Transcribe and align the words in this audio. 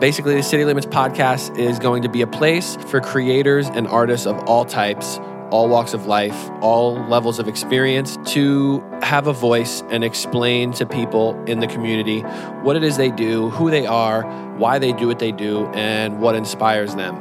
Basically, 0.00 0.34
the 0.34 0.42
City 0.42 0.66
Limits 0.66 0.86
podcast 0.86 1.58
is 1.58 1.78
going 1.78 2.02
to 2.02 2.10
be 2.10 2.20
a 2.20 2.26
place 2.26 2.76
for 2.88 3.00
creators 3.00 3.66
and 3.68 3.88
artists 3.88 4.26
of 4.26 4.38
all 4.40 4.66
types, 4.66 5.18
all 5.50 5.70
walks 5.70 5.94
of 5.94 6.04
life, 6.04 6.50
all 6.60 6.96
levels 7.08 7.38
of 7.38 7.48
experience 7.48 8.18
to 8.26 8.84
have 9.00 9.26
a 9.26 9.32
voice 9.32 9.82
and 9.88 10.04
explain 10.04 10.72
to 10.72 10.84
people 10.84 11.42
in 11.46 11.60
the 11.60 11.66
community 11.66 12.20
what 12.60 12.76
it 12.76 12.82
is 12.82 12.98
they 12.98 13.10
do, 13.10 13.48
who 13.48 13.70
they 13.70 13.86
are, 13.86 14.24
why 14.58 14.78
they 14.78 14.92
do 14.92 15.06
what 15.06 15.18
they 15.18 15.32
do, 15.32 15.64
and 15.68 16.20
what 16.20 16.34
inspires 16.34 16.94
them. 16.94 17.14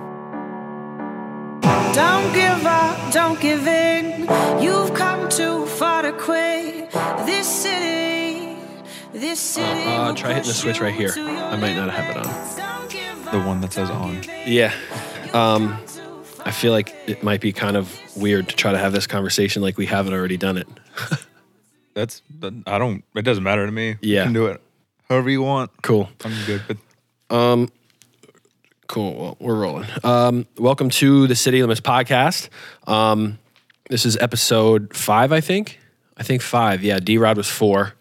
Don't 1.94 2.34
give 2.34 2.66
up, 2.66 3.14
don't 3.14 3.40
give 3.40 3.66
in. 3.68 4.28
You've 4.62 4.94
come 4.94 5.30
too 5.30 5.66
far 5.66 6.02
to 6.02 6.12
quit. 6.12 6.92
This 7.26 7.48
city, 7.48 8.15
this 9.20 9.40
city. 9.40 9.84
Uh, 9.84 10.14
try 10.14 10.34
hitting 10.34 10.48
the 10.48 10.54
switch 10.54 10.80
right 10.82 10.94
here. 10.94 11.14
I 11.18 11.56
might 11.58 11.76
not 11.76 11.90
have 11.90 12.10
it 12.16 12.18
on. 12.18 12.24
limits. 12.34 12.56
Don't 12.56 12.90
give 12.90 13.32
The 13.32 13.40
one 13.42 13.62
that 13.62 13.74
says 13.74 13.90
on. 13.90 14.22
Yeah. 14.46 14.74
Um, 15.34 15.78
I 16.46 16.52
feel 16.52 16.72
like 16.72 16.96
it 17.08 17.24
might 17.24 17.42
be 17.42 17.52
kind 17.52 17.76
of 17.78 18.00
weird 18.16 18.50
to 18.50 18.56
try 18.56 18.72
to 18.72 18.78
have 18.78 18.94
this 18.94 19.08
conversation 19.08 19.62
like 19.62 19.78
we 19.78 19.86
haven't 19.86 20.14
already 20.14 20.38
done 20.38 20.58
it. 20.58 20.68
That's 21.94 22.22
I 22.68 22.78
don't. 22.78 23.04
It 23.16 23.22
doesn't 23.24 23.44
matter 23.44 23.66
to 23.66 23.72
me. 23.72 23.96
Yeah. 24.02 24.20
you 24.20 24.24
can 24.26 24.34
do 24.34 24.48
it 24.48 24.62
however 25.10 25.30
you 25.30 25.42
want. 25.42 25.72
Cool. 25.82 26.10
I'm 26.24 26.34
good. 26.46 26.62
But 26.68 27.36
um, 27.36 27.70
Cool. 28.88 29.16
Well, 29.16 29.38
we're 29.40 29.56
rolling. 29.56 29.88
Um, 30.04 30.46
welcome 30.60 30.90
to 30.92 31.26
the 31.28 31.36
City 31.36 31.62
Limits 31.62 31.82
podcast. 31.82 32.50
Um, 32.86 33.40
this 33.90 34.06
is 34.06 34.16
episode 34.18 34.96
five, 34.96 35.32
I 35.32 35.42
think. 35.42 35.80
I 36.18 36.24
think 36.24 36.42
five. 36.44 36.84
Yeah, 36.84 37.00
D 37.00 37.18
Rod 37.18 37.36
was 37.38 37.50
four. 37.50 37.94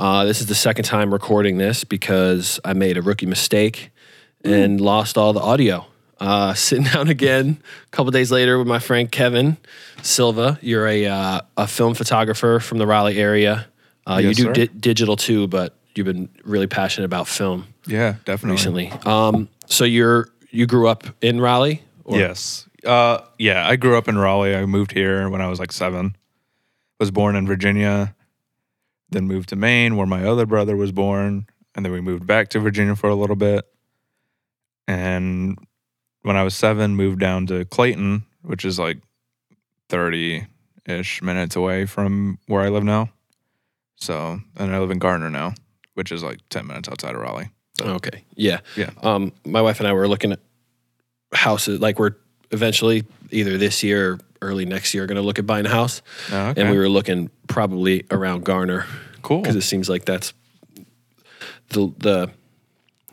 Uh, 0.00 0.24
this 0.24 0.40
is 0.40 0.46
the 0.46 0.54
second 0.54 0.84
time 0.86 1.12
recording 1.12 1.58
this 1.58 1.84
because 1.84 2.58
I 2.64 2.72
made 2.72 2.96
a 2.96 3.02
rookie 3.02 3.26
mistake 3.26 3.90
and 4.42 4.80
lost 4.80 5.18
all 5.18 5.34
the 5.34 5.40
audio. 5.40 5.84
Uh, 6.18 6.54
sitting 6.68 6.84
down 6.84 7.08
again 7.08 7.58
a 7.86 7.90
couple 7.90 8.10
days 8.10 8.32
later 8.32 8.56
with 8.58 8.66
my 8.66 8.78
friend 8.78 9.12
Kevin 9.12 9.58
Silva. 10.02 10.58
You're 10.62 10.86
a 10.88 11.04
uh, 11.06 11.40
a 11.58 11.66
film 11.66 11.92
photographer 11.94 12.60
from 12.60 12.78
the 12.78 12.86
Raleigh 12.86 13.18
area. 13.18 13.66
Uh, 14.06 14.20
Yes, 14.22 14.38
you 14.38 14.44
do 14.46 14.48
sir. 14.48 14.52
di- 14.66 14.78
digital 14.80 15.16
too, 15.16 15.46
but 15.48 15.76
you've 15.94 16.06
been 16.06 16.30
really 16.44 16.66
passionate 16.66 17.04
about 17.04 17.28
film 17.28 17.66
yeah, 17.86 18.14
definitely. 18.24 18.52
recently. 18.54 18.92
Um, 19.04 19.48
so 19.66 19.84
you're 19.84 20.28
you 20.50 20.66
grew 20.66 20.88
up 20.88 21.04
in 21.20 21.42
Raleigh? 21.42 21.82
Or- 22.04 22.18
Yes. 22.18 22.66
Uh, 22.86 23.18
yeah. 23.38 23.68
I 23.68 23.76
grew 23.76 23.98
up 23.98 24.08
in 24.08 24.16
Raleigh. 24.16 24.56
I 24.56 24.64
moved 24.64 24.92
here 24.92 25.28
when 25.28 25.42
I 25.42 25.48
was 25.48 25.58
like 25.58 25.72
seven. 25.72 26.16
Was 26.98 27.10
born 27.10 27.36
in 27.36 27.46
Virginia, 27.46 28.14
then 29.10 29.26
moved 29.26 29.48
to 29.50 29.56
Maine, 29.56 29.96
where 29.96 30.06
my 30.06 30.24
other 30.24 30.46
brother 30.46 30.76
was 30.76 30.92
born, 30.92 31.46
and 31.74 31.84
then 31.84 31.92
we 31.92 32.00
moved 32.00 32.26
back 32.26 32.48
to 32.50 32.60
Virginia 32.60 32.96
for 32.96 33.08
a 33.08 33.14
little 33.14 33.36
bit. 33.36 33.64
And 34.88 35.58
when 36.22 36.36
I 36.36 36.42
was 36.42 36.54
seven, 36.54 36.96
moved 36.96 37.20
down 37.20 37.46
to 37.46 37.64
Clayton, 37.64 38.24
which 38.42 38.64
is 38.64 38.78
like 38.78 38.98
thirty 39.88 40.46
ish 40.86 41.22
minutes 41.22 41.56
away 41.56 41.86
from 41.86 42.38
where 42.46 42.62
I 42.62 42.68
live 42.68 42.84
now. 42.84 43.10
So, 43.96 44.40
and 44.56 44.74
I 44.74 44.78
live 44.78 44.90
in 44.90 44.98
Garner 44.98 45.30
now, 45.30 45.54
which 45.94 46.10
is 46.10 46.22
like 46.22 46.40
ten 46.48 46.66
minutes 46.66 46.88
outside 46.88 47.14
of 47.14 47.20
Raleigh. 47.20 47.50
Okay. 47.80 48.24
Yeah. 48.34 48.60
Yeah. 48.76 48.90
Um, 49.02 49.32
my 49.44 49.62
wife 49.62 49.80
and 49.80 49.88
I 49.88 49.92
were 49.92 50.08
looking 50.08 50.32
at 50.32 50.40
houses. 51.32 51.80
Like 51.80 51.98
we're 51.98 52.16
eventually 52.50 53.04
either 53.32 53.56
this 53.58 53.82
year 53.82 54.12
or 54.12 54.18
early 54.42 54.64
next 54.64 54.94
year 54.94 55.04
are 55.04 55.06
going 55.06 55.16
to 55.16 55.22
look 55.22 55.38
at 55.38 55.46
buying 55.46 55.66
a 55.66 55.70
house, 55.70 56.02
Oh, 56.32 56.48
okay. 56.48 56.60
and 56.62 56.70
we 56.70 56.78
were 56.78 56.88
looking 56.88 57.30
probably 57.48 58.04
around 58.10 58.44
Garner 58.44 58.86
cool. 59.22 59.40
because 59.42 59.56
it 59.56 59.62
seems 59.62 59.88
like 59.88 60.04
that's 60.04 60.32
the 61.70 61.92
the 61.98 62.30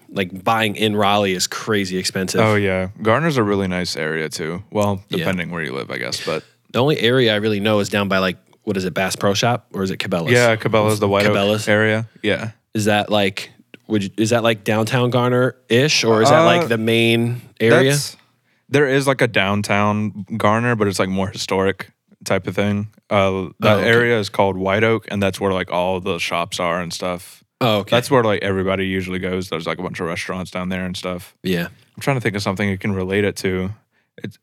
like 0.10 0.44
buying 0.44 0.76
in 0.76 0.96
Raleigh 0.96 1.34
is 1.34 1.48
crazy 1.48 1.98
expensive. 1.98 2.40
Oh 2.42 2.56
yeah, 2.56 2.90
Garner's 3.02 3.38
a 3.38 3.44
really 3.44 3.68
nice 3.68 3.96
area 3.96 4.30
too. 4.30 4.64
Well, 4.72 5.04
Yeah. 5.10 5.18
depending 5.20 5.52
where 5.52 5.62
you 5.64 5.74
live, 5.74 5.92
I 5.92 5.98
guess. 5.98 6.26
But 6.26 6.44
The 6.72 6.80
only 6.80 7.00
area 7.00 7.34
I 7.34 7.38
really 7.38 7.60
know 7.60 7.80
is 7.80 7.90
down 7.90 8.08
by 8.08 8.20
like 8.20 8.38
what 8.64 8.76
is 8.78 8.84
it, 8.86 8.94
Bass 8.94 9.16
Pro 9.16 9.34
Shop 9.34 9.68
or 9.74 9.84
is 9.84 9.92
it 9.92 9.98
Cabela's? 10.00 10.32
yeah, 10.32 10.56
Cabela's 10.56 11.00
the 11.00 11.08
White 11.08 11.26
Cabela's? 11.26 11.64
Oak 11.64 11.70
area. 11.70 12.08
Yeah, 12.24 12.52
Is 12.74 12.86
that 12.86 13.10
like 13.10 13.52
would 13.88 14.04
you, 14.04 14.10
is 14.18 14.30
that 14.32 14.44
like 14.44 14.64
downtown 14.64 15.10
Garner 15.10 15.56
ish 15.70 16.04
or 16.04 16.22
is 16.22 16.30
that 16.30 16.42
Uh, 16.42 16.46
like 16.46 16.68
the 16.68 16.78
main 16.78 17.42
area? 17.60 17.92
That's- 17.92 18.16
there 18.70 18.88
is 18.88 19.08
like 19.08 19.22
a 19.22 19.28
downtown 19.28 20.26
Garner, 20.38 20.76
but 20.76 20.88
it's 20.88 21.00
like 21.00 21.10
more 21.10 21.28
historic 21.30 21.92
type 22.26 22.48
of 22.48 22.56
thing. 22.56 22.90
Uh, 23.10 23.50
that 23.60 23.78
Oh, 23.78 23.80
okay. 23.80 23.88
area 23.90 24.20
is 24.20 24.30
called 24.30 24.58
White 24.58 24.84
Oak, 24.84 25.08
and 25.10 25.22
that's 25.24 25.40
where 25.40 25.54
like 25.54 25.72
all 25.72 26.00
the 26.02 26.18
shops 26.20 26.60
are 26.60 26.80
and 26.82 26.92
stuff. 26.94 27.44
Oh, 27.62 27.78
okay. 27.80 27.96
That's 27.96 28.12
where 28.12 28.24
like 28.24 28.44
everybody 28.44 28.86
usually 28.88 29.20
goes. 29.20 29.50
There's 29.50 29.66
like 29.66 29.80
a 29.80 29.84
bunch 29.84 30.00
of 30.00 30.08
restaurants 30.08 30.52
down 30.52 30.70
there 30.70 30.86
and 30.86 30.96
stuff. 30.96 31.36
yeah. 31.44 31.68
I'm 31.96 32.02
trying 32.02 32.18
to 32.18 32.22
think 32.22 32.36
of 32.36 32.44
something 32.44 32.70
you 32.70 32.78
can 32.78 32.92
relate 32.94 33.24
it 33.24 33.36
to. 33.38 33.72
It's 34.24 34.38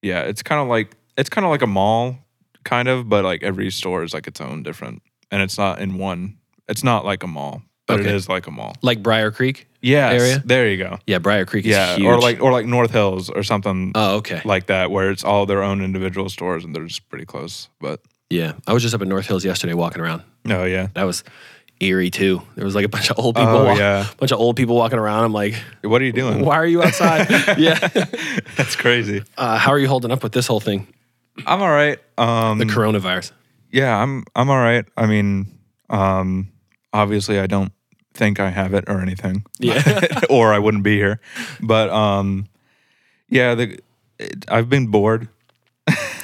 yeah, 0.00 0.22
it's 0.22 0.42
kind 0.42 0.60
of 0.62 0.68
like 0.68 0.96
it's 1.18 1.28
kind 1.28 1.44
of 1.44 1.50
like 1.50 1.62
a 1.62 1.66
mall, 1.66 2.16
kind 2.64 2.88
of, 2.88 3.08
but 3.08 3.24
like 3.24 3.42
every 3.42 3.70
store 3.70 4.02
is 4.02 4.14
like 4.14 4.26
its 4.26 4.40
own 4.40 4.62
different, 4.62 5.02
and 5.30 5.42
it's 5.42 5.58
not 5.58 5.78
in 5.80 5.98
one. 5.98 6.38
It's 6.68 6.82
not 6.82 7.04
like 7.04 7.22
a 7.22 7.26
mall, 7.26 7.62
but 7.86 8.00
it 8.00 8.06
Okay. 8.06 8.14
is 8.14 8.28
like 8.28 8.46
a 8.46 8.50
mall. 8.50 8.74
Like 8.82 9.02
Brier 9.02 9.30
Creek 9.30 9.66
Yeah, 9.80 10.10
Area? 10.10 10.42
there 10.44 10.68
you 10.68 10.76
go. 10.76 10.98
Yeah, 11.06 11.18
Brier 11.18 11.44
Creek 11.46 11.64
is 11.66 11.70
Yeah, 11.72 11.96
huge. 11.96 12.06
or 12.06 12.18
like 12.20 12.40
or 12.40 12.52
like 12.52 12.66
North 12.66 12.90
Hills 12.90 13.28
or 13.30 13.42
something 13.42 13.92
oh, 13.94 14.16
okay. 14.16 14.40
like 14.44 14.66
that, 14.66 14.90
where 14.90 15.10
it's 15.10 15.24
all 15.24 15.46
their 15.46 15.62
own 15.62 15.82
individual 15.82 16.28
stores 16.28 16.64
and 16.64 16.74
they're 16.74 16.86
just 16.86 17.08
pretty 17.08 17.24
close. 17.26 17.68
But 17.80 18.00
Yeah, 18.30 18.52
I 18.66 18.72
was 18.72 18.82
just 18.82 18.94
up 18.94 19.02
at 19.02 19.08
North 19.08 19.26
Hills 19.26 19.44
yesterday 19.44 19.74
walking 19.74 20.00
around. 20.02 20.22
Oh 20.48 20.64
yeah, 20.64 20.88
That 20.94 21.04
was 21.04 21.24
eerie 21.80 22.10
too. 22.10 22.40
There 22.54 22.64
was 22.64 22.76
like 22.76 22.84
a 22.84 22.88
bunch 22.88 23.10
of 23.10 23.18
old 23.18 23.34
people. 23.34 23.50
Oh, 23.50 23.64
walk- 23.64 23.78
yeah. 23.78 24.06
bunch 24.18 24.30
of 24.30 24.38
old 24.38 24.54
people 24.56 24.76
walking 24.76 24.98
around. 25.00 25.24
I'm 25.24 25.32
like, 25.32 25.54
what 25.82 26.00
are 26.00 26.04
you 26.04 26.12
doing? 26.12 26.44
why 26.44 26.54
are 26.56 26.66
you 26.66 26.80
outside? 26.82 27.28
yeah. 27.58 27.74
That's 28.56 28.76
crazy. 28.76 29.24
Uh, 29.36 29.58
how 29.58 29.72
are 29.72 29.78
you 29.80 29.88
holding 29.88 30.12
up 30.12 30.22
with 30.22 30.30
this 30.32 30.46
whole 30.46 30.60
thing? 30.60 30.86
I'm 31.46 31.60
all 31.60 31.70
right. 31.70 31.98
Um, 32.18 32.58
The 32.58 32.66
coronavirus. 32.66 33.32
Yeah, 33.72 33.96
I'm 33.96 34.22
I'm 34.36 34.48
all 34.50 34.58
right. 34.58 34.84
I 34.96 35.06
mean, 35.06 35.58
um, 35.90 36.51
obviously 36.92 37.38
I 37.38 37.46
don't 37.46 37.72
think 38.14 38.40
I 38.40 38.50
have 38.50 38.74
it 38.74 38.84
or 38.88 39.00
anything. 39.00 39.44
Yeah. 39.58 40.08
or 40.30 40.52
I 40.52 40.58
wouldn't 40.58 40.82
be 40.82 40.96
here. 40.96 41.20
But 41.60 41.90
um, 41.90 42.46
yeah, 43.28 43.54
the 43.54 43.78
it, 44.18 44.44
I've 44.48 44.68
been 44.68 44.88
bored. 44.88 45.28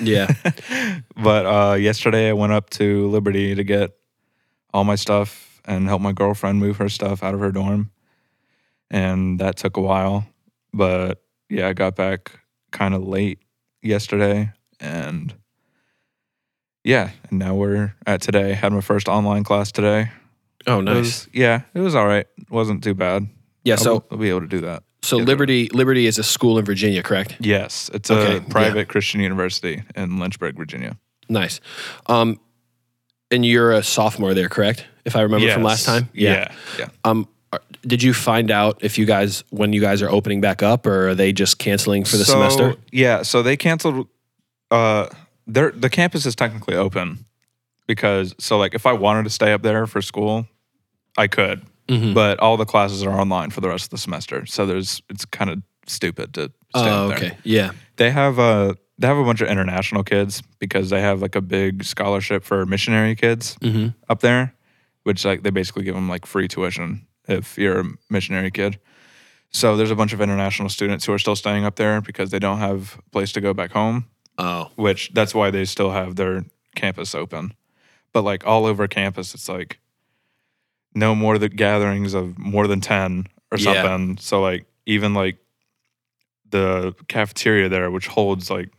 Yeah. 0.01 0.29
But 1.21 1.47
uh, 1.47 1.75
yesterday 1.75 2.29
I 2.29 2.33
went 2.33 2.53
up 2.53 2.71
to 2.71 3.09
Liberty 3.09 3.53
to 3.57 3.65
get 3.65 3.91
all 4.73 4.85
my 4.85 4.95
stuff 4.95 5.61
and 5.65 5.89
help 5.89 6.01
my 6.01 6.13
girlfriend 6.13 6.61
move 6.61 6.77
her 6.77 6.89
stuff 6.89 7.25
out 7.25 7.35
of 7.35 7.41
her 7.41 7.51
dorm, 7.51 7.91
and 8.89 9.41
that 9.41 9.57
took 9.57 9.77
a 9.77 9.81
while. 9.81 10.29
But 10.73 11.21
yeah, 11.51 11.67
I 11.67 11.73
got 11.73 11.97
back 11.97 12.39
kind 12.71 12.95
of 12.95 13.03
late 13.03 13.41
yesterday, 13.83 14.53
and 14.79 15.35
yeah, 16.85 17.11
and 17.29 17.41
now 17.41 17.57
we're 17.57 17.95
at 18.07 18.23
today. 18.23 18.53
Had 18.53 18.73
my 18.73 18.81
first 18.81 19.09
online 19.09 19.43
class 19.43 19.73
today. 19.73 20.11
Oh, 20.69 20.79
It 20.81 20.83
nice. 20.83 20.97
was- 20.97 21.29
yeah, 21.33 21.63
it 21.75 21.81
was 21.81 21.95
all 21.95 22.07
right. 22.07 22.27
It 22.39 22.51
wasn't 22.51 22.85
too 22.85 22.95
bad. 22.95 23.27
Yeah. 23.65 23.75
I'll, 23.75 23.79
So, 23.85 24.05
I'll 24.11 24.19
be 24.19 24.29
able 24.29 24.43
to 24.43 24.47
do 24.47 24.61
that. 24.61 24.83
so 25.03 25.19
yeah. 25.19 25.25
Liberty, 25.25 25.69
Liberty 25.73 26.07
is 26.07 26.19
a 26.19 26.23
school 26.23 26.59
in 26.59 26.65
Virginia, 26.65 27.03
correct? 27.03 27.37
Yes, 27.41 27.91
it's 27.93 28.11
Okay, 28.11 28.37
a 28.37 28.41
yeah. 28.41 28.49
private 28.49 28.89
Christian 28.89 29.21
university 29.21 29.83
in 29.97 30.19
Lynchburg, 30.19 30.57
Virginia. 30.57 30.97
Nice. 31.29 31.61
Um, 32.07 32.39
and 33.31 33.45
you're 33.45 33.73
a 33.73 33.83
sophomore 33.83 34.33
there, 34.35 34.49
correct? 34.49 34.87
If 35.05 35.17
I 35.17 35.23
remember 35.23 35.51
from 35.53 35.63
last 35.63 35.81
Yes. 35.81 35.87
time. 35.87 36.09
Yeah, 36.15 36.49
yeah. 36.79 36.89
Um, 37.05 37.29
are- 37.53 37.63
did 37.87 38.03
you 38.03 38.13
find 38.15 38.51
out 38.51 38.79
if 38.83 38.99
you 38.99 39.05
guys 39.07 39.45
when 39.51 39.73
you 39.73 39.81
guys 39.81 40.03
are 40.03 40.11
opening 40.11 40.41
back 40.41 40.63
up, 40.63 40.87
or 40.87 41.09
are 41.11 41.15
they 41.15 41.33
just 41.33 41.59
canceling 41.59 42.05
for 42.05 42.17
the 42.19 42.25
So, 42.25 42.33
semester? 42.35 42.75
Yeah, 42.93 43.23
so 43.23 43.43
they 43.43 43.57
canceled. 43.57 44.07
Uh, 44.71 45.07
their 45.47 45.71
the 45.71 45.89
campus 45.89 46.27
is 46.27 46.35
technically 46.35 46.75
open 46.77 47.25
because 47.87 48.35
so 48.39 48.59
like 48.59 48.75
if 48.75 48.85
I 48.87 48.93
wanted 48.93 49.25
to 49.25 49.31
stay 49.31 49.53
up 49.53 49.63
there 49.63 49.87
for 49.87 50.03
school, 50.03 50.47
I 51.17 51.27
could, 51.27 51.63
Mhm. 51.89 52.15
but 52.15 52.39
all 52.39 52.57
the 52.57 52.67
classes 52.67 53.03
are 53.03 53.11
online 53.21 53.51
for 53.51 53.61
the 53.61 53.69
rest 53.69 53.85
of 53.87 53.91
the 53.91 53.99
semester. 53.99 54.47
So 54.47 54.67
there's 54.67 55.03
it's 55.09 55.25
kind 55.25 55.51
of 55.51 55.63
stupid 55.87 56.35
to 56.35 56.49
stay 56.77 56.91
Oh, 56.91 57.09
up 57.11 57.19
there. 57.19 57.29
okay. 57.31 57.39
Yeah. 57.45 57.71
They 57.97 58.11
have 58.11 58.39
a 58.39 58.77
they 59.01 59.07
have 59.07 59.17
a 59.17 59.25
bunch 59.25 59.41
of 59.41 59.49
international 59.49 60.03
kids 60.03 60.43
because 60.59 60.91
they 60.91 61.01
have 61.01 61.23
like 61.23 61.37
a 61.37 61.41
big 61.41 61.85
scholarship 61.85 62.43
for 62.45 62.67
missionary 62.67 63.15
kids 63.15 63.57
Mm-hmm. 63.63 63.89
up 64.09 64.21
there, 64.21 64.55
which 65.05 65.25
like 65.25 65.43
they 65.45 65.51
basically 65.51 65.85
give 65.85 65.95
them 65.95 66.09
like 66.09 66.27
free 66.27 66.49
tuition 66.49 67.07
if 67.29 67.57
you're 67.57 67.81
a 67.81 67.85
missionary 68.11 68.51
kid. 68.51 68.79
So 69.51 69.77
there's 69.77 69.91
a 69.91 69.95
bunch 69.97 70.13
of 70.13 70.21
international 70.21 70.69
students 70.69 71.07
who 71.07 71.13
are 71.13 71.19
still 71.19 71.37
staying 71.37 71.65
up 71.65 71.77
there 71.77 72.01
because 72.01 72.31
they 72.31 72.39
don't 72.39 72.59
have 72.59 72.99
a 72.99 73.11
place 73.11 73.33
to 73.33 73.41
go 73.41 73.55
back 73.55 73.71
home, 73.73 74.07
Oh, 74.37 74.71
which 74.77 75.11
that's 75.15 75.35
why 75.35 75.51
they 75.51 75.65
still 75.65 75.93
have 75.93 76.17
their 76.17 76.45
campus 76.75 77.15
open. 77.15 77.55
But 78.13 78.23
like 78.25 78.47
all 78.47 78.67
over 78.67 78.87
campus, 78.89 79.33
it's 79.35 79.49
like 79.49 79.79
no 80.95 81.15
more 81.15 81.39
the 81.39 81.49
gatherings 81.49 82.15
of 82.15 82.39
more 82.39 82.67
than 82.67 82.81
10 82.81 83.27
or 83.53 83.59
Yeah. 83.59 83.83
something. 83.83 84.17
So 84.19 84.41
like 84.41 84.67
even 84.87 85.15
like 85.15 85.37
the 86.51 86.95
cafeteria 87.09 87.69
there, 87.69 87.91
which 87.91 88.07
holds 88.07 88.51
like 88.51 88.71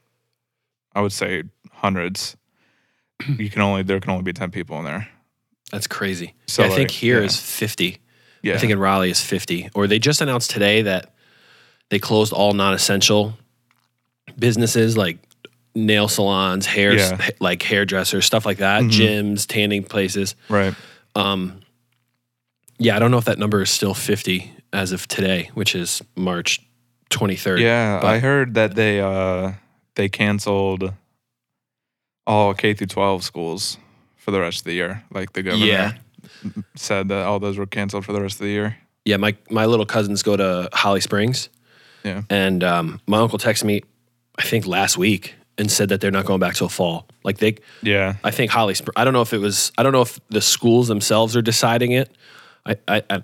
I 0.96 1.02
would 1.02 1.12
say 1.14 1.44
hundreds, 1.72 2.36
you 3.38 3.50
can 3.50 3.62
only 3.62 3.84
there 3.84 4.00
can 4.00 4.12
only 4.12 4.24
be 4.24 4.34
10 4.34 4.52
people 4.52 4.78
in 4.80 4.86
there. 4.86 5.08
that's 5.72 5.88
crazy. 5.88 6.34
So, 6.48 6.64
I 6.64 6.68
think 6.68 6.90
like, 6.90 6.92
here 6.92 7.20
yeah. 7.20 7.26
is 7.26 7.40
50. 7.40 7.98
Yeah. 8.42 8.56
I 8.56 8.58
think 8.58 8.72
in 8.72 8.80
Raleigh 8.80 9.12
is 9.12 9.22
50. 9.22 9.70
Or 9.76 9.86
they 9.86 10.00
just 10.00 10.20
announced 10.22 10.50
today 10.50 10.82
that 10.84 11.14
they 11.90 12.00
closed 12.00 12.34
all 12.34 12.54
non-essential 12.54 13.38
businesses 14.38 14.96
like 14.98 15.18
nail 15.76 16.08
salons, 16.08 16.66
hair 16.66 16.94
Yeah. 16.94 17.12
Mm-hmm. 17.12 17.44
like 17.44 17.62
hairdressers, 17.62 18.26
stuff 18.26 18.46
like 18.46 18.58
that, 18.60 18.84
gyms, 18.84 19.46
tanning 19.46 19.84
places. 19.84 20.36
Right. 20.50 20.74
Yeah, 22.80 22.96
I 22.96 23.00
don't 23.00 23.12
know 23.12 23.18
if 23.18 23.26
that 23.26 23.38
number 23.38 23.62
is 23.62 23.70
still 23.70 23.94
50 23.94 24.52
as 24.74 24.92
of 24.92 25.08
today, 25.08 25.50
which 25.54 25.76
is 25.76 26.02
March 26.16 26.60
23rd. 27.10 27.60
Yeah, 27.60 28.00
But- 28.02 28.08
I 28.08 28.20
heard 28.20 28.54
that 28.56 28.76
they 28.76 29.02
uh 29.02 29.54
they 29.96 30.08
canceled 30.10 30.94
all 32.26 32.54
K 32.54 32.74
through 32.74 32.88
12 32.88 33.24
schools 33.24 33.78
for 34.16 34.32
the 34.32 34.40
rest 34.40 34.60
of 34.60 34.64
the 34.66 34.74
year. 34.74 35.04
Like 35.12 35.34
the 35.34 35.44
governor 35.44 35.66
Yeah. 35.66 35.92
said 36.76 37.10
that 37.10 37.26
all 37.26 37.40
those 37.40 37.58
were 37.58 37.66
canceled 37.66 38.06
for 38.06 38.14
the 38.14 38.22
rest 38.22 38.36
of 38.36 38.42
the 38.46 38.52
year. 38.52 38.78
Yeah, 39.06 39.18
my 39.18 39.36
my 39.50 39.66
little 39.66 39.86
cousins 39.86 40.24
go 40.24 40.38
to 40.38 40.70
Holly 40.74 41.02
Springs, 41.02 41.50
Yeah. 42.04 42.22
and 42.30 42.64
um, 42.64 43.02
my 43.08 43.18
uncle 43.20 43.40
texted 43.40 43.64
me, 43.64 43.82
I 44.38 44.44
think 44.44 44.68
last 44.68 44.98
week, 44.98 45.34
and 45.58 45.72
said 45.72 45.90
that 45.90 46.00
they're 46.02 46.12
not 46.12 46.26
going 46.26 46.40
back 46.40 46.54
till 46.56 46.70
fall. 46.70 47.08
Like 47.24 47.40
they, 47.40 47.56
Yeah. 47.82 48.16
I 48.24 48.32
think 48.32 48.52
Holly. 48.52 48.76
I 48.96 49.04
don't 49.04 49.14
know 49.14 49.22
if 49.24 49.34
it 49.34 49.40
was. 49.40 49.72
I 49.78 49.84
don't 49.84 49.92
know 49.94 50.02
if 50.04 50.20
the 50.30 50.42
schools 50.42 50.88
themselves 50.88 51.36
are 51.36 51.42
deciding 51.42 51.92
it. 51.92 52.16
I 52.66 52.78
I 52.88 53.04
I, 53.10 53.24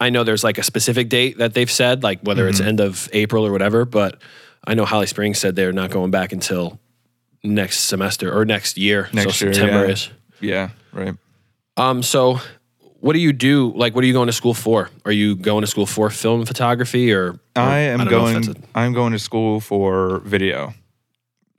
I 0.00 0.10
know 0.10 0.24
there's 0.24 0.44
like 0.44 0.58
a 0.58 0.62
specific 0.62 1.08
date 1.08 1.38
that 1.38 1.54
they've 1.54 1.70
said, 1.70 2.02
like 2.02 2.20
whether 2.22 2.48
it's 2.48 2.60
end 2.60 2.80
of 2.80 3.08
April 3.12 3.46
or 3.46 3.52
whatever. 3.52 3.84
But 3.84 4.20
I 4.66 4.74
know 4.74 4.84
Holly 4.84 5.06
Springs 5.06 5.38
said 5.38 5.56
they're 5.56 5.72
not 5.72 5.90
going 5.90 6.10
back 6.10 6.32
until 6.32 6.80
next 7.44 7.80
semester 7.80 8.36
or 8.36 8.44
next 8.44 8.78
year. 8.78 9.08
Next 9.12 9.36
so 9.36 9.46
year, 9.46 9.54
September 9.54 9.86
yeah. 9.86 9.92
is. 9.92 10.10
Yeah, 10.40 10.68
right. 10.92 11.14
Um. 11.76 12.02
So, 12.02 12.40
what 13.00 13.12
do 13.12 13.20
you 13.20 13.32
do? 13.32 13.72
Like, 13.74 13.94
what 13.94 14.04
are 14.04 14.06
you 14.06 14.12
going 14.12 14.26
to 14.26 14.32
school 14.32 14.54
for? 14.54 14.90
Are 15.04 15.12
you 15.12 15.36
going 15.36 15.62
to 15.62 15.66
school 15.66 15.86
for 15.86 16.10
film 16.10 16.44
photography 16.46 17.12
or? 17.12 17.32
or 17.32 17.40
I 17.56 17.78
am 17.78 18.00
if 18.00 18.08
going. 18.08 18.48
a- 18.48 18.54
I'm 18.74 18.92
going 18.92 19.12
to 19.12 19.18
school 19.18 19.60
for 19.60 20.18
video. 20.20 20.74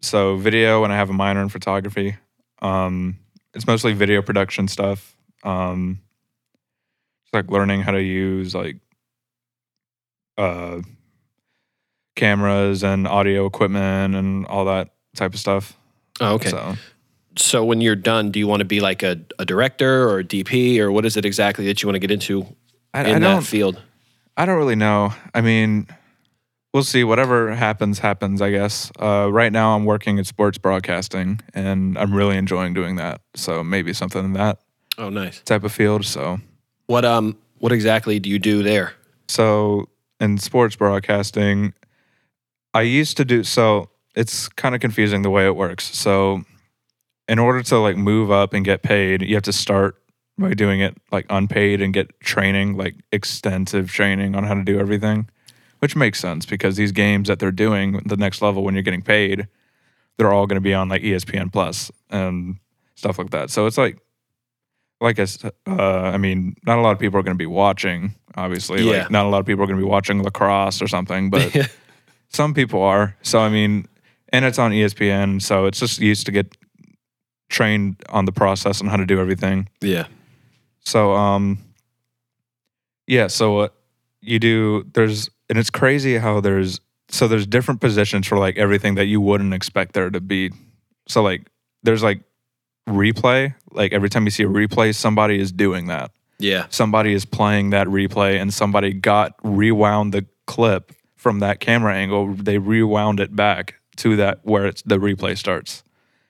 So 0.01 0.35
video, 0.35 0.83
and 0.83 0.91
I 0.91 0.97
have 0.97 1.09
a 1.09 1.13
minor 1.13 1.41
in 1.41 1.47
photography. 1.47 2.17
Um, 2.61 3.19
it's 3.53 3.65
mostly 3.65 3.93
video 3.93 4.21
production 4.21 4.67
stuff. 4.67 5.15
Um, 5.43 5.99
like 7.33 7.49
learning 7.49 7.81
how 7.81 7.91
to 7.91 8.01
use 8.01 8.53
like 8.55 8.77
uh, 10.37 10.81
cameras 12.15 12.83
and 12.83 13.07
audio 13.07 13.45
equipment 13.45 14.15
and 14.15 14.45
all 14.47 14.65
that 14.65 14.89
type 15.15 15.33
of 15.33 15.39
stuff. 15.39 15.77
oh, 16.21 16.33
okay. 16.35 16.49
So 16.49 16.75
So 17.35 17.65
when 17.65 17.81
you're 17.81 17.95
done, 17.95 18.31
do 18.31 18.39
you 18.39 18.47
want 18.47 18.59
to 18.59 18.65
be 18.65 18.79
like 18.79 19.03
a, 19.03 19.19
a 19.39 19.45
director 19.45 20.07
or 20.09 20.19
a 20.19 20.23
DP 20.23 20.79
or 20.79 20.91
what 20.91 21.05
is 21.05 21.17
it 21.17 21.25
exactly 21.25 21.65
that 21.65 21.81
you 21.81 21.87
want 21.87 21.95
to 21.95 21.99
get 21.99 22.11
into 22.11 22.45
I, 22.93 23.03
in 23.05 23.23
I 23.23 23.35
that 23.35 23.43
field? 23.43 23.81
I 24.37 24.45
don't 24.45 24.57
really 24.57 24.75
know. 24.75 25.13
I 25.33 25.41
mean, 25.41 25.87
we'll 26.73 26.83
see. 26.83 27.03
Whatever 27.03 27.53
happens, 27.53 27.99
happens. 27.99 28.41
I 28.41 28.49
guess. 28.51 28.91
Uh, 28.99 29.29
right 29.31 29.51
now, 29.51 29.75
I'm 29.75 29.85
working 29.85 30.17
in 30.17 30.23
sports 30.23 30.57
broadcasting, 30.57 31.39
and 31.53 31.95
I'm 31.99 32.13
really 32.13 32.35
enjoying 32.37 32.73
doing 32.73 32.95
that. 32.95 33.21
So 33.35 33.63
maybe 33.63 33.93
something 33.93 34.23
in 34.25 34.33
that 34.33 34.59
Oh, 34.97 35.09
nice. 35.09 35.39
type 35.41 35.63
of 35.63 35.71
field. 35.71 36.03
So, 36.05 36.39
What 36.93 37.05
um 37.05 37.35
what 37.57 37.71
exactly 37.71 38.19
do 38.19 38.29
you 38.29 38.39
do 38.39 38.61
there? 38.61 38.93
so 39.27 39.89
in 40.19 40.37
sports 40.37 40.75
broadcasting, 40.75 41.73
I 42.73 42.81
used 42.81 43.17
to 43.17 43.25
do. 43.25 43.43
So 43.43 43.89
it's 44.15 44.47
kind 44.47 44.73
of 44.73 44.81
confusing 44.81 45.21
the 45.21 45.29
way 45.29 45.45
it 45.45 45.55
works. 45.55 45.95
So, 45.95 46.43
in 47.27 47.39
order 47.39 47.61
to 47.63 47.77
like 47.77 47.97
move 47.97 48.31
up 48.31 48.53
and 48.53 48.63
get 48.63 48.83
paid, 48.83 49.21
you 49.21 49.35
have 49.35 49.43
to 49.43 49.53
start 49.53 49.95
by 50.37 50.53
doing 50.53 50.79
it 50.79 50.95
like 51.11 51.25
unpaid 51.29 51.81
and 51.81 51.93
get 51.93 52.19
training, 52.19 52.77
like 52.77 52.95
extensive 53.11 53.91
training 53.91 54.35
on 54.35 54.43
how 54.43 54.53
to 54.53 54.63
do 54.63 54.79
everything, 54.79 55.29
which 55.79 55.95
makes 55.95 56.19
sense 56.19 56.45
because 56.45 56.75
these 56.75 56.91
games 56.91 57.27
that 57.27 57.39
they're 57.39 57.51
doing 57.51 58.01
the 58.05 58.17
next 58.17 58.41
level 58.41 58.63
when 58.63 58.73
you're 58.73 58.83
getting 58.83 59.01
paid, 59.01 59.47
they're 60.17 60.33
all 60.33 60.47
going 60.47 60.57
to 60.57 60.61
be 60.61 60.73
on 60.73 60.89
like 60.89 61.01
ESPN 61.01 61.51
Plus 61.51 61.91
and 62.09 62.57
stuff 62.95 63.17
like 63.17 63.31
that. 63.31 63.49
So 63.49 63.65
it's 63.65 63.77
like, 63.77 63.99
like 65.03 65.19
I, 65.19 65.27
uh, 65.67 66.11
I 66.13 66.17
mean, 66.17 66.55
not 66.65 66.79
a 66.79 66.81
lot 66.81 66.91
of 66.91 66.99
people 66.99 67.19
are 67.19 67.23
going 67.23 67.35
to 67.37 67.41
be 67.41 67.45
watching. 67.45 68.15
Obviously, 68.35 68.81
Yeah. 68.83 69.01
like 69.03 69.11
not 69.11 69.25
a 69.25 69.29
lot 69.29 69.39
of 69.39 69.45
people 69.45 69.63
are 69.63 69.67
going 69.67 69.77
to 69.79 69.85
be 69.85 69.89
watching 69.89 70.23
lacrosse 70.23 70.81
or 70.81 70.87
something, 70.87 71.29
but 71.29 71.55
some 72.29 72.53
people 72.53 72.81
are. 72.81 73.15
So 73.21 73.39
I 73.39 73.49
mean, 73.49 73.87
and 74.29 74.45
it's 74.45 74.57
on 74.57 74.71
ESPN, 74.71 75.41
so 75.41 75.65
it's 75.65 75.79
just 75.79 75.99
used 75.99 76.25
to 76.25 76.31
get 76.31 76.55
trained 77.49 78.01
on 78.09 78.25
the 78.25 78.31
process 78.31 78.81
and 78.81 78.89
how 78.89 78.97
to 78.97 79.05
do 79.05 79.19
everything. 79.19 79.69
yeah. 79.81 80.07
So 80.85 81.13
um 81.13 81.59
yeah, 83.07 83.27
so 83.27 83.53
what 83.53 83.75
you 84.21 84.39
do 84.39 84.83
there's 84.93 85.29
and 85.49 85.57
it's 85.59 85.69
crazy 85.69 86.17
how 86.17 86.39
there's 86.41 86.79
so 87.09 87.27
there's 87.27 87.45
different 87.45 87.79
positions 87.81 88.25
for 88.27 88.37
like 88.39 88.57
everything 88.57 88.95
that 88.95 89.05
you 89.05 89.21
wouldn't 89.21 89.53
expect 89.53 89.93
there 89.93 90.09
to 90.09 90.19
be. 90.21 90.51
So 91.07 91.21
like 91.21 91.47
there's 91.83 92.01
like 92.03 92.21
replay, 92.87 93.55
like 93.71 93.93
every 93.93 94.09
time 94.09 94.25
you 94.25 94.31
see 94.31 94.43
a 94.43 94.47
replay 94.47 94.93
somebody 94.93 95.39
is 95.39 95.51
doing 95.51 95.87
that. 95.87 96.11
Yeah. 96.39 96.67
Somebody 96.69 97.13
is 97.13 97.25
playing 97.25 97.69
that 97.69 97.87
replay 97.87 98.39
and 98.39 98.53
somebody 98.53 98.93
got 98.93 99.35
rewound 99.43 100.13
the 100.13 100.25
clip 100.45 100.91
from 101.15 101.39
that 101.39 101.59
camera 101.59 101.95
angle. 101.95 102.33
They 102.33 102.57
rewound 102.57 103.19
it 103.19 103.35
back 103.35 103.75
to 103.97 104.15
that 104.17 104.39
where 104.43 104.65
it's 104.65 104.81
the 104.81 104.97
replay 104.97 105.37
starts. 105.37 105.83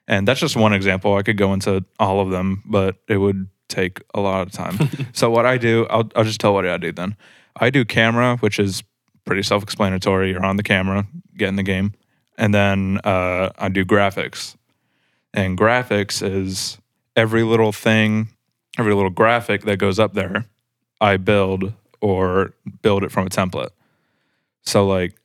And 0.07 0.27
that's 0.27 0.39
just 0.39 0.55
one 0.55 0.73
example. 0.73 1.15
I 1.15 1.23
could 1.23 1.37
go 1.37 1.53
into 1.53 1.83
all 1.99 2.19
of 2.19 2.29
them, 2.29 2.61
but 2.65 2.97
it 3.07 3.17
would 3.17 3.47
take 3.69 4.01
a 4.13 4.19
lot 4.19 4.45
of 4.45 4.51
time. 4.51 4.77
so 5.13 5.29
what 5.29 5.45
I 5.45 5.57
do, 5.57 5.87
I'll, 5.89 6.09
I'll 6.15 6.25
just 6.25 6.39
tell 6.39 6.53
what 6.53 6.67
I 6.67 6.77
do 6.77 6.91
then. 6.91 7.15
I 7.55 7.69
do 7.69 7.85
camera, 7.85 8.37
which 8.37 8.59
is 8.59 8.83
pretty 9.25 9.43
self-explanatory. 9.43 10.31
You're 10.31 10.45
on 10.45 10.57
the 10.57 10.63
camera, 10.63 11.07
get 11.37 11.49
in 11.49 11.55
the 11.55 11.63
game, 11.63 11.93
and 12.37 12.53
then 12.53 12.99
uh, 13.03 13.49
I 13.57 13.69
do 13.69 13.85
graphics. 13.85 14.55
And 15.33 15.57
graphics 15.57 16.21
is 16.21 16.77
every 17.15 17.43
little 17.43 17.71
thing, 17.71 18.29
every 18.77 18.93
little 18.93 19.09
graphic 19.09 19.63
that 19.63 19.77
goes 19.77 19.99
up 19.99 20.13
there, 20.13 20.45
I 21.01 21.17
build 21.17 21.73
or 22.01 22.53
build 22.81 23.03
it 23.03 23.11
from 23.11 23.27
a 23.27 23.29
template. 23.29 23.69
So 24.63 24.85
like 24.87 25.15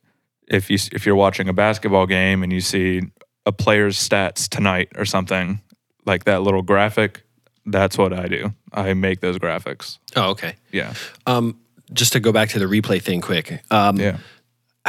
if 0.47 0.69
you 0.69 0.77
if 0.91 1.05
you're 1.05 1.15
watching 1.15 1.47
a 1.47 1.53
basketball 1.53 2.07
game 2.07 2.43
and 2.43 2.51
you 2.51 2.61
see 2.61 3.01
a 3.45 3.51
player's 3.51 3.97
stats 3.97 4.47
tonight 4.49 4.89
or 4.95 5.05
something, 5.05 5.61
like 6.05 6.25
that 6.25 6.41
little 6.41 6.61
graphic, 6.61 7.21
that's 7.65 7.97
what 7.97 8.13
I 8.13 8.27
do. 8.27 8.53
I 8.73 8.93
make 8.93 9.21
those 9.21 9.37
graphics. 9.37 9.99
Oh, 10.15 10.31
okay. 10.31 10.55
Yeah. 10.71 10.93
Um 11.25 11.59
just 11.93 12.13
to 12.13 12.19
go 12.19 12.31
back 12.31 12.49
to 12.49 12.59
the 12.59 12.65
replay 12.65 13.01
thing 13.01 13.21
quick. 13.21 13.61
Um 13.71 13.97
Yeah. 13.97 14.17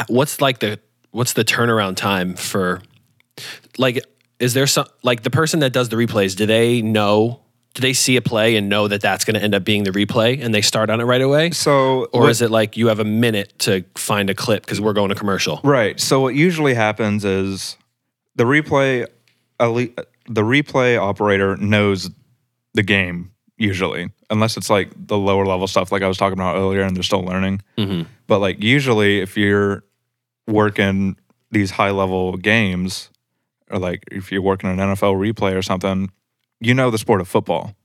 what's 0.07 0.41
like 0.41 0.59
the 0.59 0.79
what's 1.11 1.33
the 1.33 1.43
turnaround 1.45 1.95
time 1.95 2.35
for 2.35 2.81
like 3.77 4.03
is 4.41 4.53
there 4.53 4.67
some 4.67 4.85
like 5.03 5.23
the 5.23 5.29
person 5.29 5.59
that 5.59 5.71
does 5.71 5.89
the 5.89 5.95
replays 5.95 6.35
do 6.35 6.45
they 6.45 6.81
know 6.81 7.39
do 7.73 7.81
they 7.81 7.93
see 7.93 8.17
a 8.17 8.21
play 8.21 8.57
and 8.57 8.67
know 8.67 8.89
that 8.89 8.99
that's 8.99 9.23
going 9.23 9.35
to 9.35 9.41
end 9.41 9.55
up 9.55 9.63
being 9.63 9.83
the 9.83 9.91
replay 9.91 10.43
and 10.43 10.53
they 10.53 10.61
start 10.61 10.89
on 10.89 10.99
it 10.99 11.05
right 11.05 11.21
away 11.21 11.51
So 11.51 12.05
or 12.05 12.29
is 12.29 12.41
it 12.41 12.51
like 12.51 12.75
you 12.75 12.87
have 12.87 12.99
a 12.99 13.05
minute 13.05 13.57
to 13.59 13.85
find 13.95 14.29
a 14.29 14.35
clip 14.35 14.65
because 14.65 14.81
we're 14.81 14.93
going 14.93 15.09
to 15.09 15.15
commercial 15.15 15.61
Right. 15.63 15.99
So 15.99 16.19
what 16.19 16.35
usually 16.35 16.73
happens 16.73 17.23
is 17.23 17.77
the 18.35 18.43
replay 18.43 19.07
the 19.59 20.41
replay 20.41 20.97
operator 20.97 21.55
knows 21.57 22.09
the 22.73 22.83
game 22.83 23.31
usually, 23.57 24.09
unless 24.29 24.57
it's 24.57 24.69
like 24.69 24.89
the 24.95 25.17
lower 25.17 25.45
level 25.45 25.67
stuff 25.67 25.91
like 25.91 26.01
I 26.01 26.07
was 26.07 26.17
talking 26.17 26.39
about 26.39 26.55
earlier 26.55 26.81
and 26.81 26.95
they're 26.95 27.03
still 27.03 27.23
learning. 27.23 27.61
Mm-hmm. 27.77 28.09
But 28.27 28.39
like 28.39 28.63
usually 28.63 29.19
if 29.19 29.37
you're 29.37 29.83
working 30.47 31.15
these 31.51 31.69
high 31.69 31.91
level 31.91 32.37
games 32.37 33.10
or 33.71 33.79
like 33.79 34.03
if 34.11 34.31
you're 34.31 34.41
working 34.41 34.69
an 34.69 34.77
NFL 34.77 35.15
replay 35.15 35.55
or 35.55 35.61
something, 35.61 36.11
you 36.59 36.73
know 36.73 36.91
the 36.91 36.97
sport 36.97 37.21
of 37.21 37.27
football. 37.27 37.75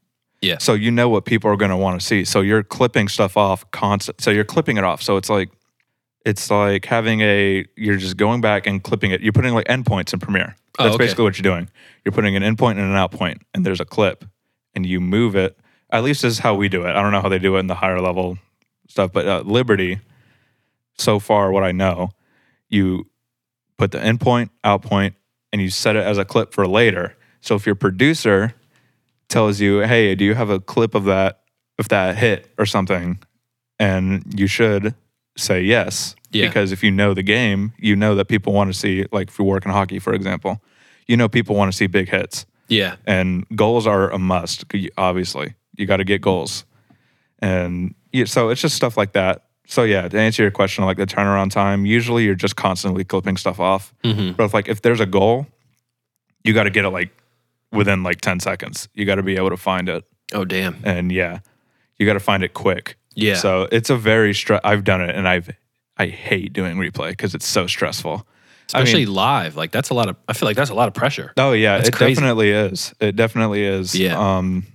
yeah 0.42 0.58
So 0.58 0.74
you 0.74 0.90
know 0.90 1.08
what 1.08 1.24
people 1.24 1.50
are 1.50 1.56
going 1.56 1.70
to 1.70 1.76
want 1.76 2.00
to 2.00 2.06
see. 2.06 2.24
So 2.24 2.40
you're 2.40 2.62
clipping 2.62 3.08
stuff 3.08 3.36
off 3.36 3.70
constant. 3.70 4.20
So 4.20 4.30
you're 4.30 4.44
clipping 4.44 4.76
it 4.76 4.84
off. 4.84 5.02
So 5.02 5.16
it's 5.16 5.30
like 5.30 5.50
it's 6.24 6.50
like 6.50 6.84
having 6.84 7.20
a 7.20 7.64
you're 7.76 7.96
just 7.96 8.16
going 8.16 8.40
back 8.40 8.66
and 8.66 8.82
clipping 8.82 9.12
it. 9.12 9.20
You're 9.20 9.32
putting 9.32 9.54
like 9.54 9.66
endpoints 9.66 10.12
in 10.12 10.18
Premiere. 10.18 10.56
Oh, 10.78 10.84
That's 10.84 10.94
okay. 10.96 11.04
basically 11.04 11.24
what 11.24 11.38
you're 11.38 11.54
doing. 11.54 11.70
You're 12.04 12.12
putting 12.12 12.36
an 12.36 12.42
endpoint 12.42 12.72
and 12.72 12.80
an 12.80 12.92
outpoint, 12.92 13.40
and 13.54 13.64
there's 13.64 13.80
a 13.80 13.84
clip, 13.84 14.24
and 14.74 14.84
you 14.84 15.00
move 15.00 15.36
it. 15.36 15.56
At 15.90 16.02
least 16.04 16.22
this 16.22 16.32
is 16.34 16.38
how 16.40 16.54
we 16.54 16.68
do 16.68 16.84
it. 16.84 16.90
I 16.90 17.00
don't 17.00 17.12
know 17.12 17.22
how 17.22 17.28
they 17.28 17.38
do 17.38 17.56
it 17.56 17.60
in 17.60 17.68
the 17.68 17.76
higher 17.76 18.00
level 18.00 18.38
stuff, 18.88 19.12
but 19.12 19.26
uh, 19.26 19.42
Liberty, 19.46 20.00
so 20.98 21.18
far 21.18 21.50
what 21.52 21.62
I 21.62 21.72
know, 21.72 22.10
you 22.68 23.06
put 23.78 23.92
the 23.92 23.98
endpoint, 23.98 24.50
outpoint, 24.64 25.14
and 25.56 25.62
you 25.62 25.70
set 25.70 25.96
it 25.96 26.04
as 26.04 26.18
a 26.18 26.24
clip 26.26 26.52
for 26.52 26.66
later. 26.68 27.16
So 27.40 27.54
if 27.54 27.64
your 27.64 27.74
producer 27.76 28.52
tells 29.28 29.58
you, 29.58 29.78
"Hey, 29.80 30.14
do 30.14 30.22
you 30.22 30.34
have 30.34 30.50
a 30.50 30.60
clip 30.60 30.94
of 30.94 31.04
that 31.04 31.40
if 31.78 31.88
that 31.88 32.16
hit 32.18 32.50
or 32.58 32.66
something?" 32.66 33.18
and 33.78 34.22
you 34.34 34.46
should 34.46 34.94
say 35.36 35.62
yes 35.62 36.14
Yeah. 36.30 36.46
because 36.46 36.72
if 36.72 36.82
you 36.84 36.90
know 36.90 37.14
the 37.14 37.22
game, 37.22 37.72
you 37.78 37.96
know 37.96 38.14
that 38.14 38.26
people 38.26 38.52
want 38.52 38.70
to 38.72 38.78
see 38.78 39.06
like 39.12 39.28
if 39.28 39.38
you 39.38 39.44
work 39.46 39.64
in 39.64 39.70
hockey, 39.72 39.98
for 39.98 40.12
example, 40.12 40.62
you 41.06 41.16
know 41.16 41.28
people 41.28 41.56
want 41.56 41.72
to 41.72 41.76
see 41.76 41.86
big 41.86 42.08
hits 42.10 42.44
yeah 42.68 42.96
and 43.06 43.46
goals 43.54 43.86
are 43.86 44.10
a 44.10 44.18
must. 44.18 44.64
Obviously, 44.98 45.54
you 45.76 45.86
got 45.86 45.98
to 45.98 46.04
get 46.04 46.20
goals, 46.20 46.64
and 47.40 47.94
yeah, 48.12 48.24
so 48.26 48.50
it's 48.50 48.60
just 48.60 48.76
stuff 48.76 48.96
like 48.98 49.12
that. 49.12 49.45
So 49.66 49.82
yeah, 49.82 50.08
to 50.08 50.18
answer 50.18 50.42
your 50.42 50.50
question, 50.52 50.84
like 50.84 50.96
the 50.96 51.06
turnaround 51.06 51.50
time, 51.50 51.86
usually 51.86 52.24
you're 52.24 52.34
just 52.36 52.56
constantly 52.56 53.04
clipping 53.04 53.36
stuff 53.36 53.58
off. 53.60 53.92
But 54.02 54.40
if 54.44 54.54
like 54.54 54.68
if 54.68 54.82
there's 54.82 55.00
a 55.00 55.06
goal, 55.06 55.46
you 56.44 56.52
got 56.54 56.64
to 56.64 56.70
get 56.70 56.84
it 56.84 56.90
like 56.90 57.10
within 57.72 58.02
like 58.02 58.20
ten 58.20 58.38
seconds. 58.40 58.88
You 58.94 59.04
got 59.04 59.16
to 59.16 59.22
be 59.22 59.36
able 59.36 59.50
to 59.50 59.56
find 59.56 59.88
it, 59.88 60.04
Oh 60.32 60.44
damn. 60.44 60.76
and 60.84 61.10
yeah, 61.10 61.40
you 61.98 62.06
got 62.06 62.12
to 62.14 62.20
find 62.20 62.42
it 62.44 62.54
quick. 62.54 62.96
Yeah. 63.14 63.34
So 63.34 63.66
it's 63.72 63.90
a 63.90 63.96
very 63.96 64.34
stress. 64.34 64.60
I've 64.62 64.84
done 64.84 65.00
it, 65.00 65.14
and 65.16 65.26
I've 65.26 65.50
I 65.96 66.06
hate 66.06 66.52
doing 66.52 66.76
replay 66.76 67.10
because 67.10 67.34
it's 67.34 67.46
so 67.46 67.66
stressful. 67.66 68.12
I 68.12 68.78
mean- 68.78 68.84
Especially 68.84 69.06
live. 69.06 69.56
Like 69.56 69.72
that's 69.72 69.90
a 69.90 69.94
lot 69.94 70.08
of 70.08 70.16
I 70.28 70.32
feel 70.32 70.46
like 70.48 70.56
that's 70.56 70.70
a 70.70 70.74
lot 70.74 70.86
of 70.88 70.94
pressure. 70.94 71.32
Oh 71.36 71.52
yeah, 71.52 71.76
That's 71.78 71.88
it 71.88 71.94
crazy. 71.94 72.14
definitely 72.14 72.50
is. 72.50 72.94
It 73.00 73.16
definitely 73.16 73.64
is. 73.64 73.94
Yeah. 73.96 74.16
Um, 74.18 74.66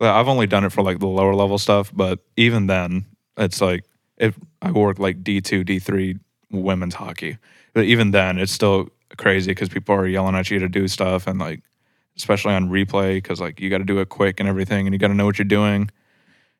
I've 0.00 0.28
only 0.28 0.46
done 0.46 0.64
it 0.64 0.72
for 0.72 0.82
like 0.82 0.98
the 0.98 1.06
lower 1.06 1.34
level 1.34 1.58
stuff, 1.58 1.90
but 1.94 2.18
even 2.36 2.66
then, 2.66 3.04
it's 3.36 3.60
like 3.60 3.84
if 4.20 4.38
I 4.62 4.70
work 4.70 4.98
like 4.98 5.24
D 5.24 5.40
two, 5.40 5.64
D 5.64 5.78
three 5.80 6.18
women's 6.50 6.94
hockey, 6.94 7.38
but 7.72 7.84
even 7.84 8.12
then, 8.12 8.38
it's 8.38 8.52
still 8.52 8.90
crazy 9.16 9.50
because 9.50 9.68
people 9.68 9.94
are 9.94 10.06
yelling 10.06 10.36
at 10.36 10.50
you 10.50 10.58
to 10.60 10.68
do 10.68 10.86
stuff, 10.86 11.26
and 11.26 11.40
like 11.40 11.62
especially 12.16 12.54
on 12.54 12.68
replay 12.68 13.16
because 13.16 13.40
like 13.40 13.60
you 13.60 13.70
got 13.70 13.78
to 13.78 13.84
do 13.84 13.98
it 13.98 14.10
quick 14.10 14.38
and 14.38 14.48
everything, 14.48 14.86
and 14.86 14.94
you 14.94 14.98
got 14.98 15.08
to 15.08 15.14
know 15.14 15.24
what 15.24 15.38
you're 15.38 15.44
doing. 15.44 15.90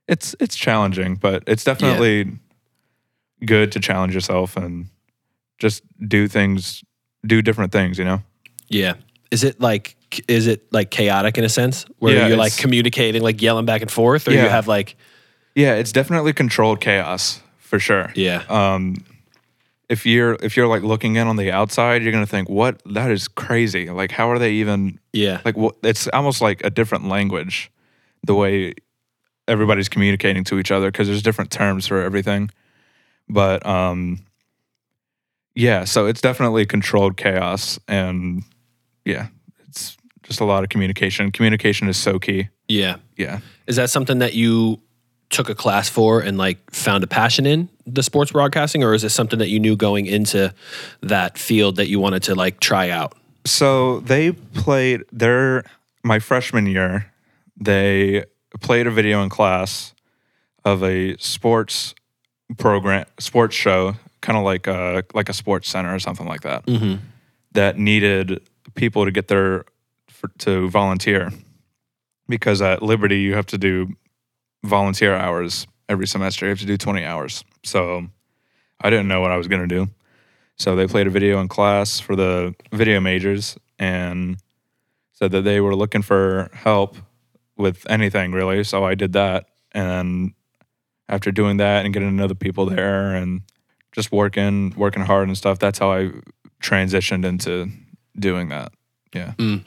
It's 0.08 0.34
it's 0.40 0.56
challenging, 0.56 1.14
but 1.14 1.44
it's 1.46 1.62
definitely 1.62 2.38
good 3.44 3.70
to 3.72 3.80
challenge 3.80 4.14
yourself 4.14 4.56
and 4.56 4.86
just 5.58 5.82
do 6.08 6.26
things, 6.26 6.82
do 7.24 7.42
different 7.42 7.72
things. 7.72 7.98
You 7.98 8.04
know. 8.04 8.22
Yeah. 8.68 8.94
Is 9.30 9.44
it 9.44 9.60
like 9.60 9.96
is 10.26 10.46
it 10.46 10.72
like 10.72 10.90
chaotic 10.90 11.38
in 11.38 11.44
a 11.44 11.48
sense 11.48 11.84
where 11.98 12.16
Yeah, 12.16 12.28
you're 12.28 12.36
like 12.36 12.56
communicating 12.56 13.22
like 13.22 13.40
yelling 13.40 13.66
back 13.66 13.82
and 13.82 13.90
forth 13.90 14.26
or 14.26 14.32
you 14.32 14.38
have 14.38 14.66
like 14.66 14.96
Yeah, 15.54 15.74
it's 15.74 15.92
definitely 15.92 16.32
controlled 16.32 16.80
chaos 16.80 17.39
for 17.70 17.78
sure. 17.78 18.10
yeah. 18.16 18.42
Um, 18.48 18.96
if 19.88 20.04
you're 20.04 20.36
if 20.42 20.56
you're 20.56 20.66
like 20.66 20.82
looking 20.82 21.16
in 21.16 21.26
on 21.26 21.36
the 21.36 21.52
outside, 21.52 22.02
you're 22.02 22.12
gonna 22.12 22.26
think, 22.26 22.48
"What? 22.48 22.82
That 22.84 23.10
is 23.10 23.28
crazy! 23.28 23.88
Like, 23.90 24.10
how 24.10 24.30
are 24.30 24.38
they 24.38 24.52
even 24.54 24.98
yeah. 25.12 25.40
like? 25.44 25.56
What? 25.56 25.76
It's 25.82 26.08
almost 26.08 26.40
like 26.40 26.64
a 26.64 26.70
different 26.70 27.08
language, 27.08 27.70
the 28.24 28.34
way 28.34 28.74
everybody's 29.48 29.88
communicating 29.88 30.44
to 30.44 30.58
each 30.58 30.70
other 30.70 30.90
because 30.90 31.08
there's 31.08 31.22
different 31.22 31.50
terms 31.50 31.86
for 31.86 32.00
everything. 32.02 32.50
But 33.28 33.64
um, 33.64 34.24
yeah, 35.54 35.84
so 35.84 36.06
it's 36.06 36.20
definitely 36.20 36.66
controlled 36.66 37.16
chaos, 37.16 37.78
and 37.88 38.42
yeah, 39.04 39.28
it's 39.68 39.96
just 40.22 40.40
a 40.40 40.44
lot 40.44 40.62
of 40.62 40.70
communication. 40.70 41.32
Communication 41.32 41.88
is 41.88 41.96
so 41.96 42.18
key. 42.18 42.48
yeah. 42.68 42.96
Yeah. 43.16 43.40
Is 43.66 43.76
that 43.76 43.90
something 43.90 44.18
that 44.18 44.34
you 44.34 44.80
took 45.30 45.48
a 45.48 45.54
class 45.54 45.88
for 45.88 46.20
and 46.20 46.36
like 46.36 46.58
found 46.70 47.04
a 47.04 47.06
passion 47.06 47.46
in 47.46 47.68
the 47.86 48.02
sports 48.02 48.32
broadcasting 48.32 48.82
or 48.82 48.94
is 48.94 49.04
it 49.04 49.10
something 49.10 49.38
that 49.38 49.48
you 49.48 49.58
knew 49.58 49.76
going 49.76 50.06
into 50.06 50.52
that 51.00 51.38
field 51.38 51.76
that 51.76 51.88
you 51.88 51.98
wanted 52.00 52.22
to 52.24 52.34
like 52.34 52.60
try 52.60 52.90
out? 52.90 53.14
So 53.46 54.00
they 54.00 54.32
played 54.32 55.04
their 55.12 55.64
my 56.02 56.18
freshman 56.18 56.66
year. 56.66 57.12
They 57.56 58.24
played 58.60 58.86
a 58.86 58.90
video 58.90 59.22
in 59.22 59.28
class 59.28 59.94
of 60.64 60.82
a 60.82 61.16
sports 61.18 61.94
program, 62.58 63.06
sports 63.18 63.54
show, 63.54 63.94
kind 64.20 64.36
of 64.36 64.44
like 64.44 64.66
a 64.66 65.04
like 65.14 65.28
a 65.28 65.32
sports 65.32 65.68
center 65.68 65.94
or 65.94 65.98
something 65.98 66.26
like 66.26 66.42
that. 66.42 66.66
Mm-hmm. 66.66 67.02
That 67.52 67.78
needed 67.78 68.40
people 68.74 69.04
to 69.04 69.10
get 69.10 69.28
their 69.28 69.64
for, 70.08 70.28
to 70.38 70.68
volunteer 70.68 71.32
because 72.28 72.62
at 72.62 72.82
Liberty 72.82 73.20
you 73.20 73.34
have 73.34 73.46
to 73.46 73.58
do 73.58 73.94
volunteer 74.62 75.14
hours 75.14 75.66
every 75.88 76.06
semester. 76.06 76.46
You 76.46 76.50
have 76.50 76.60
to 76.60 76.66
do 76.66 76.76
twenty 76.76 77.04
hours. 77.04 77.44
So 77.64 78.06
I 78.80 78.90
didn't 78.90 79.08
know 79.08 79.20
what 79.20 79.30
I 79.30 79.36
was 79.36 79.48
gonna 79.48 79.66
do. 79.66 79.88
So 80.56 80.76
they 80.76 80.86
played 80.86 81.06
a 81.06 81.10
video 81.10 81.40
in 81.40 81.48
class 81.48 82.00
for 82.00 82.14
the 82.14 82.54
video 82.72 83.00
majors 83.00 83.56
and 83.78 84.36
said 85.12 85.30
that 85.32 85.42
they 85.42 85.60
were 85.60 85.74
looking 85.74 86.02
for 86.02 86.50
help 86.52 86.96
with 87.56 87.86
anything 87.88 88.32
really. 88.32 88.64
So 88.64 88.84
I 88.84 88.94
did 88.94 89.12
that. 89.14 89.46
And 89.72 90.32
after 91.08 91.30
doing 91.32 91.58
that 91.58 91.84
and 91.84 91.94
getting 91.94 92.10
to 92.10 92.14
know 92.14 92.26
the 92.26 92.34
people 92.34 92.66
there 92.66 93.14
and 93.14 93.42
just 93.92 94.12
working, 94.12 94.74
working 94.76 95.02
hard 95.02 95.28
and 95.28 95.36
stuff, 95.36 95.58
that's 95.58 95.78
how 95.78 95.92
I 95.92 96.10
transitioned 96.62 97.24
into 97.24 97.68
doing 98.18 98.50
that. 98.50 98.72
Yeah. 99.14 99.32
Mm. 99.38 99.64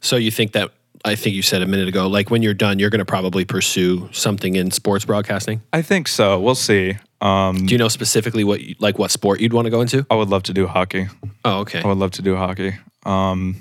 So 0.00 0.16
you 0.16 0.30
think 0.30 0.52
that 0.52 0.72
I 1.06 1.16
think 1.16 1.34
you 1.36 1.42
said 1.42 1.60
a 1.62 1.66
minute 1.66 1.86
ago, 1.88 2.06
like 2.08 2.30
when 2.30 2.40
you're 2.42 2.54
done, 2.54 2.78
you're 2.78 2.88
going 2.90 3.00
to 3.00 3.04
probably 3.04 3.44
pursue 3.44 4.08
something 4.12 4.56
in 4.56 4.70
sports 4.70 5.04
broadcasting. 5.04 5.60
I 5.72 5.82
think 5.82 6.08
so. 6.08 6.40
We'll 6.40 6.54
see. 6.54 6.96
Um, 7.20 7.66
Do 7.66 7.74
you 7.74 7.78
know 7.78 7.88
specifically 7.88 8.42
what, 8.44 8.60
you, 8.62 8.74
like, 8.78 8.98
what 8.98 9.10
sport 9.10 9.40
you'd 9.40 9.52
want 9.52 9.66
to 9.66 9.70
go 9.70 9.80
into? 9.82 10.06
I 10.10 10.14
would 10.14 10.28
love 10.30 10.44
to 10.44 10.54
do 10.54 10.66
hockey. 10.66 11.08
Oh, 11.44 11.60
okay. 11.60 11.80
I 11.82 11.86
would 11.86 11.98
love 11.98 12.12
to 12.12 12.22
do 12.22 12.36
hockey. 12.36 12.74
Um, 13.04 13.56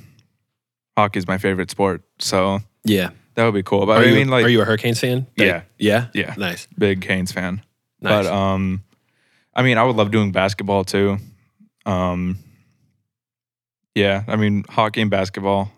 hockey's 0.98 1.28
my 1.28 1.38
favorite 1.38 1.70
sport. 1.70 2.02
So 2.20 2.60
Yeah. 2.86 3.10
that 3.36 3.44
would 3.46 3.54
be 3.54 3.64
cool. 3.64 3.86
But 3.86 3.98
Are 4.00 4.04
I 4.04 4.06
you, 4.08 4.16
mean, 4.16 4.30
like, 4.30 4.46
are 4.46 4.50
you 4.50 4.62
a 4.62 4.66
Hurricanes 4.66 5.00
fan? 5.02 5.28
Like- 5.38 5.48
Yeah. 5.48 5.62
yeah. 5.78 6.08
Yeah. 6.14 6.36
Nice. 6.38 6.68
big 6.78 7.02
Canes 7.02 7.32
fan. 7.34 7.62
Nice. 8.02 8.26
But 8.26 8.34
um, 8.34 8.84
I 9.54 9.64
mean, 9.64 9.78
I 9.78 9.84
would 9.84 9.96
love 9.98 10.12
doing 10.12 10.32
basketball 10.32 10.84
too. 10.86 11.18
Um, 11.86 12.38
yeah, 13.96 14.24
I 14.28 14.36
mean, 14.38 14.64
hockey 14.70 15.02
and 15.02 15.12
basketball. 15.12 15.72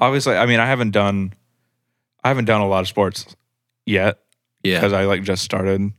Obviously, 0.00 0.36
I 0.36 0.46
mean, 0.46 0.60
I 0.60 0.66
haven't 0.66 0.90
done, 0.90 1.34
I 2.24 2.28
haven't 2.28 2.46
done 2.46 2.60
a 2.60 2.66
lot 2.66 2.80
of 2.80 2.88
sports 2.88 3.36
yet 3.86 4.18
yeah. 4.62 4.78
because 4.78 4.92
I 4.92 5.04
like 5.04 5.22
just 5.22 5.44
started 5.44 5.92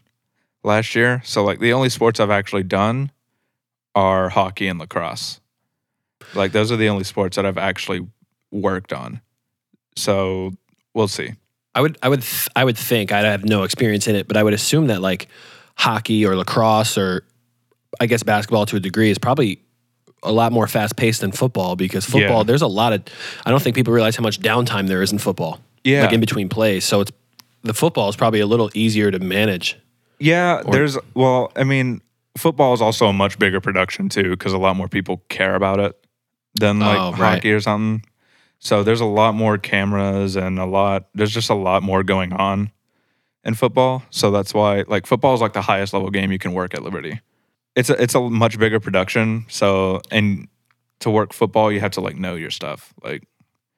last 0.63 0.95
year. 0.95 1.21
So 1.23 1.43
like 1.43 1.59
the 1.59 1.73
only 1.73 1.89
sports 1.89 2.19
I've 2.19 2.31
actually 2.31 2.63
done 2.63 3.11
are 3.95 4.29
hockey 4.29 4.67
and 4.67 4.79
lacrosse. 4.79 5.39
Like 6.33 6.51
those 6.51 6.71
are 6.71 6.77
the 6.77 6.89
only 6.89 7.03
sports 7.03 7.35
that 7.35 7.45
I've 7.45 7.57
actually 7.57 8.07
worked 8.51 8.93
on. 8.93 9.21
So 9.95 10.53
we'll 10.93 11.07
see. 11.07 11.33
I 11.73 11.81
would 11.81 11.97
I 12.03 12.09
would 12.09 12.21
th- 12.21 12.49
I 12.55 12.63
would 12.63 12.77
think 12.77 13.11
I'd 13.11 13.25
have 13.25 13.45
no 13.45 13.63
experience 13.63 14.07
in 14.07 14.15
it, 14.15 14.27
but 14.27 14.37
I 14.37 14.43
would 14.43 14.53
assume 14.53 14.87
that 14.87 15.01
like 15.01 15.27
hockey 15.75 16.25
or 16.25 16.35
lacrosse 16.35 16.97
or 16.97 17.23
I 17.99 18.07
guess 18.07 18.23
basketball 18.23 18.65
to 18.67 18.75
a 18.75 18.79
degree 18.79 19.09
is 19.09 19.17
probably 19.17 19.61
a 20.23 20.31
lot 20.31 20.51
more 20.51 20.67
fast 20.67 20.95
paced 20.95 21.21
than 21.21 21.31
football 21.31 21.75
because 21.75 22.05
football 22.05 22.39
Yeah. 22.39 22.43
there's 22.43 22.61
a 22.61 22.67
lot 22.67 22.93
of 22.93 23.03
I 23.45 23.49
don't 23.51 23.61
think 23.61 23.75
people 23.75 23.93
realize 23.93 24.15
how 24.15 24.23
much 24.23 24.39
downtime 24.39 24.87
there 24.87 25.01
is 25.01 25.11
in 25.11 25.17
football. 25.17 25.59
Yeah. 25.83 26.03
Like 26.03 26.13
in 26.13 26.19
between 26.19 26.47
plays. 26.49 26.85
So 26.85 27.01
it's 27.01 27.11
the 27.63 27.73
football 27.73 28.09
is 28.09 28.15
probably 28.15 28.39
a 28.39 28.45
little 28.47 28.69
easier 28.73 29.11
to 29.11 29.19
manage. 29.19 29.77
Yeah, 30.19 30.61
there's 30.71 30.97
well, 31.15 31.51
I 31.55 31.63
mean, 31.63 32.01
football 32.37 32.73
is 32.73 32.81
also 32.81 33.07
a 33.07 33.13
much 33.13 33.39
bigger 33.39 33.59
production 33.59 34.09
too 34.09 34.29
because 34.31 34.53
a 34.53 34.57
lot 34.59 34.75
more 34.75 34.87
people 34.87 35.23
care 35.29 35.55
about 35.55 35.79
it 35.79 35.95
than 36.59 36.81
oh, 36.81 36.85
like 36.85 36.97
Oh, 36.99 37.11
right. 37.13 37.35
hockey 37.35 37.51
or 37.51 37.59
something. 37.59 38.05
So 38.59 38.83
there's 38.83 39.01
a 39.01 39.05
lot 39.05 39.33
more 39.33 39.57
cameras 39.57 40.35
and 40.35 40.59
a 40.59 40.65
lot. 40.65 41.07
There's 41.15 41.31
just 41.33 41.49
a 41.49 41.55
lot 41.55 41.81
more 41.81 42.03
going 42.03 42.31
on 42.33 42.69
in 43.43 43.55
football. 43.55 44.03
So 44.11 44.29
that's 44.29 44.53
why 44.53 44.83
like 44.87 45.07
football 45.07 45.33
is 45.33 45.41
like 45.41 45.53
the 45.53 45.63
highest 45.63 45.93
level 45.93 46.11
game 46.11 46.31
you 46.31 46.37
can 46.37 46.53
work 46.53 46.75
at 46.75 46.83
Liberty. 46.83 47.19
It's 47.75 47.89
a 47.89 48.01
it's 48.01 48.15
a 48.15 48.21
much 48.21 48.59
bigger 48.59 48.79
production. 48.79 49.45
So 49.49 50.01
and 50.11 50.47
to 50.99 51.09
work 51.09 51.33
football, 51.33 51.71
you 51.71 51.79
have 51.79 51.91
to 51.91 52.01
like 52.01 52.15
know 52.17 52.35
your 52.35 52.51
stuff. 52.51 52.93
Like 53.03 53.23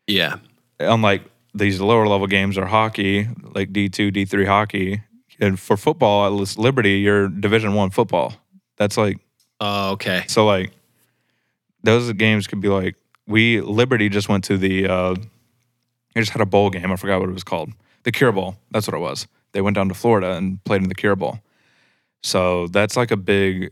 Yeah. 0.07 0.37
unlike 0.79 1.23
these 1.53 1.79
lower 1.79 2.07
level 2.07 2.27
games 2.27 2.57
or 2.57 2.65
hockey, 2.65 3.27
like 3.53 3.71
D 3.71 3.89
two, 3.89 4.09
D 4.11 4.25
three 4.25 4.45
hockey, 4.45 5.01
and 5.39 5.59
for 5.59 5.77
football 5.77 6.25
at 6.25 6.29
least 6.33 6.57
Liberty, 6.57 6.99
you're 6.99 7.27
Division 7.27 7.73
one 7.75 7.91
football. 7.91 8.33
That's 8.77 8.97
like 8.97 9.19
Oh, 9.59 9.91
okay. 9.91 10.23
so 10.27 10.45
like 10.45 10.71
those 11.83 12.11
games 12.13 12.47
could 12.47 12.61
be 12.61 12.69
like 12.69 12.95
we 13.27 13.61
Liberty 13.61 14.09
just 14.09 14.27
went 14.29 14.43
to 14.45 14.57
the 14.57 14.87
uh 14.87 15.15
they 16.15 16.21
just 16.21 16.31
had 16.31 16.41
a 16.41 16.45
bowl 16.45 16.69
game. 16.69 16.91
I 16.91 16.95
forgot 16.95 17.19
what 17.19 17.29
it 17.29 17.33
was 17.33 17.43
called. 17.43 17.71
The 18.03 18.11
Cure 18.11 18.31
Bowl. 18.31 18.55
That's 18.71 18.87
what 18.87 18.95
it 18.95 18.99
was. 18.99 19.27
They 19.53 19.61
went 19.61 19.75
down 19.75 19.87
to 19.89 19.95
Florida 19.95 20.31
and 20.33 20.63
played 20.63 20.81
in 20.83 20.89
the 20.89 20.95
Cure 20.95 21.15
Bowl. 21.15 21.39
So 22.21 22.67
that's 22.67 22.95
like 22.97 23.11
a 23.11 23.17
big 23.17 23.71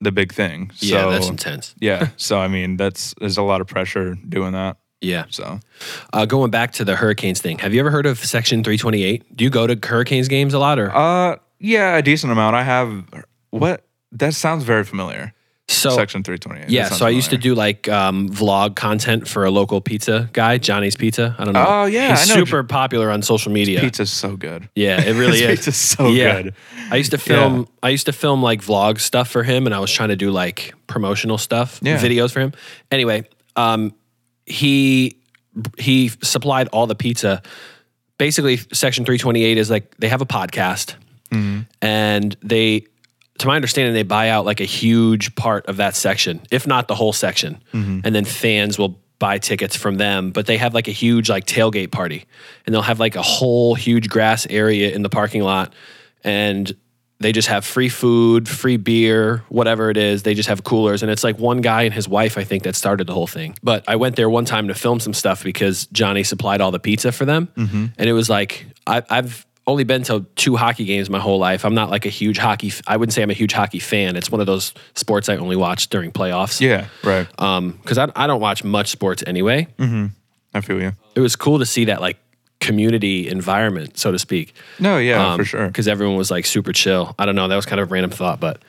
the 0.00 0.12
big 0.12 0.32
thing. 0.32 0.70
Yeah, 0.78 1.02
so, 1.02 1.10
that's 1.10 1.28
intense. 1.28 1.74
yeah. 1.80 2.08
So 2.16 2.38
I 2.38 2.48
mean 2.48 2.76
that's 2.76 3.14
there's 3.20 3.36
a 3.38 3.42
lot 3.42 3.60
of 3.60 3.66
pressure 3.66 4.14
doing 4.28 4.52
that. 4.52 4.76
Yeah. 5.00 5.24
So 5.30 5.60
Uh, 6.12 6.24
going 6.26 6.50
back 6.50 6.72
to 6.72 6.84
the 6.84 6.96
Hurricanes 6.96 7.40
thing, 7.40 7.58
have 7.58 7.72
you 7.72 7.80
ever 7.80 7.90
heard 7.90 8.06
of 8.06 8.18
Section 8.18 8.64
328? 8.64 9.36
Do 9.36 9.44
you 9.44 9.50
go 9.50 9.66
to 9.66 9.78
Hurricanes 9.86 10.28
games 10.28 10.54
a 10.54 10.58
lot 10.58 10.78
or? 10.78 10.94
Uh, 10.94 11.36
yeah, 11.60 11.96
a 11.96 12.02
decent 12.02 12.32
amount. 12.32 12.56
I 12.56 12.62
have 12.64 13.04
what 13.50 13.84
that 14.12 14.34
sounds 14.34 14.64
very 14.64 14.84
familiar. 14.84 15.34
So 15.70 15.90
Section 15.90 16.22
three 16.22 16.38
twenty 16.38 16.62
eight. 16.62 16.70
Yeah, 16.70 16.88
so 16.88 17.04
I 17.06 17.10
used 17.10 17.30
to 17.30 17.36
do 17.38 17.54
like 17.54 17.88
um, 17.88 18.28
vlog 18.30 18.74
content 18.74 19.28
for 19.28 19.44
a 19.44 19.50
local 19.50 19.80
pizza 19.82 20.30
guy, 20.32 20.56
Johnny's 20.58 20.96
Pizza. 20.96 21.36
I 21.38 21.44
don't 21.44 21.52
know. 21.54 21.64
Oh, 21.68 21.84
yeah, 21.84 22.16
he's 22.16 22.32
super 22.32 22.62
popular 22.64 23.10
on 23.10 23.20
social 23.22 23.52
media. 23.52 23.80
Pizza's 23.80 24.10
so 24.10 24.34
good. 24.36 24.68
Yeah, 24.74 25.00
it 25.02 25.12
really 25.18 25.40
is. 25.42 25.58
Pizza's 25.58 25.76
so 25.76 26.08
Yeah. 26.08 26.42
good. 26.42 26.54
I 26.90 26.96
used 26.96 27.10
to 27.10 27.18
film. 27.18 27.68
I 27.82 27.90
used 27.90 28.06
to 28.06 28.12
film 28.12 28.42
like 28.42 28.62
vlog 28.62 28.98
stuff 28.98 29.28
for 29.28 29.42
him, 29.42 29.66
and 29.66 29.74
I 29.74 29.78
was 29.78 29.92
trying 29.92 30.08
to 30.08 30.16
do 30.16 30.30
like 30.30 30.72
promotional 30.86 31.36
stuff, 31.38 31.80
Yeah. 31.82 31.98
videos 31.98 32.32
for 32.32 32.40
him. 32.40 32.52
Anyway, 32.90 33.28
um, 33.56 33.92
he 34.46 35.18
he 35.76 36.10
supplied 36.22 36.68
all 36.68 36.86
the 36.86 36.94
pizza, 36.94 37.42
basically 38.16 38.56
Section 38.72 39.04
328 39.04 39.58
is 39.58 39.70
like 39.70 39.94
they 39.98 40.08
have 40.08 40.22
a 40.22 40.26
podcast 40.26 40.94
and 41.82 42.36
they 42.42 42.86
to 43.38 43.46
my 43.46 43.56
understanding 43.56 43.94
they 43.94 44.02
buy 44.02 44.28
out 44.30 44.44
like 44.44 44.60
a 44.60 44.64
huge 44.64 45.34
part 45.34 45.66
of 45.66 45.76
that 45.76 45.96
section, 45.96 46.40
if 46.50 46.66
not 46.66 46.88
the 46.88 46.94
whole 46.94 47.12
section. 47.12 47.62
Mm-hmm. 47.72 48.00
And 48.04 48.14
then 48.14 48.24
fans 48.24 48.78
will 48.78 49.00
buy 49.18 49.38
tickets 49.38 49.76
from 49.76 49.96
them, 49.96 50.30
but 50.30 50.46
they 50.46 50.56
have 50.58 50.74
like 50.74 50.88
a 50.88 50.92
huge 50.92 51.28
like 51.28 51.44
tailgate 51.44 51.90
party 51.90 52.24
and 52.66 52.74
they'll 52.74 52.82
have 52.82 53.00
like 53.00 53.16
a 53.16 53.22
whole 53.22 53.74
huge 53.74 54.08
grass 54.08 54.46
area 54.48 54.90
in 54.90 55.02
the 55.02 55.08
parking 55.08 55.42
lot 55.42 55.74
and 56.22 56.74
they 57.20 57.32
just 57.32 57.48
have 57.48 57.64
free 57.64 57.88
food, 57.88 58.48
free 58.48 58.76
beer, 58.76 59.42
whatever 59.48 59.90
it 59.90 59.96
is. 59.96 60.22
They 60.22 60.34
just 60.34 60.48
have 60.48 60.62
coolers. 60.62 61.02
And 61.02 61.10
it's 61.10 61.24
like 61.24 61.36
one 61.36 61.60
guy 61.60 61.82
and 61.82 61.92
his 61.92 62.08
wife, 62.08 62.38
I 62.38 62.44
think, 62.44 62.62
that 62.62 62.76
started 62.76 63.08
the 63.08 63.14
whole 63.14 63.26
thing. 63.26 63.56
But 63.60 63.82
I 63.88 63.96
went 63.96 64.14
there 64.14 64.30
one 64.30 64.44
time 64.44 64.68
to 64.68 64.74
film 64.74 65.00
some 65.00 65.12
stuff 65.12 65.42
because 65.42 65.86
Johnny 65.86 66.22
supplied 66.22 66.60
all 66.60 66.70
the 66.70 66.78
pizza 66.78 67.10
for 67.10 67.24
them. 67.24 67.48
Mm-hmm. 67.56 67.86
And 67.98 68.08
it 68.08 68.12
was 68.12 68.30
like, 68.30 68.66
I, 68.86 69.02
I've 69.10 69.44
only 69.68 69.84
been 69.84 70.02
to 70.04 70.26
two 70.34 70.56
hockey 70.56 70.84
games 70.84 71.08
my 71.08 71.20
whole 71.20 71.38
life. 71.38 71.64
I'm 71.64 71.74
not 71.74 71.90
like 71.90 72.06
a 72.06 72.08
huge 72.08 72.38
hockey, 72.38 72.72
I 72.86 72.96
wouldn't 72.96 73.12
say 73.12 73.22
I'm 73.22 73.30
a 73.30 73.34
huge 73.34 73.52
hockey 73.52 73.78
fan. 73.78 74.16
It's 74.16 74.30
one 74.32 74.40
of 74.40 74.46
those 74.46 74.74
sports 74.94 75.28
I 75.28 75.36
only 75.36 75.56
watch 75.56 75.88
during 75.88 76.10
playoffs. 76.10 76.60
Yeah, 76.60 76.86
right. 77.04 77.28
Um, 77.40 77.78
cause 77.84 77.98
I, 77.98 78.10
I 78.16 78.26
don't 78.26 78.40
watch 78.40 78.64
much 78.64 78.88
sports 78.88 79.22
anyway. 79.26 79.68
I 80.54 80.60
feel 80.62 80.80
you. 80.80 80.92
It 81.14 81.20
was 81.20 81.36
cool 81.36 81.58
to 81.60 81.66
see 81.66 81.84
that 81.84 82.00
like 82.00 82.16
community 82.60 83.28
environment, 83.28 83.98
so 83.98 84.10
to 84.10 84.18
speak. 84.18 84.54
No, 84.80 84.98
yeah, 84.98 85.32
Um, 85.32 85.38
for 85.38 85.44
sure. 85.44 85.66
Because 85.68 85.86
everyone 85.86 86.16
was 86.16 86.30
like 86.30 86.46
super 86.46 86.72
chill. 86.72 87.14
I 87.18 87.26
don't 87.26 87.36
know. 87.36 87.46
That 87.46 87.56
was 87.56 87.66
kind 87.66 87.80
of 87.80 87.88
a 87.88 87.92
random 87.92 88.10
thought, 88.10 88.40
but 88.40 88.62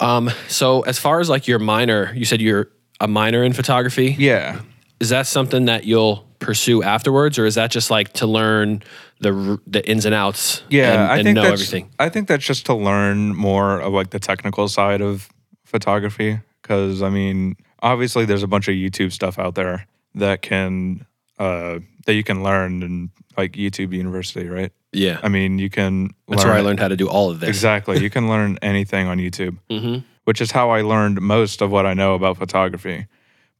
um, 0.00 0.30
so 0.48 0.82
as 0.82 0.98
far 0.98 1.20
as 1.20 1.28
like 1.28 1.48
your 1.48 1.58
minor, 1.58 2.12
you 2.14 2.24
said 2.24 2.40
you're 2.40 2.68
a 3.00 3.08
minor 3.08 3.42
in 3.42 3.52
photography. 3.52 4.14
Yeah. 4.18 4.60
Is 5.00 5.08
that 5.08 5.26
something 5.26 5.66
that 5.66 5.84
you'll 5.84 6.25
pursue 6.38 6.82
afterwards, 6.82 7.38
or 7.38 7.46
is 7.46 7.54
that 7.56 7.70
just 7.70 7.90
like 7.90 8.12
to 8.14 8.26
learn 8.26 8.82
the 9.20 9.60
the 9.66 9.88
ins 9.88 10.04
and 10.04 10.14
outs? 10.14 10.62
Yeah, 10.68 10.92
and, 10.92 11.00
I 11.02 11.16
and 11.16 11.24
think 11.24 11.34
know 11.36 11.42
that's, 11.42 11.52
everything. 11.54 11.90
I 11.98 12.08
think 12.08 12.28
that's 12.28 12.44
just 12.44 12.66
to 12.66 12.74
learn 12.74 13.34
more 13.34 13.80
of 13.80 13.92
like 13.92 14.10
the 14.10 14.18
technical 14.18 14.68
side 14.68 15.00
of 15.00 15.28
photography. 15.64 16.40
Because 16.62 17.02
I 17.02 17.10
mean, 17.10 17.56
obviously, 17.82 18.24
there's 18.24 18.42
a 18.42 18.48
bunch 18.48 18.68
of 18.68 18.74
YouTube 18.74 19.12
stuff 19.12 19.38
out 19.38 19.54
there 19.54 19.86
that 20.14 20.42
can 20.42 21.06
uh, 21.38 21.80
that 22.06 22.14
you 22.14 22.24
can 22.24 22.42
learn 22.42 22.82
in 22.82 23.10
like 23.36 23.52
YouTube 23.52 23.92
University, 23.92 24.48
right? 24.48 24.72
Yeah, 24.92 25.20
I 25.22 25.28
mean, 25.28 25.58
you 25.58 25.70
can. 25.70 26.14
that's 26.28 26.42
learn 26.42 26.48
where 26.52 26.58
I 26.58 26.62
learned 26.62 26.80
how 26.80 26.88
to 26.88 26.96
do 26.96 27.08
all 27.08 27.30
of 27.30 27.40
this. 27.40 27.48
Exactly, 27.48 28.02
you 28.02 28.10
can 28.16 28.28
learn 28.28 28.58
anything 28.62 29.06
on 29.06 29.18
YouTube, 29.18 29.58
hmm 29.70 29.98
which 30.26 30.40
is 30.40 30.50
how 30.50 30.70
I 30.70 30.82
learned 30.82 31.20
most 31.20 31.62
of 31.62 31.70
what 31.70 31.86
I 31.86 31.94
know 31.94 32.14
about 32.14 32.36
photography. 32.36 33.06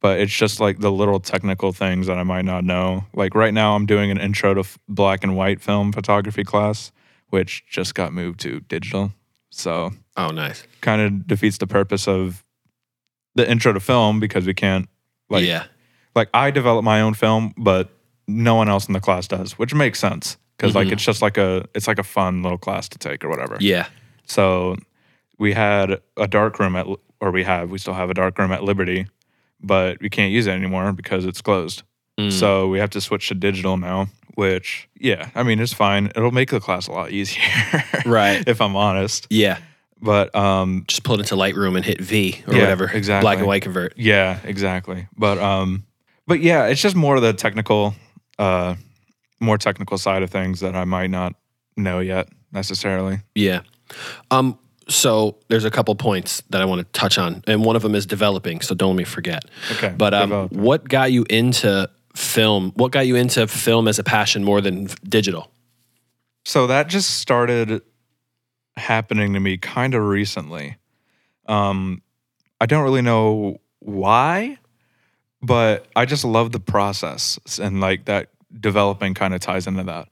But 0.01 0.21
it's 0.21 0.33
just 0.33 0.61
like 0.61 0.79
the 0.79 0.93
little 0.93 1.21
technical 1.21 1.73
things 1.73 2.07
that 2.07 2.19
I 2.19 2.23
might 2.23 2.45
not 2.45 2.65
know. 2.65 3.05
Like 3.15 3.35
right 3.35 3.55
now, 3.55 3.75
I'm 3.75 3.87
doing 3.87 4.11
an 4.11 4.19
intro 4.19 4.55
to 4.55 4.61
f- 4.61 4.79
black 4.89 5.25
and 5.25 5.37
white 5.37 5.61
film 5.61 5.91
photography 5.93 6.45
class, 6.45 6.93
which 7.31 7.65
just 7.67 7.95
got 7.95 8.13
moved 8.13 8.39
to 8.41 8.61
digital. 8.61 9.13
So 9.51 9.93
Oh, 10.17 10.31
nice. 10.31 10.65
kind 10.83 11.01
of 11.01 11.27
defeats 11.27 11.59
the 11.59 11.67
purpose 11.67 12.07
of 12.07 12.45
the 13.35 13.51
intro 13.51 13.73
to 13.73 13.81
film 13.81 14.21
because 14.21 14.47
we 14.47 14.55
can't 14.55 14.89
like 15.29 15.45
yeah, 15.45 15.65
like 16.15 16.29
I 16.35 16.51
develop 16.51 16.85
my 16.85 17.01
own 17.01 17.15
film, 17.15 17.53
but 17.57 17.91
no 18.29 18.55
one 18.55 18.69
else 18.69 18.87
in 18.87 18.93
the 18.93 19.01
class 19.01 19.27
does, 19.27 19.59
which 19.59 19.75
makes 19.75 19.99
sense 19.99 20.37
because 20.57 20.75
like 20.75 20.89
Mhm. 20.89 20.93
it's 20.93 21.05
just 21.05 21.23
like 21.23 21.37
a 21.39 21.67
it's 21.75 21.87
like 21.89 21.99
a 21.99 22.03
fun 22.05 22.43
little 22.43 22.59
class 22.59 22.89
to 22.91 22.99
take 22.99 23.25
or 23.25 23.29
whatever. 23.29 23.57
yeah, 23.61 23.87
So 24.27 24.77
we 25.39 25.53
had 25.55 26.01
a 26.17 26.27
dark 26.29 26.59
room 26.59 26.77
at 26.77 26.87
or 27.21 27.31
we 27.31 27.45
have 27.45 27.71
we 27.71 27.79
still 27.79 27.95
have 27.95 28.11
a 28.11 28.15
dark 28.15 28.39
room 28.39 28.53
at 28.53 28.63
Liberty, 28.63 29.07
but 29.61 29.99
we 30.01 30.09
can't 30.11 30.33
use 30.33 30.47
it 30.47 30.53
anymore 30.53 30.93
because 30.93 31.25
it's 31.25 31.41
closed. 31.41 31.83
Mm. 32.19 32.33
So 32.33 32.69
we 32.69 32.79
have 32.79 32.91
to 32.91 33.01
switch 33.01 33.29
to 33.29 33.35
digital 33.35 33.77
now, 33.77 34.09
which 34.35 34.89
yeah, 34.99 35.31
I 35.35 35.43
mean 35.43 35.61
it's 35.61 35.73
fine. 35.75 36.07
It'll 36.17 36.31
make 36.31 36.51
the 36.51 36.61
class 36.61 36.87
a 36.89 36.93
lot 36.93 37.11
easier. 37.13 37.43
Right. 38.07 38.47
if 38.47 38.61
I'm 38.61 38.77
honest. 38.77 39.27
yeah. 39.31 39.59
But 40.01 40.35
um 40.35 40.85
Just 40.89 41.05
pull 41.05 41.17
it 41.17 41.21
into 41.21 41.35
Lightroom 41.37 41.75
and 41.77 41.85
hit 41.85 42.01
V 42.01 42.43
or 42.47 42.55
Yeah, 42.55 42.61
whatever. 42.61 42.91
exactly. 42.93 43.25
Black 43.25 43.39
and 43.39 43.47
white 43.47 43.63
convert. 43.63 43.97
Yeah, 43.99 44.39
exactly. 44.45 45.09
But 45.17 45.39
um 45.39 45.85
but 46.27 46.41
yeah, 46.41 46.67
it's 46.67 46.81
just 46.81 46.97
more 46.97 47.17
of 47.17 47.23
the 47.23 47.33
technical 47.33 47.95
uh 48.39 48.75
more 49.41 49.59
technical 49.59 49.99
side 49.99 50.23
of 50.23 50.31
things 50.31 50.61
that 50.61 50.75
I 50.77 50.85
might 50.85 51.11
not 51.11 51.35
know 51.77 52.01
yet 52.01 52.29
necessarily. 52.53 53.21
Yeah. 53.35 53.61
Um. 54.31 54.59
So 54.89 55.39
there's 55.49 55.65
a 55.65 55.71
couple 55.71 55.95
points 55.97 56.43
that 56.51 56.63
I 56.63 56.65
want 56.65 56.81
to 56.81 56.99
touch 56.99 57.19
on, 57.19 57.43
and 57.47 57.65
one 57.65 57.75
of 57.77 57.83
them 57.83 57.95
is 57.95 58.07
developing. 58.07 58.61
So 58.61 58.75
don't 58.75 58.91
let 58.91 58.99
me 58.99 59.05
forget. 59.05 59.45
Okay. 59.73 59.95
But 59.97 60.15
um, 60.15 60.49
what 60.51 60.89
got 60.89 61.11
you 61.11 61.25
into 61.29 61.91
film? 62.15 62.73
What 62.77 62.93
got 62.93 63.07
you 63.07 63.17
into 63.17 63.47
film 63.47 63.89
as 63.89 63.99
a 63.99 64.05
passion 64.05 64.45
more 64.45 64.61
than 64.61 64.89
digital? 65.09 65.51
So 66.45 66.69
that 66.69 66.89
just 66.89 67.19
started 67.19 67.83
happening 68.77 69.33
to 69.35 69.41
me 69.41 69.57
kind 69.59 69.95
of 69.95 70.03
recently. 70.05 70.77
Um 71.47 72.03
I 72.61 72.67
don't 72.67 72.85
really 72.85 73.03
know 73.03 73.61
why, 73.81 74.59
but 75.43 75.87
I 75.95 76.07
just 76.07 76.25
love 76.25 76.53
the 76.53 76.61
process 76.61 77.39
and 77.61 77.81
like 77.81 78.07
that 78.07 78.31
developing 78.59 79.15
kind 79.15 79.35
of 79.35 79.41
ties 79.41 79.67
into 79.67 79.85
that. 79.85 80.09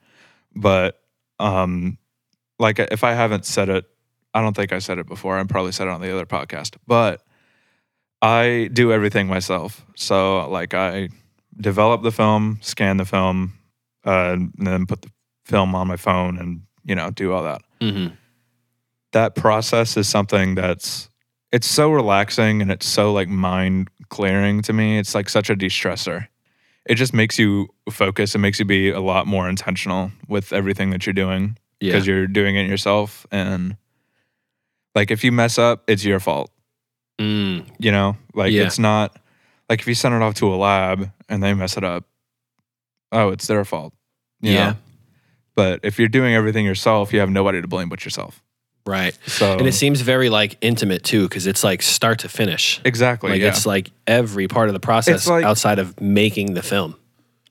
But 0.55 1.01
um 1.39 1.99
like 2.59 2.79
if 2.79 3.05
I 3.05 3.13
haven't 3.13 3.45
said 3.45 3.69
it, 3.69 3.85
I 4.35 4.43
don't 4.43 4.55
think 4.55 4.73
I 4.73 4.81
said 4.81 4.99
it 4.99 5.07
before. 5.07 5.39
I 5.39 5.45
probably 5.45 5.73
said 5.73 5.87
it 5.87 5.91
on 5.91 6.01
the 6.01 6.13
other 6.13 6.27
podcast, 6.27 6.77
but 6.87 7.23
I 8.21 8.69
do 8.73 8.93
everything 8.93 9.27
myself. 9.29 9.85
So 9.95 10.49
like 10.51 10.75
I 10.75 11.09
develop 11.57 12.03
the 12.03 12.11
film, 12.13 12.59
scan 12.63 12.97
the 12.97 13.05
film, 13.05 13.55
uh, 14.05 14.33
and 14.33 14.53
then 14.59 14.87
put 14.87 15.03
the 15.03 15.11
film 15.45 15.75
on 15.75 15.87
my 15.87 15.97
phone 15.97 16.39
and 16.39 16.63
you 16.85 16.95
know 16.95 17.11
do 17.11 17.33
all 17.33 17.45
that. 17.45 17.63
Mm-hmm. 17.81 18.15
That 19.13 19.35
process 19.37 19.97
is 19.97 20.09
something 20.09 20.55
that's 20.57 21.09
it's 21.53 21.67
so 21.69 21.93
relaxing 21.93 22.61
and 22.63 22.73
it's 22.73 22.87
so 22.87 23.13
like 23.13 23.29
mind 23.29 23.89
clearing 24.09 24.63
to 24.63 24.73
me. 24.73 24.99
It's 24.99 25.15
like 25.15 25.29
such 25.29 25.49
a 25.51 25.55
de-stressor. 25.55 26.27
It 26.87 26.97
just 26.97 27.15
makes 27.15 27.39
you 27.39 27.69
focus. 27.91 28.35
It 28.35 28.39
makes 28.39 28.59
you 28.59 28.65
be 28.65 28.91
a 28.91 29.01
lot 29.01 29.27
more 29.29 29.49
intentional 29.49 30.11
with 30.29 30.53
everything 30.53 30.91
that 30.91 31.07
you're 31.07 31.13
doing 31.15 31.57
Yeah. 31.81 31.93
because 31.93 32.07
you're 32.07 32.27
doing 32.27 32.57
it 32.57 32.69
yourself. 32.69 33.25
And 33.31 33.77
like 34.95 35.11
if 35.11 35.25
you 35.25 35.33
mess 35.33 35.59
up, 35.59 35.83
it's 35.89 36.05
your 36.05 36.21
fault. 36.21 36.51
Mm, 37.21 37.67
You 37.79 37.93
know, 37.93 38.17
like 38.35 38.53
Yeah. 38.53 38.65
it's 38.67 38.79
not 38.79 39.17
like 39.71 39.81
if 39.81 39.87
you 39.87 39.95
send 39.95 40.15
it 40.15 40.23
off 40.23 40.35
to 40.37 40.53
a 40.53 40.57
lab 40.57 41.11
and 41.29 41.43
they 41.43 41.55
mess 41.55 41.77
it 41.77 41.85
up, 41.85 42.05
oh, 43.13 43.29
it's 43.31 43.47
their 43.47 43.65
fault. 43.65 43.93
you 44.41 44.53
Yeah. 44.53 44.71
know? 44.73 44.77
But 45.55 45.81
if 45.85 45.99
you're 45.99 46.09
doing 46.09 46.35
everything 46.35 46.67
yourself, 46.67 47.13
you 47.13 47.21
have 47.21 47.31
nobody 47.31 47.63
to 47.63 47.69
blame 47.69 47.89
but 47.89 48.05
yourself. 48.05 48.43
right. 48.87 49.17
So 49.27 49.57
And 49.59 49.67
it 49.67 49.73
seems 49.73 50.03
very 50.03 50.29
like 50.29 50.59
intimate 50.61 51.03
too, 51.05 51.23
because 51.29 51.47
it's 51.47 51.65
like 51.65 51.81
start 51.81 52.19
to 52.21 52.29
finish. 52.29 52.81
exactly 52.85 53.31
Like 53.31 53.41
yeah. 53.41 53.49
it's 53.49 53.65
like 53.65 53.91
every 54.07 54.47
part 54.49 54.69
of 54.69 54.75
the 54.75 54.81
process 54.81 55.27
like- 55.27 55.45
outside 55.45 55.79
of 55.79 55.99
making 56.01 56.53
the 56.55 56.63
film. 56.63 56.97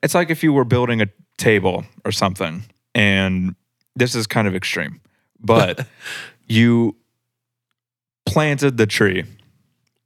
it's 0.04 0.14
like 0.14 0.30
if 0.30 0.44
you 0.44 0.54
were 0.54 0.66
building 0.66 1.02
a 1.02 1.08
table 1.38 1.86
or 2.06 2.12
something, 2.12 2.64
and 2.94 3.56
this 3.96 4.14
is 4.14 4.28
kind 4.28 4.48
of 4.48 4.54
extreme, 4.54 5.00
but 5.40 5.88
you 6.48 6.96
planted 8.34 8.78
the 8.78 8.86
tree, 8.88 9.24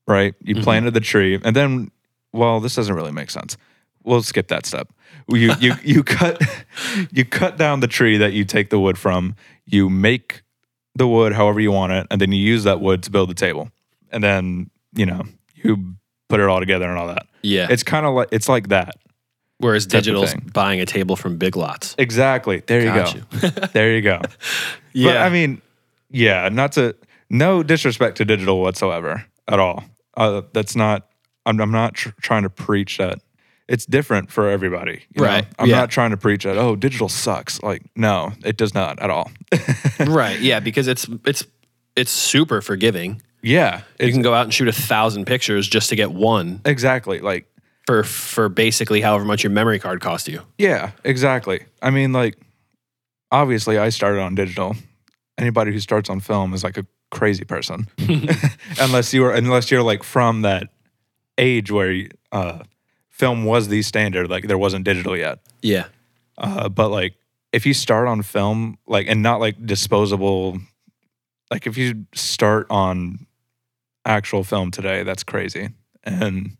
right? 0.08 0.34
You 0.44 0.56
Mhm. 0.56 0.64
planted 0.64 0.94
the 0.94 1.00
tree, 1.00 1.40
and 1.44 1.56
then, 1.56 1.92
well, 2.34 2.60
this 2.60 2.76
doesn't 2.76 2.94
really 2.96 3.12
make 3.12 3.30
sense. 3.32 3.58
We'll 4.04 4.22
skip 4.24 4.48
that 4.50 4.66
step. 4.66 4.88
You 5.30 5.54
you 5.60 5.74
you 5.84 6.04
cut 6.04 6.42
you 7.12 7.26
cut 7.26 7.58
down 7.58 7.80
the 7.82 7.88
tree 7.88 8.18
that 8.18 8.34
you 8.34 8.46
take 8.46 8.70
the 8.70 8.80
wood 8.80 8.98
from. 8.98 9.36
You 9.66 9.90
make 9.90 10.42
the 10.96 11.08
wood 11.08 11.34
however 11.34 11.60
you 11.60 11.72
want 11.72 11.92
it, 11.94 12.08
and 12.10 12.22
then 12.22 12.32
you 12.32 12.42
use 12.54 12.64
that 12.64 12.80
wood 12.80 13.04
to 13.04 13.12
build 13.12 13.30
the 13.30 13.34
table, 13.36 13.70
and 14.12 14.24
then 14.24 14.70
you 14.96 15.06
know 15.06 15.24
you 15.56 15.96
put 16.30 16.40
it 16.40 16.48
all 16.48 16.60
together 16.60 16.90
and 16.90 16.98
all 16.98 17.08
that. 17.08 17.26
Yeah. 17.42 17.68
It's 17.70 17.84
kind 17.84 18.06
of 18.06 18.14
like 18.14 18.30
it's 18.32 18.48
like 18.50 18.70
that. 18.70 18.96
Whereas 19.60 19.86
digital's 19.88 20.36
buying 20.54 20.80
a 20.82 20.86
table 20.86 21.16
from 21.16 21.38
Big 21.38 21.56
Lots. 21.58 21.96
Exactly. 21.98 22.62
There 22.68 22.80
you 22.82 22.94
Got 22.94 23.16
go. 23.42 23.50
there 23.74 23.96
you 23.96 24.02
go. 24.02 24.22
Yeah. 24.94 25.14
But 25.14 25.18
I 25.18 25.30
mean, 25.30 25.62
yeah, 26.10 26.50
not 26.50 26.72
to 26.74 26.96
no 27.30 27.64
disrespect 27.64 28.18
to 28.18 28.26
digital 28.26 28.62
whatsoever 28.62 29.26
at 29.48 29.60
all. 29.60 29.84
Uh, 30.16 30.42
that's 30.54 30.76
not. 30.76 31.08
I'm, 31.46 31.60
I'm 31.62 31.72
not 31.72 31.94
tr- 31.94 32.10
trying 32.22 32.44
to 32.44 32.50
preach 32.50 32.98
that. 32.98 33.20
It's 33.68 33.86
different 33.86 34.32
for 34.32 34.50
everybody. 34.50 35.04
you 35.14 35.22
know? 35.22 35.28
Right, 35.28 35.48
I'm 35.60 35.68
yeah. 35.68 35.78
not 35.78 35.90
trying 35.90 36.12
to 36.12 36.18
preach 36.18 36.44
that. 36.46 36.58
Oh, 36.58 36.76
digital 36.76 37.10
sucks. 37.10 37.62
Like, 37.62 37.84
no, 37.96 38.32
it 38.46 38.58
does 38.58 38.74
not 38.74 39.00
at 39.00 39.10
all. 39.10 39.30
right. 40.00 40.40
Yeah. 40.40 40.60
Because 40.62 40.88
it's 40.88 41.08
it's 41.26 41.46
it's 41.96 42.12
super 42.12 42.62
forgiving. 42.62 43.22
yeah. 43.42 43.82
You 44.00 44.12
can 44.12 44.22
go 44.22 44.34
out 44.34 44.44
and 44.44 44.54
shoot 44.54 44.68
a 44.68 44.74
thousand 44.74 45.26
pictures 45.26 45.68
just 45.68 45.90
to 45.90 45.96
get 45.96 46.12
one 46.12 46.62
exactly. 46.66 47.20
Like, 47.20 47.48
for 47.86 48.04
for 48.04 48.50
basically 48.50 49.02
however 49.02 49.26
much 49.26 49.44
your 49.44 49.52
memory 49.52 49.80
card 49.80 50.02
cost 50.02 50.28
you. 50.28 50.42
yeah, 50.58 50.92
exactly. 51.04 51.66
I 51.82 51.90
mean, 51.90 52.14
like, 52.14 52.38
obviously, 53.32 53.78
I 53.78 53.90
started 53.90 54.22
on 54.22 54.36
digital. 54.36 54.76
Anybody 55.38 55.72
who 55.72 55.80
starts 55.80 56.10
on 56.10 56.20
film 56.20 56.54
is 56.54 56.64
like 56.64 56.78
a 56.78 56.86
crazy 57.12 57.46
person. 57.46 57.88
unless 58.80 59.14
you 59.14 59.22
were 59.22 59.34
unless 59.34 59.72
you're 59.72 59.84
like 59.84 60.04
from 60.04 60.42
that 60.42 60.70
age 61.38 61.72
where 61.72 62.08
uh, 62.32 62.60
film 63.10 63.46
was 63.46 63.68
the 63.68 63.82
standard 63.82 64.30
like 64.30 64.48
there 64.48 64.58
wasn't 64.58 64.84
digital 64.84 65.16
yet 65.16 65.40
Yeah. 65.62 65.86
Uh, 66.38 66.70
but 66.70 66.90
like 66.90 67.16
if 67.52 67.66
you 67.66 67.74
start 67.74 68.08
on 68.08 68.22
film, 68.22 68.78
like 68.88 69.08
and 69.08 69.22
not 69.22 69.40
like 69.40 69.66
disposable, 69.66 70.60
like 71.50 71.66
if 71.66 71.78
you 71.78 72.06
start 72.14 72.68
on 72.70 73.26
actual 74.06 74.44
film 74.44 74.72
today, 74.72 75.04
that's 75.04 75.24
crazy. 75.24 75.70
And 76.04 76.58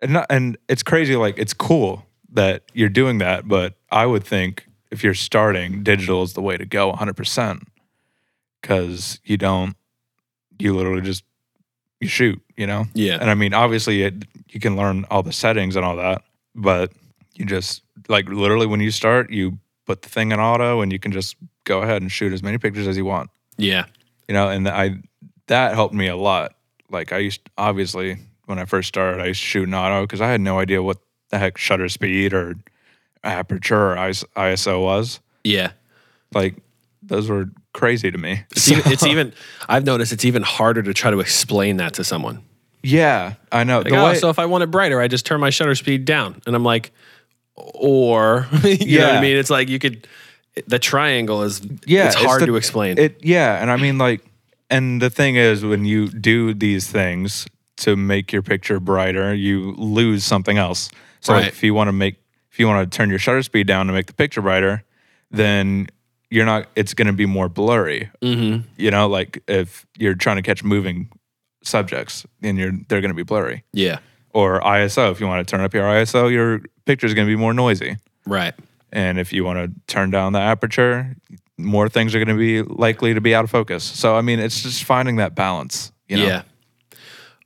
and 0.00 0.14
not, 0.14 0.26
and 0.30 0.56
it's 0.68 0.82
crazy. 0.82 1.16
Like 1.16 1.38
it's 1.38 1.52
cool 1.52 2.06
that 2.32 2.62
you're 2.72 2.88
doing 2.88 3.18
that, 3.18 3.46
but 3.46 3.74
I 3.90 4.06
would 4.06 4.24
think 4.24 4.66
if 4.90 5.04
you're 5.04 5.14
starting, 5.14 5.82
digital 5.82 6.22
is 6.22 6.32
the 6.32 6.42
way 6.42 6.56
to 6.56 6.64
go, 6.64 6.88
100, 6.88 7.14
percent 7.14 7.68
because 8.62 9.20
you 9.24 9.36
don't, 9.36 9.76
you 10.58 10.74
literally 10.74 11.02
just 11.02 11.24
you 12.00 12.08
shoot, 12.08 12.40
you 12.56 12.66
know. 12.66 12.86
Yeah. 12.94 13.18
And 13.20 13.30
I 13.30 13.34
mean, 13.34 13.54
obviously, 13.54 14.02
it, 14.02 14.24
you 14.48 14.60
can 14.60 14.76
learn 14.76 15.04
all 15.10 15.22
the 15.22 15.32
settings 15.32 15.76
and 15.76 15.84
all 15.84 15.96
that, 15.96 16.22
but 16.54 16.92
you 17.34 17.44
just 17.44 17.82
like 18.08 18.28
literally 18.28 18.66
when 18.66 18.80
you 18.80 18.90
start, 18.90 19.30
you 19.30 19.58
put 19.86 20.02
the 20.02 20.08
thing 20.08 20.32
in 20.32 20.40
auto 20.40 20.80
and 20.80 20.92
you 20.92 20.98
can 20.98 21.12
just 21.12 21.36
go 21.64 21.82
ahead 21.82 22.02
and 22.02 22.10
shoot 22.10 22.32
as 22.32 22.42
many 22.42 22.58
pictures 22.58 22.86
as 22.86 22.96
you 22.96 23.04
want. 23.04 23.30
Yeah. 23.56 23.86
You 24.28 24.34
know, 24.34 24.48
and 24.48 24.68
I 24.68 24.96
that 25.46 25.74
helped 25.74 25.94
me 25.94 26.08
a 26.08 26.16
lot. 26.16 26.54
Like 26.90 27.12
I 27.12 27.18
used 27.18 27.48
obviously 27.56 28.18
when 28.46 28.58
I 28.58 28.64
first 28.64 28.88
started, 28.88 29.22
I 29.22 29.26
used 29.26 29.40
to 29.40 29.46
shoot 29.46 29.64
in 29.64 29.74
auto 29.74 30.02
because 30.02 30.20
I 30.20 30.30
had 30.30 30.40
no 30.40 30.58
idea 30.58 30.82
what 30.82 30.98
the 31.30 31.38
heck 31.38 31.56
shutter 31.56 31.88
speed 31.88 32.34
or 32.34 32.56
aperture 33.24 33.92
or 33.92 33.96
ISO 33.96 34.82
was. 34.82 35.20
Yeah. 35.44 35.72
Like 36.34 36.56
those 37.02 37.28
were 37.28 37.50
crazy 37.72 38.10
to 38.10 38.18
me. 38.18 38.44
It's 38.50 38.70
even, 38.70 38.92
it's 38.92 39.04
even 39.06 39.32
I've 39.68 39.84
noticed 39.84 40.12
it's 40.12 40.24
even 40.24 40.42
harder 40.42 40.82
to 40.82 40.94
try 40.94 41.10
to 41.10 41.20
explain 41.20 41.76
that 41.78 41.94
to 41.94 42.04
someone. 42.04 42.42
Yeah, 42.82 43.34
I 43.52 43.64
know. 43.64 43.80
Like, 43.80 43.92
oh, 43.92 44.04
way, 44.06 44.14
so 44.16 44.28
if 44.28 44.38
I 44.38 44.46
want 44.46 44.64
it 44.64 44.70
brighter, 44.70 45.00
I 45.00 45.08
just 45.08 45.24
turn 45.24 45.40
my 45.40 45.50
shutter 45.50 45.74
speed 45.74 46.04
down. 46.04 46.42
And 46.46 46.56
I'm 46.56 46.64
like, 46.64 46.90
or 47.54 48.48
you 48.64 48.98
know 48.98 49.06
what 49.08 49.16
I 49.16 49.20
mean? 49.20 49.36
It's 49.36 49.50
like 49.50 49.68
you 49.68 49.78
could 49.78 50.06
the 50.66 50.78
triangle 50.78 51.42
is 51.42 51.62
yeah, 51.86 52.06
it's 52.06 52.14
hard 52.16 52.42
the- 52.42 52.46
to 52.46 52.56
explain. 52.56 52.98
It 52.98 53.18
yeah, 53.24 53.60
and 53.60 53.70
I 53.70 53.76
mean 53.76 53.98
like, 53.98 54.24
and 54.70 55.00
the 55.00 55.10
thing 55.10 55.36
is, 55.36 55.64
when 55.64 55.84
you 55.84 56.08
do 56.08 56.54
these 56.54 56.90
things 56.90 57.46
to 57.78 57.96
make 57.96 58.32
your 58.32 58.42
picture 58.42 58.80
brighter, 58.80 59.34
you 59.34 59.72
lose 59.76 60.24
something 60.24 60.58
else. 60.58 60.90
So 61.20 61.34
Right. 61.34 61.46
if 61.46 61.62
you 61.62 61.72
want 61.74 61.88
to 61.88 61.92
make, 61.92 62.16
if 62.50 62.58
you 62.58 62.66
want 62.66 62.90
to 62.90 62.96
turn 62.96 63.10
your 63.10 63.18
shutter 63.18 63.42
speed 63.42 63.66
down 63.66 63.86
to 63.86 63.92
make 63.92 64.06
the 64.06 64.12
picture 64.12 64.42
brighter, 64.42 64.82
then 65.30 65.88
you're 66.32 66.46
not. 66.46 66.66
It's 66.74 66.94
going 66.94 67.08
to 67.08 67.12
be 67.12 67.26
more 67.26 67.48
blurry. 67.48 68.10
mm-hmm. 68.22 68.66
You 68.78 68.90
know, 68.90 69.06
like 69.06 69.42
if 69.46 69.86
you're 69.98 70.14
trying 70.14 70.36
to 70.36 70.42
catch 70.42 70.64
moving 70.64 71.10
subjects, 71.62 72.26
then 72.40 72.56
you're 72.56 72.72
they're 72.88 73.02
going 73.02 73.10
to 73.10 73.16
be 73.16 73.22
blurry. 73.22 73.64
Yeah. 73.72 73.98
Or 74.30 74.60
ISO, 74.60 75.12
if 75.12 75.20
you 75.20 75.26
want 75.26 75.46
to 75.46 75.50
turn 75.50 75.62
up 75.62 75.74
your 75.74 75.84
ISO, 75.84 76.32
your 76.32 76.62
picture 76.86 77.06
is 77.06 77.12
going 77.12 77.26
to 77.26 77.30
be 77.30 77.36
more 77.36 77.52
noisy. 77.52 77.98
Right. 78.26 78.54
And 78.90 79.18
if 79.18 79.32
you 79.32 79.44
want 79.44 79.58
to 79.58 79.92
turn 79.92 80.10
down 80.10 80.32
the 80.32 80.38
aperture, 80.38 81.14
more 81.58 81.90
things 81.90 82.14
are 82.14 82.18
going 82.24 82.34
to 82.34 82.34
be 82.34 82.62
likely 82.62 83.12
to 83.12 83.20
be 83.20 83.34
out 83.34 83.44
of 83.44 83.50
focus. 83.50 83.84
So, 83.84 84.16
I 84.16 84.22
mean, 84.22 84.38
it's 84.38 84.62
just 84.62 84.84
finding 84.84 85.16
that 85.16 85.34
balance. 85.34 85.92
You 86.08 86.16
know? 86.16 86.26
Yeah. 86.26 86.42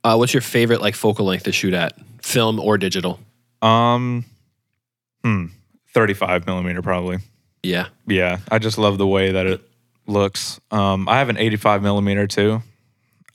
Uh, 0.03 0.15
what's 0.15 0.33
your 0.33 0.41
favorite 0.41 0.81
like 0.81 0.95
focal 0.95 1.25
length 1.25 1.43
to 1.43 1.51
shoot 1.51 1.73
at? 1.73 1.93
Film 2.21 2.57
or 2.59 2.77
digital? 2.77 3.19
Um, 3.61 4.23
hmm, 5.23 5.47
35 5.93 6.45
millimeter 6.45 6.81
probably. 6.81 7.17
Yeah. 7.67 7.87
Yeah. 8.07 8.39
I 8.49 8.59
just 8.59 8.77
love 8.77 8.97
the 8.97 9.05
way 9.05 9.31
that 9.31 9.45
it 9.45 9.61
looks. 10.07 10.59
Um, 10.71 11.09
I 11.09 11.19
have 11.19 11.29
an 11.29 11.37
85 11.37 11.83
millimeter 11.83 12.25
too, 12.25 12.61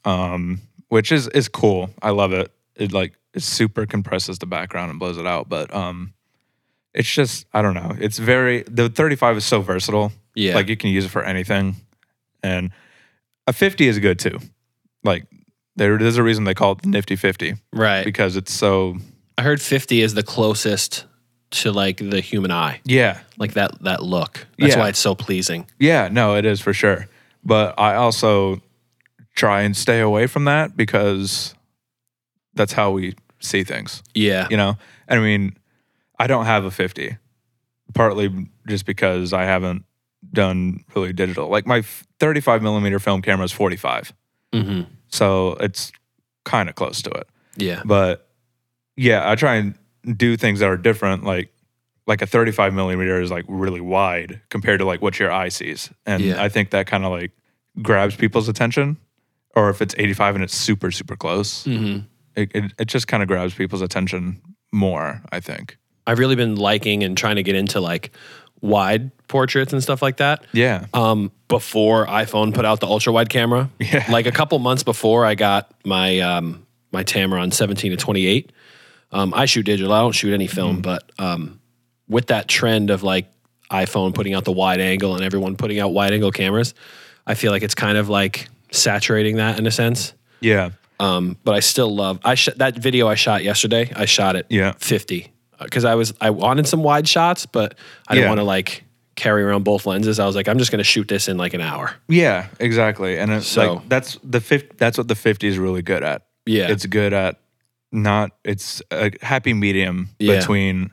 um, 0.05 0.59
which 0.89 1.11
is, 1.11 1.27
is 1.29 1.47
cool. 1.47 1.91
I 2.01 2.09
love 2.09 2.33
it. 2.33 2.51
It 2.75 2.91
like, 2.91 3.13
it 3.33 3.43
super 3.43 3.85
compresses 3.85 4.39
the 4.39 4.47
background 4.47 4.89
and 4.89 4.99
blows 4.99 5.17
it 5.17 5.27
out. 5.27 5.49
But, 5.49 5.73
um, 5.73 6.13
it's 6.93 7.11
just, 7.11 7.45
I 7.53 7.61
don't 7.61 7.75
know. 7.75 7.95
It's 7.99 8.17
very, 8.17 8.63
the 8.63 8.89
35 8.89 9.37
is 9.37 9.45
so 9.45 9.61
versatile. 9.61 10.11
Yeah. 10.35 10.55
Like 10.55 10.67
you 10.67 10.77
can 10.77 10.89
use 10.89 11.05
it 11.05 11.09
for 11.09 11.23
anything. 11.23 11.75
And 12.41 12.71
a 13.45 13.53
50 13.53 13.87
is 13.87 13.99
good 13.99 14.17
too. 14.17 14.39
Like 15.03 15.25
there's 15.75 16.17
a 16.17 16.23
reason 16.23 16.43
they 16.43 16.53
call 16.55 16.73
it 16.73 16.81
the 16.81 16.89
nifty 16.89 17.15
50 17.15 17.55
right. 17.71 18.03
because 18.03 18.35
it's 18.35 18.51
so, 18.51 18.97
I 19.37 19.43
heard 19.43 19.61
50 19.61 20.01
is 20.01 20.15
the 20.15 20.23
closest 20.23 21.05
to 21.53 21.71
like 21.71 21.97
the 21.97 22.19
human 22.21 22.51
eye. 22.51 22.81
yeah, 22.85 23.19
Like 23.37 23.53
that 23.53 23.81
that 23.83 24.03
look. 24.03 24.45
That's 24.57 24.73
Yeah. 24.75 24.79
why 24.81 24.89
it's 24.89 24.99
so 24.99 25.15
pleasing. 25.15 25.65
yeah, 25.79 26.09
no, 26.11 26.35
it 26.35 26.45
is 26.45 26.59
for 26.61 26.73
sure. 26.73 27.07
But 27.43 27.79
I 27.79 27.95
also 27.95 28.61
try 29.35 29.61
and 29.63 29.75
stay 29.75 29.99
away 29.99 30.27
from 30.27 30.45
that 30.45 30.75
because 30.77 31.55
that's 32.53 32.73
how 32.73 32.91
we 32.91 33.15
see 33.39 33.63
things, 33.63 34.03
Yeah. 34.13 34.47
you 34.49 34.57
know? 34.57 34.77
I 35.09 35.17
mean, 35.19 35.55
I 36.19 36.27
don't 36.27 36.45
have 36.45 36.65
a 36.65 36.71
50, 36.71 37.17
partly 37.93 38.47
just 38.67 38.85
because 38.85 39.33
I 39.33 39.43
haven't 39.43 39.85
done 40.31 40.83
really 40.95 41.13
digital. 41.13 41.49
Like 41.49 41.65
my 41.67 41.81
35 42.19 42.61
millimeter 42.61 42.99
film 42.99 43.21
camera 43.21 43.45
is 43.45 43.51
45. 43.51 44.13
hmm 44.53 44.81
So 45.09 45.53
it's 45.59 45.91
kind 46.45 46.69
of 46.69 46.75
close 46.75 47.01
to 47.03 47.09
it. 47.11 47.27
Yeah. 47.57 47.81
But 47.85 48.27
yeah, 48.95 49.29
I 49.29 49.35
try 49.35 49.55
and 49.55 49.75
do 50.15 50.35
things 50.37 50.59
that 50.59 50.69
are 50.69 50.77
different. 50.77 51.23
Like 51.23 51.51
like 52.05 52.21
a 52.21 52.25
35 52.27 52.73
millimeter 52.73 53.21
is 53.21 53.31
like 53.31 53.45
really 53.47 53.79
wide 53.81 54.41
compared 54.49 54.79
to 54.79 54.85
like 54.85 55.01
what 55.01 55.19
your 55.19 55.31
eye 55.31 55.49
sees, 55.49 55.89
and 56.05 56.21
Yeah. 56.23 56.43
I 56.43 56.49
think 56.49 56.71
that 56.71 56.85
kind 56.87 57.05
of 57.05 57.11
like 57.11 57.31
grabs 57.81 58.15
people's 58.15 58.49
attention. 58.49 58.97
Or 59.55 59.69
if 59.69 59.81
it's 59.83 59.93
85 59.97 60.35
and 60.35 60.43
it's 60.43 60.55
super 60.55 60.89
super 60.91 61.15
close, 61.15 61.63
hmm 61.65 61.99
it 62.35 62.51
it, 62.55 62.73
it 62.79 62.85
just 62.87 63.07
kind 63.07 63.21
of 63.23 63.27
grabs 63.29 63.53
people's 63.53 63.81
attention 63.81 64.41
more. 64.71 65.21
I 65.31 65.39
think. 65.39 65.77
I've 66.05 66.19
really 66.19 66.35
been 66.35 66.55
liking 66.55 67.03
and 67.03 67.15
trying 67.17 67.35
to 67.37 67.43
get 67.43 67.55
into 67.55 67.79
like 67.79 68.11
wide 68.61 69.11
portraits 69.27 69.71
and 69.73 69.81
stuff 69.83 70.01
like 70.01 70.17
that. 70.17 70.43
Yeah. 70.53 70.85
Um, 70.93 71.31
before 71.47 72.05
iPhone 72.07 72.53
put 72.53 72.65
out 72.65 72.79
the 72.79 72.87
ultra 72.87 73.13
wide 73.13 73.29
camera, 73.29 73.69
Yeah. 73.79 74.05
like 74.09 74.25
a 74.25 74.31
couple 74.31 74.57
months 74.59 74.83
before 74.83 75.25
I 75.25 75.35
got 75.35 75.71
my 75.85 76.19
um, 76.19 76.65
my 76.91 77.03
Tamron 77.03 77.53
17 77.53 77.91
to 77.91 77.97
28. 77.97 78.51
Um, 79.13 79.33
I 79.33 79.45
shoot 79.45 79.63
digital. 79.63 79.93
I 79.93 79.99
don't 80.01 80.11
shoot 80.11 80.33
any 80.33 80.47
film, 80.47 80.81
but 80.81 81.09
um, 81.19 81.59
with 82.09 82.27
that 82.27 82.47
trend 82.47 82.89
of 82.89 83.03
like 83.03 83.27
iPhone 83.71 84.13
putting 84.13 84.33
out 84.33 84.43
the 84.43 84.51
wide 84.51 84.79
angle 84.81 85.15
and 85.15 85.23
everyone 85.23 85.55
putting 85.55 85.79
out 85.79 85.89
wide 85.93 86.13
angle 86.13 86.31
cameras, 86.31 86.73
I 87.25 87.35
feel 87.35 87.51
like 87.51 87.63
it's 87.63 87.75
kind 87.75 87.97
of 87.97 88.09
like 88.09 88.47
saturating 88.71 89.37
that 89.37 89.59
in 89.59 89.67
a 89.67 89.71
sense. 89.71 90.13
Yeah. 90.41 90.71
Um, 90.99 91.37
but 91.43 91.53
I 91.55 91.59
still 91.59 91.93
love 91.93 92.19
I 92.23 92.35
sh- 92.35 92.49
that 92.57 92.75
video 92.77 93.07
I 93.07 93.15
shot 93.15 93.43
yesterday. 93.43 93.91
I 93.95 94.05
shot 94.05 94.35
it 94.35 94.45
Yeah. 94.49 94.73
50 94.77 95.31
because 95.61 95.85
I 95.85 95.95
was 95.95 96.13
I 96.19 96.29
wanted 96.31 96.67
some 96.67 96.83
wide 96.83 97.07
shots, 97.07 97.45
but 97.45 97.75
I 98.07 98.13
didn't 98.15 98.23
Yeah. 98.25 98.29
want 98.29 98.39
to 98.39 98.43
like 98.45 98.83
carry 99.15 99.43
around 99.43 99.63
both 99.63 99.85
lenses. 99.85 100.19
I 100.19 100.25
was 100.25 100.35
like, 100.35 100.47
I'm 100.47 100.57
just 100.57 100.71
gonna 100.71 100.83
shoot 100.83 101.07
this 101.07 101.27
in 101.27 101.37
like 101.37 101.53
an 101.53 101.61
hour. 101.61 101.93
Yeah. 102.07 102.47
Exactly. 102.59 103.17
And 103.19 103.31
it's 103.31 103.47
So- 103.47 103.75
like 103.75 103.89
that's 103.89 104.17
the 104.23 104.41
fifth. 104.41 104.77
That's 104.77 104.97
what 104.97 105.07
the 105.07 105.15
50 105.15 105.47
is 105.47 105.57
really 105.57 105.81
good 105.81 106.03
at. 106.03 106.23
Yeah, 106.45 106.69
it's 106.71 106.85
good 106.85 107.13
at 107.13 107.39
not 107.93 108.31
it's 108.43 108.81
a 108.91 109.11
happy 109.21 109.53
medium 109.53 110.09
Yeah. 110.19 110.39
between 110.39 110.91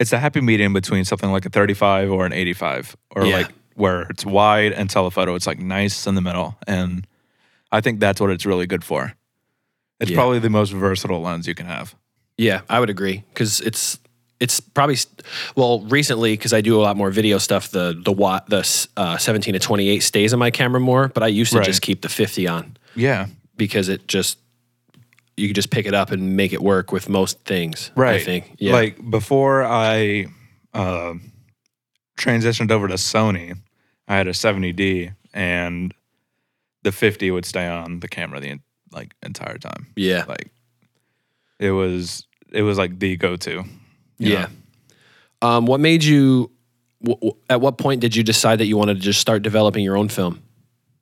it's 0.00 0.12
a 0.12 0.18
happy 0.18 0.40
medium 0.40 0.72
between 0.72 1.04
something 1.04 1.32
like 1.32 1.44
a 1.46 1.50
35 1.50 2.10
or 2.12 2.24
an 2.26 2.32
85 2.32 2.96
or 3.16 3.24
Yeah. 3.26 3.36
like 3.38 3.48
where 3.74 4.02
it's 4.02 4.24
wide 4.26 4.72
and 4.72 4.88
telephoto 4.90 5.34
it's 5.34 5.46
like 5.46 5.58
nice 5.58 6.06
in 6.06 6.14
the 6.14 6.20
middle 6.20 6.56
and 6.66 7.06
i 7.72 7.80
think 7.80 7.98
that's 8.00 8.20
what 8.20 8.30
it's 8.30 8.44
really 8.46 8.66
good 8.66 8.84
for 8.84 9.14
it's 10.00 10.10
Yeah. 10.10 10.16
probably 10.16 10.38
the 10.38 10.50
most 10.50 10.70
versatile 10.72 11.20
lens 11.22 11.46
you 11.48 11.54
can 11.54 11.66
have 11.66 11.94
yeah, 12.40 12.60
I 12.70 12.78
would 12.78 12.88
agree 12.88 13.24
because 13.34 13.60
it's 13.62 13.98
it's 14.38 14.60
probably 14.60 14.94
well 15.56 15.80
recently 15.80 16.34
because 16.34 16.52
I 16.52 16.60
do 16.60 16.78
a 16.78 16.82
lot 16.82 16.96
more 16.96 17.10
video 17.10 17.38
stuff. 17.38 17.72
The 17.72 18.00
the 18.00 18.12
watt 18.12 18.48
the 18.48 18.58
uh, 18.96 19.16
17 19.18 19.54
to 19.54 19.58
28 19.58 19.98
stays 20.04 20.32
in 20.32 20.38
my 20.38 20.52
camera 20.52 20.78
more, 20.78 21.08
but 21.08 21.24
I 21.24 21.26
used 21.26 21.50
to 21.50 21.58
Right. 21.58 21.66
just 21.66 21.82
keep 21.82 22.02
the 22.02 22.08
50 22.08 22.46
on 22.46 22.76
yeah 22.94 23.26
because 23.56 23.88
it 23.88 24.06
just 24.06 24.38
you 25.38 25.48
could 25.48 25.56
just 25.56 25.70
pick 25.70 25.86
it 25.86 25.94
up 25.94 26.10
and 26.10 26.36
make 26.36 26.52
it 26.52 26.62
work 26.62 26.92
with 26.92 27.08
most 27.08 27.38
things. 27.44 27.90
Right. 27.94 28.16
I 28.20 28.24
think 28.24 28.54
yeah, 28.58 28.72
like 28.72 29.10
before 29.10 29.64
i 29.64 30.26
uh, 30.74 31.14
transitioned 32.18 32.70
over 32.70 32.88
to 32.88 32.94
sony 32.94 33.56
i 34.06 34.16
had 34.16 34.26
a 34.26 34.32
70d 34.32 35.14
and 35.32 35.94
the 36.82 36.92
50 36.92 37.30
would 37.30 37.44
stay 37.44 37.66
on 37.66 38.00
the 38.00 38.08
camera 38.08 38.40
the 38.40 38.58
like 38.92 39.14
entire 39.22 39.58
time 39.58 39.86
yeah, 39.96 40.24
like 40.28 40.50
it 41.58 41.70
was 41.70 42.26
it 42.52 42.62
was 42.62 42.78
like 42.78 42.98
the 42.98 43.16
go-to 43.16 43.64
yeah. 44.18 44.42
know? 44.42 44.48
Um, 45.48 45.66
what 45.66 45.78
made 45.78 46.02
you? 46.02 46.50
W- 47.04 47.14
w- 47.14 47.36
at 47.48 47.60
what 47.60 47.78
point 47.78 48.00
did 48.00 48.16
you 48.16 48.24
decide 48.24 48.58
that 48.58 48.66
you 48.66 48.76
wanted 48.76 48.94
to 48.94 49.00
just 49.00 49.20
start 49.20 49.42
developing 49.42 49.84
your 49.84 49.96
own 49.96 50.08
film? 50.08 50.42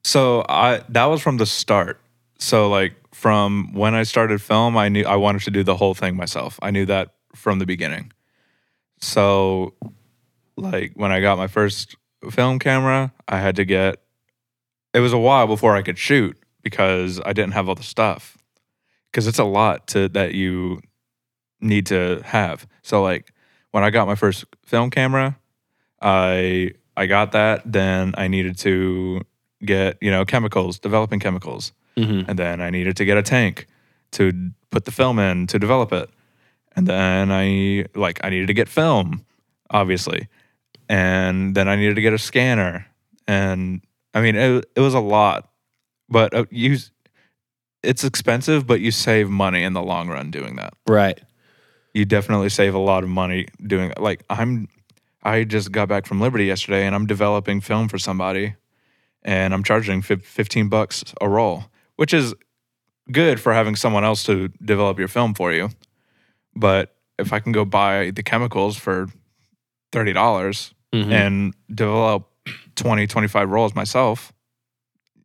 so 0.07 0.45
i 0.49 0.81
that 0.89 1.07
was 1.07 1.21
from 1.21 1.37
the 1.37 1.47
start 1.47 2.01
so 2.39 2.71
like 2.71 2.95
from 3.17 3.73
when 3.73 3.95
i 3.95 4.03
started 4.03 4.41
film 4.43 4.77
i 4.77 4.89
knew 4.89 5.05
i 5.05 5.17
wanted 5.17 5.43
to 5.43 5.51
do 5.51 5.63
the 5.63 5.77
whole 5.77 5.95
thing 5.95 6.17
myself. 6.17 6.59
I 6.63 6.71
knew 6.71 6.87
that 6.87 7.15
from 7.35 7.59
the 7.59 7.67
beginning. 7.67 8.13
So 9.01 9.75
like 10.57 10.93
when 10.95 11.13
i 11.13 11.21
got 11.21 11.39
my 11.39 11.49
first 11.49 11.97
film 12.31 12.59
camera 12.59 13.13
i 13.29 13.39
had 13.39 13.57
to 13.57 13.65
get 13.65 14.03
it 14.93 15.01
was 15.01 15.13
a 15.13 15.19
while 15.19 15.47
before 15.47 15.77
i 15.77 15.83
could 15.83 15.99
shoot 15.99 16.37
because 16.63 17.21
i 17.25 17.33
didn't 17.33 17.53
have 17.53 17.69
all 17.69 17.75
the 17.75 17.83
stuff. 17.83 18.37
Because 19.11 19.27
it's 19.27 19.39
a 19.39 19.45
lot 19.45 19.87
to 19.89 20.09
that 20.11 20.35
you 20.35 20.81
need 21.61 21.87
to 21.87 22.21
have. 22.25 22.67
So 22.83 23.03
like 23.03 23.33
when 23.71 23.85
I 23.85 23.91
got 23.91 24.07
my 24.07 24.15
first 24.15 24.45
film 24.65 24.91
camera, 24.91 25.39
I 26.01 26.73
I 26.97 27.07
got 27.07 27.33
that. 27.33 27.63
Then 27.71 28.15
I 28.17 28.29
needed 28.29 28.59
to 28.59 29.23
get 29.65 29.99
you 30.01 30.11
know 30.11 30.25
chemicals, 30.25 30.79
developing 30.79 31.21
chemicals, 31.21 31.73
Mhm. 31.99 32.29
and 32.29 32.39
then 32.39 32.61
I 32.61 32.71
needed 32.71 32.97
to 32.99 33.05
get 33.05 33.17
a 33.17 33.23
tank 33.23 33.67
to 34.13 34.51
put 34.71 34.85
the 34.85 34.91
film 34.93 35.19
in 35.19 35.47
to 35.49 35.59
develop 35.59 35.93
it, 35.93 36.11
and 36.75 36.87
then 36.87 37.31
I 37.33 37.87
like 37.95 38.21
I 38.25 38.31
needed 38.31 38.47
to 38.49 38.55
get 38.55 38.69
film, 38.69 39.25
obviously, 39.71 40.29
and 40.89 41.55
then 41.55 41.69
I 41.69 41.77
needed 41.77 41.95
to 41.97 42.03
get 42.03 42.13
a 42.13 42.19
scanner, 42.19 42.87
and 43.27 43.81
I 44.15 44.21
mean 44.21 44.37
it 44.37 44.65
it 44.77 44.81
was 44.81 44.95
a 44.95 45.01
lot, 45.01 45.49
but 46.09 46.35
uh, 46.35 46.45
you 46.51 46.79
it's 47.83 48.05
expensive, 48.05 48.67
but 48.67 48.81
you 48.81 48.91
save 48.91 49.29
money 49.31 49.63
in 49.63 49.73
the 49.73 49.83
long 49.83 50.09
run 50.09 50.31
doing 50.31 50.57
that 50.57 50.75
Right. 50.89 51.21
you 51.95 52.05
definitely 52.05 52.49
save 52.49 52.75
a 52.75 52.79
lot 52.79 53.05
of 53.05 53.09
money 53.09 53.47
doing 53.65 53.91
it. 53.91 54.01
Like 54.01 54.23
I'm, 54.29 54.69
I 55.23 55.45
just 55.45 55.71
got 55.73 55.89
back 55.89 56.05
from 56.07 56.21
Liberty 56.21 56.45
yesterday, 56.47 56.85
and 56.87 56.95
I'm 56.95 57.07
developing 57.07 57.61
film 57.61 57.89
for 57.89 57.99
somebody, 57.99 58.55
and 59.23 59.55
I'm 59.55 59.63
charging 59.63 60.03
fif- 60.03 60.25
fifteen 60.27 60.69
bucks 60.69 61.05
a 61.21 61.29
roll, 61.29 61.65
which 61.97 62.15
is 62.15 62.35
good 63.13 63.41
for 63.41 63.53
having 63.53 63.77
someone 63.77 64.05
else 64.05 64.23
to 64.25 64.49
develop 64.65 64.99
your 64.99 65.09
film 65.09 65.35
for 65.35 65.53
you. 65.53 65.71
But 66.55 66.95
if 67.19 67.33
I 67.33 67.41
can 67.41 67.53
go 67.53 67.65
buy 67.65 68.11
the 68.11 68.23
chemicals 68.23 68.77
for 68.77 69.09
thirty 69.93 70.13
dollars 70.13 70.73
Mhm. 70.93 71.11
and 71.13 71.55
develop 71.75 72.29
20, 72.77 73.07
25 73.07 73.51
rolls 73.51 73.75
myself, 73.75 74.33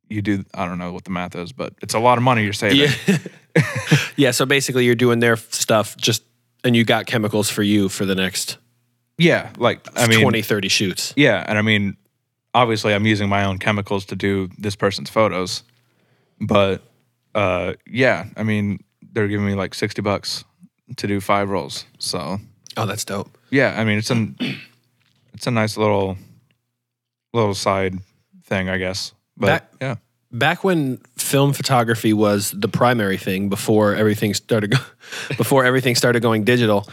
you 0.10 0.22
do. 0.22 0.44
I 0.54 0.66
don't 0.66 0.78
know 0.80 0.92
what 0.92 1.04
the 1.06 1.12
math 1.12 1.36
is, 1.36 1.52
but 1.54 1.74
it's 1.82 1.94
a 1.94 2.00
lot 2.00 2.18
of 2.18 2.24
money 2.24 2.44
you're 2.44 2.54
saving. 2.54 2.90
Yeah. 3.08 3.18
yeah. 4.16 4.32
So 4.32 4.46
basically, 4.46 4.86
you're 4.86 4.96
doing 4.96 5.20
their 5.20 5.38
stuff 5.38 5.96
just, 5.98 6.24
and 6.64 6.76
you 6.76 6.84
got 6.84 7.06
chemicals 7.06 7.50
for 7.50 7.64
you 7.64 7.90
for 7.90 8.06
the 8.06 8.16
next 8.16 8.58
yeah 9.18 9.52
like 9.58 9.86
I 9.96 10.08
mean, 10.08 10.22
20, 10.22 10.42
30 10.42 10.68
shoots. 10.68 11.14
Yeah, 11.16 11.44
and 11.48 11.58
I 11.58 11.62
mean, 11.62 11.96
obviously, 12.54 12.94
I'm 12.94 13.06
using 13.06 13.30
my 13.30 13.44
own 13.46 13.58
chemicals 13.60 14.06
to 14.06 14.16
do 14.16 14.50
this 14.58 14.76
person's 14.76 15.10
photos, 15.10 15.64
but 16.42 16.82
uh, 17.36 17.74
yeah, 17.88 18.26
I 18.36 18.44
mean, 18.44 18.84
they're 19.14 19.28
giving 19.30 19.46
me 19.46 19.54
like 19.56 19.74
sixty 19.74 20.02
bucks 20.02 20.44
to 20.98 21.08
do 21.08 21.22
five 21.22 21.50
rolls. 21.50 21.86
So 22.00 22.40
Oh, 22.78 22.86
that's 22.86 23.06
dope. 23.06 23.38
yeah, 23.52 23.76
I 23.80 23.84
mean, 23.86 23.98
it's 23.98 24.10
an 24.10 24.36
it's 25.34 25.48
a 25.48 25.52
nice 25.52 25.78
little 25.78 26.18
little 27.34 27.54
side 27.54 28.00
thing, 28.46 28.68
I 28.70 28.78
guess. 28.78 29.14
But 29.38 29.48
That- 29.48 29.74
yeah, 29.82 29.96
Back 30.34 30.64
when 30.64 30.98
film 31.18 31.52
photography 31.52 32.14
was 32.14 32.52
the 32.52 32.70
primary 32.70 33.18
thing 33.18 33.50
before 33.50 33.96
everything 33.96 34.34
started, 34.34 34.72
go- 34.72 34.78
before 35.38 35.66
everything 35.66 35.94
started 35.96 36.22
going 36.22 36.46
digital, 36.46 36.88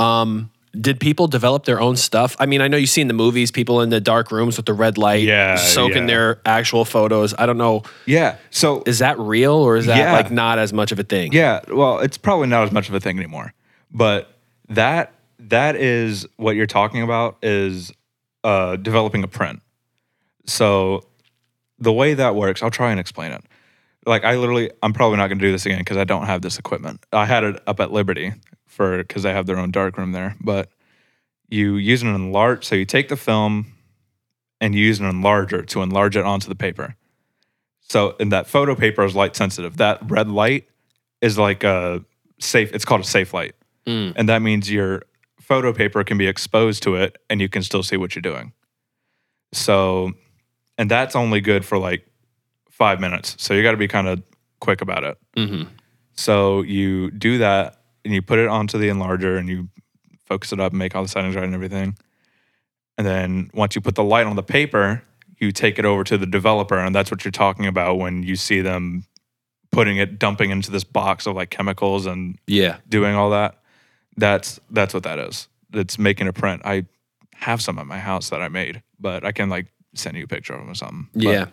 um, 0.00 0.50
did 0.78 1.00
people 1.00 1.26
develop 1.26 1.64
their 1.64 1.80
own 1.80 1.96
stuff? 1.96 2.36
I 2.38 2.46
mean, 2.46 2.60
I 2.60 2.68
know 2.68 2.76
you 2.76 2.86
see 2.86 3.00
in 3.00 3.08
the 3.08 3.14
movies 3.14 3.50
people 3.50 3.80
in 3.80 3.90
the 3.90 4.00
dark 4.00 4.30
rooms 4.30 4.56
with 4.56 4.66
the 4.66 4.72
red 4.72 4.98
light, 4.98 5.22
Yeah, 5.24 5.56
soaking 5.56 6.02
yeah. 6.02 6.06
their 6.06 6.40
actual 6.46 6.84
photos. 6.84 7.34
I 7.38 7.46
don't 7.46 7.58
know, 7.58 7.82
yeah. 8.06 8.36
So 8.50 8.82
is 8.86 9.00
that 9.00 9.18
real 9.18 9.54
or 9.54 9.76
is 9.76 9.86
that 9.86 9.98
Yeah. 9.98 10.12
like 10.12 10.30
not 10.30 10.58
as 10.58 10.72
much 10.72 10.92
of 10.92 10.98
a 10.98 11.02
thing? 11.02 11.32
Yeah, 11.32 11.60
well, 11.68 11.98
it's 11.98 12.16
probably 12.18 12.46
not 12.46 12.62
as 12.64 12.72
much 12.72 12.88
of 12.88 12.94
a 12.94 13.00
thing 13.00 13.16
anymore. 13.18 13.52
But 13.90 14.32
that 14.68 15.12
that 15.40 15.74
is 15.74 16.26
what 16.36 16.54
you're 16.54 16.66
talking 16.66 17.02
about 17.02 17.38
is 17.42 17.90
uh, 18.44 18.76
developing 18.76 19.24
a 19.24 19.28
print. 19.28 19.60
So 20.46 21.04
the 21.78 21.92
way 21.92 22.14
that 22.14 22.34
works, 22.34 22.62
I'll 22.62 22.70
try 22.70 22.90
and 22.90 23.00
explain 23.00 23.32
it. 23.32 23.42
Like 24.06 24.24
I 24.24 24.36
literally, 24.36 24.70
I'm 24.82 24.92
probably 24.92 25.16
not 25.18 25.26
going 25.28 25.38
to 25.38 25.44
do 25.44 25.50
this 25.52 25.66
again 25.66 25.78
because 25.78 25.96
I 25.96 26.04
don't 26.04 26.26
have 26.26 26.42
this 26.42 26.58
equipment. 26.58 27.04
I 27.12 27.26
had 27.26 27.44
it 27.44 27.60
up 27.66 27.80
at 27.80 27.92
Liberty 27.92 28.32
for 28.80 28.96
because 28.96 29.22
they 29.22 29.34
have 29.34 29.44
their 29.44 29.58
own 29.58 29.70
dark 29.70 29.98
room 29.98 30.12
there. 30.12 30.36
But 30.40 30.70
you 31.50 31.76
use 31.76 32.00
an 32.02 32.14
enlarge, 32.14 32.64
so 32.64 32.74
you 32.74 32.86
take 32.86 33.08
the 33.10 33.16
film 33.16 33.66
and 34.58 34.74
you 34.74 34.82
use 34.82 35.00
an 35.00 35.06
enlarger 35.10 35.66
to 35.66 35.82
enlarge 35.82 36.16
it 36.16 36.24
onto 36.24 36.48
the 36.48 36.54
paper. 36.54 36.96
So, 37.82 38.16
and 38.18 38.32
that 38.32 38.46
photo 38.46 38.74
paper 38.74 39.04
is 39.04 39.14
light 39.14 39.36
sensitive. 39.36 39.76
That 39.76 39.98
red 40.10 40.28
light 40.28 40.66
is 41.20 41.36
like 41.36 41.62
a 41.62 42.02
safe. 42.38 42.72
It's 42.74 42.86
called 42.86 43.02
a 43.02 43.04
safe 43.04 43.34
light, 43.34 43.54
Mm. 43.86 44.12
and 44.16 44.28
that 44.30 44.40
means 44.40 44.70
your 44.70 45.02
photo 45.40 45.72
paper 45.74 46.02
can 46.04 46.16
be 46.16 46.26
exposed 46.26 46.82
to 46.84 46.94
it, 46.94 47.18
and 47.28 47.40
you 47.42 47.48
can 47.50 47.62
still 47.62 47.82
see 47.82 47.96
what 47.98 48.14
you're 48.14 48.22
doing. 48.22 48.52
So, 49.52 50.12
and 50.78 50.90
that's 50.90 51.14
only 51.16 51.40
good 51.42 51.64
for 51.66 51.76
like 51.76 52.06
five 52.70 52.98
minutes. 53.00 53.36
So 53.38 53.52
you 53.52 53.62
got 53.62 53.72
to 53.72 53.76
be 53.76 53.88
kind 53.88 54.08
of 54.08 54.22
quick 54.60 54.80
about 54.80 55.04
it. 55.04 55.18
hmm 55.36 55.64
So 56.14 56.62
you 56.62 57.10
do 57.10 57.38
that, 57.38 57.79
and 58.04 58.14
you 58.14 58.22
put 58.22 58.38
it 58.38 58.48
onto 58.48 58.78
the 58.78 58.88
enlarger, 58.88 59.38
and 59.38 59.48
you 59.48 59.68
focus 60.24 60.52
it 60.52 60.60
up, 60.60 60.72
and 60.72 60.78
make 60.78 60.94
all 60.94 61.02
the 61.02 61.08
settings 61.08 61.34
right, 61.34 61.44
and 61.44 61.54
everything. 61.54 61.96
And 62.98 63.06
then 63.06 63.50
once 63.54 63.74
you 63.74 63.80
put 63.80 63.94
the 63.94 64.04
light 64.04 64.26
on 64.26 64.36
the 64.36 64.42
paper, 64.42 65.02
you 65.38 65.52
take 65.52 65.78
it 65.78 65.84
over 65.84 66.04
to 66.04 66.18
the 66.18 66.26
developer, 66.26 66.78
and 66.78 66.94
that's 66.94 67.10
what 67.10 67.24
you're 67.24 67.32
talking 67.32 67.66
about 67.66 67.98
when 67.98 68.22
you 68.22 68.36
see 68.36 68.60
them 68.60 69.04
putting 69.72 69.96
it, 69.98 70.18
dumping 70.18 70.50
into 70.50 70.70
this 70.70 70.84
box 70.84 71.26
of 71.26 71.34
like 71.36 71.50
chemicals 71.50 72.04
and 72.06 72.38
Yeah. 72.46 72.78
doing 72.88 73.14
all 73.14 73.30
that. 73.30 73.58
That's 74.16 74.60
that's 74.70 74.92
what 74.92 75.04
that 75.04 75.18
is. 75.18 75.48
It's 75.72 75.98
making 75.98 76.26
a 76.28 76.32
print. 76.32 76.62
I 76.64 76.84
have 77.36 77.62
some 77.62 77.78
at 77.78 77.86
my 77.86 77.98
house 77.98 78.28
that 78.30 78.42
I 78.42 78.48
made, 78.48 78.82
but 78.98 79.24
I 79.24 79.32
can 79.32 79.48
like 79.48 79.66
send 79.94 80.16
you 80.16 80.24
a 80.24 80.26
picture 80.26 80.52
of 80.52 80.60
them 80.60 80.68
or 80.70 80.74
something. 80.74 81.08
But, 81.14 81.22
Yeah. 81.22 81.46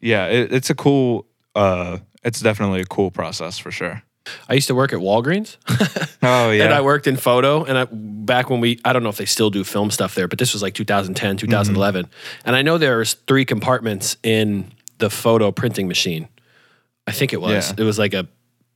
yeah. 0.00 0.26
It, 0.26 0.52
it's 0.52 0.70
a 0.70 0.74
cool. 0.74 1.26
uh 1.54 1.98
It's 2.24 2.40
definitely 2.40 2.80
a 2.80 2.84
cool 2.86 3.10
process 3.10 3.58
for 3.58 3.70
sure. 3.70 4.02
I 4.48 4.54
used 4.54 4.66
to 4.68 4.74
work 4.74 4.92
at 4.92 4.98
Walgreens. 5.00 5.56
Oh 6.22 6.50
yeah. 6.50 6.64
And 6.66 6.74
I 6.74 6.82
worked 6.82 7.06
in 7.06 7.16
photo, 7.16 7.64
and 7.64 7.78
I, 7.78 7.86
back 7.90 8.50
when 8.50 8.60
we, 8.60 8.78
I 8.84 8.92
don't 8.92 9.02
know 9.02 9.08
if 9.08 9.16
they 9.16 9.24
still 9.24 9.48
do 9.48 9.64
film 9.64 9.90
stuff 9.90 10.14
there, 10.14 10.28
but 10.28 10.38
this 10.38 10.52
was 10.52 10.60
like 10.62 10.74
2010, 10.74 11.38
2011. 11.38 12.06
And 12.44 12.54
I 12.56 12.60
know 12.60 12.76
there's 12.76 13.14
three 13.26 13.46
compartments 13.46 14.18
in 14.22 14.70
the 14.98 15.08
photo 15.08 15.50
printing 15.50 15.88
machine. 15.88 16.28
I 17.06 17.12
think 17.12 17.32
it 17.32 17.40
was. 17.40 17.70
Yeah. 17.70 17.76
It 17.78 17.84
was 17.84 17.98
like 17.98 18.12
a, 18.12 18.28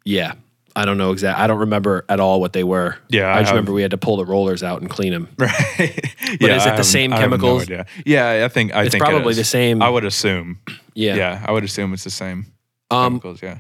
yeah. 0.07 0.33
I 0.75 0.87
don't 0.87 0.97
know 0.99 1.13
exactly. 1.13 1.45
I 1.45 1.47
don't 1.47 1.61
remember 1.61 2.05
at 2.09 2.19
all 2.19 2.41
what 2.41 2.53
they 2.55 2.65
were. 2.65 2.97
Yeah, 3.09 3.27
I, 3.27 3.35
I 3.35 3.39
just 3.41 3.49
have- 3.51 3.57
remember 3.57 3.73
we 3.75 3.83
had 3.83 3.91
to 3.93 3.99
pull 3.99 4.17
the 4.17 4.25
rollers 4.25 4.63
out 4.63 4.81
and 4.81 4.89
clean 4.91 5.13
them. 5.13 5.29
Right. 5.39 6.11
But 6.41 6.49
yeah, 6.49 6.57
is 6.57 6.67
it 6.67 6.77
the 6.77 6.83
same 6.83 7.13
I 7.13 7.21
have 7.21 7.31
no 7.31 7.37
chemicals? 7.37 7.69
yeah, 8.07 8.43
I 8.45 8.49
think 8.49 8.75
I 8.75 8.85
It's 8.85 8.93
think 8.93 9.05
probably 9.05 9.33
is. 9.33 9.37
the 9.37 9.45
same. 9.45 9.83
I 9.83 9.89
would 9.91 10.05
assume. 10.07 10.59
Yeah. 10.95 11.15
Yeah. 11.15 11.45
I 11.47 11.53
would 11.53 11.63
assume 11.63 11.93
it's 11.93 12.03
the 12.05 12.11
same 12.11 12.47
Um, 12.91 13.05
chemicals. 13.21 13.43
Yeah. 13.43 13.59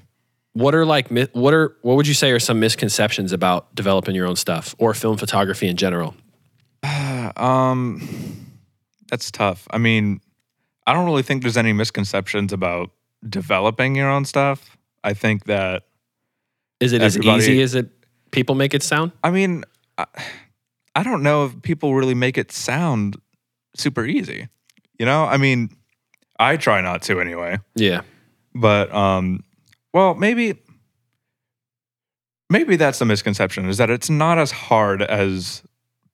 What 0.54 0.74
are 0.74 0.86
like, 0.86 1.08
what 1.32 1.52
are, 1.52 1.76
what 1.82 1.96
would 1.96 2.08
you 2.08 2.14
say 2.14 2.30
are 2.30 2.38
some 2.38 2.58
misconceptions 2.58 3.32
about 3.32 3.74
developing 3.74 4.14
your 4.14 4.26
own 4.26 4.36
stuff 4.36 4.74
or 4.78 4.94
film 4.94 5.16
photography 5.16 5.68
in 5.68 5.76
general? 5.76 6.14
Um, 7.36 8.46
that's 9.10 9.30
tough. 9.30 9.66
I 9.70 9.78
mean, 9.78 10.20
I 10.86 10.92
don't 10.92 11.04
really 11.04 11.22
think 11.22 11.42
there's 11.42 11.56
any 11.56 11.72
misconceptions 11.72 12.52
about 12.52 12.90
developing 13.28 13.96
your 13.96 14.08
own 14.08 14.24
stuff. 14.24 14.76
I 15.02 15.14
think 15.14 15.44
that 15.44 15.84
Is 16.80 16.92
it 16.92 17.02
as 17.02 17.18
easy 17.18 17.60
as 17.62 17.74
it 17.74 17.90
people 18.30 18.54
make 18.54 18.74
it 18.74 18.82
sound? 18.82 19.12
I 19.22 19.30
mean, 19.30 19.64
I, 19.98 20.06
I 20.94 21.02
don't 21.02 21.22
know 21.22 21.46
if 21.46 21.62
people 21.62 21.94
really 21.94 22.14
make 22.14 22.38
it 22.38 22.52
sound 22.52 23.16
super 23.74 24.04
easy. 24.04 24.48
You 24.98 25.06
know, 25.06 25.24
I 25.24 25.36
mean, 25.36 25.70
I 26.38 26.56
try 26.56 26.80
not 26.80 27.02
to 27.02 27.20
anyway. 27.20 27.58
Yeah. 27.74 28.02
But 28.54 28.94
um, 28.94 29.42
well, 29.94 30.14
maybe 30.14 30.58
maybe 32.50 32.76
that's 32.76 32.98
the 32.98 33.04
misconception 33.06 33.66
is 33.68 33.78
that 33.78 33.88
it's 33.88 34.10
not 34.10 34.38
as 34.38 34.50
hard 34.50 35.00
as 35.00 35.62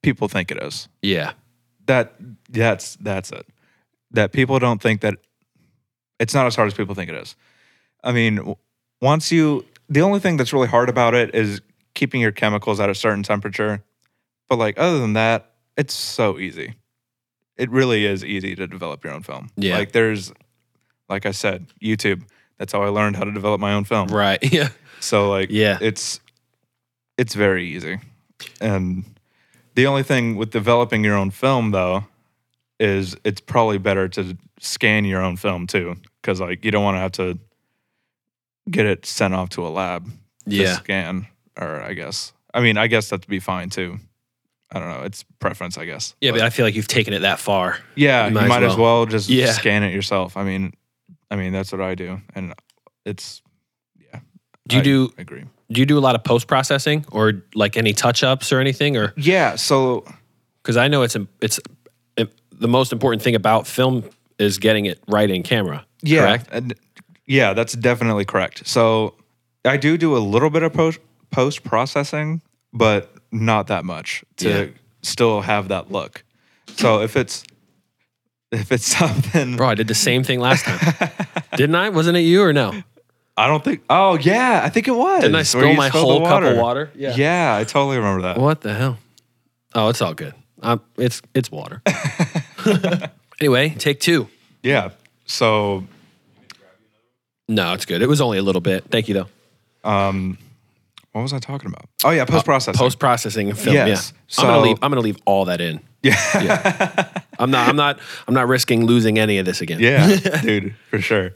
people 0.03 0.29
think 0.29 0.51
it 0.51 0.63
is. 0.63 0.89
Yeah. 1.03 1.33
That 1.87 2.15
that's 2.51 2.97
that's 2.97 3.33
it. 3.33 3.47
That 4.13 4.33
people 4.33 4.59
don't 4.59 4.81
think 4.81 5.01
that 5.01 5.15
it's 6.21 6.35
not 6.35 6.47
as 6.47 6.55
hard 6.55 6.69
as 6.69 6.75
people 6.75 6.95
think 6.95 7.11
it 7.11 7.17
is. 7.17 7.35
I 8.05 8.13
mean, 8.13 8.55
once 9.01 9.33
you 9.33 9.65
the 9.89 10.03
only 10.03 10.21
thing 10.21 10.37
that's 10.37 10.53
really 10.53 10.69
hard 10.69 10.91
about 10.91 11.15
it 11.15 11.35
is 11.35 11.63
keeping 11.95 12.21
your 12.21 12.33
chemicals 12.33 12.79
at 12.81 12.91
a 12.91 12.95
certain 12.95 13.23
temperature. 13.23 13.83
But 14.49 14.59
like 14.59 14.79
other 14.79 14.99
than 14.99 15.15
that, 15.15 15.53
it's 15.77 15.95
so 15.95 16.39
easy. 16.39 16.75
It 17.57 17.71
really 17.71 18.05
is 18.05 18.25
easy 18.25 18.55
to 18.57 18.67
develop 18.67 19.03
your 19.05 19.15
own 19.15 19.23
film. 19.23 19.49
Yeah. 19.57 19.79
Like 19.79 19.93
there's 19.93 20.33
like 21.09 21.25
I 21.25 21.33
said, 21.33 21.67
YouTube. 21.83 22.25
That's 22.61 22.73
how 22.75 22.83
I 22.83 22.89
learned 22.91 23.17
how 23.17 23.25
to 23.25 23.33
develop 23.33 23.59
my 23.61 23.73
own 23.73 23.83
film. 23.85 24.09
Right. 24.09 24.39
Yeah. 24.53 24.69
So 25.01 25.29
like 25.31 25.49
Yeah. 25.51 25.79
it's 25.81 26.21
it's 27.19 27.35
very 27.35 27.67
easy. 27.67 27.99
And 28.61 29.05
the 29.75 29.87
only 29.87 30.03
thing 30.03 30.37
with 30.37 30.51
developing 30.51 31.03
your 31.03 31.17
own 31.17 31.31
film 31.31 31.71
though 31.73 32.05
is 32.79 33.17
it's 33.25 33.41
probably 33.41 33.79
better 33.79 34.09
to 34.11 34.37
scan 34.61 35.05
your 35.07 35.23
own 35.23 35.37
film 35.39 35.67
too 35.67 35.97
cuz 36.23 36.39
like 36.41 36.63
you 36.65 36.71
don't 36.71 36.85
want 36.85 36.97
to 36.97 37.01
have 37.01 37.13
to 37.13 37.39
get 38.71 38.85
it 38.87 39.07
sent 39.07 39.33
off 39.35 39.49
to 39.51 39.67
a 39.67 39.71
lab 39.71 40.05
to 40.05 40.11
Yeah. 40.55 40.75
scan 40.77 41.27
or 41.59 41.81
I 41.83 41.95
guess. 41.95 42.33
I 42.53 42.61
mean, 42.61 42.77
I 42.77 42.87
guess 42.87 43.09
that'd 43.09 43.27
be 43.27 43.41
fine 43.41 43.71
too. 43.71 43.99
I 44.73 44.79
don't 44.79 44.89
know. 44.89 45.03
It's 45.03 45.25
preference, 45.41 45.79
I 45.79 45.85
guess. 45.87 46.15
Yeah, 46.21 46.31
but 46.33 46.43
I 46.43 46.51
feel 46.51 46.65
like 46.67 46.75
you've 46.77 46.87
taken 46.89 47.13
it 47.15 47.21
that 47.21 47.39
far. 47.41 47.79
yeah, 47.97 48.29
you 48.29 48.35
might 48.35 48.63
as 48.63 48.77
well 48.77 49.07
just 49.07 49.29
Yeah. 49.31 49.51
scan 49.53 49.83
it 49.83 49.93
yourself. 49.95 50.37
I 50.37 50.45
mean, 50.45 50.75
I 51.31 51.37
mean 51.37 51.53
that's 51.53 51.73
what 51.73 51.81
I 51.81 51.95
do, 51.95 52.21
and 52.35 52.55
it's 53.05 53.43
yeah. 53.99 54.21
Do 54.69 54.77
you 54.77 54.81
I 54.81 54.85
do 54.85 55.13
agree? 55.19 55.45
do 55.73 55.81
you 55.81 55.87
do 55.87 55.99
a 55.99 56.01
lot 56.01 56.15
of 56.15 56.25
post 56.25 56.47
processing 56.49 57.05
or 57.13 57.43
like 57.55 57.77
any 57.77 57.93
touch 57.93 58.23
ups 58.25 58.53
or 58.53 58.59
anything 58.61 58.97
or 58.97 59.13
Yeah. 59.17 59.57
So 59.57 60.05
Because 60.63 60.77
I 60.77 60.89
know 60.89 61.03
it's 61.03 61.17
it's 61.41 61.61
im- 62.17 62.29
the 62.53 62.69
most 62.69 62.93
important 62.93 63.23
thing 63.23 63.35
about 63.37 63.67
film 63.67 64.05
is 64.39 64.59
getting 64.59 64.87
it 64.87 64.99
right 65.07 65.31
in 65.31 65.43
camera. 65.43 65.87
Yeah, 66.03 66.21
Correct? 66.27 66.49
and- 66.53 66.75
yeah, 67.27 67.53
that's 67.55 67.75
definitely 67.75 68.25
correct. 68.25 68.67
So 68.67 69.15
I 69.65 69.77
do 69.77 69.97
do 69.97 70.17
a 70.17 70.19
little 70.19 70.51
bit 70.51 70.63
of 70.65 70.73
post 70.73 70.99
post 71.31 71.63
processing, 71.63 72.41
but 72.73 73.15
not 73.31 73.69
that 73.69 73.85
much 73.85 74.25
to 74.39 74.49
Yeah. 74.49 74.67
still 75.03 75.43
have 75.43 75.69
that 75.69 75.93
look. 75.93 76.25
So 76.77 77.01
if 77.03 77.17
it's 77.17 77.45
if 78.53 78.73
it's 78.73 78.87
something, 78.87 79.57
Bro, 79.57 79.69
I 79.69 79.75
did 79.75 79.89
the 79.89 79.95
same 79.95 80.23
thing 80.25 80.41
last 80.41 80.65
time. 80.65 81.11
Didn't 81.57 81.75
I? 81.77 81.89
Wasn't 81.91 82.17
it 82.17 82.21
you 82.23 82.43
or 82.43 82.53
no? 82.53 82.83
I 83.37 83.47
don't 83.47 83.63
think. 83.65 83.83
Oh 83.89 84.19
yeah, 84.19 84.61
I 84.63 84.69
think 84.69 84.89
it 84.89 84.93
was. 84.95 85.23
Didn't 85.23 85.37
I 85.37 85.43
spill 85.45 85.73
my 85.75 85.89
whole 85.89 86.27
cup 86.27 86.43
of 86.43 86.57
water? 86.57 86.91
Yeah. 86.95 87.15
yeah, 87.17 87.57
I 87.57 87.65
totally 87.65 87.97
remember 87.97 88.23
that. 88.23 88.39
What 88.39 88.61
the 88.61 88.75
hell? 88.75 88.99
Oh, 89.75 89.89
it's 89.89 90.03
all 90.03 90.15
good. 90.15 90.35
Um, 90.63 90.81
it's 90.99 91.23
it's 91.33 91.51
water. 91.51 91.81
anyway, 93.41 93.71
take 93.71 94.01
two. 94.01 94.29
Yeah. 94.63 94.91
So 95.27 95.85
No, 97.49 97.73
it's 97.73 97.87
good. 97.87 98.03
It 98.03 98.09
was 98.09 98.21
only 98.21 98.39
a 98.39 98.43
little 98.43 98.61
bit. 98.61 98.85
Thank 98.91 99.09
you 99.09 99.15
though. 99.15 99.89
Um, 99.91 100.37
what 101.13 101.23
was 101.23 101.33
I 101.33 101.39
talking 101.39 101.69
about? 101.69 101.87
Oh 102.05 102.11
yeah, 102.11 102.25
post 102.25 102.45
processing. 102.45 102.79
Post 102.79 102.99
processing 102.99 103.53
film. 103.55 103.75
Yes. 103.75 104.13
Yeah. 104.39 104.43
I'm 104.43 104.47
gonna 104.51 104.59
So- 104.59 104.69
leave. 104.69 104.79
I'm 104.83 104.91
gonna 104.91 105.01
leave 105.01 105.19
all 105.25 105.47
that 105.47 105.61
in. 105.61 105.81
Yeah. 106.03 106.17
yeah. 106.43 107.09
I'm 107.39 107.51
not. 107.51 107.69
I'm 107.69 107.77
not. 107.77 107.99
I'm 108.29 108.35
not 108.35 108.49
risking 108.49 108.85
losing 108.85 109.19
any 109.19 109.39
of 109.39 109.47
this 109.47 109.61
again. 109.61 109.81
yeah, 109.81 110.17
dude, 110.43 110.75
for 110.91 111.01
sure. 111.01 111.33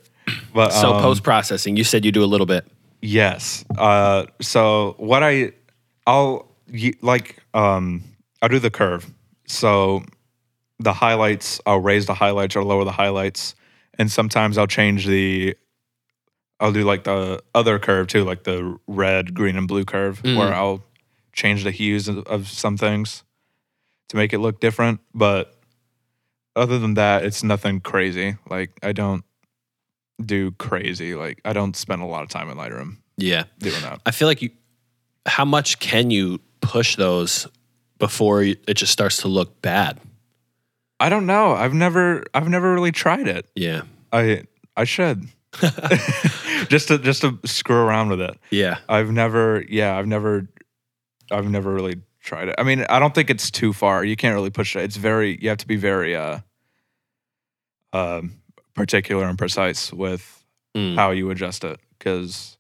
But 0.53 0.71
So 0.73 0.95
um, 0.95 1.03
post 1.03 1.23
processing. 1.23 1.77
You 1.77 1.85
said 1.85 2.05
you 2.05 2.13
do 2.13 2.23
a 2.23 2.27
little 2.27 2.47
bit. 2.47 2.67
Yes. 3.01 3.65
Uh, 3.77 4.27
so 4.41 4.95
what 4.99 5.23
I, 5.23 5.53
I'll 6.07 6.49
like, 7.03 7.43
um, 7.53 8.03
I'll 8.41 8.49
do 8.49 8.59
the 8.59 8.71
curve. 8.71 9.11
So 9.47 10.03
the 10.79 10.93
highlights, 10.93 11.61
I'll 11.67 11.81
raise 11.81 12.07
the 12.07 12.15
highlights 12.15 12.57
or 12.57 12.65
lower 12.65 12.85
the 12.85 12.93
highlights, 12.93 13.55
and 13.99 14.11
sometimes 14.11 14.59
I'll 14.59 14.67
change 14.67 15.07
the. 15.07 15.57
I'll 16.61 16.73
do 16.73 16.85
like 16.85 17.05
the 17.05 17.43
other 17.55 17.79
curve 17.79 18.07
too, 18.07 18.25
like 18.25 18.45
the 18.45 18.79
red, 18.87 19.35
green, 19.35 19.57
and 19.57 19.67
blue 19.69 19.85
curve, 19.85 20.23
where 20.23 20.55
I'll 20.55 20.83
change 21.33 21.65
the 21.65 21.73
hues 21.73 22.09
of 22.09 22.49
some 22.49 22.77
things 22.77 23.25
to 24.09 24.17
make 24.17 24.33
it 24.33 24.39
look 24.39 24.61
different. 24.61 25.01
But 25.15 25.55
other 26.57 26.79
than 26.79 26.95
that, 26.95 27.25
it's 27.25 27.43
nothing 27.43 27.81
crazy. 27.81 28.37
Like 28.49 28.71
I 28.83 28.93
don't 28.93 29.25
do 30.25 30.53
crazy. 30.53 31.15
Like 31.15 31.41
I 31.45 31.53
don't 31.53 31.77
spend 31.77 32.03
a 32.03 32.07
lot 32.07 32.23
of 32.23 32.29
time 32.29 32.49
in 32.51 32.57
Lightroom 32.57 32.99
Yeah. 33.17 33.45
doing 33.59 33.81
that. 33.83 34.01
I 34.07 34.11
feel 34.11 34.29
like 34.29 34.43
you. 34.43 34.51
How 35.27 35.45
much 35.47 35.79
can 35.79 36.11
you 36.11 36.39
push 36.61 36.97
those 36.97 37.47
before 37.99 38.43
it 38.43 38.75
just 38.75 38.93
starts 38.93 39.19
to 39.19 39.29
look 39.29 39.63
bad? 39.63 39.99
I 41.01 41.09
don't 41.09 41.27
know. 41.27 41.53
I've 41.53 41.75
never 41.75 42.25
I've 42.35 42.49
never 42.49 42.73
really 42.75 42.93
tried 42.93 43.27
it. 43.27 43.47
Yeah. 43.55 43.83
I 44.13 44.45
I 44.77 44.85
should. 44.85 45.27
just 46.69 46.89
to 46.89 46.99
just 46.99 47.23
to 47.23 47.39
screw 47.45 47.77
around 47.77 48.11
with 48.11 48.21
it. 48.21 48.37
Yeah. 48.51 48.79
I've 48.89 49.11
never 49.11 49.65
yeah, 49.69 49.97
I've 49.97 50.07
never 50.07 50.47
I've 51.31 51.49
never 51.51 51.73
really 51.73 51.97
tried 52.25 52.49
it. 52.49 52.55
I 52.59 52.63
mean, 52.65 52.85
I 52.89 52.99
don't 52.99 53.15
think 53.15 53.31
it's 53.31 53.51
too 53.51 53.73
far. 53.73 54.05
You 54.05 54.17
can't 54.17 54.35
really 54.35 54.51
push 54.51 54.75
it. 54.75 54.83
It's 54.83 54.97
very 54.97 55.39
you 55.41 55.49
have 55.51 55.59
to 55.59 55.67
be 55.67 55.77
very 55.77 56.17
uh 56.17 56.41
um 57.93 58.33
particular 58.75 59.27
and 59.27 59.39
precise 59.39 59.93
with 59.93 60.41
Mm. 60.77 60.97
how 60.97 61.13
you 61.13 61.31
adjust 61.31 61.63
it 61.63 61.79
cuz 62.01 62.59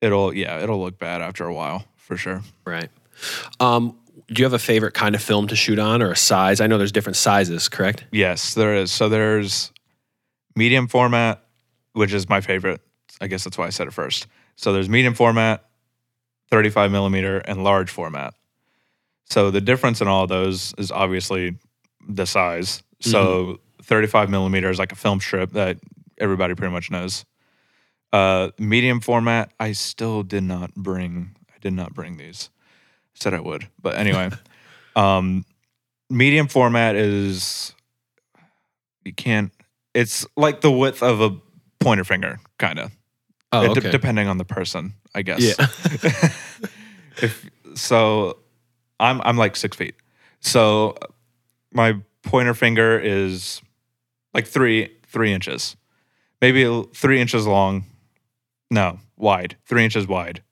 it'll 0.00 0.34
yeah, 0.34 0.58
it'll 0.60 0.80
look 0.80 0.98
bad 0.98 1.22
after 1.22 1.44
a 1.44 1.54
while, 1.54 1.84
for 1.96 2.16
sure. 2.16 2.42
Right. 2.64 2.88
Um, 3.60 3.96
do 4.26 4.40
you 4.40 4.44
have 4.44 4.52
a 4.52 4.58
favorite 4.58 4.94
kind 4.94 5.14
of 5.14 5.22
film 5.22 5.46
to 5.46 5.54
shoot 5.54 5.78
on 5.78 6.02
or 6.02 6.10
a 6.10 6.16
size? 6.16 6.60
I 6.60 6.66
know 6.66 6.76
there's 6.76 6.90
different 6.90 7.16
sizes, 7.16 7.68
correct? 7.68 8.04
Yes, 8.10 8.54
there 8.54 8.74
is. 8.74 8.90
So 8.90 9.08
there's 9.08 9.72
medium 10.56 10.88
format, 10.88 11.44
which 11.92 12.12
is 12.12 12.28
my 12.28 12.40
favorite. 12.40 12.80
I 13.20 13.28
guess 13.28 13.44
that's 13.44 13.56
why 13.56 13.66
I 13.66 13.70
said 13.70 13.86
it 13.86 13.92
first. 13.92 14.26
So 14.56 14.72
there's 14.72 14.88
medium 14.88 15.14
format, 15.14 15.64
35 16.50 16.90
millimeter, 16.90 17.38
and 17.38 17.62
large 17.62 17.90
format. 17.90 18.34
So 19.30 19.50
the 19.50 19.60
difference 19.60 20.00
in 20.00 20.08
all 20.08 20.24
of 20.24 20.28
those 20.28 20.74
is 20.78 20.90
obviously 20.90 21.58
the 22.08 22.26
size. 22.26 22.82
So 23.00 23.60
35 23.82 24.30
millimeter 24.30 24.70
is 24.70 24.78
like 24.78 24.92
a 24.92 24.96
film 24.96 25.20
strip 25.20 25.52
that 25.52 25.78
everybody 26.18 26.54
pretty 26.54 26.72
much 26.72 26.90
knows. 26.90 27.24
Uh, 28.12 28.50
medium 28.58 29.00
format, 29.00 29.52
I 29.60 29.72
still 29.72 30.22
did 30.22 30.42
not 30.42 30.74
bring. 30.74 31.36
I 31.50 31.58
did 31.60 31.74
not 31.74 31.94
bring 31.94 32.16
these. 32.16 32.50
Said 33.14 33.34
I 33.34 33.40
would, 33.40 33.68
but 33.82 33.96
anyway. 33.96 34.30
um, 34.96 35.44
medium 36.08 36.48
format 36.48 36.96
is 36.96 37.74
you 39.04 39.12
can't. 39.12 39.52
It's 39.94 40.26
like 40.36 40.60
the 40.60 40.70
width 40.70 41.02
of 41.02 41.20
a 41.20 41.36
pointer 41.80 42.04
finger, 42.04 42.38
kind 42.58 42.78
of. 42.78 42.92
Oh, 43.52 43.70
okay. 43.70 43.90
depending 43.90 44.28
on 44.28 44.38
the 44.38 44.44
person, 44.44 44.94
I 45.14 45.22
guess. 45.22 45.40
Yeah. 45.40 45.54
if 47.22 47.50
so, 47.74 48.38
I'm 49.00 49.20
I'm 49.22 49.36
like 49.36 49.56
six 49.56 49.76
feet. 49.76 49.94
So 50.40 50.96
my 51.72 51.96
pointer 52.22 52.54
finger 52.54 52.98
is 52.98 53.60
like 54.34 54.46
three 54.46 54.90
three 55.06 55.32
inches, 55.32 55.76
maybe 56.40 56.64
three 56.94 57.20
inches 57.20 57.46
long. 57.46 57.84
No, 58.70 58.98
wide, 59.16 59.56
three 59.64 59.84
inches 59.84 60.06
wide, 60.06 60.42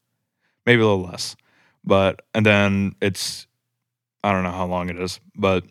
maybe 0.64 0.80
a 0.80 0.86
little 0.86 1.04
less. 1.04 1.36
But 1.84 2.22
and 2.34 2.44
then 2.46 2.94
it's 3.00 3.46
I 4.24 4.32
don't 4.32 4.42
know 4.42 4.50
how 4.52 4.66
long 4.66 4.88
it 4.88 4.98
is, 4.98 5.20
but 5.36 5.64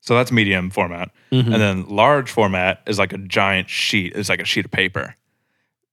so 0.00 0.14
that's 0.16 0.32
medium 0.32 0.70
format. 0.70 1.10
Mhm. 1.30 1.44
And 1.52 1.54
then 1.54 1.86
large 1.88 2.30
format 2.30 2.82
is 2.86 2.98
like 2.98 3.12
a 3.12 3.18
giant 3.18 3.68
sheet. 3.68 4.14
It's 4.16 4.28
like 4.30 4.40
a 4.40 4.44
sheet 4.46 4.64
of 4.64 4.70
paper. 4.70 5.14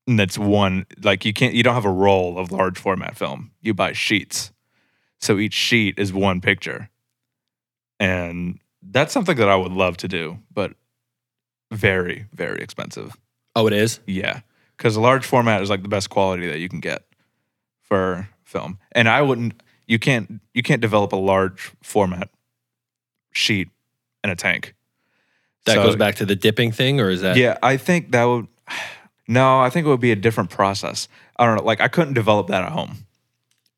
And 0.07 0.17
that's 0.17 0.37
one 0.37 0.85
like 1.03 1.25
you 1.25 1.33
can't 1.33 1.53
you 1.53 1.61
don't 1.63 1.75
have 1.75 1.83
a 1.85 1.91
roll 1.91 2.37
of 2.39 2.51
large 2.51 2.79
format 2.79 3.17
film. 3.17 3.51
You 3.61 3.73
buy 3.73 3.91
sheets. 3.91 4.51
So 5.19 5.37
each 5.39 5.53
sheet 5.53 5.97
is 5.97 6.13
one 6.13 6.41
picture. 6.41 6.89
And 7.99 8.59
that's 8.81 9.11
something 9.13 9.37
that 9.37 9.49
I 9.49 9.55
would 9.55 9.71
love 9.71 9.97
to 9.97 10.07
do, 10.07 10.39
but 10.53 10.73
very, 11.71 12.25
very 12.33 12.61
expensive. 12.61 13.17
oh, 13.55 13.67
it 13.67 13.73
is. 13.73 13.99
Yeah. 14.05 14.41
Because 14.77 14.95
a 14.95 15.01
large 15.01 15.25
format 15.25 15.61
is 15.63 15.69
like 15.69 15.81
the 15.81 15.87
best 15.89 16.09
quality 16.11 16.47
that 16.47 16.59
you 16.59 16.69
can 16.69 16.79
get 16.79 17.03
for 17.81 18.29
film. 18.45 18.77
And 18.91 19.09
I 19.09 19.21
wouldn't 19.23 19.61
you 19.87 19.97
can't 19.97 20.39
you 20.53 20.61
can't 20.61 20.81
develop 20.81 21.11
a 21.13 21.15
large 21.17 21.71
format 21.81 22.29
sheet 23.33 23.69
in 24.23 24.29
a 24.29 24.35
tank. 24.35 24.75
That 25.65 25.75
So- 25.75 25.83
goes 25.83 25.95
back 25.95 26.15
to 26.15 26.25
the 26.25 26.35
dipping 26.35 26.71
thing, 26.71 26.99
or 27.01 27.09
is 27.09 27.21
that? 27.21 27.35
yeah, 27.37 27.57
I 27.63 27.77
think 27.77 28.11
that 28.11 28.23
would. 28.25 28.47
No, 29.29 29.59
I 29.59 29.69
think 29.69 29.85
it 29.85 29.89
would 29.89 29.99
be 29.99 30.13
a 30.13 30.15
different 30.15 30.49
process. 30.51 31.09
I 31.37 31.45
don't 31.45 31.57
know. 31.57 31.63
Like 31.63 31.81
I 31.81 31.89
couldn't 31.89 32.13
develop 32.13 32.47
that 32.47 32.63
at 32.63 32.71
home, 32.71 33.06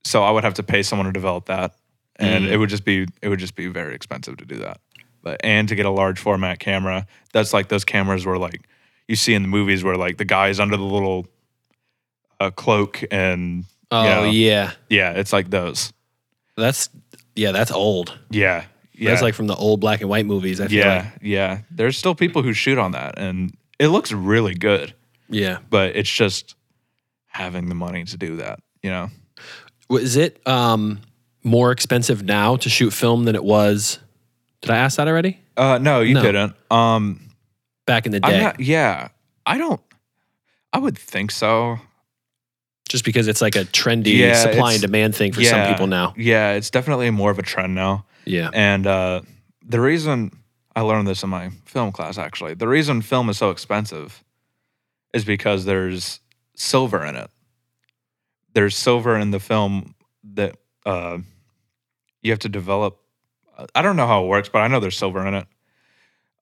so 0.03 0.23
I 0.23 0.31
would 0.31 0.43
have 0.43 0.55
to 0.55 0.63
pay 0.63 0.83
someone 0.83 1.05
to 1.05 1.11
develop 1.11 1.45
that, 1.45 1.75
and 2.17 2.45
Mm. 2.45 2.51
it 2.51 2.57
would 2.57 2.69
just 2.69 2.85
be 2.85 3.05
it 3.21 3.29
would 3.29 3.39
just 3.39 3.55
be 3.55 3.67
very 3.67 3.95
expensive 3.95 4.37
to 4.37 4.45
do 4.45 4.55
that. 4.57 4.79
But 5.21 5.41
and 5.43 5.67
to 5.69 5.75
get 5.75 5.85
a 5.85 5.89
large 5.91 6.19
format 6.19 6.59
camera, 6.59 7.05
that's 7.33 7.53
like 7.53 7.67
those 7.69 7.83
cameras 7.85 8.25
where 8.25 8.37
like 8.37 8.61
you 9.07 9.15
see 9.15 9.33
in 9.33 9.41
the 9.41 9.47
movies 9.47 9.83
where 9.83 9.95
like 9.95 10.17
the 10.17 10.25
guy's 10.25 10.59
under 10.59 10.77
the 10.77 10.83
little 10.83 11.27
uh, 12.39 12.51
cloak 12.51 13.03
and 13.11 13.65
Oh 13.91 14.03
Yeah. 14.03 14.29
yeah. 14.29 14.71
yeah, 14.89 15.11
it's 15.13 15.33
like 15.33 15.49
those. 15.49 15.91
That's 16.55 16.89
yeah. 17.35 17.51
That's 17.51 17.71
old. 17.71 18.17
Yeah, 18.29 18.65
yeah, 18.93 19.09
That's 19.09 19.21
like 19.21 19.33
from 19.33 19.47
the 19.47 19.55
old 19.55 19.79
black 19.79 20.01
and 20.01 20.09
white 20.09 20.25
movies. 20.25 20.59
I 20.61 20.67
feel 20.67 20.77
yeah, 20.79 20.95
like. 20.97 21.13
yeah. 21.21 21.59
There's 21.71 21.97
still 21.97 22.13
people 22.15 22.43
who 22.43 22.53
shoot 22.53 22.77
on 22.77 22.91
that, 22.91 23.17
and 23.17 23.55
it 23.79 23.87
looks 23.87 24.11
really 24.11 24.53
good. 24.53 24.93
Yeah. 25.31 25.59
but 25.69 25.95
it's 25.95 26.09
just 26.11 26.55
having 27.27 27.69
the 27.69 27.75
money 27.75 28.03
to 28.03 28.17
do 28.17 28.37
that, 28.37 28.59
you 28.81 28.89
know? 28.89 29.09
Was 29.89 30.15
it 30.15 30.45
um, 30.47 31.01
more 31.43 31.71
expensive 31.71 32.23
now 32.23 32.55
to 32.57 32.69
shoot 32.69 32.91
film 32.91 33.25
than 33.25 33.35
it 33.35 33.43
was? 33.43 33.99
Did 34.61 34.71
I 34.71 34.77
ask 34.77 34.97
that 34.97 35.07
already? 35.07 35.39
Uh, 35.57 35.77
no, 35.79 36.01
you 36.01 36.13
No. 36.13 36.21
didn't. 36.21 36.53
Um, 36.71 37.21
Back 37.85 38.05
in 38.05 38.11
the 38.11 38.19
day, 38.19 38.39
not, 38.39 38.59
yeah, 38.59 39.07
I 39.47 39.57
don't, 39.57 39.81
I 40.71 40.77
would 40.77 40.95
think 40.97 41.31
so. 41.31 41.79
just 42.87 43.03
because 43.03 43.27
it's 43.27 43.41
like 43.41 43.55
a 43.55 43.65
trendy 43.65 44.15
Yeah, 44.17 44.33
supply 44.43 44.73
and 44.73 44.81
demand 44.81 45.15
thing 45.15 45.31
for 45.31 45.43
some 45.43 45.59
Yeah. 45.61 45.69
people 45.71 45.87
now. 45.87 46.13
Yeah, 46.17 46.51
it's 46.53 46.69
definitely 46.69 47.09
more 47.09 47.31
of 47.31 47.39
a 47.39 47.41
trend 47.43 47.73
now. 47.75 48.05
Yeah. 48.25 48.49
And 48.53 48.85
uh, 48.85 49.21
the 49.65 49.79
reason 49.81 50.31
I 50.75 50.81
learned 50.81 51.07
this 51.07 51.23
in 51.23 51.29
my 51.29 51.49
film 51.65 51.91
class, 51.91 52.17
actually, 52.19 52.53
the 52.53 52.67
reason 52.67 53.01
film 53.01 53.27
is 53.29 53.37
so 53.39 53.49
expensive 53.49 54.23
is 55.13 55.23
because 55.25 55.65
there's 55.65 56.19
silver 56.55 57.03
in 57.05 57.15
it. 57.15 57.29
There's 58.53 58.75
silver 58.75 59.17
in 59.17 59.31
the 59.31 59.39
film 59.39 59.93
that 60.33 60.55
uh, 60.85 61.19
you 62.21 62.31
have 62.31 62.39
to 62.39 62.49
develop. 62.49 62.99
I 63.75 63.81
don't 63.81 63.95
know 63.95 64.07
how 64.07 64.23
it 64.23 64.27
works, 64.27 64.49
but 64.49 64.59
I 64.59 64.67
know 64.67 64.79
there's 64.79 64.97
silver 64.97 65.25
in 65.27 65.33
it. 65.33 65.47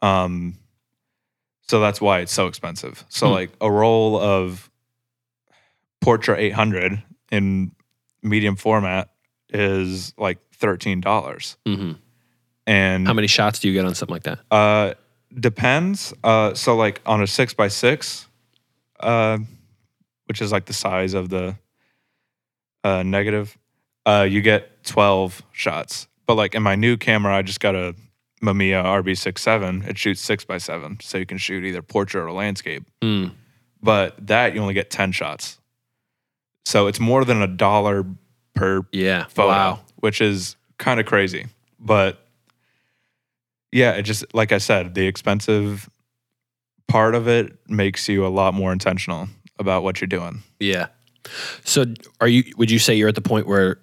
Um, 0.01 0.57
so 1.67 1.79
that's 1.79 1.99
why 1.99 2.19
it's 2.19 2.31
so 2.31 2.47
expensive. 2.47 3.03
So 3.09 3.27
Hmm. 3.27 3.33
like 3.33 3.49
a 3.59 3.69
roll 3.71 4.17
of 4.19 4.69
Portra 6.03 6.37
800 6.37 7.01
in 7.31 7.71
medium 8.23 8.55
format 8.55 9.09
is 9.49 10.13
like 10.17 10.37
thirteen 10.53 11.01
dollars 11.01 11.57
hmm 11.65 11.93
And 12.65 13.07
How 13.07 13.13
many 13.13 13.27
shots 13.27 13.59
do 13.59 13.67
you 13.67 13.73
get 13.73 13.85
on 13.85 13.95
something 13.95 14.13
like 14.13 14.23
that? 14.23 14.39
Uh, 14.51 14.93
depends. 15.39 16.13
Uh, 16.23 16.53
so 16.53 16.75
like 16.75 17.01
on 17.05 17.21
a 17.21 17.27
six 17.27 17.53
by 17.53 17.67
six, 17.67 18.27
uh, 18.99 19.37
which 20.25 20.41
is 20.41 20.51
like 20.51 20.65
the 20.65 20.73
size 20.73 21.13
of 21.13 21.29
the 21.29 21.55
uh, 22.87 23.03
negative, 23.03 23.57
uh, 24.05 24.25
you 24.29 24.41
get 24.41 24.83
twelve 24.83 25.41
shots. 25.51 26.07
But 26.25 26.35
like 26.35 26.55
in 26.55 26.63
my 26.63 26.75
new 26.75 26.97
camera, 26.97 27.35
I 27.35 27.41
just 27.41 27.59
got 27.59 27.75
a 27.75 27.95
Mamiya 28.41 28.83
RB67. 28.83 29.87
It 29.87 29.97
shoots 29.97 30.21
six 30.21 30.45
by 30.45 30.57
seven, 30.57 30.97
so 31.01 31.17
you 31.17 31.25
can 31.25 31.37
shoot 31.37 31.63
either 31.65 31.81
portrait 31.81 32.23
or 32.23 32.31
landscape. 32.31 32.83
Mm. 33.01 33.31
But 33.81 34.27
that 34.27 34.53
you 34.55 34.61
only 34.61 34.73
get 34.73 34.89
ten 34.89 35.11
shots. 35.11 35.59
So 36.65 36.87
it's 36.87 36.99
more 36.99 37.23
than 37.25 37.41
a 37.41 37.47
dollar 37.47 38.05
per 38.53 38.85
Yeah. 38.91 39.25
photo, 39.25 39.47
Wow. 39.49 39.79
which 39.97 40.19
is 40.21 40.55
kind 40.77 40.99
of 40.99 41.05
crazy. 41.05 41.45
But 41.79 42.19
yeah, 43.71 43.91
it 43.93 44.03
just 44.03 44.25
like 44.33 44.51
I 44.51 44.57
said, 44.59 44.93
the 44.95 45.07
expensive 45.07 45.89
part 46.87 47.15
of 47.15 47.27
it 47.27 47.57
makes 47.69 48.07
you 48.09 48.25
a 48.25 48.29
lot 48.29 48.53
more 48.53 48.71
intentional 48.71 49.27
about 49.59 49.83
what 49.83 49.99
you're 50.01 50.07
doing. 50.07 50.43
Yeah. 50.59 50.87
So 51.63 51.85
are 52.21 52.27
you 52.27 52.43
would 52.57 52.71
you 52.71 52.79
say 52.79 52.95
you're 52.95 53.09
at 53.09 53.15
the 53.15 53.21
point 53.21 53.47
where 53.47 53.79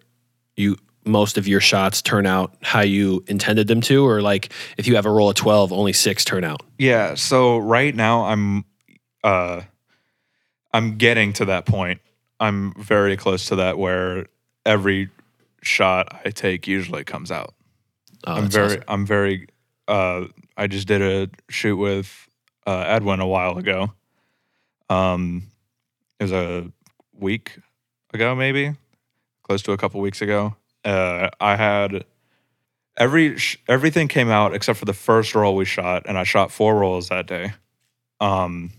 you 0.56 0.76
most 1.04 1.36
of 1.36 1.46
your 1.46 1.60
shots 1.60 2.02
turn 2.02 2.26
out 2.26 2.56
how 2.62 2.80
you 2.80 3.24
intended 3.26 3.66
them 3.68 3.80
to 3.82 4.06
or 4.06 4.22
like 4.22 4.52
if 4.76 4.86
you 4.86 4.96
have 4.96 5.06
a 5.06 5.10
roll 5.10 5.28
of 5.28 5.36
12 5.36 5.72
only 5.72 5.92
6 5.92 6.24
turn 6.24 6.44
out? 6.44 6.62
Yeah, 6.78 7.14
so 7.14 7.58
right 7.58 7.94
now 7.94 8.24
I'm 8.24 8.64
uh 9.22 9.62
I'm 10.72 10.96
getting 10.96 11.32
to 11.34 11.44
that 11.46 11.66
point. 11.66 12.00
I'm 12.40 12.74
very 12.78 13.16
close 13.16 13.46
to 13.46 13.56
that 13.56 13.78
where 13.78 14.26
every 14.66 15.10
shot 15.62 16.20
I 16.24 16.30
take 16.30 16.66
usually 16.66 17.04
comes 17.04 17.30
out. 17.30 17.54
Oh, 18.26 18.34
I'm 18.34 18.48
very 18.48 18.66
awesome. 18.66 18.84
I'm 18.88 19.06
very 19.06 19.46
uh 19.88 20.24
I 20.56 20.66
just 20.66 20.88
did 20.88 21.02
a 21.02 21.30
shoot 21.50 21.76
with 21.76 22.28
uh 22.66 22.84
Edwin 22.86 23.20
a 23.20 23.26
while 23.26 23.58
ago. 23.58 23.92
Um 24.88 25.44
it 26.18 26.24
was 26.24 26.32
a 26.32 26.70
week 27.18 27.58
ago 28.12 28.34
maybe, 28.34 28.74
close 29.42 29.62
to 29.62 29.72
a 29.72 29.76
couple 29.76 30.00
weeks 30.00 30.20
ago. 30.22 30.56
Uh 30.84 31.30
I 31.40 31.56
had 31.56 32.04
every 32.96 33.36
sh- 33.38 33.58
everything 33.68 34.08
came 34.08 34.28
out 34.30 34.54
except 34.54 34.78
for 34.78 34.84
the 34.84 34.92
first 34.92 35.34
roll 35.34 35.56
we 35.56 35.64
shot 35.64 36.04
and 36.06 36.16
I 36.18 36.24
shot 36.24 36.50
four 36.52 36.76
rolls 36.76 37.08
that 37.08 37.26
day. 37.26 37.52
Um 38.20 38.70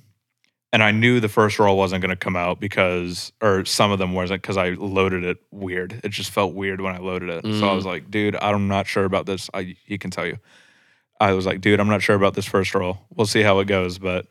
and 0.73 0.83
I 0.83 0.91
knew 0.91 1.21
the 1.21 1.29
first 1.29 1.57
roll 1.57 1.77
wasn't 1.77 2.01
going 2.01 2.09
to 2.09 2.17
come 2.17 2.35
out 2.35 2.59
because 2.59 3.31
or 3.41 3.63
some 3.63 3.91
of 3.91 3.99
them 3.99 4.13
wasn't 4.13 4.43
cuz 4.43 4.57
I 4.57 4.71
loaded 4.71 5.23
it 5.23 5.37
weird. 5.51 6.01
It 6.03 6.09
just 6.09 6.31
felt 6.31 6.53
weird 6.53 6.81
when 6.81 6.93
I 6.93 6.97
loaded 6.99 7.29
it. 7.29 7.43
So 7.43 7.67
I 7.67 7.71
Mm. 7.71 7.75
was 7.75 7.85
like, 7.85 8.11
dude, 8.11 8.35
I'm 8.41 8.67
not 8.67 8.85
sure 8.85 9.05
about 9.05 9.25
this. 9.25 9.49
I 9.53 9.75
he 9.85 9.97
can 9.97 10.11
tell 10.11 10.25
you. 10.25 10.37
I 11.21 11.31
was 11.31 11.45
like, 11.45 11.61
dude, 11.61 11.79
I'm 11.79 11.87
not 11.87 12.01
sure 12.01 12.15
about 12.17 12.33
this 12.33 12.45
first 12.45 12.75
roll. 12.75 12.99
We'll 13.15 13.25
see 13.25 13.41
how 13.41 13.59
it 13.59 13.65
goes, 13.69 13.97
but 13.99 14.27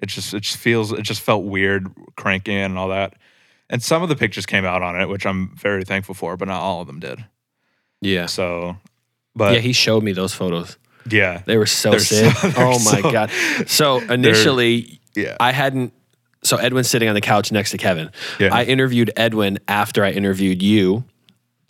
it 0.00 0.06
just 0.08 0.32
it 0.34 0.40
just 0.44 0.56
feels 0.58 0.92
it 0.92 1.02
just 1.02 1.20
felt 1.20 1.44
weird 1.44 1.88
cranking 2.16 2.56
and 2.56 2.78
all 2.78 2.88
that. 2.90 3.14
And 3.70 3.82
some 3.82 4.02
of 4.02 4.08
the 4.08 4.16
pictures 4.16 4.46
came 4.46 4.64
out 4.64 4.82
on 4.82 5.00
it, 5.00 5.08
which 5.08 5.26
I'm 5.26 5.54
very 5.56 5.84
thankful 5.84 6.14
for, 6.14 6.36
but 6.36 6.48
not 6.48 6.60
all 6.60 6.80
of 6.80 6.86
them 6.86 7.00
did. 7.00 7.24
Yeah. 8.00 8.26
So, 8.26 8.76
but 9.34 9.54
yeah, 9.54 9.60
he 9.60 9.72
showed 9.72 10.02
me 10.02 10.12
those 10.12 10.32
photos. 10.32 10.78
yeah, 11.10 11.42
They 11.46 11.56
were 11.58 11.66
so 11.66 11.90
They're 11.90 12.00
sick. 12.00 12.34
so- 12.36 12.52
oh 12.56 12.78
my 12.84 13.00
so- 13.02 13.12
god. 13.12 13.30
So 13.66 13.98
initially 13.98 15.00
yeah, 15.14 15.36
I 15.40 15.52
hadn't 15.52 15.92
so 16.44 16.56
Edwin's 16.56 16.88
sitting 16.88 17.08
on 17.08 17.14
the 17.16 17.20
couch 17.20 17.50
next 17.50 17.72
to 17.72 17.78
Kevin. 17.78 18.10
Yeah. 18.38 18.54
I 18.54 18.62
interviewed 18.64 19.10
Edwin 19.16 19.58
after 19.66 20.04
I 20.04 20.12
interviewed 20.12 20.62
you 20.62 21.04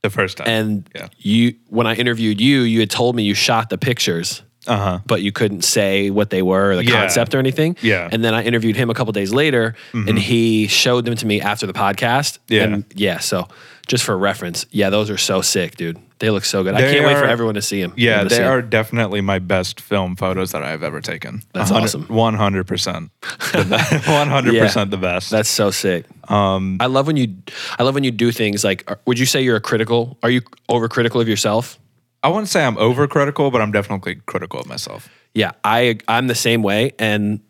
the 0.03 0.11
first 0.11 0.37
time. 0.37 0.47
and 0.49 0.89
Yeah. 0.95 1.09
you 1.19 1.55
when 1.69 1.87
I 1.87 1.95
interviewed 1.95 2.41
you 2.41 2.61
you 2.61 2.81
had 2.81 2.91
told 2.91 3.17
me 3.17 3.23
you 3.23 3.35
shot 3.35 3.71
the 3.71 3.79
pictures 3.79 4.43
uh 4.69 4.77
huh. 4.77 4.99
but 5.07 5.23
you 5.23 5.33
couldn't 5.33 5.63
say 5.63 6.11
what 6.11 6.31
they 6.31 6.43
were 6.43 6.71
or 6.73 6.77
the 6.77 6.85
Yeah. 6.85 7.01
concept 7.01 7.35
or 7.35 7.39
anything. 7.39 7.77
Yeah. 7.83 8.09
And 8.13 8.23
then 8.25 8.35
I 8.35 8.43
interviewed 8.45 8.77
him 8.77 8.91
a 8.91 8.95
couple 8.95 9.13
days 9.13 9.33
later 9.33 9.75
and 9.93 10.19
he 10.19 10.67
showed 10.69 11.05
them 11.05 11.17
to 11.17 11.27
me 11.27 11.41
after 11.41 11.67
the 11.67 11.73
podcast. 11.73 12.39
Yeah. 12.49 12.65
And 12.65 12.85
yeah. 12.95 13.19
So 13.19 13.49
just 13.87 14.05
for 14.05 14.17
reference, 14.19 14.67
yeah, 14.71 14.91
those 14.91 15.09
are 15.11 15.17
so 15.19 15.41
sick, 15.43 15.77
dude. 15.77 15.99
They 16.21 16.31
look 16.31 16.45
so 16.45 16.65
good. 16.65 16.75
I 16.75 16.81
can't 16.81 17.07
wait 17.07 17.17
for 17.17 17.25
everyone 17.27 17.55
to 17.55 17.63
see 17.63 17.81
them. 17.81 17.93
Yeah, 17.97 18.25
they 18.25 18.43
are 18.43 18.61
definitely 18.61 19.21
my 19.21 19.39
best 19.39 19.81
film 19.81 20.17
photos 20.17 20.51
that 20.51 20.65
I've 20.65 20.83
ever 20.83 21.01
taken. 21.01 21.43
That's 21.53 21.71
awesome. 21.71 22.07
One 22.09 22.35
hundred 22.35 22.67
percent, 22.67 23.11
one 23.55 24.29
hundred 24.29 24.59
percent 24.59 24.91
the 24.91 24.97
best. 24.97 25.31
That's 25.31 25.49
so 25.49 25.71
sick. 25.71 26.07
um, 26.29 26.79
I 26.81 26.87
love 26.87 27.07
when 27.07 27.17
you, 27.17 27.37
I 27.79 27.85
love 27.85 27.95
when 27.95 28.03
you 28.03 28.11
do 28.11 28.33
things 28.33 28.65
like. 28.65 28.83
are- 28.91 28.99
Would 29.07 29.19
you 29.21 29.27
say 29.27 29.43
you're 29.43 29.57
a 29.57 29.61
critical? 29.61 30.19
Are 30.25 30.31
you 30.31 30.41
overcritical 30.69 31.21
of 31.21 31.29
yourself? 31.29 31.79
I 32.23 32.29
wouldn't 32.29 32.49
say 32.49 32.65
I'm 32.65 32.77
overcritical, 32.77 33.53
but 33.53 33.61
I'm 33.61 33.71
definitely 33.73 34.17
critical 34.27 34.61
of 34.61 34.67
myself. 34.67 35.09
Yeah, 35.35 35.53
I 35.63 35.99
I'm 36.09 36.27
the 36.27 36.35
same 36.35 36.63
way, 36.63 36.93
and 36.99 37.41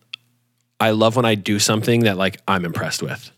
I 0.81 0.91
love 0.91 1.17
when 1.17 1.25
I 1.25 1.35
do 1.37 1.59
something 1.59 2.01
that 2.05 2.17
like 2.17 2.41
I'm 2.47 2.65
impressed 2.65 3.03
with. 3.03 3.31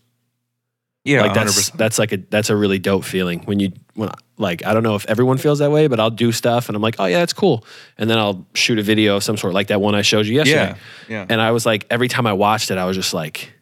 Yeah, 1.03 1.21
like 1.21 1.33
that's 1.33 1.69
that's 1.71 1.97
like 1.97 2.11
a 2.11 2.17
that's 2.17 2.49
a 2.49 2.55
really 2.55 2.77
dope 2.79 3.03
feeling 3.05 3.39
when 3.45 3.59
you 3.59 3.71
when 3.95 4.09
I- 4.09 4.13
like 4.37 4.65
I 4.65 4.73
don't 4.73 4.81
know 4.81 4.95
if 4.95 5.05
everyone 5.05 5.37
feels 5.37 5.59
that 5.59 5.69
way, 5.71 5.85
but 5.87 5.99
I'll 5.99 6.09
do 6.09 6.31
stuff 6.31 6.67
and 6.67 6.75
I'm 6.75 6.81
like, 6.81 6.95
oh 6.97 7.05
yeah, 7.05 7.19
that's 7.19 7.33
cool, 7.33 7.63
and 7.97 8.09
then 8.09 8.17
I'll 8.17 8.45
shoot 8.55 8.79
a 8.79 8.83
video 8.83 9.15
of 9.15 9.23
some 9.23 9.37
sort, 9.37 9.53
like 9.53 9.67
that 9.67 9.79
one 9.79 9.93
I 9.93 10.01
showed 10.01 10.25
you 10.25 10.33
yesterday. 10.35 10.75
Yeah, 11.07 11.15
yeah. 11.21 11.25
And 11.29 11.39
I 11.39 11.51
was 11.51 11.63
like, 11.65 11.85
every 11.91 12.07
time 12.07 12.25
I 12.25 12.33
watched 12.33 12.71
it, 12.71 12.77
I 12.79 12.85
was 12.85 12.95
just 12.97 13.13
like, 13.13 13.53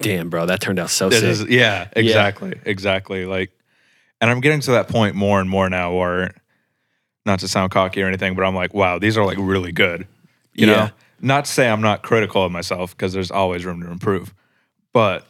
damn, 0.00 0.30
bro, 0.30 0.46
that 0.46 0.60
turned 0.60 0.78
out 0.78 0.88
so 0.88 1.10
This 1.10 1.20
sick. 1.20 1.28
is- 1.28 1.44
yeah, 1.54 1.88
exactly, 1.94 2.54
exactly. 2.64 3.26
Like, 3.26 3.50
and 4.22 4.30
I'm 4.30 4.40
getting 4.40 4.60
to 4.60 4.70
that 4.72 4.88
point 4.88 5.14
more 5.14 5.40
and 5.42 5.48
more 5.50 5.68
now, 5.68 5.94
where 5.94 6.34
not 7.26 7.40
to 7.40 7.48
sound 7.48 7.70
cocky 7.72 8.02
or 8.02 8.06
anything, 8.06 8.34
but 8.34 8.44
I'm 8.44 8.54
like, 8.54 8.74
wow, 8.74 8.98
these 8.98 9.16
are 9.16 9.24
like 9.24 9.38
really 9.38 9.72
good. 9.72 10.06
You 10.54 10.66
Yeah. 10.66 10.72
know, 10.72 10.90
not 11.20 11.46
to 11.46 11.50
say 11.50 11.68
I'm 11.68 11.80
not 11.80 12.02
critical 12.02 12.44
of 12.44 12.52
myself 12.52 12.96
because 12.96 13.12
there's 13.12 13.30
always 13.30 13.64
room 13.64 13.82
to 13.82 13.90
improve, 13.90 14.34
but 14.92 15.26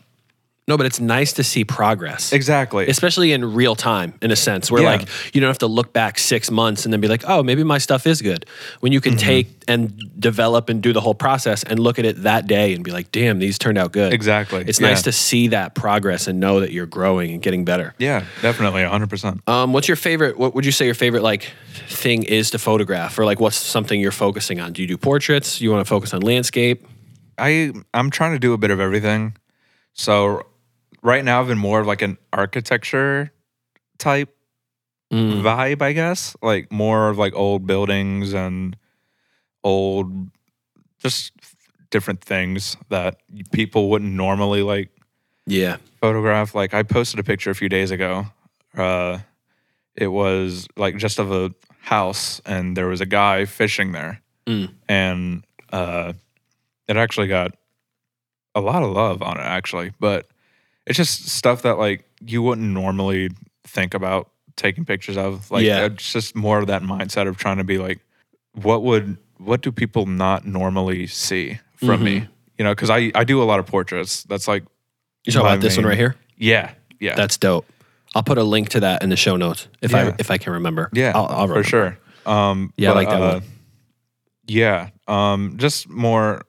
no, 0.67 0.77
but 0.79 0.87
it's 0.87 0.99
nice 0.99 1.35
to 1.35 1.45
see 1.45 1.63
progress. 1.65 2.33
exactly, 2.33 2.89
Especially 2.89 3.33
in 3.33 3.55
real 3.55 3.75
time, 3.77 4.15
in 4.23 4.31
a 4.31 4.37
sense, 4.37 4.71
where 4.71 4.83
Yeah. 4.83 4.93
like 4.97 5.09
you 5.35 5.41
don't 5.43 5.49
have 5.49 5.59
to 5.59 5.67
look 5.67 5.93
back 5.93 6.19
six 6.19 6.51
months 6.51 6.85
and 6.87 6.93
then 6.93 7.01
be 7.03 7.09
like, 7.09 7.23
oh, 7.29 7.43
maybe 7.43 7.63
my 7.65 7.77
stuff 7.79 8.07
is 8.07 8.23
good. 8.23 8.47
When 8.81 8.91
you 8.93 9.01
can 9.01 9.13
Mm-hmm. 9.15 9.27
take 9.27 9.49
and 9.69 9.93
develop 10.19 10.69
and 10.71 10.83
do 10.83 10.93
the 10.95 11.01
whole 11.03 11.15
process 11.15 11.63
and 11.65 11.79
look 11.79 11.99
at 11.99 12.05
it 12.07 12.23
that 12.23 12.47
day 12.47 12.73
and 12.75 12.83
be 12.83 12.91
like, 12.93 13.13
damn, 13.13 13.39
these 13.39 13.59
turned 13.59 13.77
out 13.77 13.93
good. 13.93 14.13
exactly. 14.15 14.65
It's 14.67 14.81
Yeah. 14.81 14.89
nice 14.89 15.03
to 15.03 15.13
see 15.13 15.49
that 15.49 15.75
progress 15.75 16.27
and 16.29 16.41
know 16.41 16.61
that 16.61 16.73
you're 16.73 16.87
growing 16.87 17.31
and 17.33 17.43
getting 17.43 17.65
better. 17.67 17.95
yeah, 17.99 18.25
definitely, 18.41 18.83
100. 18.83 19.11
percent 19.11 19.41
Um, 19.47 19.73
what's 19.75 19.87
your 19.89 19.97
favorite? 19.97 20.39
What 20.39 20.55
would 20.55 20.65
you 20.65 20.73
say 20.73 20.87
your 20.87 20.95
favorite 20.95 21.23
like 21.23 21.53
thing 21.89 22.23
is 22.23 22.51
to 22.53 22.59
photograph, 22.59 23.19
or 23.19 23.25
like 23.27 23.39
what's 23.39 23.57
something 23.57 24.01
you're 24.01 24.13
focusing 24.13 24.61
on? 24.61 24.73
Do 24.73 24.81
you 24.81 24.89
do 24.89 24.97
portraits? 24.97 25.61
You 25.61 25.71
want 25.71 25.85
to 25.85 25.89
focus 25.89 26.15
on 26.15 26.23
landscape? 26.23 26.87
I 27.37 27.73
I'm 27.93 28.11
trying 28.11 28.33
to 28.33 28.39
do 28.39 28.53
a 28.55 28.59
bit 28.59 28.71
of 28.71 28.81
everything. 28.81 29.37
So 29.93 30.43
right 31.05 31.25
now 31.25 31.41
I've 31.41 31.47
been 31.47 31.59
more 31.59 31.79
of 31.81 31.87
like 31.87 32.03
an 32.03 32.19
architecture 32.33 33.31
type 33.99 34.31
Mm. 35.13 35.43
vibe, 35.43 35.81
I 35.83 35.93
guess. 35.93 36.35
Like 36.43 36.73
more 36.73 37.09
of 37.11 37.19
like 37.19 37.35
old 37.37 37.67
buildings 37.69 38.33
and 38.33 38.77
old 39.63 40.31
just 40.99 41.31
different 41.91 42.21
things 42.21 42.77
that 42.89 43.19
people 43.53 43.91
wouldn't 43.91 44.13
normally 44.13 44.63
like 44.63 44.91
Yeah, 45.47 45.77
photograph. 46.01 46.55
Like 46.55 46.75
I 46.75 46.83
posted 46.83 47.21
a 47.21 47.23
picture 47.23 47.51
a 47.51 47.55
few 47.55 47.69
days 47.69 47.91
ago. 47.93 48.27
Uh 48.77 49.19
it 49.95 50.09
was 50.09 50.67
like 50.77 50.97
just 50.97 51.21
of 51.21 51.31
a 51.31 51.53
house 51.83 52.41
and 52.45 52.77
there 52.77 52.89
was 52.89 53.01
a 53.03 53.07
guy 53.07 53.45
fishing 53.45 53.93
there. 53.93 54.21
Mm. 54.47 54.73
And 54.89 55.45
uh 55.73 56.15
it 56.89 56.97
actually 56.97 57.29
got 57.29 57.55
a 58.55 58.61
lot 58.61 58.83
of 58.83 58.91
love 58.91 59.23
on 59.23 59.37
it 59.39 59.45
actually, 59.45 59.93
but 60.01 60.27
it's 60.87 60.97
just 60.97 61.29
stuff 61.29 61.63
that 61.63 61.79
like 61.79 62.05
you 62.21 62.43
wouldn't 62.43 62.67
normally 62.69 63.31
think 63.67 63.95
about 63.95 64.31
taking 64.57 64.85
pictures 64.85 65.17
of. 65.17 65.51
Like 65.51 65.65
Yeah. 65.65 65.87
it's 65.87 66.13
just 66.13 66.35
more 66.37 66.59
of 66.59 66.67
that 66.69 66.83
mindset 66.83 67.27
of 67.29 67.37
trying 67.37 67.59
to 67.59 67.65
be 67.65 67.79
like 67.79 68.01
what 68.53 68.83
would 68.83 69.17
what 69.39 69.63
do 69.63 69.73
people 69.73 70.07
not 70.07 70.47
normally 70.47 71.07
see 71.07 71.59
from 71.77 72.05
me? 72.05 72.21
Mm-hmm. 72.21 72.33
You 72.59 72.65
know, 72.65 72.75
cuz 72.75 72.91
I 72.91 73.11
I 73.15 73.25
do 73.25 73.43
a 73.43 73.45
lot 73.45 73.59
of 73.59 73.67
portraits. 73.67 74.23
That's 74.25 74.47
like 74.47 74.65
you 75.25 75.33
talking 75.33 75.47
about 75.49 75.61
this 75.61 75.77
one 75.77 75.87
right 75.87 75.99
here? 75.99 76.17
yeah, 76.37 76.73
yeah. 77.01 77.15
That's 77.15 77.37
dope. 77.37 77.67
I'll 78.15 78.23
put 78.23 78.39
a 78.39 78.45
link 78.45 78.69
to 78.71 78.81
that 78.81 79.03
in 79.03 79.09
the 79.09 79.17
show 79.17 79.37
notes 79.37 79.67
if 79.83 79.95
I 79.95 80.15
if 80.19 80.31
I 80.31 80.39
can 80.39 80.53
remember. 80.53 80.89
Yeah, 80.93 81.13
I'll, 81.15 81.27
I'll 81.27 81.49
for 81.49 81.65
sure. 81.65 81.99
Um, 82.27 82.73
Yeah, 82.77 82.93
I 82.93 82.95
like 82.95 83.09
that 83.09 83.21
uh, 83.21 83.35
one. 83.35 83.43
Yeah, 84.47 84.91
um, 85.09 85.55
just 85.57 85.89
more 85.89 86.43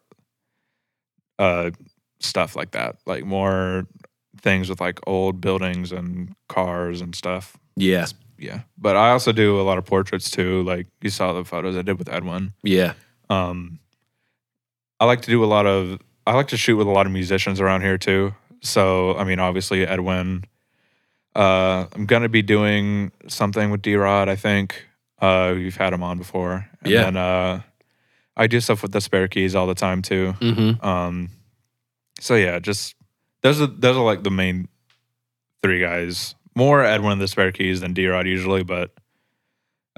uh, 1.40 1.72
stuff 2.20 2.56
like 2.56 2.72
that, 2.72 2.98
like 3.06 3.24
more 3.26 3.88
things 4.46 4.70
with 4.70 4.80
like 4.80 5.00
old 5.08 5.42
buildings 5.42 5.92
and 5.92 6.34
cars 6.48 7.02
and 7.02 7.14
stuff. 7.16 7.58
Yeah, 7.76 8.06
Yeah, 8.38 8.62
but 8.78 8.96
I 8.96 9.10
also 9.10 9.32
do 9.34 9.60
a 9.60 9.64
lot 9.70 9.78
of 9.78 9.86
portraits 9.86 10.30
too. 10.32 10.64
Like 10.64 10.88
you 11.02 11.10
saw 11.10 11.34
the 11.34 11.44
photos 11.44 11.76
I 11.76 11.82
did 11.82 11.98
with 12.00 12.08
Edwin. 12.08 12.54
yeah, 12.64 12.94
Um, 13.30 13.80
I 15.00 15.06
like 15.06 15.22
to 15.24 15.32
do 15.32 15.44
a 15.44 15.50
lot 15.56 15.66
of. 15.66 16.00
I 16.28 16.34
like 16.34 16.48
to 16.50 16.58
shoot 16.58 16.78
with 16.78 16.88
a 16.88 16.92
lot 16.92 17.06
of 17.06 17.12
musicians 17.12 17.60
around 17.60 17.82
here 17.82 17.98
too. 17.98 18.34
So 18.62 19.18
I 19.18 19.24
mean, 19.26 19.40
obviously 19.40 19.86
Edwin. 19.86 20.46
Uh, 21.36 21.88
I'm 21.94 22.06
gonna 22.06 22.30
be 22.30 22.42
doing 22.42 23.12
something 23.28 23.72
with 23.72 23.82
D 23.82 23.96
Rod. 23.96 24.30
I 24.30 24.36
think. 24.38 24.86
Uh, 25.20 25.54
we've 25.56 25.76
had 25.78 25.92
him 25.94 26.04
on 26.04 26.18
before. 26.18 26.70
And 26.82 26.92
Yeah. 26.92 27.04
Then, 27.06 27.18
uh, 27.18 27.62
I 28.38 28.48
do 28.48 28.60
stuff 28.60 28.82
with 28.84 28.92
the 28.92 29.00
spare 29.02 29.28
keys 29.30 29.56
all 29.56 29.66
the 29.66 29.74
time 29.76 30.02
too. 30.02 30.34
Mm-hmm. 30.40 30.86
Um, 30.86 31.30
so 32.20 32.36
yeah, 32.36 32.60
just 32.60 32.95
those 33.46 33.62
are 33.62 33.68
those 33.68 33.96
are 33.96 34.04
like 34.04 34.24
the 34.24 34.32
main 34.32 34.68
three 35.62 35.80
guys. 35.80 36.34
More 36.56 36.84
Edwin 36.84 37.20
the 37.20 37.28
spare 37.28 37.52
keys 37.52 37.82
than 37.82 37.94
D 37.94 38.08
Rod 38.08 38.26
usually, 38.26 38.64
but 38.64 38.92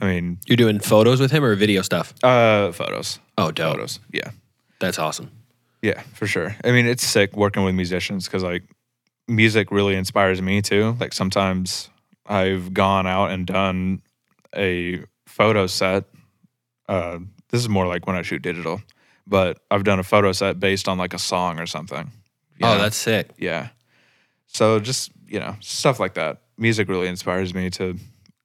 I 0.01 0.05
mean, 0.05 0.39
You're 0.45 0.57
doing 0.57 0.79
photos 0.79 1.19
with 1.21 1.31
him 1.31 1.43
or 1.45 1.55
video 1.55 1.81
stuff? 1.81 2.13
uh, 2.23 2.71
photos, 2.73 3.19
Oh, 3.37 3.51
dope. 3.51 3.73
photos, 3.75 3.99
yeah, 4.11 4.31
That's 4.79 4.99
awesome. 4.99 5.31
yeah, 5.81 6.01
for 6.13 6.27
sure. 6.27 6.55
I 6.65 6.71
mean, 6.71 6.85
it's 6.87 7.05
sick 7.05 7.35
working 7.37 7.63
with 7.63 7.73
musicians 7.73 8.25
because 8.25 8.43
like 8.43 8.63
music 9.27 9.71
really 9.71 9.95
inspires 9.95 10.41
me 10.41 10.61
too. 10.61 10.97
Like 10.99 11.13
sometimes 11.13 11.89
I've 12.25 12.73
gone 12.73 13.07
out 13.07 13.31
and 13.31 13.47
done 13.47 14.01
a 14.55 15.03
photo 15.25 15.67
set. 15.67 16.03
Uh, 16.89 17.19
this 17.49 17.61
is 17.61 17.69
more 17.69 17.87
like 17.87 18.05
when 18.07 18.15
I 18.17 18.21
shoot 18.23 18.41
digital, 18.41 18.81
but 19.25 19.59
I've 19.71 19.83
done 19.85 19.99
a 19.99 20.03
photo 20.03 20.31
set 20.33 20.59
based 20.59 20.87
on 20.89 20.97
like 20.97 21.13
a 21.13 21.19
song 21.19 21.59
or 21.59 21.65
something. 21.65 22.11
Oh, 22.65 22.73
know? 22.75 22.81
that's 22.81 22.95
sick. 22.97 23.29
yeah. 23.37 23.69
So 24.47 24.79
just 24.79 25.11
you 25.27 25.39
know 25.39 25.55
stuff 25.59 25.99
like 25.99 26.15
that. 26.15 26.41
Music 26.57 26.87
really 26.89 27.07
inspires 27.07 27.53
me 27.53 27.69
to 27.71 27.97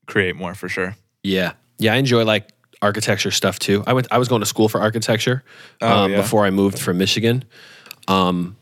create 0.07 0.37
more 0.37 0.55
for 0.55 0.69
sure. 0.69 0.97
Yeah. 1.23 1.53
Yeah, 1.79 1.95
I 1.95 1.97
enjoy 1.97 2.25
like 2.25 2.49
architecture 2.83 3.31
stuff 3.31 3.59
too. 3.59 3.83
I 3.87 3.93
went 3.93 4.09
I 4.11 4.19
was 4.19 4.29
going 4.29 4.41
to 4.41 4.47
school 4.47 4.69
for 4.69 4.81
architecture 4.81 5.45
Oh, 5.81 5.89
um, 6.05 6.11
yeah. 6.11 6.17
before 6.21 6.45
I 6.45 6.51
moved 6.51 6.79
from 6.79 6.99
Michigan. 6.99 7.45
Um 8.09 8.57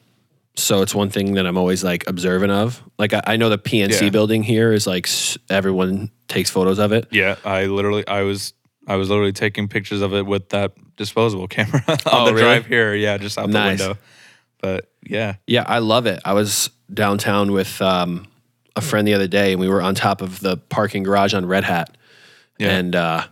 so 0.57 0.83
it's 0.83 0.95
one 0.95 1.09
thing 1.11 1.35
that 1.35 1.47
I'm 1.47 1.57
always 1.57 1.83
like 1.83 2.07
observant 2.09 2.53
of. 2.53 2.83
Like 2.99 3.15
I, 3.15 3.23
I 3.27 3.37
know 3.37 3.49
the 3.49 3.57
PNC 3.59 4.03
Yeah. 4.03 4.09
building 4.11 4.43
here 4.43 4.73
is 4.73 4.87
like 4.87 5.09
everyone 5.49 6.11
takes 6.29 6.51
photos 6.51 6.79
of 6.79 6.93
it. 6.93 7.09
Yeah, 7.11 7.37
I 7.45 7.65
literally 7.65 8.07
I 8.07 8.23
was 8.23 8.53
I 8.87 8.97
was 8.97 9.09
literally 9.09 9.33
taking 9.33 9.69
pictures 9.69 10.03
of 10.03 10.13
it 10.13 10.27
with 10.27 10.51
that 10.51 10.73
disposable 10.97 11.49
camera 11.57 11.83
on 11.89 11.97
Oh, 12.07 12.25
the 12.27 12.35
really? 12.35 12.45
drive 12.45 12.67
here. 12.67 12.95
Yeah, 12.95 13.17
just 13.19 13.39
out 13.39 13.49
Nice. 13.49 13.79
the 13.79 13.85
window. 13.89 14.01
But 14.63 14.91
yeah, 15.07 15.35
Yeah, 15.47 15.65
I 15.67 15.79
love 15.79 16.07
it. 16.07 16.21
I 16.25 16.33
was 16.35 16.71
downtown 16.93 17.53
with 17.53 17.81
um, 17.81 18.27
a 18.77 18.81
friend 18.81 19.07
the 19.09 19.15
other 19.15 19.29
day, 19.29 19.53
and 19.53 19.61
we 19.61 19.69
were 19.69 19.81
on 19.83 19.95
top 19.95 20.21
of 20.23 20.41
the 20.41 20.57
parking 20.57 21.03
garage 21.03 21.35
on 21.35 21.47
Red 21.47 21.65
Hat, 21.65 21.97
Yeah. 22.59 22.71
and 22.77 22.95
uh, 22.97 23.25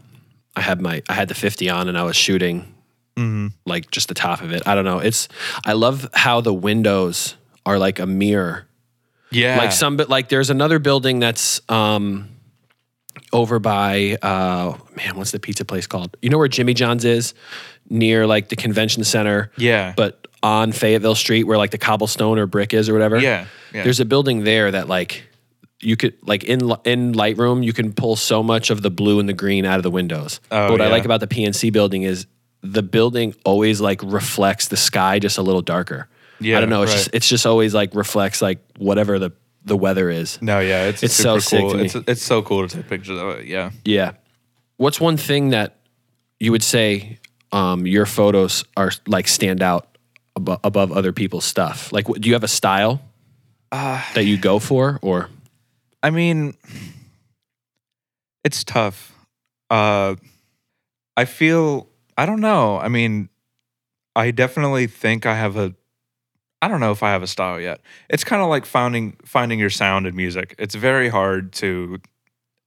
I 0.57 0.61
had 0.61 0.81
my 0.81 1.03
I 1.09 1.12
had 1.14 1.29
the 1.29 1.35
50 1.35 1.68
on, 1.70 1.89
and 1.89 1.97
I 1.99 2.03
was 2.05 2.16
shooting 2.16 2.74
Mhm. 3.16 3.53
like 3.66 3.91
just 3.91 4.09
the 4.09 4.14
top 4.14 4.41
of 4.43 4.53
it. 4.53 4.62
I 4.66 4.74
don't 4.74 4.85
know. 4.85 4.99
It's 5.01 5.29
I 5.66 5.72
love 5.72 6.09
how 6.14 6.41
the 6.41 6.55
windows 6.55 7.35
are 7.66 7.79
like 7.79 7.99
a 7.99 8.07
mirror. 8.07 8.66
yeah, 9.31 9.59
Like 9.59 9.72
some, 9.72 9.97
but 9.97 10.09
like 10.09 10.29
there's 10.31 10.49
another 10.51 10.79
building 10.79 11.18
that's 11.20 11.61
um, 11.68 12.29
over 13.33 13.59
by 13.59 14.16
uh, 14.22 14.76
man, 14.97 15.16
what's 15.16 15.33
the 15.33 15.41
pizza 15.41 15.64
place 15.64 15.87
called? 15.87 16.16
You 16.22 16.31
know 16.31 16.39
where 16.39 16.49
Jimmy 16.49 16.72
John's 16.74 17.05
is, 17.05 17.35
near 17.91 18.26
like 18.26 18.49
the 18.49 18.57
convention 18.57 19.05
center 19.05 19.51
yeah, 19.59 19.93
but 19.97 20.28
on 20.43 20.72
Fayetteville 20.72 21.14
Street 21.14 21.45
where 21.45 21.59
like 21.59 21.70
the 21.70 21.78
cobblestone 21.78 22.39
or 22.39 22.47
brick 22.47 22.74
is 22.74 22.89
or 22.89 22.93
whatever. 22.93 23.18
yeah, 23.18 23.47
yeah. 23.72 23.84
There's 23.84 24.01
a 24.01 24.05
building 24.05 24.45
there 24.45 24.70
that 24.70 24.89
like 24.89 25.24
you 25.80 25.97
could 25.97 26.14
like 26.26 26.45
in 26.45 26.61
in 26.84 27.12
Lightroom 27.12 27.64
you 27.64 27.72
can 27.72 27.93
pull 27.93 28.16
so 28.16 28.43
much 28.43 28.70
of 28.70 28.82
the 28.82 28.91
blue 28.91 29.20
and 29.20 29.28
the 29.28 29.32
green 29.32 29.64
out 29.64 29.76
of 29.76 29.82
the 29.82 29.91
windows. 29.91 30.41
Oh, 30.51 30.68
but 30.68 30.70
what 30.72 30.80
I 30.80 30.89
like 30.89 31.05
about 31.05 31.20
the 31.20 31.26
PNC 31.26 31.72
building 31.72 32.03
is 32.03 32.26
the 32.62 32.82
building 32.82 33.34
always 33.45 33.80
like 33.80 34.03
reflects 34.03 34.68
the 34.68 34.76
sky 34.76 35.18
just 35.18 35.39
a 35.39 35.43
little 35.43 35.62
darker. 35.62 36.09
Yeah, 36.41 36.59
I 36.59 36.61
don't 36.61 36.70
know. 36.70 36.82
It's 36.82 36.93
right. 36.93 36.99
just 36.99 37.11
it's 37.14 37.28
just 37.28 37.47
always 37.47 37.74
like 37.74 37.95
reflects 37.95 38.43
like 38.43 38.59
whatever 38.78 39.18
the 39.18 39.32
the 39.64 39.76
weather 39.76 40.09
is. 40.09 40.41
no, 40.41 40.61
yeah, 40.61 40.84
it's 40.86 41.03
It's 41.03 41.14
so 41.14 41.39
cool. 41.41 41.78
It's 41.78 41.95
it's 41.95 42.22
so 42.22 42.43
cool 42.43 42.66
to 42.66 42.76
take 42.76 42.89
pictures 42.89 43.18
of 43.18 43.39
it. 43.39 43.47
Yeah. 43.47 43.70
Yeah. 43.84 44.12
What's 44.76 45.01
one 45.01 45.16
thing 45.16 45.51
that 45.51 45.76
you 46.39 46.53
would 46.53 46.62
say 46.62 47.18
um, 47.53 47.86
your 47.86 48.07
photos 48.07 48.64
are 48.76 48.93
like 49.07 49.28
stand 49.28 49.62
out 49.62 49.98
abo- 50.39 50.61
above 50.64 50.93
other 50.93 51.12
people's 51.12 51.45
stuff? 51.45 51.93
Like, 51.93 52.07
do 52.07 52.28
you 52.28 52.34
have 52.34 52.45
a 52.45 52.49
style 52.49 53.01
Uh, 53.72 54.03
that 54.14 54.24
you 54.24 54.36
go 54.39 54.59
for, 54.59 54.99
or 55.03 55.28
I 56.03 56.11
mean, 56.11 56.55
it's 58.45 58.64
tough. 58.64 59.14
Uh, 59.70 60.16
I 61.16 61.24
feel 61.24 61.89
I 62.16 62.26
don't 62.26 62.41
know. 62.41 62.78
I 62.78 62.89
mean, 62.89 63.28
I 64.16 64.30
definitely 64.30 64.86
think 64.86 65.26
I 65.26 65.34
have 65.36 65.57
a. 65.57 65.74
I 66.61 66.66
don't 66.66 66.80
know 66.80 66.91
if 66.91 67.03
I 67.05 67.11
have 67.11 67.22
a 67.22 67.26
style 67.28 67.61
yet. 67.61 67.80
It's 68.11 68.24
kind 68.24 68.43
of 68.43 68.49
like 68.49 68.66
finding 68.66 69.16
finding 69.24 69.59
your 69.59 69.70
sound 69.70 70.07
in 70.07 70.16
music. 70.16 70.55
It's 70.59 70.74
very 70.74 71.09
hard 71.09 71.53
to. 71.55 71.99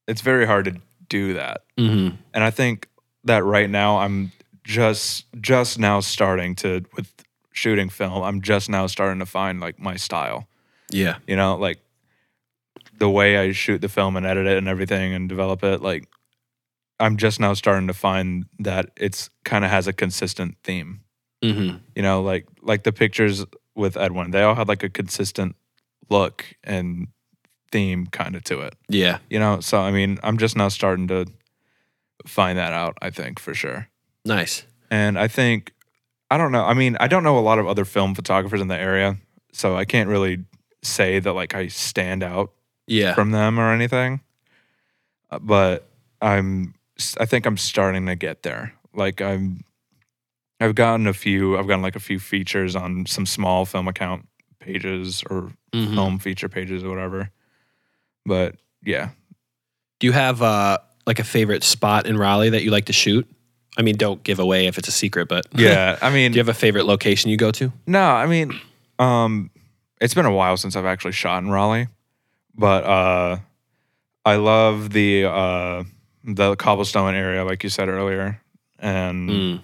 It's 0.07 0.22
very 0.22 0.45
hard 0.45 0.65
to 0.65 0.76
do 1.09 1.34
that, 1.34 1.61
Mhm. 1.78 2.17
and 2.34 2.43
I 2.43 2.51
think 2.51 2.88
that 3.26 3.43
right 3.43 3.69
now 3.69 3.97
I'm 3.99 4.32
just 4.63 5.26
just 5.41 5.78
now 5.80 5.99
starting 5.99 6.55
to 6.55 6.84
with 6.95 7.11
shooting 7.52 7.89
film. 7.89 8.24
I'm 8.24 8.41
just 8.41 8.70
now 8.70 8.88
starting 8.88 9.20
to 9.20 9.26
find 9.26 9.60
like 9.60 9.80
my 9.80 9.95
style. 9.95 10.47
Yeah, 10.89 11.18
you 11.28 11.36
know 11.36 11.56
like 11.56 11.80
the 12.97 13.10
way 13.10 13.38
i 13.38 13.52
shoot 13.52 13.82
the 13.82 13.89
film 13.89 14.16
and 14.16 14.26
edit 14.26 14.45
it 14.45 14.58
and 14.58 14.68
everything 14.68 15.14
and 15.14 15.28
develop 15.28 15.64
it 15.64 15.82
like 15.82 16.08
i'm 16.99 17.18
just 17.18 17.39
now 17.39 17.54
starting 17.54 17.88
to 17.88 17.93
find 17.93 18.45
that 18.60 18.91
it's 18.95 19.30
kind 19.43 19.66
of 19.66 19.72
has 19.72 19.88
a 19.88 19.93
consistent 19.93 20.56
theme. 20.64 21.02
Hmm 21.43 21.78
you 21.95 22.02
know 22.04 22.22
like 22.22 22.47
like 22.62 22.84
the 22.84 22.91
pictures 22.91 23.43
with 23.76 23.97
edwin 23.97 24.30
they 24.32 24.43
all 24.43 24.54
had 24.56 24.68
like 24.68 24.84
a 24.84 24.89
consistent 24.89 25.56
look 26.10 26.45
and 26.64 27.08
theme 27.72 28.06
kind 28.08 28.36
of 28.36 28.43
to 28.45 28.62
it. 28.62 28.76
Yeah, 28.89 29.18
you 29.30 29.39
know 29.39 29.60
so 29.62 29.80
i 29.80 29.89
mean 29.91 30.20
i'm 30.24 30.38
just 30.38 30.56
now 30.56 30.68
starting 30.70 31.08
to 31.08 31.26
find 32.28 32.58
that 32.60 32.74
out 32.74 32.97
i 33.02 33.10
think 33.10 33.39
for 33.39 33.54
sure. 33.56 33.88
Nice. 34.26 34.64
and 34.91 35.18
I 35.18 35.28
think 35.28 35.74
I 36.32 36.38
don't 36.38 36.52
know. 36.52 36.64
I 36.66 36.74
mean, 36.74 36.96
I 37.00 37.08
don't 37.08 37.24
know 37.24 37.38
a 37.38 37.42
lot 37.42 37.60
of 37.60 37.68
other 37.68 37.86
film 37.86 38.16
photographers 38.16 38.62
in 38.62 38.68
the 38.70 38.78
area, 38.80 39.18
so 39.54 39.76
I 39.76 39.86
can't 39.86 40.10
really 40.10 40.40
say 40.82 41.20
that 41.20 41.34
like 41.34 41.54
I 41.54 41.68
stand 41.68 42.24
out 42.24 42.52
Yeah, 42.88 43.14
from 43.14 43.32
them 43.32 43.60
or 43.60 43.72
anything. 43.74 44.22
Uh, 45.30 45.40
But 45.40 45.88
I'm 46.22 46.74
I 47.20 47.26
think 47.26 47.46
I'm 47.46 47.58
starting 47.58 48.06
to 48.08 48.16
get 48.16 48.44
there. 48.44 48.74
Like 48.96 49.22
I'm 49.22 49.62
I've 50.60 50.74
gotten 50.76 51.06
a 51.06 51.14
few 51.14 51.58
I've 51.58 51.68
gotten 51.68 51.82
like 51.82 51.96
a 51.98 52.00
few 52.00 52.18
features 52.20 52.76
on 52.76 53.06
some 53.06 53.26
small 53.26 53.66
film 53.66 53.88
account 53.88 54.28
pages 54.60 55.24
or 55.30 55.52
Mhm. 55.74 55.96
film 55.96 56.20
feature 56.20 56.50
pages 56.50 56.84
or 56.84 56.90
whatever. 56.90 57.30
But 58.26 58.56
yeah. 58.86 59.10
Do 60.00 60.08
you 60.08 60.14
have 60.14 60.42
uh, 60.42 60.78
like 61.06 61.20
a 61.20 61.24
favorite 61.24 61.64
spot 61.64 62.06
in 62.08 62.18
Raleigh 62.18 62.50
that 62.52 62.64
you 62.64 62.72
like 62.72 62.86
to 62.86 62.94
shoot? 62.94 63.28
I 63.78 63.82
mean, 63.84 63.95
don't 63.95 64.22
give 64.24 64.39
away 64.39 64.67
if 64.67 64.78
it's 64.78 64.88
a 64.88 64.91
secret, 64.91 65.28
but 65.28 65.45
Yeah, 65.55 65.97
I 66.01 66.09
mean 66.11 66.32
do 66.32 66.38
you 66.38 66.39
have 66.41 66.49
a 66.49 66.53
favorite 66.53 66.86
location 66.86 67.30
you 67.32 67.38
go 67.38 67.51
to? 67.51 67.72
No, 67.88 68.01
I 68.03 68.26
mean, 68.28 68.59
um, 68.99 69.49
it's 69.99 70.13
been 70.13 70.26
a 70.26 70.34
while 70.34 70.57
since 70.57 70.76
I've 70.76 70.86
actually 70.86 71.13
shot 71.13 71.41
in 71.43 71.49
Raleigh, 71.49 71.88
but 72.55 72.84
uh, 72.84 73.38
I 74.26 74.36
love 74.36 74.91
the 74.91 75.26
uh, 75.26 75.84
the 76.24 76.55
cobblestone 76.55 77.15
area, 77.15 77.43
like 77.45 77.63
you 77.63 77.69
said 77.69 77.88
earlier, 77.89 78.39
and 78.80 79.30
Mm. 79.30 79.61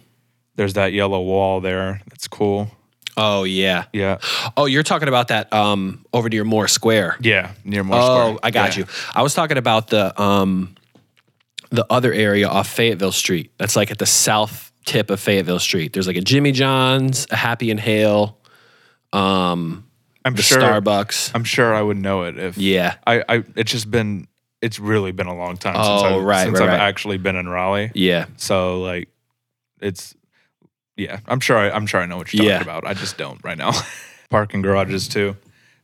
there's 0.55 0.73
that 0.73 0.93
yellow 0.93 1.21
wall 1.21 1.59
there. 1.61 2.01
That's 2.09 2.27
cool. 2.27 2.71
Oh 3.19 3.43
yeah. 3.45 3.85
Yeah, 3.93 4.19
Oh, 4.55 4.65
you're 4.65 4.83
talking 4.83 5.07
about 5.07 5.29
that 5.29 5.51
um, 5.51 6.05
over 6.13 6.29
near 6.29 6.43
Moore 6.45 6.67
Square. 6.67 7.17
yeah, 7.19 7.51
near 7.65 7.83
Moore 7.83 7.99
oh, 7.99 8.05
Square. 8.05 8.37
I 8.43 8.51
got 8.51 8.77
Yeah. 8.77 8.83
you. 8.83 8.89
I 9.15 9.21
was 9.23 9.33
talking 9.33 9.57
about 9.57 9.87
the 9.89 10.19
um, 10.21 10.75
the 11.70 11.86
other 11.89 12.13
area 12.13 12.47
off 12.47 12.68
Fayetteville 12.70 13.11
Street. 13.11 13.51
That's 13.57 13.76
like 13.76 13.91
at 13.91 13.97
the 13.97 14.05
south 14.05 14.72
tip 14.86 15.09
of 15.09 15.20
Fayetteville 15.20 15.59
Street. 15.59 15.93
There's 15.93 16.07
like 16.07 16.15
a 16.18 16.22
Jimmy 16.22 16.51
John's, 16.51 17.28
a 17.32 17.36
Happy 17.36 17.72
and 17.72 17.80
Hale, 17.80 18.38
um, 19.13 19.86
I'm 20.26 20.36
the 20.36 20.41
sure. 20.41 20.59
Starbucks. 20.59 21.32
I'm 21.34 21.43
sure 21.45 21.74
I 21.74 21.82
would 21.82 21.97
know 21.97 22.24
it 22.24 22.38
if. 22.38 22.57
yeah, 22.57 22.95
I, 23.05 23.24
I. 23.30 23.43
It's 23.55 23.72
just 23.72 23.89
been. 23.89 24.28
It's 24.61 24.80
really 24.80 25.11
been 25.11 25.28
a 25.28 25.36
long 25.36 25.55
time 25.57 25.76
Oh, 25.78 25.99
since 26.01 26.13
I've, 26.13 26.24
right, 26.24 26.43
since 26.45 26.59
right, 26.59 26.63
I've 26.70 26.80
right. 26.80 26.88
actually 26.88 27.18
been 27.18 27.36
in 27.36 27.47
Raleigh. 27.47 27.91
yeah, 27.93 28.26
So 28.38 28.82
like, 28.82 29.07
it's 29.80 30.15
yeah. 30.97 31.20
I'm 31.28 31.39
sure. 31.39 31.57
I, 31.57 31.70
I'm 31.70 31.86
sure 31.86 32.01
I 32.01 32.07
know 32.07 32.18
what 32.18 32.34
you're 32.34 32.39
talking 32.39 32.49
Yeah. 32.49 32.61
about. 32.61 32.88
I 32.88 32.93
just 32.95 33.18
don't 33.18 33.41
right 33.43 33.57
now. 33.57 33.72
Parking 34.32 34.61
garages 34.63 35.07
too. 35.07 35.38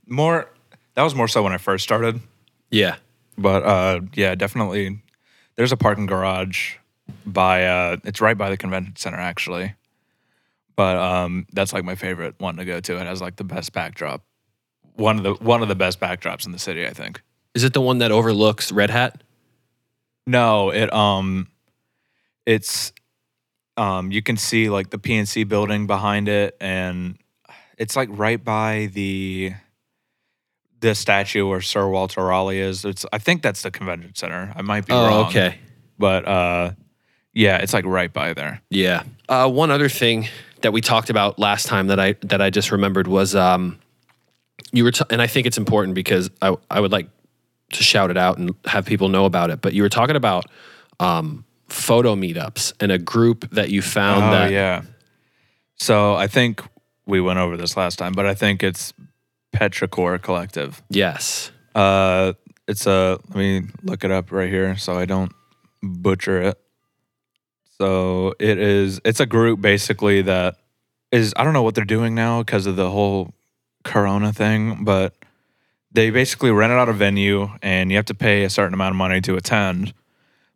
More. 0.08 0.50
That 0.96 1.04
was 1.04 1.14
more 1.16 1.28
so 1.28 1.42
when 1.44 1.54
I 1.54 1.58
first 1.58 1.84
started, 1.84 2.20
yeah. 2.70 2.96
but 3.38 3.64
uh, 3.64 4.02
yeah, 4.16 4.36
definitely. 4.36 5.00
There's 5.56 5.72
a 5.72 5.78
parking 5.78 6.06
garage 6.06 6.76
by. 7.26 7.66
Uh, 7.66 7.98
it's 8.04 8.22
right 8.22 8.38
by 8.38 8.50
the 8.50 8.58
convention 8.58 8.96
center 8.96 9.20
actually, 9.20 9.76
but 10.76 10.98
um, 10.98 11.46
that's 11.54 11.74
like 11.74 11.84
my 11.84 11.96
favorite 11.96 12.36
one 12.40 12.58
to 12.58 12.66
go 12.66 12.80
to. 12.80 12.98
It 12.98 13.06
has 13.06 13.22
like 13.22 13.36
the 13.36 13.44
best 13.44 13.74
backdrop. 13.74 14.24
One 14.96 15.18
of 15.18 15.24
the 15.24 15.34
one 15.36 15.62
of 15.62 15.68
the 15.68 15.76
best 15.76 16.00
backdrops 16.00 16.46
in 16.46 16.52
the 16.52 16.60
city, 16.60 16.86
I 16.86 16.92
think. 16.92 17.22
Is 17.54 17.64
it 17.64 17.74
the 17.74 17.82
one 17.82 18.00
that 18.00 18.12
overlooks 18.12 18.72
Red 18.72 18.90
Hat? 18.90 19.24
No, 20.26 20.70
it 20.72 20.92
um 20.94 21.48
it's 22.46 22.94
um 23.78 24.12
you 24.12 24.22
can 24.22 24.38
see 24.38 24.70
like 24.70 24.90
the 24.90 25.00
PNC 25.00 25.48
building 25.48 25.88
behind 25.88 26.28
it 26.30 26.56
and 26.60 27.18
it's 27.78 27.96
like 27.96 28.10
right 28.12 28.44
by 28.44 28.90
the 28.94 29.54
the 30.84 30.96
statue 30.96 31.48
where 31.48 31.62
Sir 31.62 31.88
Walter 31.88 32.24
Raleigh 32.24 32.60
is. 32.60 32.86
It's 32.86 33.06
I 33.12 33.18
think 33.18 33.42
that's 33.42 33.62
the 33.62 33.72
convention 33.72 34.14
center. 34.16 34.54
I 34.56 34.62
might 34.62 34.86
be 34.86 34.94
Oh, 34.94 35.06
wrong. 35.08 35.26
okay. 35.28 35.58
but 35.98 36.28
uh, 36.28 36.72
yeah, 37.34 37.58
it's 37.58 37.74
like 37.74 37.86
right 37.86 38.12
by 38.12 38.34
there. 38.34 38.62
Yeah. 38.70 39.04
Uh, 39.28 39.50
one 39.50 39.72
other 39.72 39.90
thing 39.90 40.28
that 40.62 40.72
we 40.74 40.82
talked 40.82 41.10
about 41.10 41.40
last 41.40 41.66
time 41.68 41.88
that 41.88 42.00
I 42.00 42.14
that 42.22 42.42
I 42.42 42.50
just 42.50 42.72
remembered 42.72 43.08
was 43.08 43.36
um, 43.36 43.80
you 44.72 44.84
were, 44.84 44.92
t- 44.92 45.04
and 45.10 45.22
I 45.22 45.28
think 45.28 45.48
it's 45.48 45.58
important 45.58 45.96
because 45.96 46.30
I 46.42 46.56
I 46.70 46.80
would 46.80 46.92
like 46.92 47.10
to 47.72 47.84
shout 47.84 48.12
it 48.12 48.18
out 48.18 48.38
and 48.38 48.54
have 48.66 48.86
people 48.86 49.10
know 49.10 49.26
about 49.26 49.50
it. 49.50 49.62
But 49.62 49.74
you 49.74 49.82
were 49.82 49.90
talking 49.90 50.16
about 50.16 50.46
um, 51.00 51.44
photo 51.70 52.16
meetups 52.16 52.74
and 52.80 52.92
a 52.92 52.98
group 53.00 53.50
that 53.52 53.70
you 53.72 53.82
found 53.82 54.26
Oh 54.26 54.32
that 54.32 54.52
yeah. 54.52 54.84
So 55.78 56.14
I 56.16 56.28
think 56.28 56.62
we 57.06 57.20
went 57.20 57.40
over 57.40 57.58
this 57.58 57.76
last 57.76 57.98
time, 57.98 58.14
but 58.14 58.26
I 58.26 58.34
think 58.36 58.62
it's 58.64 58.94
Petrichor 59.54 60.22
Collective. 60.22 60.82
yes, 60.90 61.52
Uh, 61.76 62.34
it's 62.68 62.86
a 62.88 63.20
let 63.30 63.36
me 63.38 63.62
look 63.84 64.04
it 64.04 64.12
up 64.12 64.32
right 64.32 64.50
here 64.50 64.78
so 64.78 64.94
I 64.98 65.06
don't 65.06 65.32
butcher 65.82 66.42
it. 66.42 66.60
So 67.78 68.34
it 68.40 68.58
is 68.58 69.02
it's 69.04 69.20
a 69.20 69.26
group 69.26 69.60
basically 69.62 70.22
that 70.24 70.56
is 71.12 71.34
I 71.36 71.44
don't 71.44 71.54
know 71.54 71.64
what 71.64 71.76
they're 71.76 71.84
doing 71.86 72.16
now 72.16 72.42
because 72.42 72.66
of 72.66 72.76
the 72.76 72.90
whole 72.90 73.34
corona 73.84 74.32
thing, 74.32 74.84
but 74.84 75.14
they 75.92 76.10
basically 76.10 76.52
rented 76.52 76.80
out 76.80 76.90
a 76.90 76.94
venue 76.94 77.50
and 77.62 77.92
you 77.92 77.98
have 77.98 78.06
to 78.06 78.16
pay 78.16 78.44
a 78.46 78.50
certain 78.50 78.74
amount 78.74 78.94
of 78.94 78.98
money 78.98 79.20
to 79.22 79.36
attend. 79.36 79.94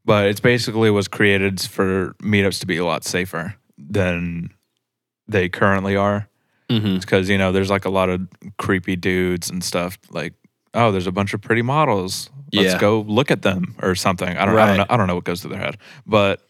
But 0.06 0.28
it's 0.28 0.40
basically 0.40 0.90
was 0.90 1.08
created 1.10 1.60
for 1.60 2.14
meetups 2.24 2.60
to 2.62 2.66
be 2.66 2.78
a 2.78 2.86
lot 2.86 3.04
safer 3.04 3.56
than 3.78 4.52
they 5.28 5.50
currently 5.50 5.96
are 5.98 6.30
hmm 6.70 6.98
because 6.98 7.30
you 7.30 7.38
know 7.38 7.52
there's 7.52 7.70
like 7.70 7.86
a 7.86 7.90
lot 7.90 8.10
of 8.10 8.22
creepy 8.58 8.96
dudes 8.96 9.50
and 9.50 9.64
stuff 9.64 9.98
like 10.12 10.34
oh 10.74 10.92
there's 10.92 11.08
a 11.08 11.12
bunch 11.12 11.34
of 11.34 11.42
pretty 11.42 11.62
models. 11.62 12.30
Let's 12.54 12.74
Yeah. 12.74 12.80
go 12.80 13.02
look 13.02 13.30
at 13.32 13.42
them 13.42 13.76
or 13.82 13.96
something. 13.96 14.30
I 14.38 14.46
don't, 14.46 14.58
I 14.58 14.66
don't 14.66 14.78
know 14.78 14.86
i 14.90 14.98
don't 14.98 15.08
know 15.08 15.16
what 15.16 15.24
goes 15.26 15.42
through 15.42 15.52
their 15.52 15.60
head. 15.62 15.78
But 16.06 16.42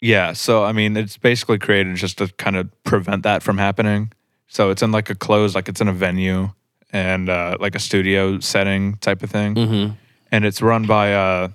yeah 0.00 0.32
so 0.34 0.62
i 0.64 0.72
mean 0.72 0.96
it's 0.96 1.16
basically 1.16 1.58
created 1.58 1.96
just 1.96 2.18
to 2.18 2.28
kind 2.36 2.56
of 2.56 2.68
prevent 2.84 3.22
that 3.22 3.42
from 3.42 3.58
happening. 3.58 4.12
So 4.48 4.70
it's 4.70 4.82
in 4.82 4.92
like 4.92 5.10
a 5.10 5.14
closed 5.14 5.54
like 5.54 5.68
it's 5.68 5.80
in 5.80 5.88
a 5.88 5.92
venue 5.92 6.50
and 6.92 7.28
uh, 7.28 7.56
like 7.60 7.74
a 7.74 7.80
studio 7.80 8.38
setting 8.40 8.96
type 8.98 9.22
of 9.22 9.30
thing. 9.30 9.54
Hmm 9.56 9.86
and 10.32 10.44
it's 10.44 10.60
run 10.60 10.86
by 10.86 11.12
uh, 11.14 11.48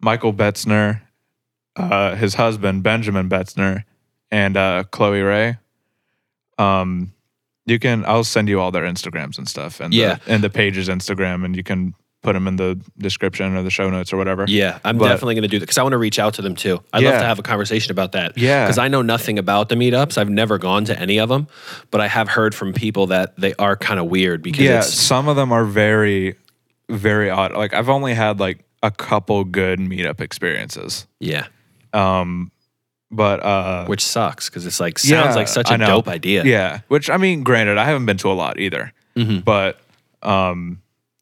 Michael 0.00 0.34
Betzner, 0.34 1.00
uh, 1.76 2.14
his 2.14 2.34
husband 2.34 2.82
Benjamin 2.82 3.28
Betzner, 3.28 3.84
and 4.30 4.54
uh, 4.56 4.84
Chloe 4.90 5.22
Ray. 5.22 5.56
Um, 6.58 7.12
you 7.66 7.78
can 7.78 8.04
I'll 8.06 8.24
send 8.24 8.48
you 8.48 8.60
all 8.60 8.70
their 8.70 8.84
Instagrams 8.84 9.38
and 9.38 9.48
stuff, 9.48 9.80
and 9.80 9.94
Yeah. 9.94 10.14
the, 10.24 10.32
and 10.32 10.44
the 10.44 10.50
page's 10.50 10.88
Instagram, 10.88 11.44
and 11.44 11.56
you 11.56 11.62
can 11.62 11.94
put 12.22 12.34
them 12.34 12.46
in 12.46 12.54
the 12.54 12.80
description 12.98 13.56
or 13.56 13.64
the 13.64 13.70
show 13.70 13.90
notes 13.90 14.12
or 14.12 14.16
whatever. 14.16 14.44
Yeah, 14.46 14.78
I'm 14.84 14.96
But- 14.96 15.08
definitely 15.08 15.34
going 15.34 15.42
to 15.42 15.48
do 15.48 15.58
that 15.58 15.64
because 15.64 15.78
I 15.78 15.82
want 15.82 15.92
to 15.92 15.98
reach 15.98 16.20
out 16.20 16.34
to 16.34 16.42
them 16.42 16.54
too. 16.54 16.80
I'd 16.92 17.02
love 17.02 17.14
to 17.18 17.24
have 17.26 17.40
a 17.40 17.42
conversation 17.42 17.90
about 17.90 18.12
that. 18.12 18.38
Yeah. 18.38 18.64
because 18.64 18.78
I 18.78 18.86
know 18.86 19.02
nothing 19.02 19.40
about 19.40 19.68
the 19.70 19.74
meetups. 19.74 20.16
I've 20.18 20.30
never 20.30 20.56
gone 20.56 20.84
to 20.84 20.96
any 21.00 21.18
of 21.18 21.28
them, 21.28 21.48
but 21.90 22.00
I 22.00 22.06
have 22.06 22.28
heard 22.28 22.54
from 22.54 22.74
people 22.74 23.08
that 23.08 23.36
they 23.38 23.54
are 23.58 23.76
kind 23.76 23.98
of 23.98 24.06
weird 24.06 24.40
because 24.40 24.64
yeah. 24.64 24.80
Some 24.82 25.26
of 25.26 25.34
them 25.34 25.50
are 25.50 25.64
very, 25.64 26.36
very 26.88 27.28
odd. 27.28 27.54
Like 27.54 27.74
I've 27.74 27.88
only 27.88 28.14
had 28.14 28.38
like 28.38 28.64
a 28.84 28.92
couple 28.92 29.42
good 29.42 29.80
meetup 29.80 30.20
experiences, 30.20 31.08
yeah, 31.18 31.46
um, 31.92 32.51
but 33.12 33.40
uh, 33.44 33.86
which 33.86 34.04
sucks 34.04 34.48
because 34.48 34.66
it's 34.66 34.80
like 34.80 34.98
sounds 34.98 35.10
Yeah, 35.10 35.34
like 35.34 35.48
such 35.48 35.70
a 35.70 35.78
dope 35.78 36.08
idea. 36.08 36.42
Yeah, 36.44 36.80
which 36.88 37.10
I 37.10 37.16
mean, 37.18 37.42
granted, 37.44 37.78
I 37.78 37.84
haven't 37.84 38.06
been 38.06 38.16
to 38.18 38.30
a 38.30 38.34
lot 38.34 38.58
either, 38.58 38.92
Mhm. 39.16 39.44
but 39.44 39.78
um, 40.22 40.80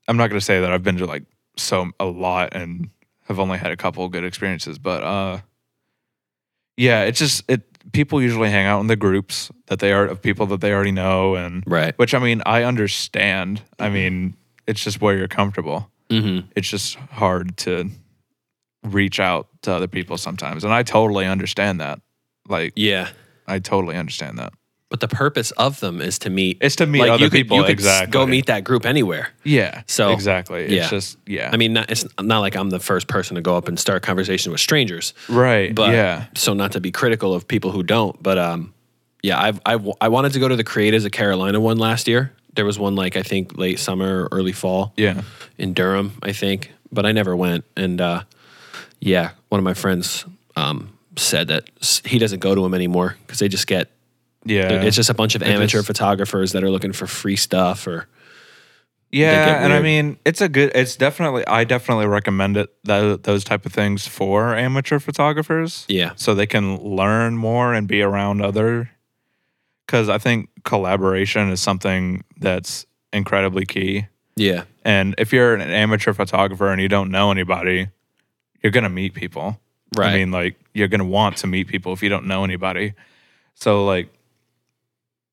I'm 0.09 0.17
not 0.17 0.29
gonna 0.31 0.41
say 0.41 0.61
that 0.61 0.73
I've 0.73 0.83
been 0.85 0.97
to 0.99 1.07
like 1.07 1.25
so 1.57 1.91
a 1.99 2.05
lot 2.07 2.55
and 2.55 2.89
have 3.29 3.39
only 3.39 3.59
had 3.59 3.71
a 3.73 3.77
couple 3.77 4.09
good 4.09 4.25
experiences. 4.25 4.79
But 4.79 5.03
uh, 5.03 5.39
yeah, 6.77 7.03
it's 7.03 7.19
just 7.19 7.43
it. 7.49 7.63
People 7.93 8.21
usually 8.23 8.51
hang 8.51 8.67
out 8.67 8.81
in 8.81 8.87
the 8.89 8.97
groups 8.97 9.51
that 9.67 9.79
they 9.79 9.91
are 9.93 10.05
of 10.07 10.21
people 10.23 10.47
that 10.47 10.61
they 10.61 10.73
already 10.73 10.93
know, 10.93 11.35
and 11.35 11.65
right. 11.67 11.97
which 11.99 12.15
I 12.15 12.19
mean, 12.19 12.43
I 12.47 12.63
understand. 12.63 13.63
I 13.79 13.89
mean, 13.89 14.37
it's 14.67 14.85
just 14.85 15.01
where 15.01 15.17
you're 15.17 15.29
comfortable. 15.29 15.91
hmm 16.11 16.41
It's 16.55 16.69
just 16.69 16.97
hard 16.97 17.57
to 17.59 17.91
reach 18.85 19.21
out 19.21 19.49
to 19.63 19.73
other 19.73 19.89
people 19.89 20.17
sometimes, 20.17 20.65
and 20.65 20.73
I 20.73 20.83
totally 20.83 21.27
understand 21.27 21.81
that. 21.81 22.01
Like, 22.49 22.73
Yeah, 22.77 23.09
I 23.47 23.59
totally 23.59 23.97
understand 23.97 24.39
that. 24.39 24.53
but 24.89 24.99
the 25.01 25.07
purpose 25.09 25.51
of 25.53 25.79
them 25.81 26.01
is 26.01 26.19
to 26.21 26.31
meet. 26.31 26.59
It's 26.61 26.77
to 26.77 26.87
meet 26.87 27.01
like 27.01 27.11
other 27.11 27.25
you 27.25 27.31
could, 27.31 27.37
people. 27.37 27.57
you 27.59 27.63
could 27.65 27.71
exactly. 27.73 28.11
go 28.11 28.27
meet 28.27 28.47
that 28.47 28.65
group 28.65 28.85
anywhere. 28.85 29.29
Yeah. 29.45 29.83
So, 29.87 30.11
exactly. 30.11 30.63
It's 30.65 30.73
yeah. 30.73 30.89
just 30.89 31.17
yeah. 31.27 31.51
I 31.53 31.57
mean, 31.57 31.75
not, 31.75 31.91
it's 31.91 32.05
not 32.21 32.41
like 32.41 32.57
I'm 32.57 32.71
the 32.71 32.81
first 32.81 33.07
person 33.07 33.37
to 33.37 33.41
go 33.41 33.57
up 33.57 33.69
and 33.69 33.79
start 33.79 34.03
conversation 34.03 34.51
with 34.51 34.61
strangers. 34.61 35.15
right. 35.29 35.73
but 35.75 35.93
yeah. 35.93 36.25
so 36.35 36.55
not 36.55 36.73
to 36.73 36.81
be 36.81 36.91
critical 36.91 37.35
of 37.35 37.47
people 37.47 37.71
who 37.71 37.83
don't 37.85 38.21
but 38.23 38.37
um 38.39 38.73
yeah 39.23 39.39
I've, 39.39 39.61
I've 39.67 39.87
i 40.01 40.09
wanted 40.09 40.33
to 40.33 40.39
go 40.41 40.49
to 40.49 40.57
the 40.57 40.65
creators 40.65 41.05
of 41.05 41.13
carolina 41.13 41.61
one 41.61 41.77
last 41.77 42.09
year 42.09 42.33
there 42.55 42.65
was 42.65 42.79
one 42.79 42.95
like 42.97 43.17
i 43.17 43.23
think 43.23 43.59
late 43.59 43.79
summer 43.79 44.23
or 44.25 44.29
early 44.33 44.53
fall 44.53 44.95
Yeah. 44.97 45.21
in 45.59 45.75
durham 45.75 46.15
i 46.23 46.33
think 46.33 46.73
but 46.91 47.05
i 47.05 47.13
never 47.13 47.37
went 47.37 47.65
and 47.77 48.01
uh 48.01 48.23
yeah 49.01 49.31
one 49.49 49.59
of 49.59 49.65
my 49.65 49.75
friends 49.75 50.25
um 50.57 50.93
said 51.17 51.49
that 51.49 51.69
he 52.05 52.19
doesn't 52.19 52.39
go 52.41 52.55
to 52.55 52.63
them 52.63 52.75
anymore 52.75 53.17
because 53.27 53.39
they 53.41 53.49
just 53.49 53.67
get 53.67 53.91
Yeah. 54.45 54.83
it's 54.83 54.97
just 54.97 55.11
a 55.11 55.15
bunch 55.15 55.35
of 55.35 55.43
amateur 55.43 55.79
just- 55.79 55.87
photographers 55.87 56.53
that 56.53 56.63
are 56.65 56.71
looking 56.71 56.93
for 56.93 57.07
free 57.07 57.37
stuff 57.37 57.87
or 57.87 58.07
yeah, 59.13 59.65
and 59.65 59.73
I 59.73 59.81
mean, 59.83 60.19
it's 60.25 60.41
a 60.41 60.49
good. 60.49 60.71
It's 60.73 60.95
definitely. 60.95 61.45
I 61.45 61.65
definitely 61.65 62.07
recommend 62.07 62.57
it. 62.57 62.71
That 62.85 63.25
those 63.25 63.43
type 63.43 63.67
of 63.67 63.73
things 63.73 64.07
for 64.07 64.55
amateur 64.55 65.01
photographers. 65.01 65.85
yeah 65.89 66.13
So 66.15 66.33
they 66.33 66.47
can 66.47 66.77
learn 66.81 67.37
more 67.37 67.75
and 67.75 67.89
be 67.89 68.03
around 68.03 68.41
other. 68.41 68.89
Because 69.85 70.09
I 70.09 70.19
think 70.19 70.49
collaboration 70.63 71.51
is 71.51 71.61
something 71.61 72.23
that's 72.39 72.87
incredibly 73.13 73.67
key. 73.67 74.07
yeah 74.37 74.63
And 74.85 75.17
if 75.19 75.33
you're 75.33 75.57
an 75.57 75.63
amateur 75.63 76.13
photographer 76.13 76.69
and 76.71 76.81
you 76.81 76.87
don't 76.89 77.11
know 77.11 77.33
anybody, 77.33 77.89
you're 78.63 78.73
gonna 78.73 78.89
meet 78.89 79.15
people. 79.15 79.61
right 79.97 80.15
I 80.15 80.19
mean, 80.19 80.31
like 80.31 80.57
you're 80.75 80.89
gonna 80.89 81.05
want 81.05 81.39
to 81.39 81.47
meet 81.47 81.69
people 81.69 81.93
if 81.93 82.03
you 82.03 82.09
don't 82.09 82.27
know 82.27 82.45
anybody. 82.45 82.95
So 83.55 83.85
like, 83.85 84.09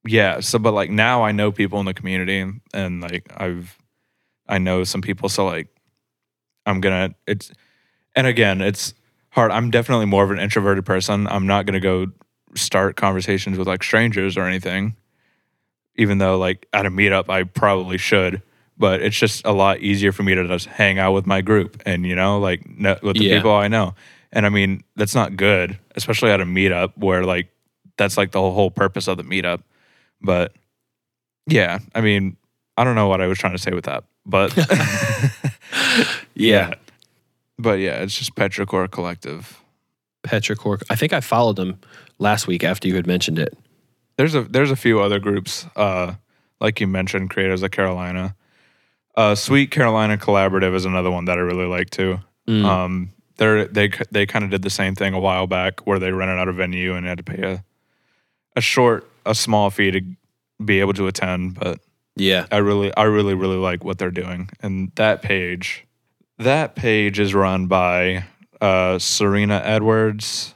yeah. 0.06 0.40
So, 0.40 0.58
but 0.58 0.72
like 0.72 0.90
now 0.90 1.22
I 1.22 1.32
know 1.32 1.52
people 1.52 1.80
in 1.80 1.86
the 1.86 1.94
community, 1.94 2.38
and, 2.40 2.60
and 2.72 3.00
like 3.00 3.30
I've, 3.36 3.76
I 4.48 4.58
know 4.58 4.84
some 4.84 5.02
people. 5.02 5.28
So 5.28 5.44
like, 5.46 5.68
I'm 6.66 6.80
gonna. 6.80 7.14
It's, 7.26 7.50
and 8.16 8.26
again, 8.26 8.60
it's 8.60 8.94
hard. 9.30 9.50
I'm 9.50 9.70
definitely 9.70 10.06
more 10.06 10.24
of 10.24 10.30
an 10.30 10.38
introverted 10.38 10.84
person. 10.86 11.26
I'm 11.26 11.46
not 11.46 11.66
gonna 11.66 11.80
go 11.80 12.06
start 12.54 12.96
conversations 12.96 13.58
with 13.58 13.68
like 13.68 13.82
strangers 13.82 14.36
or 14.36 14.44
anything. 14.44 14.96
Even 15.96 16.18
though 16.18 16.38
like 16.38 16.66
at 16.72 16.86
a 16.86 16.90
meetup 16.90 17.28
I 17.28 17.42
probably 17.42 17.98
should, 17.98 18.40
but 18.78 19.02
it's 19.02 19.16
just 19.18 19.44
a 19.44 19.52
lot 19.52 19.80
easier 19.80 20.12
for 20.12 20.22
me 20.22 20.34
to 20.34 20.46
just 20.46 20.66
hang 20.66 20.98
out 20.98 21.12
with 21.12 21.26
my 21.26 21.40
group 21.40 21.82
and 21.84 22.06
you 22.06 22.14
know 22.14 22.38
like 22.38 22.62
with 23.02 23.16
the 23.16 23.24
Yeah. 23.24 23.36
people 23.36 23.52
I 23.52 23.68
know. 23.68 23.94
And 24.32 24.46
I 24.46 24.48
mean 24.50 24.84
that's 24.96 25.14
not 25.14 25.36
good, 25.36 25.78
especially 25.96 26.30
at 26.30 26.40
a 26.40 26.44
meetup 26.44 26.92
where 26.96 27.24
like 27.24 27.48
that's 27.96 28.16
like 28.16 28.30
the 28.32 28.40
whole 28.40 28.70
purpose 28.70 29.08
of 29.08 29.16
the 29.16 29.24
meetup. 29.24 29.62
But 30.20 30.52
yeah, 31.46 31.78
I 31.94 32.00
mean 32.00 32.36
I 32.76 32.84
don't 32.84 32.94
know 32.94 33.08
what 33.08 33.20
I 33.20 33.26
was 33.26 33.38
trying 33.38 33.54
to 33.54 33.58
say 33.58 33.72
with 33.72 33.84
that, 33.86 34.04
but 34.24 34.52
yeah 36.34 36.74
but 37.60 37.80
yeah, 37.80 38.02
it's 38.02 38.16
just 38.16 38.34
Petrichor 38.36 38.88
Collective. 38.90 39.60
petrichor 40.24 40.80
i 40.90 40.94
think 40.96 41.12
i 41.12 41.20
followed 41.20 41.56
them 41.56 41.78
last 42.18 42.46
week 42.46 42.62
after 42.64 42.86
you 42.88 42.94
had 42.94 43.06
mentioned 43.06 43.38
it 43.38 43.56
There's 44.16 44.34
a 44.34 44.42
there's 44.42 44.70
a 44.70 44.76
few 44.76 45.00
other 45.00 45.18
groups, 45.20 45.64
uh, 45.76 46.14
like 46.60 46.80
you 46.80 46.88
mentioned, 46.88 47.30
Creators 47.30 47.62
of 47.62 47.70
Carolina. 47.70 48.34
Uh, 49.18 49.34
Sweet 49.34 49.72
Carolina 49.72 50.16
Collaborative 50.16 50.76
is 50.76 50.84
another 50.84 51.10
one 51.10 51.24
that 51.24 51.38
I 51.38 51.40
really 51.40 51.66
like 51.66 51.90
too. 51.90 52.20
Mm. 52.46 52.64
Um, 52.64 53.10
they're 53.36 53.64
they 53.64 53.90
they 54.12 54.26
kind 54.26 54.44
of 54.44 54.52
did 54.52 54.62
the 54.62 54.70
same 54.70 54.94
thing 54.94 55.12
a 55.12 55.18
while 55.18 55.48
back 55.48 55.84
where 55.88 55.98
they 55.98 56.12
rented 56.12 56.38
out 56.38 56.46
a 56.46 56.52
venue 56.52 56.94
and 56.94 57.04
had 57.04 57.18
to 57.18 57.24
pay 57.24 57.42
a 57.42 57.64
a 58.54 58.60
short 58.60 59.10
a 59.26 59.34
small 59.34 59.70
fee 59.70 59.90
to 59.90 60.02
be 60.64 60.78
able 60.78 60.92
to 60.92 61.08
attend. 61.08 61.54
But 61.58 61.80
yeah 62.14 62.46
I 62.52 62.58
really 62.58 62.94
I 62.96 63.04
really 63.04 63.34
really 63.34 63.56
like 63.56 63.82
what 63.84 63.98
they're 63.98 64.12
doing, 64.12 64.50
and 64.60 64.92
that 64.94 65.20
page 65.20 65.84
that 66.38 66.76
page 66.76 67.18
is 67.18 67.34
run 67.34 67.66
by 67.66 68.24
uh, 68.60 69.00
Serena 69.00 69.60
Edwards, 69.64 70.54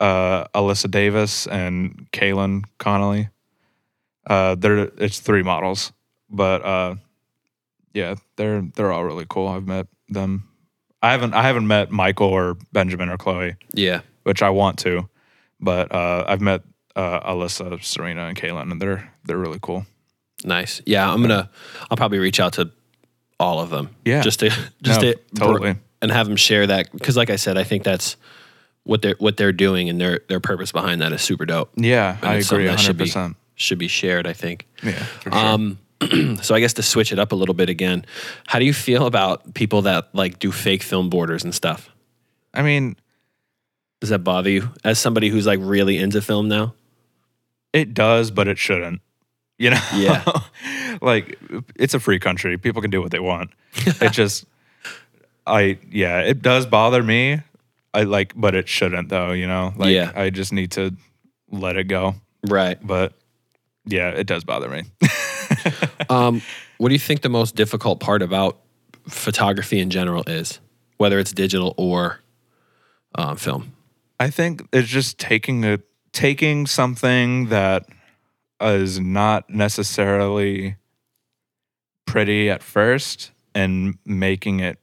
uh, 0.00 0.46
Alyssa 0.54 0.90
Davis, 0.90 1.46
and 1.46 2.08
Kaylin 2.10 2.64
Connolly. 2.78 3.28
Uh, 4.26 4.54
they're 4.54 4.90
it's 4.96 5.20
three 5.20 5.42
models, 5.42 5.92
but 6.30 6.64
uh, 6.64 6.94
yeah, 7.94 8.14
they're 8.36 8.62
they're 8.74 8.92
all 8.92 9.04
really 9.04 9.26
cool. 9.28 9.48
I've 9.48 9.66
met 9.66 9.86
them. 10.08 10.48
I 11.02 11.10
haven't 11.12 11.34
I 11.34 11.42
haven't 11.42 11.66
met 11.66 11.90
Michael 11.90 12.28
or 12.28 12.56
Benjamin 12.72 13.08
or 13.08 13.16
Chloe, 13.16 13.56
yeah 13.74 14.00
which 14.24 14.40
I 14.40 14.50
want 14.50 14.78
to, 14.80 15.08
but 15.60 15.90
uh, 15.92 16.24
I've 16.28 16.40
met 16.40 16.62
uh, 16.94 17.28
Alyssa, 17.32 17.82
Serena, 17.82 18.26
and 18.26 18.36
Kaylin, 18.36 18.70
and 18.70 18.80
they're 18.80 19.10
they're 19.24 19.36
really 19.38 19.58
cool. 19.60 19.84
Nice. 20.44 20.80
Yeah, 20.86 21.10
I'm 21.12 21.20
gonna. 21.22 21.50
I'll 21.90 21.96
probably 21.96 22.18
reach 22.18 22.38
out 22.40 22.52
to 22.54 22.70
all 23.40 23.58
of 23.60 23.70
them. 23.70 23.90
Yeah. 24.04 24.20
Just 24.22 24.40
to 24.40 24.50
just 24.82 25.00
No, 25.02 25.12
to 25.12 25.18
totally. 25.34 25.74
and 26.00 26.10
have 26.12 26.26
them 26.28 26.36
share 26.36 26.66
that 26.68 26.92
because, 26.92 27.16
like 27.16 27.30
I 27.30 27.36
said, 27.36 27.58
I 27.58 27.64
think 27.64 27.82
that's 27.82 28.16
what 28.84 29.02
they're 29.02 29.16
what 29.18 29.36
they're 29.36 29.52
doing 29.52 29.88
and 29.88 30.00
their 30.00 30.20
their 30.28 30.40
purpose 30.40 30.70
behind 30.72 31.00
that 31.00 31.12
is 31.12 31.22
super 31.22 31.46
dope. 31.46 31.70
Yeah, 31.76 32.16
And 32.22 32.30
I 32.30 32.34
agree 32.34 32.66
that 32.66 32.78
should 32.80 32.96
be 32.96 33.06
100%. 33.06 33.34
should 33.56 33.78
be 33.78 33.88
shared. 33.88 34.26
I 34.28 34.32
think. 34.32 34.66
Yeah, 34.84 35.04
sure. 35.22 35.34
Um, 35.34 35.78
so 36.42 36.54
I 36.54 36.60
guess 36.60 36.72
to 36.74 36.82
switch 36.82 37.12
it 37.12 37.18
up 37.18 37.32
a 37.32 37.34
little 37.34 37.54
bit 37.54 37.68
again, 37.68 38.04
how 38.46 38.58
do 38.58 38.64
you 38.64 38.72
feel 38.74 39.06
about 39.06 39.54
people 39.54 39.82
that 39.82 40.08
like 40.14 40.38
do 40.38 40.52
fake 40.52 40.82
film 40.82 41.10
borders 41.10 41.44
and 41.44 41.54
stuff? 41.54 41.88
I 42.54 42.62
mean, 42.62 42.96
Does 44.00 44.10
that 44.10 44.20
bother 44.20 44.50
you 44.50 44.70
as 44.84 44.98
somebody 44.98 45.28
who's 45.28 45.46
like 45.46 45.58
really 45.62 45.98
into 45.98 46.20
film 46.22 46.48
now? 46.48 46.74
it 47.72 47.94
does, 47.94 48.30
but 48.30 48.48
it 48.48 48.58
shouldn't. 48.58 49.00
You 49.58 49.70
know? 49.70 49.80
Yeah. 49.94 50.22
like, 51.00 51.38
it's 51.74 51.94
a 51.94 52.00
free 52.00 52.18
country. 52.18 52.58
People 52.58 52.82
can 52.82 52.90
do 52.90 53.00
what 53.00 53.10
they 53.12 53.18
want. 53.18 53.48
it 53.76 54.12
just, 54.12 54.44
I, 55.46 55.78
yeah, 55.90 56.20
it 56.20 56.42
does 56.42 56.66
bother 56.66 57.02
me. 57.02 57.40
I 57.94 58.02
like, 58.02 58.34
but 58.36 58.54
it 58.54 58.68
shouldn't 58.68 59.08
though, 59.08 59.32
you 59.32 59.46
know? 59.46 59.72
Like, 59.76 59.94
Yeah. 59.94 60.12
I 60.14 60.28
just 60.28 60.52
need 60.52 60.72
to 60.72 60.94
let 61.50 61.76
it 61.76 61.84
go. 61.84 62.16
Right. 62.46 62.76
But 62.86 63.14
yeah, 63.86 64.10
it 64.10 64.26
does 64.26 64.44
bother 64.44 64.68
me. 64.68 64.82
Um, 66.08 66.42
what 66.78 66.88
do 66.88 66.94
you 66.94 67.00
think 67.00 67.22
the 67.22 67.28
most 67.28 67.54
difficult 67.54 68.00
part 68.00 68.22
about 68.22 68.58
photography 69.08 69.78
in 69.78 69.90
general 69.90 70.22
is, 70.26 70.60
whether 70.98 71.18
it's 71.18 71.32
digital 71.32 71.74
or 71.76 72.20
um, 73.14 73.36
film? 73.36 73.74
I 74.18 74.30
think 74.30 74.66
it's 74.72 74.88
just 74.88 75.18
taking 75.18 75.64
a 75.64 75.78
taking 76.12 76.66
something 76.66 77.48
that 77.48 77.86
is 78.60 79.00
not 79.00 79.50
necessarily 79.50 80.76
pretty 82.06 82.50
at 82.50 82.62
first 82.62 83.32
and 83.54 83.98
making 84.04 84.60
it 84.60 84.78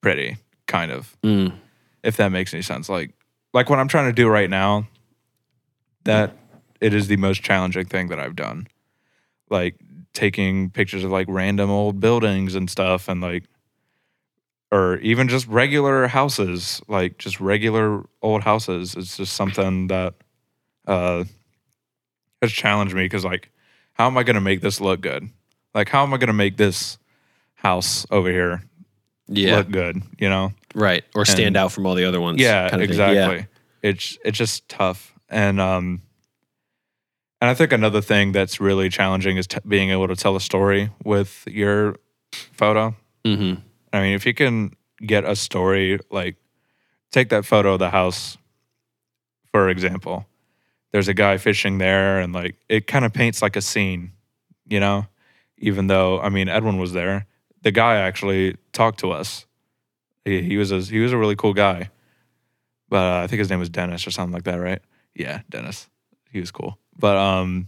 pretty, 0.00 0.36
kind 0.66 0.90
of. 0.90 1.16
Mm. 1.22 1.54
If 2.02 2.16
that 2.16 2.30
makes 2.30 2.52
any 2.52 2.62
sense. 2.62 2.88
Like 2.88 3.12
like 3.54 3.70
what 3.70 3.78
I'm 3.78 3.88
trying 3.88 4.06
to 4.06 4.12
do 4.12 4.28
right 4.28 4.50
now, 4.50 4.86
that 6.04 6.36
it 6.80 6.94
is 6.94 7.08
the 7.08 7.16
most 7.16 7.42
challenging 7.42 7.86
thing 7.86 8.08
that 8.08 8.20
I've 8.20 8.36
done. 8.36 8.68
Like 9.50 9.76
taking 10.14 10.70
pictures 10.70 11.04
of 11.04 11.10
like 11.10 11.26
random 11.28 11.70
old 11.70 12.00
buildings 12.00 12.54
and 12.54 12.68
stuff 12.70 13.08
and 13.08 13.20
like 13.20 13.44
or 14.70 14.98
even 14.98 15.28
just 15.28 15.46
regular 15.46 16.08
houses, 16.08 16.82
like 16.88 17.16
just 17.18 17.40
regular 17.40 18.04
old 18.20 18.42
houses. 18.42 18.94
It's 18.96 19.16
just 19.16 19.32
something 19.34 19.86
that 19.88 20.14
uh 20.86 21.24
has 22.42 22.52
challenged 22.52 22.94
me 22.94 23.04
because 23.04 23.24
like 23.24 23.50
how 23.94 24.06
am 24.06 24.16
I 24.18 24.22
gonna 24.22 24.40
make 24.40 24.60
this 24.60 24.80
look 24.80 25.00
good? 25.00 25.28
Like 25.74 25.88
how 25.88 26.02
am 26.02 26.12
I 26.14 26.18
gonna 26.18 26.32
make 26.32 26.56
this 26.56 26.98
house 27.54 28.06
over 28.10 28.30
here 28.30 28.62
Yeah. 29.26 29.56
look 29.56 29.70
good, 29.70 30.02
you 30.18 30.28
know? 30.28 30.52
right. 30.74 31.04
Or 31.14 31.24
stand 31.24 31.48
and- 31.48 31.56
out 31.56 31.72
from 31.72 31.86
all 31.86 31.94
the 31.94 32.04
other 32.04 32.20
ones. 32.20 32.40
Yeah, 32.40 32.68
kind 32.68 32.82
of 32.82 32.88
thing. 32.88 32.98
exactly. 33.00 33.46
It's 33.82 34.18
it's 34.24 34.36
just 34.36 34.68
tough, 34.68 35.14
and 35.28 35.60
um, 35.60 36.02
and 37.40 37.50
I 37.50 37.54
think 37.54 37.72
another 37.72 38.00
thing 38.00 38.32
that's 38.32 38.60
really 38.60 38.88
challenging 38.88 39.36
is 39.36 39.46
t- 39.46 39.58
being 39.66 39.90
able 39.90 40.08
to 40.08 40.16
tell 40.16 40.36
a 40.36 40.40
story 40.40 40.90
with 41.04 41.44
your 41.46 41.96
photo. 42.32 42.94
Mm-hmm. 43.24 43.60
I 43.92 44.00
mean, 44.00 44.14
if 44.14 44.26
you 44.26 44.34
can 44.34 44.74
get 45.04 45.24
a 45.24 45.36
story, 45.36 46.00
like 46.10 46.36
take 47.10 47.28
that 47.30 47.44
photo 47.44 47.74
of 47.74 47.78
the 47.78 47.90
house, 47.90 48.36
for 49.52 49.68
example. 49.68 50.26
There's 50.90 51.08
a 51.08 51.14
guy 51.14 51.36
fishing 51.36 51.78
there, 51.78 52.18
and 52.18 52.32
like 52.32 52.56
it 52.68 52.86
kind 52.86 53.04
of 53.04 53.12
paints 53.12 53.42
like 53.42 53.56
a 53.56 53.60
scene, 53.60 54.12
you 54.66 54.80
know. 54.80 55.06
Even 55.58 55.86
though 55.86 56.20
I 56.20 56.28
mean, 56.28 56.48
Edwin 56.48 56.78
was 56.78 56.92
there. 56.92 57.26
The 57.62 57.70
guy 57.70 57.96
actually 57.96 58.56
talked 58.72 59.00
to 59.00 59.10
us. 59.10 59.46
He, 60.24 60.42
he 60.42 60.56
was 60.56 60.72
a 60.72 60.80
he 60.80 61.00
was 61.00 61.12
a 61.12 61.18
really 61.18 61.36
cool 61.36 61.52
guy, 61.52 61.90
but 62.88 63.02
uh, 63.02 63.22
I 63.22 63.26
think 63.26 63.38
his 63.38 63.50
name 63.50 63.58
was 63.58 63.68
Dennis 63.68 64.06
or 64.06 64.10
something 64.10 64.32
like 64.32 64.44
that, 64.44 64.56
right? 64.56 64.80
Yeah, 65.14 65.42
Dennis. 65.50 65.88
He 66.30 66.40
was 66.40 66.50
cool, 66.50 66.78
but 66.98 67.16
um, 67.16 67.66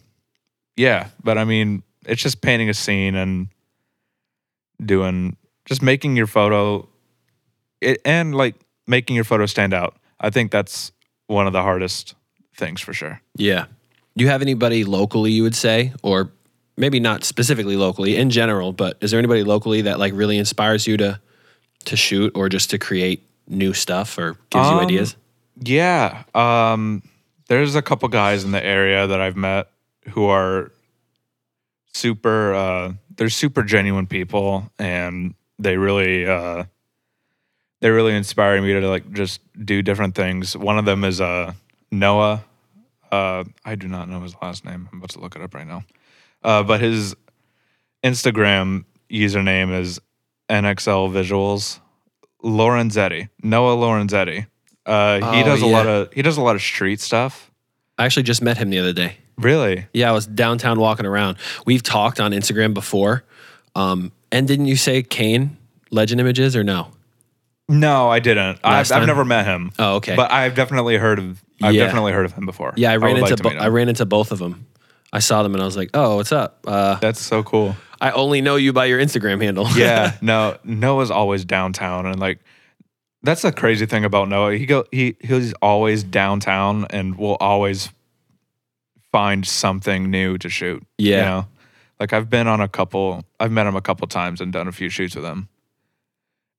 yeah. 0.76 1.08
But 1.22 1.38
I 1.38 1.44
mean, 1.44 1.82
it's 2.06 2.22
just 2.22 2.40
painting 2.40 2.68
a 2.68 2.74
scene 2.74 3.14
and 3.14 3.48
doing 4.84 5.36
just 5.66 5.82
making 5.82 6.16
your 6.16 6.26
photo 6.26 6.88
it, 7.80 8.00
and 8.04 8.34
like 8.34 8.54
making 8.86 9.16
your 9.16 9.24
photo 9.24 9.46
stand 9.46 9.74
out. 9.74 9.96
I 10.18 10.30
think 10.30 10.50
that's 10.50 10.92
one 11.26 11.46
of 11.46 11.52
the 11.52 11.62
hardest 11.62 12.14
things 12.56 12.80
for 12.80 12.92
sure. 12.92 13.20
Yeah. 13.36 13.66
Do 14.16 14.24
you 14.24 14.30
have 14.30 14.42
anybody 14.42 14.84
locally 14.84 15.30
you 15.30 15.42
would 15.44 15.54
say, 15.54 15.92
or 16.02 16.32
maybe 16.76 16.98
not 16.98 17.24
specifically 17.24 17.76
locally 17.76 18.16
in 18.16 18.30
general, 18.30 18.72
but 18.72 18.96
is 19.00 19.10
there 19.12 19.18
anybody 19.18 19.44
locally 19.44 19.82
that 19.82 19.98
like 19.98 20.12
really 20.14 20.36
inspires 20.38 20.86
you 20.86 20.96
to 20.96 21.20
to 21.86 21.96
shoot 21.96 22.32
or 22.34 22.48
just 22.48 22.70
to 22.70 22.78
create 22.78 23.26
new 23.46 23.72
stuff 23.72 24.18
or 24.18 24.32
gives 24.50 24.66
you 24.66 24.72
Um, 24.74 24.80
ideas? 24.80 25.16
Yeah. 25.62 26.24
Um, 26.34 27.02
there's 27.50 27.74
a 27.74 27.82
couple 27.82 28.08
guys 28.08 28.44
in 28.44 28.52
the 28.52 28.64
area 28.64 29.08
that 29.08 29.20
I've 29.20 29.36
met 29.36 29.66
who 30.10 30.26
are 30.26 30.70
super 31.92 32.54
uh 32.54 32.92
they're 33.16 33.28
super 33.28 33.64
genuine 33.64 34.06
people 34.06 34.70
and 34.78 35.34
they 35.58 35.76
really 35.76 36.26
uh 36.26 36.62
they 37.80 37.90
really 37.90 38.14
inspire 38.14 38.62
me 38.62 38.72
to 38.74 38.88
like 38.88 39.12
just 39.12 39.40
do 39.64 39.82
different 39.82 40.14
things. 40.14 40.56
One 40.56 40.78
of 40.78 40.84
them 40.84 41.02
is 41.02 41.20
uh 41.20 41.52
Noah. 41.90 42.44
Uh 43.10 43.42
I 43.64 43.74
do 43.74 43.88
not 43.88 44.08
know 44.08 44.20
his 44.20 44.36
last 44.40 44.64
name. 44.64 44.88
I'm 44.92 44.98
about 44.98 45.10
to 45.10 45.20
look 45.20 45.34
it 45.34 45.42
up 45.42 45.52
right 45.52 45.66
now. 45.66 45.82
Uh 46.44 46.62
but 46.62 46.80
his 46.80 47.16
Instagram 48.04 48.84
username 49.10 49.76
is 49.76 50.00
NXL 50.48 51.10
Visuals 51.10 51.80
Lorenzetti. 52.44 53.28
Noah 53.42 53.76
Lorenzetti. 53.76 54.46
Uh 54.90 55.32
he 55.32 55.42
Oh, 55.42 55.44
does 55.44 55.62
a 55.62 55.66
lot 55.66 55.86
of 55.86 56.12
he 56.12 56.22
does 56.22 56.36
a 56.36 56.42
lot 56.42 56.56
of 56.56 56.62
street 56.62 57.00
stuff. 57.00 57.50
I 57.98 58.04
actually 58.06 58.24
just 58.24 58.42
met 58.42 58.56
him 58.58 58.70
the 58.70 58.78
other 58.78 58.92
day. 58.92 59.16
Really? 59.38 59.86
Yeah, 59.92 60.08
I 60.10 60.12
was 60.12 60.26
downtown 60.26 60.78
walking 60.80 61.06
around. 61.06 61.36
We've 61.66 61.82
talked 61.82 62.18
on 62.20 62.32
Instagram 62.32 62.74
before. 62.74 63.24
Um, 63.74 64.10
and 64.32 64.46
didn't 64.48 64.66
you 64.66 64.76
say 64.76 65.02
Kane 65.02 65.56
Legend 65.90 66.20
Images 66.20 66.56
or 66.56 66.64
no? 66.64 66.88
No, 67.68 68.10
I 68.10 68.18
didn't. 68.18 68.58
I've, 68.64 68.72
Last 68.72 68.90
I've 68.90 68.98
time? 69.00 69.06
never 69.06 69.24
met 69.24 69.44
him. 69.46 69.70
Oh, 69.78 69.96
okay. 69.96 70.16
But 70.16 70.32
I've 70.32 70.54
definitely 70.54 70.96
heard 70.96 71.18
of 71.18 71.42
I've 71.62 71.74
Yeah. 71.74 71.84
definitely 71.84 72.12
heard 72.12 72.24
of 72.24 72.32
him 72.32 72.46
before. 72.46 72.72
yeah, 72.76 72.90
I 72.90 72.96
ran 72.96 73.14
would 73.14 73.22
like 73.22 73.30
into 73.30 73.36
to 73.36 73.42
bo- 73.44 73.48
meet 73.50 73.58
him. 73.58 73.62
I 73.64 73.68
ran 73.68 73.88
into 73.88 74.06
both 74.06 74.32
of 74.32 74.38
them. 74.38 74.66
I 75.12 75.18
saw 75.20 75.42
them 75.42 75.54
and 75.54 75.62
I 75.62 75.66
was 75.66 75.76
like, 75.76 75.90
"Oh, 75.94 76.16
what's 76.16 76.32
up?" 76.32 76.64
Uh, 76.66 76.94
That's 76.96 77.20
so 77.20 77.42
cool. 77.42 77.76
I 78.00 78.12
only 78.12 78.40
know 78.40 78.56
you 78.56 78.72
by 78.72 78.86
your 78.86 78.98
Instagram 79.00 79.42
handle. 79.42 79.68
Yeah, 79.74 80.12
no, 80.22 80.56
Noah's 80.64 81.10
always 81.10 81.44
downtown, 81.44 82.06
and 82.06 82.18
like 82.18 82.38
that's 83.22 83.42
the 83.42 83.52
crazy 83.52 83.86
thing 83.86 84.04
about 84.04 84.28
Noah. 84.28 84.56
He 84.56 84.66
go 84.66 84.84
he 84.90 85.16
he's 85.20 85.52
always 85.54 86.02
downtown, 86.02 86.86
and 86.90 87.16
will 87.16 87.36
always 87.36 87.90
find 89.12 89.46
something 89.46 90.10
new 90.10 90.38
to 90.38 90.48
shoot. 90.48 90.84
Yeah. 90.98 91.16
you 91.16 91.22
know? 91.22 91.46
like 91.98 92.12
I've 92.12 92.30
been 92.30 92.46
on 92.46 92.60
a 92.60 92.68
couple. 92.68 93.24
I've 93.38 93.52
met 93.52 93.66
him 93.66 93.76
a 93.76 93.82
couple 93.82 94.06
times 94.08 94.40
and 94.40 94.52
done 94.52 94.68
a 94.68 94.72
few 94.72 94.88
shoots 94.88 95.14
with 95.14 95.24
him, 95.24 95.48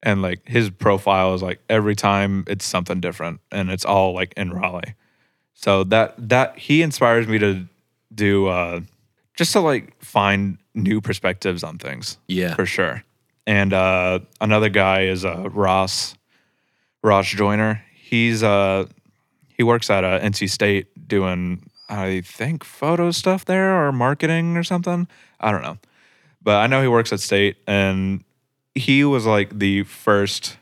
and 0.02 0.22
like 0.22 0.46
his 0.46 0.70
profile 0.70 1.34
is 1.34 1.42
like 1.42 1.60
every 1.68 1.96
time 1.96 2.44
it's 2.46 2.64
something 2.64 3.00
different, 3.00 3.40
and 3.50 3.70
it's 3.70 3.84
all 3.84 4.14
like 4.14 4.32
in 4.36 4.52
Raleigh. 4.52 4.94
So 5.54 5.84
that 5.84 6.14
that 6.28 6.58
he 6.58 6.82
inspires 6.82 7.26
me 7.26 7.38
to 7.38 7.66
do 8.14 8.46
uh 8.46 8.80
just 9.36 9.52
to 9.52 9.60
like 9.60 10.00
find 10.02 10.58
new 10.74 11.00
perspectives 11.00 11.64
on 11.64 11.78
things 11.78 12.18
yeah. 12.28 12.54
for 12.54 12.66
sure. 12.66 13.02
And 13.46 13.72
uh, 13.72 14.20
another 14.40 14.68
guy 14.68 15.02
is 15.02 15.24
uh, 15.24 15.48
Ross 15.50 16.14
Ross 17.02 17.26
Joyner. 17.28 17.82
He's 17.94 18.42
uh 18.42 18.86
he 19.48 19.62
works 19.62 19.90
at 19.90 20.04
uh, 20.04 20.20
NC 20.20 20.50
State 20.50 21.08
doing 21.08 21.68
I 21.88 22.22
think 22.22 22.64
photo 22.64 23.10
stuff 23.10 23.44
there 23.44 23.74
or 23.86 23.92
marketing 23.92 24.56
or 24.56 24.64
something. 24.64 25.06
I 25.40 25.52
don't 25.52 25.62
know, 25.62 25.78
but 26.42 26.56
I 26.56 26.66
know 26.66 26.80
he 26.82 26.88
works 26.88 27.12
at 27.12 27.20
State, 27.20 27.56
and 27.66 28.24
he 28.74 29.04
was 29.04 29.26
like 29.26 29.58
the 29.58 29.82
first 29.84 30.56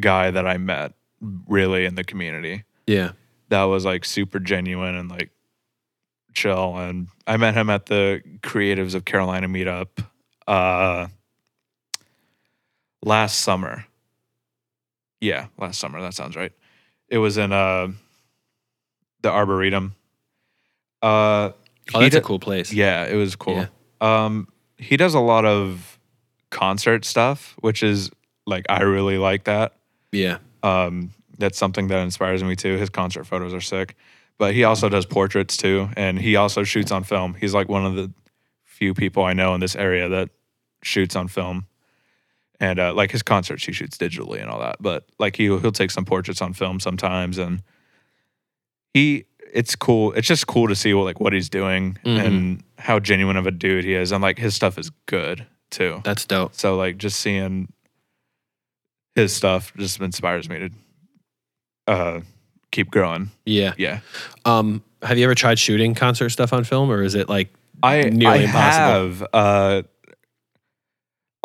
guy 0.00 0.30
that 0.30 0.46
I 0.46 0.56
met 0.56 0.92
really 1.20 1.84
in 1.84 1.94
the 1.94 2.04
community 2.04 2.64
Yeah. 2.86 3.12
that 3.48 3.64
was 3.64 3.84
like 3.84 4.04
super 4.04 4.38
genuine 4.38 4.94
and 4.94 5.10
like 5.10 5.30
chill. 6.34 6.76
And 6.76 7.08
I 7.26 7.36
met 7.38 7.54
him 7.54 7.68
at 7.70 7.86
the 7.86 8.22
Creatives 8.42 8.94
of 8.94 9.04
Carolina 9.04 9.48
meetup 9.48 9.88
uh, 10.46 11.08
last 13.02 13.40
summer. 13.40 13.86
Yeah, 15.20 15.46
last 15.58 15.78
summer. 15.80 16.00
That 16.00 16.14
sounds 16.14 16.36
right. 16.36 16.52
It 17.08 17.18
was 17.18 17.38
in 17.38 17.52
uh, 17.52 17.88
the 19.22 19.30
Arboretum. 19.30 19.94
Uh, 21.02 21.50
Oh, 21.94 22.00
that's 22.00 22.16
a 22.16 22.18
d- 22.18 22.24
cool 22.24 22.40
place. 22.40 22.72
Yeah, 22.72 23.04
it 23.04 23.14
was 23.14 23.36
cool. 23.36 23.54
Yeah. 23.54 23.66
Um, 24.00 24.48
he 24.76 24.96
does 24.96 25.14
a 25.14 25.20
lot 25.20 25.44
of 25.44 26.00
concert 26.50 27.04
stuff, 27.04 27.54
which 27.60 27.84
is 27.84 28.10
like 28.44 28.66
I 28.68 28.82
really 28.82 29.16
like 29.18 29.44
that 29.44 29.74
Yeah. 30.10 30.38
um, 30.64 31.10
that's 31.38 31.56
something 31.58 31.86
that 31.88 32.00
inspires 32.00 32.42
me 32.42 32.56
too. 32.56 32.76
His 32.76 32.90
concert 32.90 33.22
photos 33.24 33.54
are 33.54 33.60
sick, 33.60 33.94
but 34.36 34.52
he 34.52 34.64
also 34.64 34.88
does 34.88 35.06
portraits 35.06 35.56
too, 35.56 35.88
and 35.96 36.18
he 36.18 36.34
also 36.34 36.64
shoots 36.64 36.90
on 36.90 37.04
film. 37.04 37.34
He's 37.34 37.54
like 37.54 37.68
one 37.68 37.86
of 37.86 37.94
the 37.94 38.10
few 38.64 38.92
people 38.92 39.22
I 39.24 39.32
know 39.32 39.54
in 39.54 39.60
this 39.60 39.76
area 39.76 40.08
that 40.08 40.30
shoots 40.82 41.14
on 41.14 41.28
film, 41.28 41.66
and 42.60 42.78
uh, 42.78 42.94
like 42.94 43.10
his 43.10 43.22
concerts 43.22 43.64
he 43.64 43.72
shoots 43.72 43.96
digitally 43.96 44.40
and 44.40 44.50
all 44.50 44.60
that. 44.60 44.76
But 44.80 45.04
like 45.18 45.36
he 45.36 45.44
he'll 45.44 45.72
take 45.72 45.90
some 45.90 46.04
portraits 46.04 46.40
on 46.42 46.52
film 46.52 46.80
sometimes, 46.80 47.38
and 47.38 47.62
he 48.94 49.24
it's 49.52 49.76
cool. 49.76 50.12
It's 50.12 50.26
just 50.28 50.46
cool 50.46 50.68
to 50.68 50.74
see 50.74 50.92
what 50.94 51.04
like 51.04 51.20
what 51.20 51.32
he's 51.32 51.48
doing 51.48 51.98
Mhm. 52.04 52.24
and 52.26 52.62
how 52.78 52.98
genuine 52.98 53.36
of 53.36 53.46
a 53.46 53.50
dude 53.50 53.84
he 53.84 53.94
is, 53.94 54.12
and 54.12 54.22
like 54.22 54.38
his 54.38 54.54
stuff 54.54 54.78
is 54.78 54.90
good 55.06 55.46
too. 55.70 56.00
That's 56.04 56.24
dope. 56.24 56.54
So 56.54 56.76
like 56.76 56.96
just 56.98 57.20
seeing 57.20 57.72
his 59.14 59.34
stuff 59.34 59.72
just 59.76 60.00
inspires 60.00 60.48
me 60.48 60.58
to 60.58 60.70
uh 61.86 62.20
keep 62.70 62.90
growing. 62.90 63.30
Yeah. 63.44 63.72
Yeah. 63.78 64.00
Um, 64.44 64.82
have 65.02 65.16
you 65.18 65.24
ever 65.24 65.34
tried 65.34 65.58
shooting 65.58 65.94
concert 65.94 66.30
stuff 66.30 66.52
on 66.52 66.64
film, 66.64 66.90
or 66.90 67.02
is 67.02 67.14
it 67.14 67.28
like 67.28 67.52
I 67.82 68.02
Nearly 68.02 68.40
I 68.40 68.42
impossible. 68.44 68.86
have 68.86 69.28
uh 69.32 69.82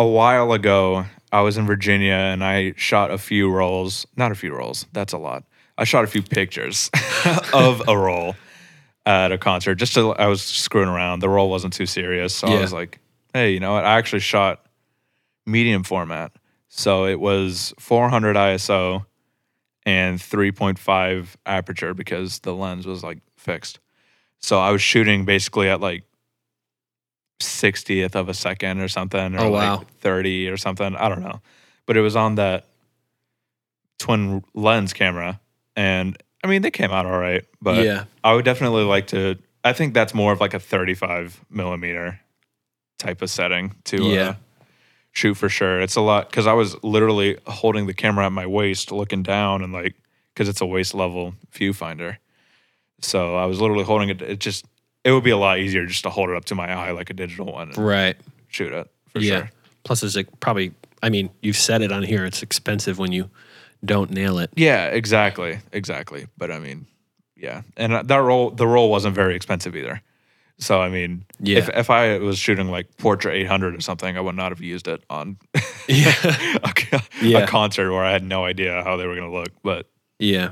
a 0.01 0.07
while 0.07 0.51
ago 0.51 1.05
I 1.31 1.41
was 1.41 1.57
in 1.57 1.65
Virginia 1.65 2.13
and 2.13 2.43
I 2.43 2.73
shot 2.75 3.11
a 3.11 3.17
few 3.17 3.49
rolls, 3.49 4.05
not 4.15 4.31
a 4.31 4.35
few 4.35 4.53
rolls, 4.53 4.85
that's 4.91 5.13
a 5.13 5.17
lot. 5.17 5.43
I 5.77 5.83
shot 5.83 6.03
a 6.03 6.07
few 6.07 6.21
pictures 6.21 6.89
of 7.53 7.87
a 7.87 7.97
roll 7.97 8.35
at 9.05 9.31
a 9.31 9.37
concert 9.37 9.75
just 9.75 9.93
to 9.93 10.11
I 10.13 10.27
was 10.27 10.41
screwing 10.41 10.89
around. 10.89 11.19
The 11.19 11.29
roll 11.29 11.49
wasn't 11.49 11.73
too 11.73 11.85
serious, 11.85 12.35
so 12.35 12.47
Yeah. 12.47 12.57
I 12.57 12.61
was 12.61 12.73
like, 12.73 12.99
"Hey, 13.33 13.51
you 13.53 13.59
know 13.59 13.73
what? 13.73 13.85
I 13.85 13.97
actually 13.97 14.19
shot 14.19 14.65
medium 15.45 15.83
format." 15.83 16.31
So 16.67 17.05
it 17.05 17.19
was 17.19 17.73
400 17.79 18.35
ISO 18.35 19.05
and 19.85 20.19
3.5 20.19 21.35
aperture 21.45 21.93
because 21.93 22.39
the 22.39 22.53
lens 22.53 22.85
was 22.85 23.03
like 23.03 23.19
fixed. 23.37 23.79
So 24.39 24.59
I 24.59 24.71
was 24.71 24.81
shooting 24.81 25.25
basically 25.25 25.69
at 25.69 25.81
like 25.81 26.03
60th 27.41 28.15
of 28.15 28.29
a 28.29 28.33
second 28.33 28.79
or 28.79 28.87
something, 28.87 29.35
or 29.35 29.41
Oh, 29.41 29.51
like 29.51 29.79
wow. 29.79 29.83
30 29.99 30.47
or 30.49 30.57
something. 30.57 30.95
I 30.95 31.09
don't 31.09 31.21
know. 31.21 31.41
But 31.85 31.97
it 31.97 32.01
was 32.01 32.15
on 32.15 32.35
that 32.35 32.65
twin 33.99 34.43
lens 34.53 34.93
camera. 34.93 35.39
And 35.75 36.17
I 36.43 36.47
mean, 36.47 36.61
they 36.61 36.71
came 36.71 36.91
out 36.91 37.05
all 37.05 37.17
right, 37.19 37.45
but 37.61 37.85
yeah, 37.85 38.05
I 38.23 38.33
would 38.33 38.45
definitely 38.45 38.83
like 38.83 39.07
to. 39.07 39.37
I 39.63 39.73
think 39.73 39.93
that's 39.93 40.13
more 40.13 40.31
of 40.33 40.39
like 40.41 40.53
a 40.55 40.59
35 40.59 41.39
millimeter 41.49 42.19
type 42.97 43.21
of 43.21 43.29
setting 43.29 43.75
to 43.85 44.03
Yeah. 44.03 44.21
uh, 44.29 44.33
shoot 45.11 45.35
for 45.35 45.49
sure. 45.49 45.79
It's 45.81 45.95
a 45.95 46.01
lot 46.01 46.29
because 46.29 46.47
I 46.47 46.53
was 46.53 46.81
literally 46.83 47.37
holding 47.45 47.85
the 47.85 47.93
camera 47.93 48.25
at 48.25 48.31
my 48.31 48.47
waist, 48.47 48.91
looking 48.91 49.21
down, 49.23 49.61
and 49.63 49.71
like 49.71 49.95
because 50.33 50.49
it's 50.49 50.61
a 50.61 50.65
waist 50.65 50.93
level 50.95 51.35
viewfinder. 51.53 52.17
So 53.01 53.35
I 53.35 53.45
was 53.45 53.61
literally 53.61 53.83
holding 53.83 54.09
it. 54.09 54.21
It 54.21 54.39
just 54.39 54.65
it 55.03 55.11
would 55.11 55.23
be 55.23 55.31
a 55.31 55.37
lot 55.37 55.59
easier 55.59 55.85
just 55.85 56.03
to 56.03 56.09
hold 56.09 56.29
it 56.29 56.35
up 56.35 56.45
to 56.45 56.55
my 56.55 56.71
eye 56.71 56.91
like 56.91 57.09
a 57.09 57.13
digital 57.13 57.51
one 57.51 57.71
right. 57.77 58.15
shoot 58.49 58.71
it 58.71 58.87
for 59.09 59.19
yeah. 59.19 59.37
sure. 59.39 59.51
Plus, 59.83 60.03
it's 60.03 60.15
like 60.15 60.27
probably. 60.39 60.73
I 61.03 61.09
mean, 61.09 61.31
you've 61.41 61.57
said 61.57 61.81
it 61.81 61.91
on 61.91 62.03
here. 62.03 62.25
It's 62.25 62.43
expensive 62.43 62.99
when 62.99 63.11
you 63.11 63.29
don't 63.83 64.11
nail 64.11 64.37
it. 64.37 64.51
Yeah, 64.55 64.85
exactly, 64.85 65.57
exactly. 65.71 66.27
But 66.37 66.51
I 66.51 66.59
mean, 66.59 66.85
yeah, 67.35 67.63
and 67.75 67.93
uh, 67.93 68.03
that 68.03 68.17
roll, 68.17 68.51
the 68.51 68.67
roll 68.67 68.91
wasn't 68.91 69.15
very 69.15 69.35
expensive 69.35 69.75
either. 69.75 70.01
So 70.59 70.79
I 70.79 70.89
mean, 70.89 71.25
Yeah. 71.39 71.57
if 71.57 71.69
if 71.69 71.89
I 71.89 72.19
was 72.19 72.37
shooting 72.37 72.69
like 72.69 72.95
Portra 72.97 73.31
800 73.33 73.75
or 73.75 73.81
something, 73.81 74.15
I 74.15 74.21
would 74.21 74.35
not 74.35 74.51
have 74.51 74.61
used 74.61 74.87
it 74.87 75.03
on 75.09 75.37
Yeah. 75.87 76.13
a, 76.63 76.71
co- 76.75 76.99
Yeah. 77.23 77.39
a 77.39 77.47
concert 77.47 77.91
where 77.91 78.03
I 78.05 78.11
had 78.11 78.23
no 78.23 78.45
idea 78.45 78.83
how 78.83 78.95
they 78.97 79.07
were 79.07 79.15
going 79.15 79.31
to 79.31 79.35
look. 79.35 79.49
But 79.63 79.89
Yeah. 80.19 80.51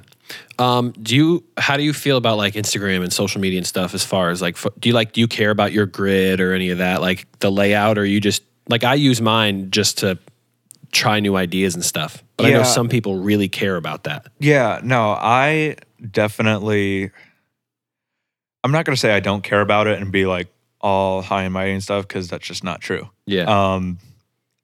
Um, 0.58 0.92
do 1.02 1.16
you 1.16 1.44
how 1.58 1.78
do 1.78 1.84
you 1.84 1.94
feel 1.94 2.18
about 2.18 2.38
like 2.38 2.54
Instagram 2.54 3.04
and 3.04 3.12
social 3.12 3.42
media 3.42 3.58
and 3.58 3.68
stuff 3.68 3.94
as 3.94 4.04
far 4.04 4.30
as 4.30 4.42
like 4.42 4.58
do 4.80 4.90
you 4.90 4.94
like 4.94 5.14
do 5.14 5.22
you 5.22 5.28
care 5.28 5.52
about 5.52 5.72
your 5.72 5.86
grid 5.86 6.42
or 6.42 6.54
any 6.54 6.70
of 6.70 6.80
that 6.80 7.02
like 7.02 7.28
the 7.40 7.52
layout 7.52 7.98
or 7.98 8.06
you 8.06 8.20
just 8.20 8.44
like 8.68 8.84
I 8.84 8.94
use 8.94 9.22
mine 9.22 9.72
just 9.72 10.00
to 10.00 10.20
try 10.92 11.20
new 11.20 11.36
ideas 11.36 11.76
and 11.76 11.84
stuff. 11.84 12.24
But 12.38 12.48
I 12.48 12.50
know 12.52 12.64
some 12.64 12.90
people 12.90 13.20
really 13.20 13.50
care 13.50 13.76
about 13.76 14.06
that. 14.06 14.28
yeah, 14.40 14.80
no, 14.84 15.12
I 15.12 15.76
definitely. 16.10 17.12
I'm 18.64 18.72
not 18.72 18.86
going 18.86 18.96
to 18.96 19.00
say 19.00 19.14
I 19.14 19.22
don't 19.22 19.42
care 19.42 19.62
about 19.62 19.88
it 19.88 20.02
and 20.02 20.12
be 20.12 20.26
like 20.26 20.48
all 20.82 21.22
high 21.22 21.44
and 21.44 21.54
mighty 21.54 21.72
and 21.72 21.84
stuff 21.84 22.08
because 22.08 22.28
that's 22.28 22.46
just 22.46 22.64
not 22.64 22.82
true. 22.82 23.10
Yeah. 23.26 23.44
Um, 23.44 24.00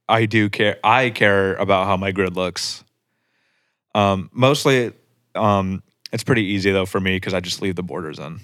I 0.07 0.26
do 0.26 0.49
care. 0.49 0.78
I 0.84 1.09
care 1.09 1.55
about 1.55 1.88
how 1.88 1.97
my 1.97 2.11
grid 2.11 2.36
looks. 2.36 2.84
Um, 3.93 4.30
mostly, 4.34 4.91
um, 5.36 5.83
it's 6.11 6.23
pretty 6.23 6.43
easy 6.43 6.71
though 6.71 6.86
for 6.86 6.99
me 6.99 7.15
because 7.17 7.33
I 7.33 7.39
just 7.39 7.61
leave 7.61 7.75
the 7.75 7.83
borders 7.83 8.19
in, 8.19 8.39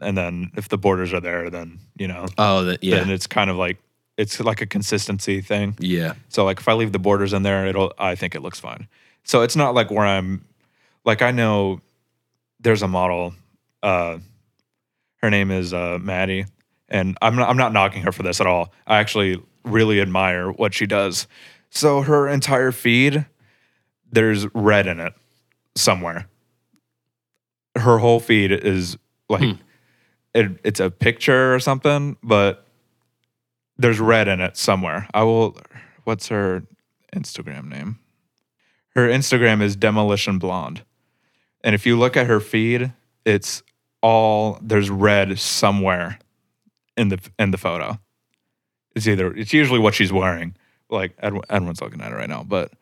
and 0.00 0.16
then 0.16 0.50
if 0.56 0.68
the 0.68 0.78
borders 0.78 1.12
are 1.12 1.20
there, 1.20 1.50
then 1.50 1.78
you 1.96 2.08
know, 2.08 2.26
oh, 2.36 2.64
that 2.64 2.82
yeah. 2.82 2.96
then 2.96 3.10
it's 3.10 3.26
kind 3.26 3.50
of 3.50 3.56
like 3.56 3.78
it's 4.18 4.40
like 4.40 4.60
a 4.60 4.66
consistency 4.66 5.40
thing. 5.40 5.76
yeah. 5.78 6.14
So 6.28 6.44
like 6.44 6.58
if 6.58 6.68
I 6.68 6.74
leave 6.74 6.92
the 6.92 6.98
borders 6.98 7.32
in 7.32 7.44
there, 7.44 7.66
it'll 7.66 7.94
I 7.98 8.14
think 8.14 8.34
it 8.34 8.42
looks 8.42 8.60
fine. 8.60 8.88
So 9.22 9.42
it's 9.42 9.56
not 9.56 9.74
like 9.74 9.90
where 9.90 10.04
I'm 10.04 10.44
like 11.04 11.22
I 11.22 11.30
know 11.30 11.80
there's 12.60 12.82
a 12.82 12.88
model 12.88 13.34
uh 13.82 14.18
her 15.22 15.30
name 15.30 15.50
is 15.50 15.72
uh 15.72 15.98
Maddie 16.00 16.46
and 16.88 17.16
I'm 17.22 17.36
not 17.36 17.48
I'm 17.48 17.56
not 17.56 17.72
knocking 17.72 18.02
her 18.02 18.12
for 18.12 18.24
this 18.24 18.40
at 18.40 18.46
all. 18.46 18.72
I 18.86 18.98
actually 18.98 19.40
really 19.64 20.00
admire 20.00 20.50
what 20.50 20.74
she 20.74 20.86
does. 20.86 21.28
So 21.70 22.02
her 22.02 22.28
entire 22.28 22.72
feed 22.72 23.24
there's 24.10 24.52
red 24.54 24.86
in 24.86 25.00
it 25.00 25.12
somewhere. 25.78 26.26
Her 27.76 27.98
whole 27.98 28.20
feed 28.20 28.50
is 28.52 28.96
like 29.28 29.42
Hmm. 29.42 29.52
it, 30.34 30.58
it's 30.64 30.80
a 30.80 30.90
picture 30.90 31.54
or 31.54 31.60
something, 31.60 32.16
but 32.22 32.66
there's 33.76 34.00
red 34.00 34.26
in 34.28 34.40
it 34.40 34.56
somewhere. 34.56 35.06
I 35.14 35.22
will. 35.22 35.56
What's 36.04 36.28
her 36.28 36.64
Instagram 37.14 37.68
name? 37.68 37.98
Her 38.96 39.08
Instagram 39.08 39.62
is 39.62 39.76
Demolition 39.76 40.38
Blonde, 40.38 40.82
and 41.62 41.74
if 41.74 41.86
you 41.86 41.96
look 41.98 42.16
at 42.16 42.26
her 42.26 42.40
feed, 42.40 42.92
it's 43.24 43.62
all 44.02 44.58
there's 44.62 44.90
red 44.90 45.38
somewhere 45.38 46.18
in 46.96 47.08
the 47.10 47.18
in 47.38 47.52
the 47.52 47.58
photo. 47.58 48.00
It's 48.96 49.06
either 49.06 49.32
it's 49.34 49.52
usually 49.52 49.78
what 49.78 49.94
she's 49.94 50.12
wearing. 50.12 50.56
Like 50.90 51.14
Ed, 51.20 51.34
Edwin's 51.50 51.80
looking 51.80 52.00
at 52.00 52.10
it 52.10 52.16
right 52.16 52.28
now, 52.28 52.42
but 52.42 52.72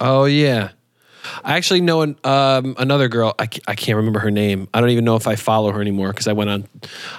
Oh 0.00 0.24
yeah. 0.26 0.70
I 1.44 1.56
actually 1.56 1.80
know 1.80 2.02
an, 2.02 2.16
um, 2.24 2.74
another 2.78 3.08
girl. 3.08 3.34
I, 3.38 3.48
I 3.66 3.74
can't 3.74 3.96
remember 3.96 4.20
her 4.20 4.30
name. 4.30 4.68
I 4.74 4.80
don't 4.80 4.90
even 4.90 5.04
know 5.04 5.16
if 5.16 5.26
I 5.26 5.36
follow 5.36 5.72
her 5.72 5.80
anymore 5.80 6.08
because 6.08 6.28
I 6.28 6.32
went 6.32 6.50
on 6.50 6.68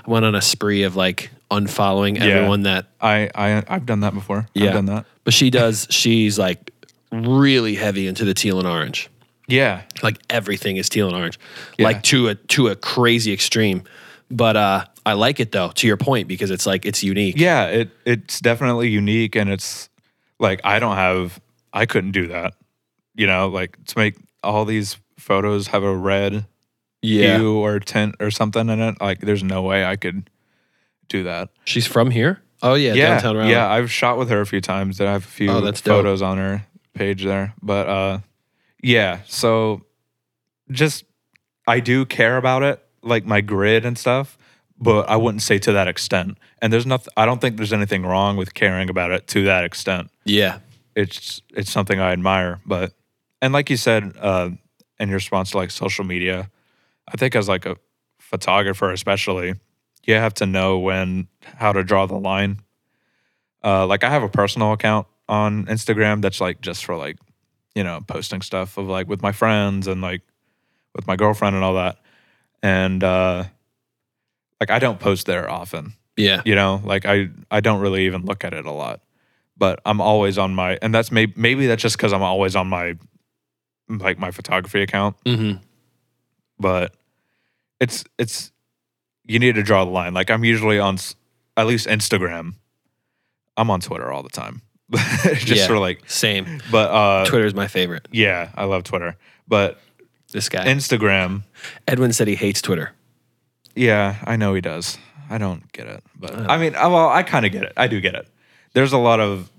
I 0.05 0.09
went 0.09 0.25
on 0.25 0.35
a 0.35 0.41
spree 0.41 0.83
of 0.83 0.95
like 0.95 1.31
unfollowing 1.51 2.17
Yeah. 2.17 2.25
everyone 2.25 2.63
that 2.63 2.87
I 3.01 3.29
I 3.35 3.63
I've 3.67 3.85
done 3.85 4.01
that 4.01 4.13
before. 4.13 4.47
Yeah. 4.53 4.67
I've 4.67 4.73
done 4.73 4.85
that. 4.85 5.05
But 5.23 5.33
she 5.33 5.49
does. 5.49 5.87
She's 5.91 6.37
like 6.39 6.71
really 7.11 7.75
heavy 7.75 8.07
into 8.07 8.25
the 8.25 8.33
teal 8.33 8.59
and 8.59 8.67
orange. 8.67 9.09
Yeah, 9.47 9.83
Like 10.01 10.17
everything 10.29 10.77
is 10.77 10.89
teal 10.89 11.07
and 11.07 11.15
orange, 11.15 11.37
Yeah. 11.77 11.85
like 11.85 12.01
to 12.03 12.29
a 12.29 12.35
to 12.35 12.67
a 12.69 12.75
crazy 12.75 13.31
extreme. 13.31 13.83
But 14.31 14.55
uh, 14.57 14.85
I 15.05 15.13
like 15.13 15.39
it 15.39 15.51
though. 15.51 15.69
To 15.69 15.85
your 15.87 15.97
point, 15.97 16.27
because 16.27 16.49
it's 16.49 16.65
like 16.65 16.83
it's 16.85 17.03
unique. 17.03 17.35
Yeah, 17.37 17.65
it 17.67 17.89
it's 18.05 18.39
definitely 18.39 18.89
unique 18.89 19.35
and 19.35 19.51
it's 19.51 19.87
like 20.39 20.61
I 20.63 20.79
don't 20.79 20.95
have 20.95 21.39
I 21.71 21.85
couldn't 21.85 22.11
do 22.11 22.27
that. 22.29 22.55
You 23.15 23.27
know, 23.27 23.47
like 23.47 23.83
to 23.85 23.97
make 23.97 24.15
all 24.43 24.65
these 24.65 24.97
photos 25.17 25.67
have 25.67 25.83
a 25.83 25.95
red 25.95 26.45
yeah. 27.01 27.37
hue 27.37 27.57
or 27.57 27.79
tint 27.79 28.15
or 28.19 28.29
something 28.31 28.69
in 28.69 28.79
it, 28.81 28.99
like 29.01 29.21
there's 29.21 29.43
no 29.43 29.61
way 29.61 29.85
I 29.85 29.95
could 29.95 30.29
do 31.07 31.23
that. 31.23 31.49
She's 31.65 31.87
from 31.87 32.11
here. 32.11 32.41
Oh 32.61 32.73
yeah, 32.73 32.93
yeah, 32.93 33.09
downtown 33.13 33.37
Raleigh. 33.37 33.51
yeah, 33.51 33.69
I've 33.69 33.91
shot 33.91 34.17
with 34.17 34.29
her 34.29 34.41
a 34.41 34.45
few 34.45 34.61
times. 34.61 34.99
I 34.99 35.11
have 35.11 35.23
a 35.23 35.27
few 35.27 35.49
Oh, 35.51 35.71
photos 35.73 36.21
on 36.21 36.37
her 36.37 36.65
page 36.93 37.23
there. 37.23 37.53
But 37.61 37.87
uh 37.87 38.19
yeah, 38.81 39.19
so 39.27 39.83
just 40.71 41.05
I 41.67 41.79
do 41.79 42.05
care 42.05 42.37
about 42.37 42.63
it, 42.63 42.83
like 43.01 43.25
my 43.25 43.41
grid 43.41 43.85
and 43.85 43.97
stuff, 43.97 44.37
but 44.79 45.07
I 45.09 45.15
wouldn't 45.15 45.41
say 45.41 45.57
to 45.59 45.71
that 45.73 45.87
extent. 45.87 46.37
And 46.61 46.71
there's 46.73 46.85
nothing 46.85 47.13
I 47.17 47.25
don't 47.25 47.39
think 47.41 47.57
there's 47.57 47.73
anything 47.73 48.03
wrong 48.05 48.35
with 48.37 48.53
caring 48.53 48.89
about 48.89 49.11
it 49.11 49.27
to 49.27 49.43
that 49.45 49.63
extent. 49.63 50.09
yeah, 50.25 50.59
It's 50.95 51.41
it's 51.55 51.71
something 51.71 51.99
I 51.99 52.11
admire, 52.13 52.59
but 52.65 52.93
and 53.45 53.53
like 53.53 53.69
you 53.69 53.77
said, 53.77 54.13
uh 54.19 54.49
in 54.99 55.09
your 55.09 55.17
response 55.17 55.51
to 55.51 55.57
like 55.57 55.71
social 55.71 56.05
media, 56.05 56.49
I 57.07 57.17
think 57.17 57.35
as 57.35 57.47
like 57.47 57.65
a 57.65 57.75
photographer 58.19 58.91
especially, 58.91 59.53
you 60.05 60.13
have 60.15 60.33
to 60.35 60.45
know 60.45 60.79
when 60.79 61.27
how 61.43 61.71
to 61.73 61.83
draw 61.83 62.05
the 62.05 62.15
line. 62.19 62.59
Uh 63.63 63.85
like 63.87 64.03
I 64.03 64.09
have 64.09 64.23
a 64.23 64.29
personal 64.29 64.71
account 64.73 65.07
on 65.27 65.65
Instagram 65.65 66.21
that's 66.21 66.41
like 66.41 66.61
just 66.61 66.85
for 66.85 66.95
like, 66.95 67.17
you 67.75 67.83
know, 67.83 68.01
posting 68.07 68.41
stuff 68.41 68.77
of 68.77 68.87
like 68.87 69.07
with 69.07 69.21
my 69.21 69.31
friends 69.31 69.87
and 69.87 70.01
like 70.01 70.21
with 70.95 71.07
my 71.07 71.15
girlfriend 71.15 71.55
and 71.55 71.63
all 71.63 71.75
that. 71.75 71.97
And 72.63 73.03
uh 73.03 73.45
like 74.59 74.71
I 74.71 74.79
don't 74.79 74.99
post 74.99 75.25
there 75.25 75.49
often 75.49 75.93
yeah, 76.17 76.41
you 76.45 76.55
know 76.55 76.81
like 76.85 77.05
i 77.05 77.27
i 77.51 77.59
don't 77.59 77.81
really 77.81 78.05
even 78.05 78.23
look 78.23 78.43
at 78.45 78.53
it 78.53 78.65
a 78.65 78.71
lot 78.71 79.01
but 79.57 79.81
i'm 79.85 79.99
always 79.99 80.37
on 80.37 80.55
my 80.55 80.77
and 80.81 80.93
that's 80.93 81.11
maybe 81.11 81.33
maybe 81.35 81.67
that's 81.67 81.81
just 81.81 81.97
because 81.97 82.13
i'm 82.13 82.23
always 82.23 82.55
on 82.55 82.67
my 82.67 82.95
like 83.89 84.17
my 84.17 84.31
photography 84.31 84.81
account 84.81 85.15
mm-hmm. 85.25 85.57
but 86.59 86.93
it's 87.79 88.03
it's 88.17 88.51
you 89.25 89.39
need 89.39 89.55
to 89.55 89.63
draw 89.63 89.85
the 89.85 89.91
line 89.91 90.13
like 90.13 90.29
i'm 90.31 90.43
usually 90.43 90.79
on 90.79 90.97
at 91.57 91.67
least 91.67 91.87
instagram 91.87 92.53
i'm 93.57 93.69
on 93.69 93.79
twitter 93.79 94.11
all 94.11 94.23
the 94.23 94.29
time 94.29 94.61
just 94.91 95.47
Yeah. 95.47 95.65
sort 95.65 95.77
of 95.77 95.81
like, 95.81 96.03
Same. 96.07 96.61
but 96.71 96.91
uh, 96.91 97.25
Twitter 97.25 97.47
is 97.47 97.55
my 97.55 97.67
favorite. 97.67 98.07
yeah, 98.11 98.51
I 98.53 98.65
love 98.65 98.83
Twitter. 98.83 99.17
But 99.47 99.79
This 100.31 100.47
guy. 100.47 100.63
Instagram, 100.65 101.41
Edwin 101.87 102.13
said 102.13 102.27
he 102.27 102.35
hates 102.35 102.61
Twitter. 102.61 102.91
yeah, 103.75 104.17
I 104.25 104.35
know 104.35 104.53
he 104.53 104.61
does. 104.61 104.99
I 105.27 105.39
don't 105.39 105.71
get 105.71 105.87
it, 105.87 106.03
but 106.15 106.35
I 106.35 106.57
mean, 106.59 106.75
uh, 106.75 106.87
well, 106.91 107.09
I 107.09 107.23
kind 107.23 107.47
of 107.47 107.51
get 107.51 107.63
it. 107.63 107.73
I 107.75 107.87
do 107.87 107.99
get 107.99 108.13
it. 108.13 108.27
There's 108.73 108.93
a 108.93 108.99
lot 108.99 109.19
of 109.19 109.49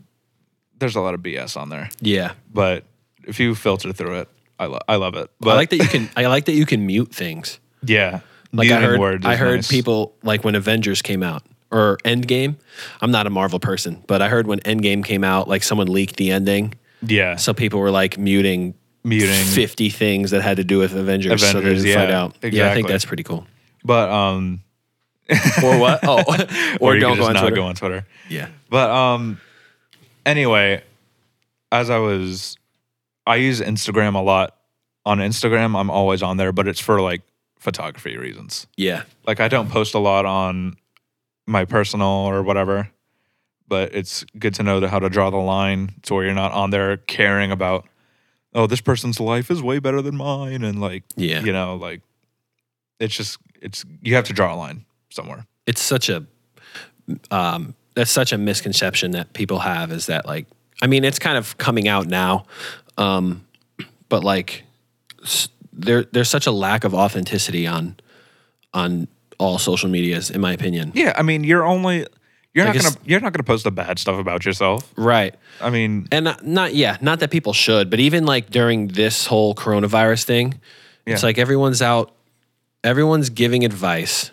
there's 0.79 0.95
a 0.95 1.01
lot 1.01 1.15
of 1.15 1.21
BS 1.23 1.57
on 1.57 1.71
there, 1.71 1.91
Yeah. 2.01 2.35
but 2.53 2.85
if 3.27 3.39
you 3.41 3.55
filter 3.55 3.93
through 3.93 4.21
it, 4.21 4.29
I 4.59 4.67
love 4.67 4.83
I 4.89 4.97
love 4.97 5.15
it. 5.17 5.31
But 5.41 5.51
I 5.51 5.55
like 5.55 5.71
that 5.71 5.77
you 5.77 5.89
can 5.89 6.09
I 6.17 6.27
like 6.27 6.45
that 6.47 6.55
you 6.55 6.67
can 6.67 6.87
mute 6.87 7.13
things. 7.15 7.59
yeah, 7.83 8.21
Like 8.53 8.71
I 8.71 8.81
heard 8.81 9.01
words 9.01 9.27
I 9.27 9.37
heard 9.37 9.57
nice. 9.57 9.69
people 9.71 10.15
like 10.23 10.45
when 10.45 10.55
Avengers 10.55 11.03
came 11.03 11.23
out 11.23 11.43
or 11.71 11.99
Endgame. 12.05 12.57
I'm 13.01 13.11
not 13.11 13.27
a 13.27 13.31
Marvel 13.31 13.59
person, 13.59 14.03
but 14.07 14.23
I 14.23 14.29
heard 14.29 14.47
when 14.47 14.61
Endgame 14.61 15.05
came 15.05 15.25
out, 15.25 15.49
like 15.49 15.63
someone 15.63 15.89
leaked 15.89 16.17
the 16.17 16.31
ending. 16.31 16.75
yeah, 17.03 17.37
So 17.37 17.53
people 17.53 17.81
were 17.81 17.91
like 17.91 18.17
muting 18.19 18.75
muting. 19.05 19.45
50 19.45 19.91
things 19.91 20.31
that 20.31 20.43
had 20.43 20.57
to 20.57 20.65
do 20.65 20.79
with 20.79 20.95
Avengers, 20.95 21.41
so 21.41 21.53
they 21.55 21.59
Avengers, 21.59 21.83
didn't 21.85 21.99
find 21.99 22.11
yeah, 22.11 22.21
out. 22.23 22.53
Yeah, 22.55 22.71
I 22.71 22.75
think 22.75 22.89
that's 22.89 23.05
pretty 23.05 23.23
cool. 23.25 23.47
But 23.85 24.09
um, 24.11 24.63
Or 25.63 25.79
what? 25.79 26.01
Oh, 26.05 26.23
or, 26.81 26.95
or, 26.95 26.99
don't 26.99 27.17
go 27.19 27.25
on 27.27 27.35
Twitter. 27.35 27.57
go 27.57 27.65
on 27.67 27.75
Twitter. 27.75 28.07
Yeah. 28.29 28.49
But 28.71 28.91
um, 28.91 29.41
anyway, 30.25 30.83
as 31.73 31.91
I 31.91 31.99
was, 31.99 32.57
I 33.27 33.37
use 33.37 33.61
Instagram 33.61 34.15
a 34.15 34.21
lot. 34.23 34.57
On 35.05 35.19
Instagram, 35.19 35.79
I'm 35.79 35.89
always 35.91 36.23
on 36.23 36.37
there, 36.37 36.53
but 36.53 36.67
it's 36.67 36.81
for 36.81 37.01
like 37.01 37.23
photography 37.59 38.17
reasons. 38.17 38.67
Yeah. 38.77 39.03
Like 39.27 39.39
I 39.41 39.47
don't 39.49 39.71
post 39.71 39.95
a 39.95 39.99
lot 40.01 40.25
on 40.27 40.77
my 41.47 41.65
personal 41.65 42.09
or 42.09 42.43
whatever, 42.43 42.91
but 43.69 43.95
it's 43.95 44.25
good 44.39 44.55
to 44.55 44.63
know 44.65 44.85
how 44.89 44.99
to 44.99 45.09
draw 45.09 45.31
the 45.31 45.37
line 45.37 45.95
to 46.03 46.15
where 46.15 46.25
you're 46.25 46.35
not 46.35 46.51
on 46.53 46.71
there 46.71 46.97
caring 46.97 47.53
about, 47.53 47.87
oh, 48.53 48.67
this 48.67 48.81
person's 48.81 49.21
life 49.21 49.49
is 49.51 49.63
way 49.63 49.79
better 49.79 50.03
than 50.03 50.17
mine, 50.17 50.65
and 50.65 50.81
like, 50.81 51.05
Yeah. 51.17 51.41
you 51.43 51.53
know, 51.53 51.77
like 51.77 52.03
it's 52.99 53.15
just 53.17 53.39
it's 53.63 53.85
you 54.03 54.15
have 54.17 54.25
to 54.25 54.33
draw 54.33 54.55
a 54.55 54.57
line 54.57 54.85
somewhere. 55.11 55.47
it's 55.67 55.81
such 55.81 56.09
a 56.09 56.27
um 57.31 57.75
that's 57.95 58.11
such 58.11 58.33
a 58.33 58.39
misconception 58.39 59.13
that 59.13 59.33
people 59.35 59.61
have 59.61 59.93
is 59.93 60.07
that 60.07 60.27
like 60.27 60.47
I 60.83 60.87
mean 60.89 61.05
it's 61.05 61.19
kind 61.19 61.39
of 61.39 61.57
coming 61.59 61.89
out 61.89 62.07
now 62.07 62.45
um 62.99 63.45
but 64.09 64.25
like 64.25 64.65
there 65.73 66.05
there's 66.13 66.29
such 66.29 66.47
a 66.47 66.51
lack 66.53 66.85
of 66.85 66.95
authenticity 66.95 67.67
on 67.67 67.97
on 68.73 69.09
all 69.39 69.59
social 69.59 69.89
medias 69.89 70.31
in 70.31 70.41
my 70.41 70.53
opinion. 70.53 70.93
Yeah, 70.95 71.13
I 71.17 71.23
mean, 71.23 71.45
you're 71.45 71.65
only 71.65 72.07
you're 72.55 72.65
Like 72.65 72.77
not 72.77 72.85
gonna 72.85 72.97
you're 73.05 73.21
not 73.21 73.33
gonna 73.33 73.45
post 73.45 73.65
the 73.65 73.71
bad 73.71 73.99
stuff 73.99 74.19
about 74.19 74.47
yourself. 74.47 74.93
Right. 74.97 75.35
I 75.61 75.71
mean, 75.71 76.09
And 76.11 76.25
not, 76.25 76.47
not 76.47 76.75
yeah, 76.75 76.97
not 77.01 77.21
that 77.21 77.31
people 77.31 77.53
should, 77.53 77.91
but 77.91 78.01
even 78.01 78.25
like 78.25 78.49
during 78.51 78.89
this 78.89 79.27
whole 79.27 79.55
coronavirus 79.55 80.25
thing, 80.25 80.61
it's 81.05 81.23
like 81.23 81.39
everyone's 81.39 81.83
out 81.83 82.15
everyone's 82.83 83.31
giving 83.31 83.65
advice 83.65 84.31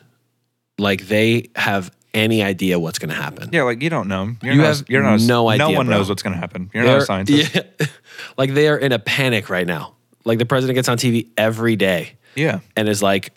like 0.77 1.07
they 1.07 1.49
have 1.55 1.91
any 2.13 2.43
idea 2.43 2.77
what's 2.79 2.99
going 2.99 3.09
to 3.09 3.15
happen. 3.15 3.49
yeah, 3.51 3.63
like 3.63 3.81
you 3.81 3.89
don't 3.89 4.07
know. 4.07 4.35
You're 4.43 4.53
You 4.53 4.61
not, 4.61 4.77
have 4.77 4.89
you're 4.89 5.03
not. 5.03 5.19
a- 5.21 5.25
no 5.25 5.49
idea, 5.49 5.67
No 5.69 5.71
one 5.77 5.87
bro. 5.87 5.97
knows 5.97 6.09
what's 6.09 6.21
gonna 6.23 6.37
happen. 6.37 6.69
You're 6.73 6.83
not 6.85 6.97
a 6.99 7.05
scientist. 7.05 7.55
Yeah, 7.55 7.87
like 8.37 8.53
they 8.53 8.67
are 8.67 8.77
in 8.77 8.91
a 8.91 8.99
panic 8.99 9.49
right 9.49 9.65
now. 9.67 9.95
Like 10.25 10.37
the 10.39 10.45
president 10.45 10.75
gets 10.75 10.87
on 10.89 10.97
TV 10.97 11.27
every 11.37 11.75
day 11.75 12.13
Yeah. 12.35 12.59
and 12.77 12.87
is 12.87 13.01
like, 13.03 13.33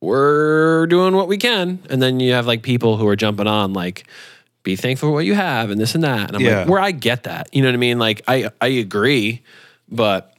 "We're 0.00 0.86
doing 0.86 1.14
what 1.16 1.28
we 1.28 1.36
can," 1.38 1.80
and 1.90 2.02
then 2.02 2.20
you 2.20 2.32
have 2.34 2.46
like 2.46 2.62
people 2.62 2.96
who 2.96 3.06
are 3.08 3.16
jumping 3.16 3.46
on 3.46 3.72
like, 3.72 4.06
"Be 4.62 4.76
thankful 4.76 5.08
for 5.08 5.12
what 5.12 5.24
you 5.24 5.34
have," 5.34 5.70
and 5.70 5.80
this 5.80 5.94
and 5.94 6.04
that. 6.04 6.28
And 6.28 6.36
I'm 6.36 6.42
Yeah. 6.42 6.58
like, 6.60 6.68
where 6.68 6.80
I 6.80 6.90
get 6.90 7.24
that, 7.24 7.48
you 7.52 7.62
know 7.62 7.68
what 7.68 7.74
I 7.74 7.78
mean? 7.78 7.98
Like 7.98 8.22
I 8.28 8.50
I 8.60 8.68
agree, 8.68 9.42
but 9.88 10.32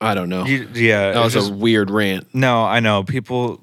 I 0.00 0.14
don't 0.14 0.28
know. 0.28 0.44
You, 0.44 0.68
yeah. 0.74 1.12
that 1.12 1.24
was 1.24 1.32
just- 1.32 1.50
a 1.50 1.54
weird 1.54 1.90
rant. 1.90 2.28
no, 2.34 2.62
I 2.64 2.80
know 2.80 3.02
people. 3.04 3.60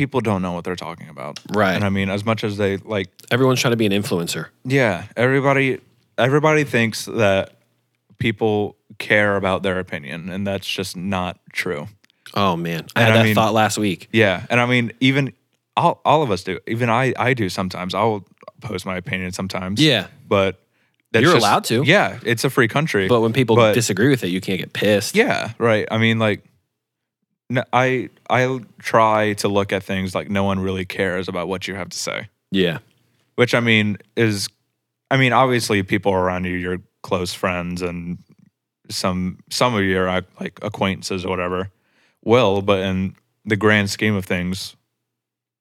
People 0.00 0.22
don't 0.22 0.40
know 0.40 0.52
what 0.52 0.64
they're 0.64 0.76
talking 0.76 1.10
about. 1.10 1.38
Right. 1.52 1.74
And 1.74 1.84
I 1.84 1.90
mean, 1.90 2.08
as 2.08 2.24
much 2.24 2.42
as 2.42 2.56
they 2.56 2.78
like, 2.78 3.10
Everyone's 3.30 3.60
trying 3.60 3.72
to 3.72 3.76
be 3.76 3.84
an 3.84 3.92
influencer. 3.92 4.46
yeah, 4.64 5.04
everybody, 5.14 5.78
everybody 6.16 6.64
thinks 6.64 7.04
that 7.04 7.58
people 8.18 8.78
care 8.98 9.36
about 9.36 9.62
their 9.62 9.78
opinion, 9.78 10.30
and 10.30 10.46
that's 10.46 10.66
just 10.66 10.96
not 10.96 11.38
true. 11.52 11.86
Oh 12.32 12.56
man, 12.56 12.86
I 12.96 13.00
And 13.02 13.08
had 13.08 13.10
I 13.10 13.16
that 13.18 13.24
mean- 13.24 13.34
thought 13.34 13.52
last 13.52 13.76
week. 13.76 14.08
Yeah, 14.10 14.46
and 14.48 14.58
I 14.58 14.64
mean, 14.64 14.92
even 15.00 15.34
all, 15.76 16.00
all 16.06 16.22
of 16.22 16.30
us 16.30 16.44
do. 16.44 16.58
Even 16.66 16.88
I, 16.88 17.12
I 17.18 17.34
do 17.34 17.50
sometimes. 17.50 17.94
I'll 17.94 18.24
post 18.62 18.86
my 18.86 18.96
opinion 18.96 19.32
sometimes. 19.32 19.82
Yeah. 19.82 20.06
but 20.26 20.60
that's 21.12 21.24
You're 21.24 21.36
allowed 21.36 21.64
to. 21.64 21.82
Yeah, 21.84 22.20
it's 22.24 22.44
a 22.44 22.50
free 22.50 22.68
country. 22.68 23.06
But 23.06 23.20
when 23.20 23.34
people 23.34 23.54
But- 23.54 23.74
disagree 23.74 24.08
with 24.08 24.24
it, 24.24 24.28
you 24.28 24.40
can't 24.40 24.60
get 24.60 24.72
pissed. 24.72 25.14
yeah, 25.14 25.52
right. 25.58 25.86
I 25.90 25.98
mean, 25.98 26.18
like, 26.18 26.42
no, 27.50 27.62
I 27.72 28.08
I 28.30 28.60
try 28.78 29.34
to 29.34 29.48
look 29.48 29.72
at 29.72 29.82
things 29.82 30.14
like 30.14 30.30
no 30.30 30.44
one 30.44 30.60
really 30.60 30.86
cares 30.86 31.28
about 31.28 31.48
what 31.48 31.68
you 31.68 31.74
have 31.74 31.90
to 31.90 31.98
say. 31.98 32.28
Yeah. 32.50 32.78
Which 33.36 33.54
I 33.54 33.60
mean 33.60 33.98
is, 34.16 34.48
I 35.10 35.16
mean, 35.16 35.32
obviously 35.32 35.82
people 35.82 36.12
around 36.12 36.44
you, 36.44 36.54
your 36.54 36.78
close 37.02 37.34
friends, 37.34 37.82
and 37.82 38.18
some 38.88 39.38
some 39.50 39.74
of 39.74 39.82
your 39.84 40.08
uh, 40.08 40.22
like 40.40 40.58
acquaintances 40.62 41.24
or 41.24 41.28
whatever 41.30 41.70
will, 42.24 42.62
but 42.62 42.78
in 42.80 43.14
the 43.44 43.56
grand 43.56 43.90
scheme 43.90 44.14
of 44.14 44.24
things, 44.24 44.76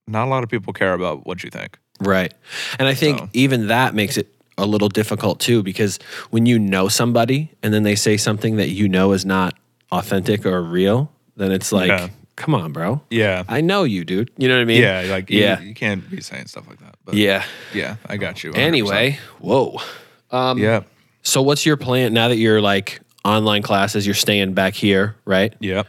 not 0.08 0.26
a 0.26 0.30
lot 0.30 0.44
of 0.44 0.50
people 0.50 0.74
care 0.74 0.94
about 0.94 1.26
what 1.26 1.44
you 1.44 1.50
think. 1.50 1.78
Right. 2.02 2.34
And 2.78 2.88
I 2.88 2.94
think 2.94 3.20
So- 3.20 3.30
even 3.34 3.68
that 3.68 3.94
makes 3.96 4.18
it 4.18 4.34
a 4.58 4.66
little 4.66 4.90
difficult 4.90 5.40
too, 5.40 5.64
because 5.64 6.00
when 6.32 6.46
you 6.46 6.60
know 6.60 6.88
somebody 6.90 7.50
and 7.64 7.74
then 7.74 7.84
they 7.84 7.96
say 7.96 8.18
something 8.18 8.58
that 8.58 8.70
you 8.70 8.90
know 8.90 9.14
is 9.14 9.26
not 9.26 9.56
authentic 9.92 10.46
or 10.46 10.62
real, 10.62 11.12
then 11.40 11.52
it's 11.52 11.72
like, 11.72 11.88
Yeah. 11.88 12.10
come 12.36 12.54
on, 12.54 12.72
bro. 12.72 13.02
Yeah, 13.10 13.44
I 13.48 13.62
know 13.62 13.84
you, 13.84 14.04
dude. 14.06 14.30
You 14.38 14.48
know 14.48 14.56
what 14.56 14.62
I 14.62 14.66
mean? 14.66 14.82
yeah, 14.82 15.06
like 15.10 15.30
you- 15.30 15.40
Yeah. 15.42 15.60
you, 15.62 15.74
can't 15.74 16.08
be 16.10 16.22
saying 16.22 16.48
stuff 16.48 16.68
like 16.68 16.80
that. 16.80 16.96
But 17.06 17.16
Yeah. 17.16 17.44
yeah, 17.74 17.96
I 18.08 18.18
got 18.18 18.44
you. 18.44 18.52
100%. 18.52 18.58
Anyway, 18.58 19.20
whoa. 19.40 19.80
Um, 20.32 20.58
yeah, 20.60 20.82
So 21.22 21.42
what's 21.42 21.66
your 21.66 21.78
plan 21.78 22.14
now 22.14 22.28
that 22.28 22.38
you're 22.38 22.62
like 22.62 23.00
online 23.26 23.62
classes, 23.62 24.06
you're 24.06 24.16
staying 24.16 24.54
back 24.54 24.74
here, 24.74 25.16
right? 25.26 25.54
yeah. 25.60 25.84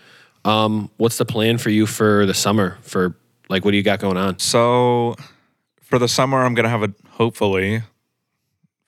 Um, 0.44 0.90
what's 0.96 1.18
the 1.18 1.26
plan 1.26 1.58
for 1.58 1.68
you 1.70 1.84
for 1.86 2.24
the 2.24 2.32
summer? 2.34 2.78
For 2.82 3.14
like, 3.50 3.64
what 3.64 3.72
do 3.72 3.76
you 3.76 3.82
got 3.82 3.98
going 4.00 4.16
on? 4.16 4.38
So 4.38 5.14
for 5.82 5.98
the 5.98 6.08
summer, 6.08 6.42
I'm 6.42 6.54
gonna 6.54 6.70
have 6.70 6.82
a 6.82 6.92
hopefully 7.10 7.82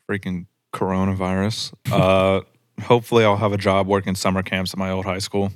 freaking 0.09 0.47
coronavirus. 0.73 1.73
Uh, 1.93 2.41
hopefully, 2.85 3.23
I'll 3.25 3.37
have 3.37 3.53
a 3.53 3.59
job 3.59 3.87
working 3.87 4.15
summer 4.15 4.43
camps 4.43 4.73
at 4.73 4.79
my 4.79 4.91
old 4.91 5.05
high 5.05 5.19
school. 5.19 5.53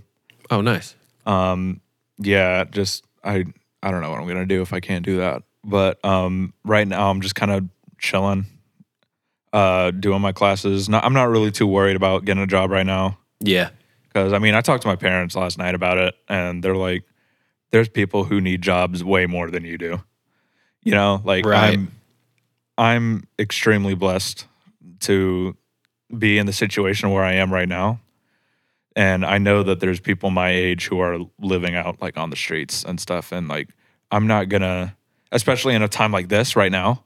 Oh, 0.50 0.60
nice. 0.60 0.94
Um, 1.24 1.80
yeah, 2.18 2.64
just 2.64 3.04
I 3.24 3.44
I 3.82 3.90
don't 3.90 4.00
know 4.00 4.10
what 4.10 4.20
I'm 4.20 4.26
gonna 4.28 4.46
do 4.46 4.62
if 4.62 4.72
I 4.72 4.80
can't 4.80 5.04
do 5.04 5.18
that. 5.18 5.42
But 5.64 6.02
um, 6.04 6.54
right 6.64 6.86
now, 6.86 7.10
I'm 7.10 7.20
just 7.20 7.34
kind 7.34 7.50
of 7.50 7.68
chilling, 7.98 8.46
uh, 9.52 9.90
doing 9.90 10.20
my 10.20 10.30
classes. 10.32 10.88
Not, 10.88 11.04
I'm 11.04 11.12
not 11.12 11.28
really 11.28 11.50
too 11.50 11.66
worried 11.66 11.96
about 11.96 12.24
getting 12.24 12.42
a 12.42 12.46
job 12.46 12.70
right 12.70 12.86
now. 12.86 13.18
Yeah. 13.40 13.70
Because 14.04 14.32
I 14.32 14.38
mean, 14.38 14.54
I 14.54 14.60
talked 14.60 14.82
to 14.82 14.88
my 14.88 14.96
parents 14.96 15.34
last 15.34 15.58
night 15.58 15.74
about 15.74 15.98
it, 15.98 16.14
and 16.28 16.62
they're 16.62 16.76
like, 16.76 17.04
"There's 17.70 17.88
people 17.88 18.24
who 18.24 18.40
need 18.40 18.62
jobs 18.62 19.02
way 19.02 19.26
more 19.26 19.50
than 19.50 19.64
you 19.64 19.76
do." 19.76 20.02
You 20.82 20.92
know, 20.92 21.20
like 21.24 21.44
Right. 21.44 21.74
I'm, 21.74 21.92
I'm 22.78 23.24
extremely 23.38 23.94
blessed 23.94 24.46
to 25.00 25.56
be 26.16 26.38
in 26.38 26.46
the 26.46 26.52
situation 26.52 27.10
where 27.10 27.24
I 27.24 27.34
am 27.34 27.52
right 27.52 27.68
now, 27.68 28.00
and 28.96 29.24
I 29.24 29.38
know 29.38 29.62
that 29.62 29.78
there's 29.78 30.00
people 30.00 30.30
my 30.30 30.50
age 30.50 30.86
who 30.88 30.98
are 30.98 31.18
living 31.38 31.76
out 31.76 32.00
like 32.02 32.16
on 32.16 32.30
the 32.30 32.36
streets 32.36 32.82
and 32.82 32.98
stuff, 32.98 33.30
and 33.30 33.46
like 33.46 33.68
I'm 34.10 34.26
not 34.26 34.48
gonna, 34.48 34.96
especially 35.30 35.74
in 35.74 35.82
a 35.82 35.88
time 35.88 36.10
like 36.10 36.28
this 36.28 36.56
right 36.56 36.72
now, 36.72 37.04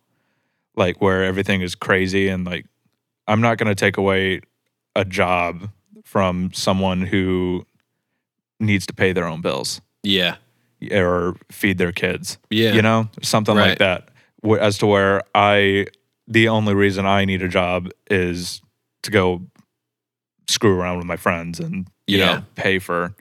like 0.76 1.00
where 1.02 1.24
everything 1.24 1.60
is 1.60 1.74
crazy, 1.74 2.28
and 2.28 2.46
like 2.46 2.64
I'm 3.26 3.40
not 3.42 3.58
gonna 3.58 3.74
take 3.74 3.96
away 3.98 4.40
a 4.96 5.04
job 5.04 5.68
from 6.04 6.50
someone 6.54 7.02
who 7.02 7.66
needs 8.58 8.86
to 8.86 8.92
pay 8.94 9.12
their 9.12 9.26
own 9.26 9.40
bills 9.40 9.80
Yeah. 10.02 10.36
or 10.92 11.36
feed 11.50 11.78
their 11.78 11.92
kids. 11.92 12.38
Yeah. 12.50 12.72
You 12.72 12.82
know, 12.82 13.08
something 13.22 13.54
Right. 13.56 13.70
like 13.70 13.78
that. 13.78 14.08
As 14.60 14.78
to 14.78 14.86
where 14.86 15.22
I, 15.34 15.86
the 16.26 16.48
only 16.48 16.74
reason 16.74 17.06
I 17.06 17.24
need 17.24 17.42
a 17.42 17.48
job 17.48 17.90
is 18.10 18.60
to 19.02 19.10
go 19.10 19.42
screw 20.50 20.78
around 20.78 20.98
with 20.98 21.06
my 21.06 21.16
friends 21.16 21.60
and, 21.60 21.86
you 22.06 22.18
Yeah. 22.18 22.26
know, 22.36 22.42
pay 22.54 22.78
for, 22.78 23.14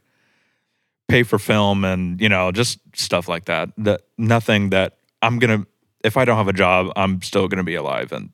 pay 1.08 1.24
for 1.24 1.40
film 1.40 1.84
and, 1.86 2.20
you 2.22 2.30
know, 2.30 2.52
just 2.52 2.80
stuff 2.96 3.28
like 3.28 3.46
that. 3.46 3.70
That 3.78 4.02
nothing 4.18 4.70
that 4.72 4.98
I'm 5.22 5.40
going 5.40 5.62
to, 5.62 5.68
if 6.04 6.18
I 6.18 6.26
don't 6.26 6.38
have 6.38 6.48
a 6.48 6.54
job, 6.54 6.92
I'm 6.96 7.22
still 7.22 7.48
going 7.48 7.58
to 7.58 7.64
be 7.64 7.76
alive 7.76 8.12
in 8.12 8.32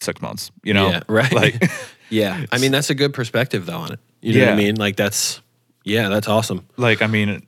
six 0.00 0.20
months, 0.22 0.50
you 0.64 0.74
know? 0.74 0.88
Yeah, 0.90 1.00
right. 1.08 1.32
Like, 1.32 1.70
Yeah. 2.10 2.44
I 2.52 2.58
mean, 2.58 2.72
that's 2.72 2.90
a 2.90 2.94
good 2.94 3.14
perspective 3.14 3.64
though 3.64 3.78
on 3.78 3.92
it. 3.92 3.98
You 4.20 4.34
know 4.38 4.44
what 4.46 4.52
I 4.52 4.56
mean? 4.56 4.76
Like 4.76 4.96
that's 4.96 5.40
yeah, 5.84 6.08
that's 6.10 6.28
awesome. 6.28 6.66
like, 6.76 7.00
I 7.02 7.06
mean, 7.06 7.44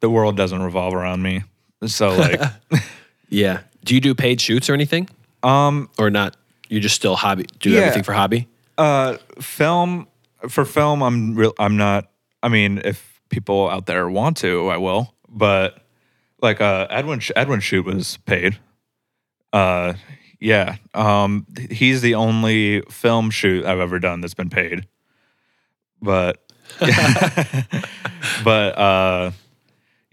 the 0.00 0.10
world 0.10 0.36
doesn't 0.36 0.60
revolve 0.60 0.92
around 0.92 1.22
me. 1.22 1.42
So 1.86 2.16
like, 2.16 2.40
Yeah. 3.30 3.60
Do 3.84 3.94
you 3.94 4.00
do 4.00 4.14
paid 4.16 4.40
shoots 4.40 4.68
or 4.68 4.74
anything? 4.74 5.08
um, 5.44 5.88
Or 5.98 6.10
not 6.10 6.36
You 6.68 6.80
just 6.80 6.96
still 6.96 7.14
hobby 7.16 7.46
do 7.60 7.70
Yeah. 7.70 7.78
everything 7.80 8.02
for 8.02 8.12
hobby? 8.12 8.48
Uh, 8.76 9.18
film 9.40 10.08
for 10.48 10.64
film, 10.64 11.02
I'm 11.02 11.34
real. 11.34 11.54
I'm 11.58 11.76
not. 11.76 12.10
I 12.42 12.48
mean, 12.48 12.80
if 12.84 13.20
people 13.28 13.68
out 13.68 13.86
there 13.86 14.08
want 14.08 14.36
to, 14.38 14.68
I 14.68 14.76
will. 14.76 15.14
But 15.28 15.78
like, 16.40 16.60
uh, 16.60 16.86
Edwin 16.90 17.20
Edwin 17.34 17.60
shoot 17.60 17.84
was 17.84 18.18
paid. 18.18 18.58
Uh, 19.52 19.94
yeah. 20.40 20.76
Um, 20.94 21.46
he's 21.70 22.00
the 22.00 22.14
only 22.14 22.82
film 22.82 23.30
shoot 23.30 23.64
I've 23.64 23.80
ever 23.80 23.98
done 23.98 24.20
that's 24.20 24.34
been 24.34 24.50
paid. 24.50 24.86
But, 26.00 26.44
but 28.44 28.78
uh, 28.78 29.32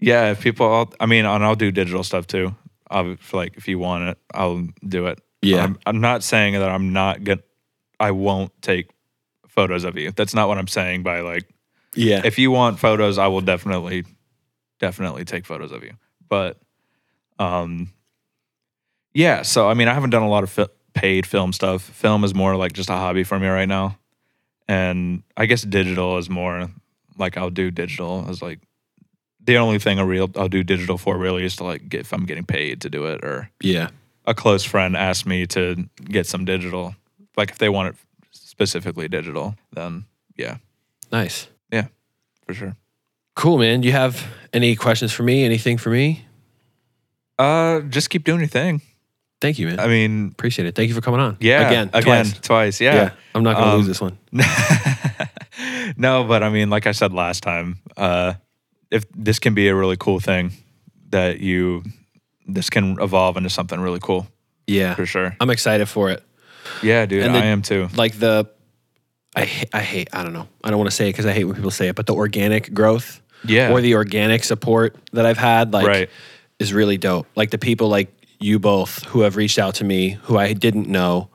yeah. 0.00 0.32
If 0.32 0.40
people, 0.40 0.72
I'll, 0.72 0.92
I 0.98 1.06
mean, 1.06 1.24
and 1.26 1.44
I'll 1.44 1.54
do 1.54 1.70
digital 1.70 2.02
stuff 2.02 2.26
too. 2.26 2.54
I'll 2.90 3.16
like 3.32 3.56
if 3.56 3.68
you 3.68 3.78
want 3.78 4.08
it, 4.08 4.18
I'll 4.34 4.68
do 4.86 5.06
it. 5.06 5.20
Yeah. 5.42 5.62
I'm, 5.62 5.78
I'm 5.86 6.00
not 6.00 6.22
saying 6.22 6.54
that 6.54 6.68
I'm 6.68 6.92
not 6.92 7.22
gonna. 7.22 7.42
I 7.98 8.10
won't 8.10 8.50
take 8.62 8.90
photos 9.56 9.82
of 9.84 9.96
you. 9.96 10.12
That's 10.12 10.34
not 10.34 10.46
what 10.48 10.58
I'm 10.58 10.68
saying 10.68 11.02
by 11.02 11.20
like 11.20 11.48
Yeah. 11.94 12.20
if 12.24 12.38
you 12.38 12.50
want 12.52 12.78
photos, 12.78 13.18
I 13.18 13.26
will 13.26 13.40
definitely 13.40 14.04
definitely 14.78 15.24
take 15.24 15.46
photos 15.46 15.72
of 15.72 15.82
you. 15.82 15.94
But 16.28 16.60
um 17.38 17.90
yeah, 19.14 19.42
so 19.42 19.68
I 19.68 19.74
mean 19.74 19.88
I 19.88 19.94
haven't 19.94 20.10
done 20.10 20.22
a 20.22 20.28
lot 20.28 20.44
of 20.44 20.50
fi- 20.50 20.68
paid 20.94 21.26
film 21.26 21.52
stuff. 21.52 21.82
Film 21.82 22.22
is 22.22 22.34
more 22.34 22.54
like 22.56 22.72
just 22.72 22.90
a 22.90 22.94
hobby 22.94 23.24
for 23.24 23.38
me 23.38 23.48
right 23.48 23.68
now. 23.68 23.98
And 24.68 25.22
I 25.36 25.46
guess 25.46 25.62
digital 25.62 26.18
is 26.18 26.28
more 26.28 26.68
like 27.18 27.36
I'll 27.36 27.50
do 27.50 27.70
digital 27.70 28.26
as 28.28 28.42
like 28.42 28.60
the 29.42 29.58
only 29.58 29.78
thing 29.78 29.98
I 29.98 30.02
real 30.02 30.30
I'll 30.36 30.48
do 30.48 30.62
digital 30.64 30.98
for 30.98 31.16
really 31.16 31.44
is 31.44 31.56
to 31.56 31.64
like 31.64 31.88
get 31.88 32.00
if 32.00 32.12
I'm 32.12 32.26
getting 32.26 32.44
paid 32.44 32.82
to 32.82 32.90
do 32.90 33.06
it 33.06 33.24
or 33.24 33.48
yeah. 33.62 33.88
a 34.26 34.34
close 34.34 34.64
friend 34.64 34.96
asked 34.96 35.24
me 35.24 35.46
to 35.48 35.88
get 36.04 36.26
some 36.26 36.44
digital. 36.44 36.94
Like 37.36 37.50
if 37.50 37.58
they 37.58 37.68
want 37.68 37.94
it 37.94 37.96
specifically 38.56 39.06
digital, 39.08 39.54
then 39.72 40.06
yeah, 40.36 40.56
Nice. 41.12 41.48
yeah, 41.70 41.88
for 42.46 42.54
sure. 42.54 42.74
Cool, 43.34 43.58
man. 43.58 43.82
Do 43.82 43.86
you 43.86 43.92
have 43.92 44.26
any 44.54 44.74
questions 44.76 45.12
for 45.12 45.22
me? 45.22 45.44
Anything 45.44 45.76
for 45.76 45.90
me? 45.90 46.24
Uh, 47.38 47.80
just 47.80 48.08
keep 48.08 48.24
doing 48.24 48.38
your 48.40 48.48
thing. 48.48 48.80
Thank 49.42 49.58
you, 49.58 49.66
man. 49.66 49.78
I 49.78 49.88
mean, 49.88 50.28
Appreciate 50.32 50.66
it. 50.66 50.74
Thank 50.74 50.88
you 50.88 50.94
for 50.94 51.02
coming 51.02 51.20
on. 51.20 51.36
yeah, 51.40 51.68
Again. 51.68 51.90
again, 51.92 52.24
Twice. 52.24 52.40
twice, 52.40 52.80
yeah. 52.80 52.94
Yeah. 52.94 53.10
I'm 53.34 53.42
not 53.42 53.56
gonna 53.56 53.72
Um, 53.72 53.76
lose 53.78 53.86
this 53.86 54.00
one. 54.00 54.16
no, 55.96 56.24
but 56.24 56.42
I 56.42 56.48
mean, 56.48 56.70
like 56.70 56.86
I 56.86 56.92
said 56.92 57.12
last 57.12 57.42
time, 57.42 57.78
uh, 57.96 58.34
if 58.90 59.04
this 59.12 59.38
can 59.38 59.52
be 59.54 59.68
a 59.68 59.74
really 59.74 59.96
cool 59.98 60.20
thing 60.20 60.52
that 61.10 61.40
you, 61.40 61.84
this 62.46 62.70
can 62.70 62.98
evolve 63.00 63.36
into 63.36 63.50
something 63.50 63.78
really 63.80 64.00
cool 64.00 64.26
Yeah. 64.66 64.94
for 64.94 65.04
sure. 65.06 65.36
I'm 65.40 65.50
excited 65.50 65.88
for 65.88 66.10
it. 66.10 66.22
Yeah, 66.82 67.06
dude, 67.06 67.22
And 67.24 67.34
the- 67.34 67.38
I 67.38 67.46
am 67.46 67.62
too. 67.62 67.88
Like 67.96 68.18
the 68.18 68.48
I 69.34 69.42
I 69.72 69.80
hate 69.82 70.08
I 70.12 70.22
don't 70.22 70.32
know. 70.32 70.48
I 70.64 70.70
don't 70.70 70.78
want 70.78 70.90
to 70.90 70.96
say 70.96 71.08
it 71.08 71.12
because 71.12 71.26
I 71.26 71.32
hate 71.32 71.44
when 71.44 71.54
people 71.56 71.70
say 71.70 71.88
it, 71.88 71.94
but 71.96 72.06
the 72.06 72.14
organic 72.14 72.72
growth 72.72 73.20
Yeah, 73.44 73.70
or 73.72 73.80
the 73.80 73.94
organic 73.94 74.44
support 74.44 74.96
that 75.12 75.26
I've 75.26 75.38
had 75.38 75.72
like 75.72 75.86
Right. 75.86 76.10
is 76.58 76.72
really 76.72 76.96
dope. 76.98 77.26
Like 77.36 77.50
the 77.50 77.58
people 77.58 77.88
like 77.88 78.12
you 78.40 78.58
both 78.58 79.02
who 79.04 79.20
have 79.22 79.36
reached 79.36 79.58
out 79.58 79.74
to 79.76 79.84
me 79.84 80.18
who 80.24 80.36
I 80.38 80.52
didn't 80.52 80.88
know 80.88 81.28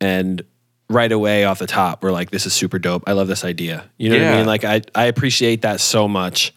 and 0.00 0.42
right 0.88 1.12
away 1.12 1.44
off 1.44 1.58
the 1.58 1.66
top 1.66 2.02
were 2.02 2.10
like 2.12 2.30
this 2.30 2.46
is 2.46 2.52
super 2.52 2.78
dope. 2.78 3.04
I 3.06 3.12
love 3.12 3.28
this 3.28 3.44
idea. 3.44 3.84
You 3.96 4.10
know 4.10 4.18
what 4.18 4.26
I 4.26 4.36
mean? 4.38 4.46
Like 4.46 4.64
I 4.64 4.82
I 4.94 5.04
appreciate 5.04 5.62
that 5.62 5.80
so 5.80 6.08
much 6.08 6.52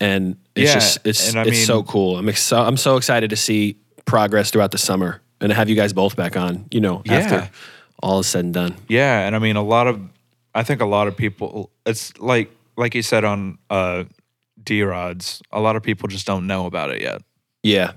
and 0.00 0.36
it's 0.54 0.68
Yeah, 0.70 0.74
just 0.74 0.98
it's 1.04 1.34
I 1.34 1.42
it's 1.44 1.64
so 1.64 1.82
cool. 1.82 2.16
I'm 2.18 2.28
ex- 2.28 2.42
so, 2.42 2.60
I'm 2.62 2.76
so 2.76 2.96
excited 2.96 3.30
to 3.30 3.36
see 3.36 3.76
progress 4.04 4.50
throughout 4.50 4.70
the 4.70 4.78
summer 4.78 5.20
and 5.42 5.50
to 5.50 5.54
have 5.54 5.68
you 5.68 5.76
guys 5.76 5.92
both 5.92 6.16
back 6.16 6.36
on, 6.36 6.66
you 6.70 6.80
know, 6.80 7.02
Yeah. 7.04 7.14
after 7.14 7.50
all 8.02 8.20
is 8.20 8.26
said 8.26 8.44
and 8.46 8.54
done. 8.54 8.74
Yeah, 8.88 9.26
and 9.26 9.36
I 9.36 9.38
mean 9.38 9.56
a 9.56 9.62
lot 9.62 9.86
of 9.86 10.00
I 10.54 10.62
think 10.62 10.80
a 10.80 10.86
lot 10.86 11.06
of 11.08 11.16
people 11.16 11.70
it's 11.84 12.18
like 12.18 12.50
like 12.76 12.94
you 12.94 13.02
said 13.02 13.24
on 13.24 13.58
uh 13.68 14.04
D 14.62 14.82
rods, 14.82 15.42
a 15.50 15.60
lot 15.60 15.76
of 15.76 15.82
people 15.82 16.08
just 16.08 16.26
don't 16.26 16.46
know 16.46 16.66
about 16.66 16.90
it 16.90 17.02
yet. 17.02 17.22
Yeah. 17.62 17.92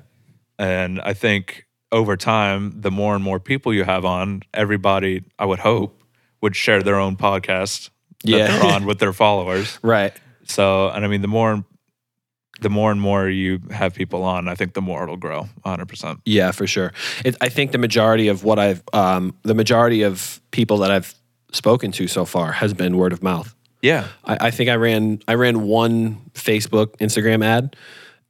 And 0.59 0.99
I 1.01 1.13
think 1.13 1.65
over 1.91 2.17
time, 2.17 2.81
the 2.81 2.91
more 2.91 3.13
and 3.15 3.23
more 3.23 3.39
people 3.39 3.73
you 3.73 3.83
have 3.83 4.05
on, 4.05 4.41
everybody 4.53 5.23
I 5.39 5.45
would 5.45 5.59
hope 5.59 6.01
would 6.41 6.55
share 6.55 6.81
their 6.81 6.99
own 6.99 7.15
podcast 7.17 7.89
that 8.23 8.29
Yeah. 8.29 8.47
they're 8.47 8.73
on 8.73 8.85
with 8.89 8.99
their 8.99 9.13
followers. 9.13 9.79
Right. 9.81 10.13
So 10.45 10.89
and 10.89 11.05
I 11.05 11.07
mean 11.07 11.21
the 11.21 11.27
more 11.27 11.63
the 12.61 12.69
more 12.69 12.91
and 12.91 13.01
more 13.01 13.27
you 13.29 13.59
have 13.71 13.93
people 13.93 14.23
on, 14.23 14.47
I 14.47 14.55
think 14.55 14.73
the 14.73 14.81
more 14.81 15.03
it'll 15.03 15.17
grow 15.17 15.47
100%. 15.65 16.19
Yeah, 16.25 16.51
for 16.51 16.65
sure. 16.67 16.93
It, 17.23 17.35
I 17.41 17.49
think 17.49 17.71
the 17.71 17.77
majority 17.77 18.27
of 18.29 18.43
what 18.43 18.59
I've, 18.59 18.81
um, 18.93 19.35
the 19.43 19.53
majority 19.53 20.03
of 20.03 20.39
people 20.51 20.77
that 20.77 20.91
I've 20.91 21.13
spoken 21.51 21.91
to 21.93 22.07
so 22.07 22.25
far 22.25 22.51
has 22.53 22.73
been 22.73 22.97
word 22.97 23.13
of 23.13 23.21
mouth. 23.21 23.53
Yeah. 23.81 24.07
I, 24.23 24.47
I 24.47 24.51
think 24.51 24.69
I 24.69 24.75
ran, 24.75 25.21
I 25.27 25.35
ran 25.35 25.63
one 25.63 26.17
Facebook, 26.33 26.95
Instagram 26.97 27.43
ad, 27.43 27.75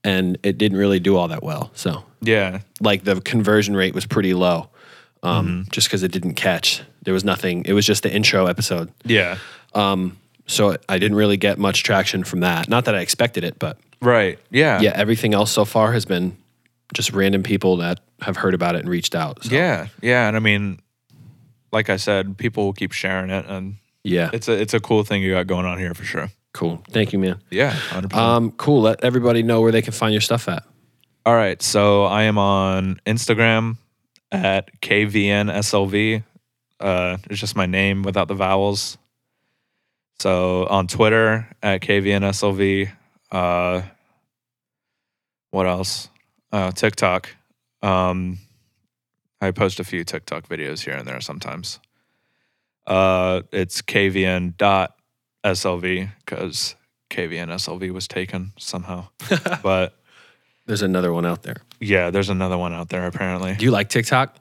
and 0.03 0.38
it 0.43 0.57
didn't 0.57 0.78
really 0.78 0.99
do 0.99 1.15
all 1.17 1.28
that 1.30 1.43
well. 1.43 1.71
So, 1.76 2.03
Yeah. 2.21 2.59
like, 2.82 3.03
the 3.03 3.21
conversion 3.21 3.76
rate 3.76 3.93
was 3.95 4.05
pretty 4.05 4.34
low, 4.34 4.69
um, 5.23 5.47
Mm-hmm. 5.47 5.69
just 5.71 5.88
because 5.88 6.03
it 6.03 6.11
didn't 6.11 6.34
catch. 6.36 6.82
There 7.03 7.13
was 7.13 7.23
nothing. 7.23 7.63
It 7.65 7.73
was 7.73 7.86
just 7.86 8.03
the 8.03 8.11
intro 8.11 8.47
episode. 8.47 8.91
Yeah. 9.03 9.38
So 10.47 10.77
I 10.87 10.99
didn't 10.99 11.17
really 11.17 11.37
get 11.37 11.57
much 11.57 11.83
traction 11.83 12.23
from 12.23 12.41
that. 12.41 12.69
Not 12.69 12.85
that 12.85 12.95
I 12.95 12.99
expected 12.99 13.43
it, 13.43 13.57
but 13.59 13.77
Right. 14.01 14.39
Yeah. 14.51 14.81
yeah, 14.81 14.91
everything 14.95 15.33
else 15.33 15.51
so 15.51 15.65
far 15.65 15.93
has 15.93 16.05
been 16.05 16.37
just 16.93 17.11
random 17.13 17.41
people 17.41 17.77
that 17.77 17.99
have 18.21 18.37
heard 18.37 18.53
about 18.53 18.75
it 18.75 18.79
and 18.79 18.89
reached 18.89 19.15
out. 19.15 19.43
So, 19.43 19.55
Yeah. 19.55 19.87
Yeah, 20.01 20.27
and 20.27 20.37
I 20.37 20.39
mean 20.39 20.79
like 21.71 21.89
I 21.89 21.97
said, 21.97 22.37
people 22.37 22.65
will 22.65 22.73
keep 22.73 22.93
sharing 22.93 23.29
it 23.29 23.45
and 23.47 23.75
yeah. 24.03 24.29
it's 24.31 24.47
a 24.47 24.53
it's 24.53 24.73
a 24.73 24.79
cool 24.79 25.03
thing 25.03 25.21
you 25.21 25.31
got 25.31 25.47
going 25.47 25.65
on 25.65 25.77
here 25.77 25.93
for 25.93 26.03
sure. 26.05 26.29
Cool. 26.53 26.81
Thank 26.89 27.11
you, 27.11 27.19
man. 27.19 27.41
Yeah, 27.51 27.73
100%. 27.89 28.13
Um, 28.13 28.51
cool. 28.51 28.81
Let 28.81 29.03
everybody 29.03 29.43
know 29.43 29.59
where 29.59 29.73
they 29.73 29.81
can 29.81 29.91
find 29.91 30.13
your 30.13 30.21
stuff 30.21 30.47
at. 30.47 30.63
All 31.25 31.35
right, 31.35 31.61
so 31.61 32.05
I 32.05 32.23
am 32.23 32.37
on 32.37 33.01
Instagram 33.05 33.77
at 34.31 34.69
kvnslv. 34.81 36.23
Uh, 36.79 37.17
it's 37.29 37.39
just 37.39 37.55
my 37.55 37.65
name 37.65 38.03
without 38.03 38.27
the 38.27 38.35
vowels. 38.35 38.97
So 40.20 40.66
on 40.68 40.88
Twitter 40.88 41.47
at 41.61 41.82
kvnslv. 41.82 42.91
Uh, 43.32 43.82
what 45.51 45.68
else? 45.68 46.09
Uh, 46.51 46.72
TikTok. 46.72 47.30
Um, 47.82 48.39
I 49.41 49.51
post 49.51 49.80
a 49.80 49.84
few 49.84 50.03
TikTok 50.03 50.47
videos 50.47 50.84
here 50.84 50.95
and 50.95 51.07
there 51.07 51.22
sometimes. 51.22 51.80
Uh, 52.88 53.41
it's 53.52 53.81
kvn 53.81 54.56
dot 54.57 54.95
slv 55.44 56.10
because 56.19 56.76
kvn 57.10 57.48
slv 57.49 57.91
was 57.91 58.07
taken 58.07 58.53
somehow, 58.57 59.07
but. 59.64 59.94
There's 60.68 60.81
another 60.81 61.14
one 61.14 61.27
out 61.27 61.44
there. 61.44 61.57
Yeah, 61.80 62.10
there's 62.10 62.30
another 62.30 62.57
one 62.57 62.73
out 62.73 62.89
there 62.89 63.06
apparently. 63.06 63.53
Do 63.53 63.65
you 63.65 63.72
like 63.72 63.88
TikTok? 63.88 64.35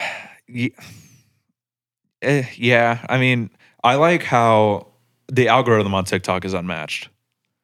Ye- 0.48 0.74
eh, 2.22 2.44
yeah, 2.56 3.04
I 3.10 3.18
mean, 3.18 3.50
I 3.84 3.94
like 3.96 4.22
how 4.22 4.88
the 5.28 5.48
algorithm 5.48 5.94
on 5.94 6.04
TikTok 6.04 6.44
is 6.44 6.54
unmatched. 6.54 7.08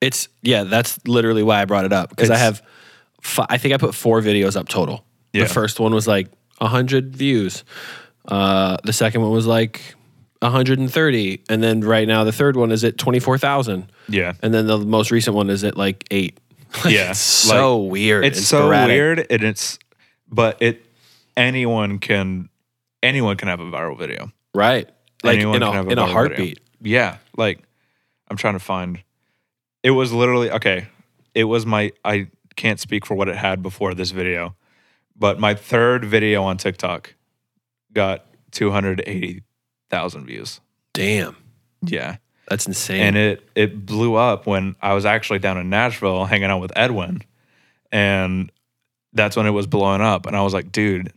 It's 0.01 0.29
yeah. 0.43 0.65
That's 0.65 0.99
literally 1.07 1.43
why 1.43 1.63
I 1.63 1.65
brought 1.65 1.85
it 1.85 1.93
up 1.93 2.11
because 2.11 2.31
I 2.31 2.35
It's- 2.35 2.45
have, 2.47 2.63
fi- 3.23 3.47
I 3.49 3.59
think 3.59 3.75
I 3.75 3.79
put 3.79 3.95
four 3.95 4.21
videos 4.21 4.57
up 4.57 4.69
total. 4.69 5.05
Yeah. 5.33 5.45
The 5.45 5.49
first 5.49 5.81
one 5.81 5.93
was 5.95 6.07
like 6.07 6.29
hundred 6.61 7.17
views. 7.17 7.65
Uh, 8.27 8.77
the 8.85 8.93
second 8.93 9.21
one 9.23 9.31
was 9.33 9.47
like 9.47 9.81
130, 10.41 11.43
and 11.49 11.63
then 11.63 11.81
right 11.81 12.07
now 12.07 12.25
the 12.25 12.33
third 12.33 12.57
one 12.57 12.71
is 12.73 12.85
at 12.85 12.97
24,000, 12.99 13.91
Yeah, 14.09 14.33
and 14.43 14.53
then 14.55 14.67
the 14.67 14.79
most 14.79 15.11
recent 15.11 15.35
one 15.37 15.51
is 15.51 15.65
at 15.65 15.77
like 15.77 16.05
eight. 16.11 16.39
Like, 16.85 16.95
Yeah, 16.95 17.11
it's 17.11 17.19
so 17.19 17.79
weird. 17.79 18.25
it's 18.25 18.39
and 18.39 18.47
so 18.47 18.59
sporadic. 18.61 18.95
weird, 18.95 19.27
and 19.31 19.43
it's 19.43 19.79
but 20.31 20.57
it 20.61 20.85
anyone 21.37 21.99
can 21.99 22.49
anyone 23.03 23.37
can 23.37 23.49
have 23.49 23.61
a 23.61 23.65
viral 23.65 23.99
video. 23.99 24.31
right? 24.55 24.89
Like 25.25 25.37
Anyone 25.39 25.57
in 25.57 25.63
a 25.63 25.71
a 25.71 25.71
in 25.71 25.77
a 25.79 25.83
viral 25.83 25.89
video. 25.89 26.07
heartbeat. 26.07 26.61
Yeah, 26.81 27.17
like 27.37 27.61
I'm 28.29 28.37
trying 28.37 28.55
to 28.55 28.59
find. 28.61 29.03
It 29.83 29.91
was 29.91 30.13
literally 30.13 30.51
okay. 30.53 30.87
It 31.35 31.45
was 31.45 31.65
my 31.67 31.93
I 32.05 32.29
can't 32.57 32.79
speak 32.79 33.05
for 33.07 33.15
what 33.15 33.29
it 33.29 33.37
had 33.37 33.63
before 33.63 33.95
this 33.95 34.11
video, 34.13 34.55
but 35.17 35.41
my 35.41 35.55
third 35.55 36.05
video 36.05 36.43
on 36.45 36.57
TikTok 36.59 37.15
got 37.93 38.25
280,000 38.53 40.27
views. 40.27 40.61
Damn, 40.93 41.37
Yeah. 41.83 42.17
that's 42.49 42.67
insane. 42.67 43.01
And 43.01 43.17
it 43.17 43.49
it 43.55 43.85
blew 43.87 44.15
up 44.15 44.47
when 44.47 44.77
I 44.81 44.95
was 44.95 45.05
actually 45.05 45.39
down 45.41 45.59
in 45.59 45.69
Nashville 45.71 46.25
hanging 46.27 46.51
out 46.51 46.61
with 46.61 46.73
Edwin. 46.77 47.23
And 47.91 48.51
that's 49.13 49.37
when 49.37 49.47
it 49.47 49.51
was 49.51 49.67
blowing 49.67 50.01
up. 50.01 50.27
And 50.27 50.37
I 50.37 50.43
was 50.43 50.53
like, 50.55 50.71
dude, 50.73 51.13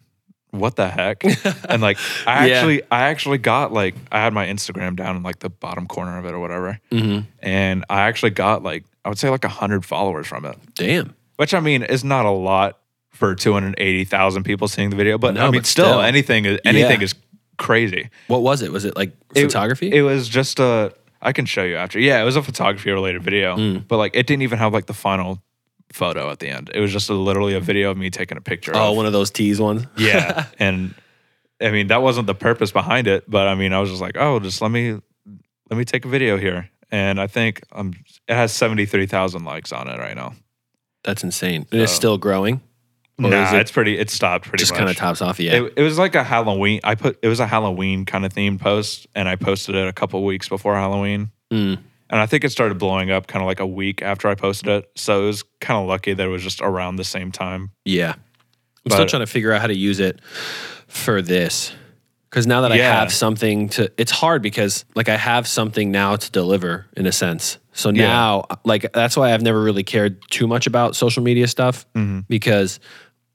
what 0.52 0.76
the 0.76 0.88
heck? 0.88 1.24
and 1.70 1.82
like 1.82 1.98
I 2.26 2.48
Yeah. 2.48 2.56
actually 2.56 2.82
I 2.92 3.04
actually 3.10 3.38
got 3.38 3.72
like 3.74 3.96
I 4.12 4.20
had 4.22 4.34
my 4.34 4.46
Instagram 4.48 4.96
down 4.96 5.16
in 5.18 5.24
like 5.24 5.40
the 5.40 5.50
bottom 5.50 5.88
corner 5.88 6.18
of 6.18 6.26
it 6.26 6.32
or 6.34 6.40
whatever. 6.40 6.80
Mhm. 6.92 7.26
And 7.42 7.86
I 7.90 8.02
actually 8.02 8.32
got 8.32 8.64
like 8.64 8.84
I 9.06 9.10
would 9.10 9.20
say 9.20 9.30
like 9.30 9.44
a 9.44 9.50
hundred 9.50 9.86
followers 9.86 10.28
from 10.28 10.46
it. 10.46 10.58
Damn. 10.76 11.16
Which 11.38 11.54
I 11.54 11.60
mean 11.60 11.84
is 11.84 12.04
not 12.04 12.26
a 12.26 12.32
lot 12.32 12.80
for 13.12 13.34
280,000 13.36 14.44
people 14.44 14.68
seeing 14.68 14.90
the 14.90 14.96
video, 14.96 15.18
but 15.18 15.34
No, 15.34 15.42
I 15.42 15.44
mean, 15.46 15.54
but 15.62 15.66
still, 15.66 15.86
still. 15.86 16.02
anything 16.02 16.46
is 16.46 16.60
anything 16.66 17.00
Yeah. 17.00 17.06
is 17.06 17.16
crazy. 17.58 18.10
What 18.28 18.42
was 18.44 18.62
it? 18.62 18.72
Was 18.72 18.86
it 18.86 18.96
like 18.96 19.12
It- 19.36 19.44
photography? 19.44 19.92
It, 19.92 20.02
was 20.02 20.28
just 20.30 20.60
a. 20.60 20.94
I 21.22 21.32
can 21.34 21.46
show 21.48 21.64
you 21.64 21.76
after. 21.78 22.00
Yeah, 22.00 22.22
it 22.22 22.26
was 22.26 22.36
a 22.36 22.44
photography 22.44 22.92
related 22.92 23.24
video, 23.24 23.56
Mm. 23.58 23.88
but 23.88 23.98
like 23.98 24.16
it 24.16 24.28
didn't 24.28 24.44
even 24.44 24.60
have 24.60 24.72
like 24.74 24.86
the 24.86 24.94
final 24.94 25.42
photo 25.92 26.30
at 26.30 26.40
the 26.40 26.50
end. 26.50 26.70
It 26.74 26.80
was 26.80 26.92
just 26.92 27.10
a, 27.10 27.14
literally 27.14 27.54
a 27.54 27.60
video 27.60 27.92
of 27.92 27.98
me 27.98 28.10
taking 28.10 28.38
a 28.38 28.42
picture. 28.42 28.72
oh, 28.76 28.92
of, 28.92 28.98
one 28.98 29.06
of 29.06 29.14
those 29.14 29.32
tease 29.32 29.60
ones. 29.60 29.86
yeah, 29.98 30.46
and 30.60 30.94
I 31.62 31.72
mean 31.72 31.88
that 31.88 32.02
wasn't 32.02 32.28
the 32.28 32.36
purpose 32.36 32.72
behind 32.72 33.08
it, 33.08 33.30
but 33.30 33.48
I 33.48 33.56
mean 33.56 33.74
I 33.74 33.80
was 33.80 33.90
just 33.90 34.02
like, 34.02 34.18
oh, 34.18 34.40
just 34.40 34.62
let 34.62 34.72
me 34.72 35.00
let 35.70 35.78
me 35.78 35.86
take 35.86 36.06
a 36.06 36.10
video 36.10 36.38
here, 36.38 36.70
and 36.92 37.20
I 37.20 37.28
think 37.28 37.62
um 37.72 37.94
it 38.28 38.36
has 38.36 38.54
seventy 38.54 38.86
three 38.86 39.08
thousand 39.08 39.44
likes 39.46 39.72
on 39.72 39.88
it 39.88 39.98
right 40.00 40.16
now. 40.16 40.34
That's 41.04 41.24
insane. 41.24 41.66
And 41.72 41.82
it's 41.82 41.92
still 41.92 42.18
growing. 42.18 42.62
Or 43.20 43.30
nah, 43.30 43.56
it 43.56 43.62
it's 43.62 43.72
pretty. 43.72 43.98
It 43.98 44.12
stopped 44.12 44.46
pretty 44.46 44.62
just 44.62 44.76
kind 44.76 44.90
of 44.90 44.96
tops 44.96 45.22
off. 45.22 45.40
Yeah. 45.40 45.64
It, 45.64 45.74
it 45.78 45.82
was 45.82 45.98
like 45.98 46.14
a 46.14 46.24
Halloween. 46.24 46.82
I 46.84 46.94
put 46.94 47.18
it 47.24 47.28
was 47.28 47.40
a 47.40 47.48
Halloween 47.48 48.06
kind 48.06 48.26
of 48.26 48.34
themed 48.34 48.60
post, 48.60 49.08
and 49.16 49.28
I 49.28 49.36
posted 49.36 49.74
it 49.74 49.88
a 49.88 49.94
couple 49.94 50.24
weeks 50.24 50.48
before 50.48 50.76
Halloween. 50.76 51.32
Mm. 51.52 51.80
And 52.10 52.20
I 52.22 52.26
think 52.26 52.44
it 52.44 52.52
started 52.52 52.78
blowing 52.78 53.12
up 53.12 53.28
kind 53.28 53.42
of 53.44 53.48
like 53.48 53.60
a 53.60 53.66
week 53.68 54.02
after 54.02 54.28
I 54.28 54.36
posted 54.36 54.70
it. 54.70 54.90
So 54.96 55.24
it 55.24 55.26
was 55.28 55.44
kind 55.60 55.82
of 55.82 55.88
lucky 55.88 56.14
that 56.14 56.24
it 56.26 56.30
was 56.30 56.42
just 56.44 56.62
around 56.62 56.96
the 56.96 57.04
same 57.04 57.32
time. 57.32 57.72
Yeah. 57.86 58.14
I'm 58.86 58.92
still 58.92 59.06
trying 59.06 59.22
to 59.24 59.28
figure 59.28 59.52
out 59.52 59.60
how 59.60 59.68
to 59.68 59.76
use 59.76 60.00
it 60.00 60.22
for 60.88 61.22
this. 61.22 61.74
Because 62.30 62.48
now 62.48 62.62
that 62.62 62.72
I 62.72 62.78
have 62.78 63.12
something 63.12 63.70
to, 63.70 63.92
it's 63.98 64.12
hard 64.12 64.42
because 64.42 64.86
like 64.96 65.10
I 65.10 65.18
have 65.18 65.48
something 65.48 65.92
now 65.92 66.16
to 66.16 66.32
deliver 66.32 66.86
in 66.96 67.06
a 67.06 67.12
sense. 67.12 67.58
So 67.74 67.90
Yeah. 67.90 68.08
now, 68.08 68.44
like, 68.64 68.92
that's 68.94 69.16
why 69.18 69.34
I've 69.34 69.42
never 69.42 69.62
really 69.62 69.84
cared 69.84 70.22
too 70.30 70.48
much 70.48 70.68
about 70.68 70.96
social 70.96 71.24
media 71.24 71.48
stuff 71.48 71.86
Mm-hmm. 71.96 72.22
because 72.30 72.80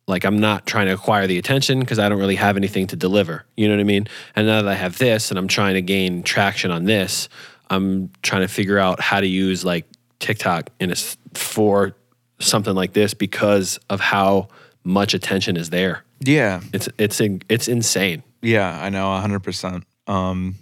like 0.08 0.24
I'm 0.24 0.40
not 0.40 0.66
trying 0.66 0.86
to 0.88 0.94
acquire 0.94 1.26
the 1.26 1.38
attention 1.38 1.80
because 1.80 1.98
I 1.98 2.08
don't 2.08 2.18
really 2.18 2.34
have 2.36 2.56
anything 2.56 2.86
to 2.88 2.96
deliver. 2.96 3.44
You 3.56 3.68
know 3.68 3.74
what 3.74 3.80
I 3.80 3.84
mean? 3.84 4.08
And 4.34 4.46
now 4.46 4.60
that 4.62 4.68
I 4.68 4.74
have 4.74 4.98
this 4.98 5.30
and 5.30 5.38
I'm 5.38 5.48
trying 5.48 5.74
to 5.74 5.82
gain 5.82 6.22
traction 6.22 6.70
on 6.70 6.84
this, 6.84 7.28
I'm 7.72 8.10
trying 8.22 8.42
to 8.42 8.48
figure 8.48 8.78
out 8.78 9.00
how 9.00 9.20
to 9.20 9.26
use 9.26 9.64
like 9.64 9.86
TikTok 10.18 10.70
in 10.80 10.90
a 10.92 10.96
for 11.34 11.94
something 12.38 12.74
like 12.74 12.92
this 12.92 13.14
because 13.14 13.78
of 13.88 14.00
how 14.00 14.48
much 14.84 15.14
attention 15.14 15.56
is 15.56 15.70
there. 15.70 16.04
Yeah. 16.24 16.60
It's 16.72 16.88
it's 16.98 17.20
in, 17.20 17.42
it's 17.48 17.68
insane. 17.68 18.22
Yeah, 18.42 18.78
I 18.80 18.88
know 18.90 19.06
100%. 19.06 19.84
Um, 20.08 20.56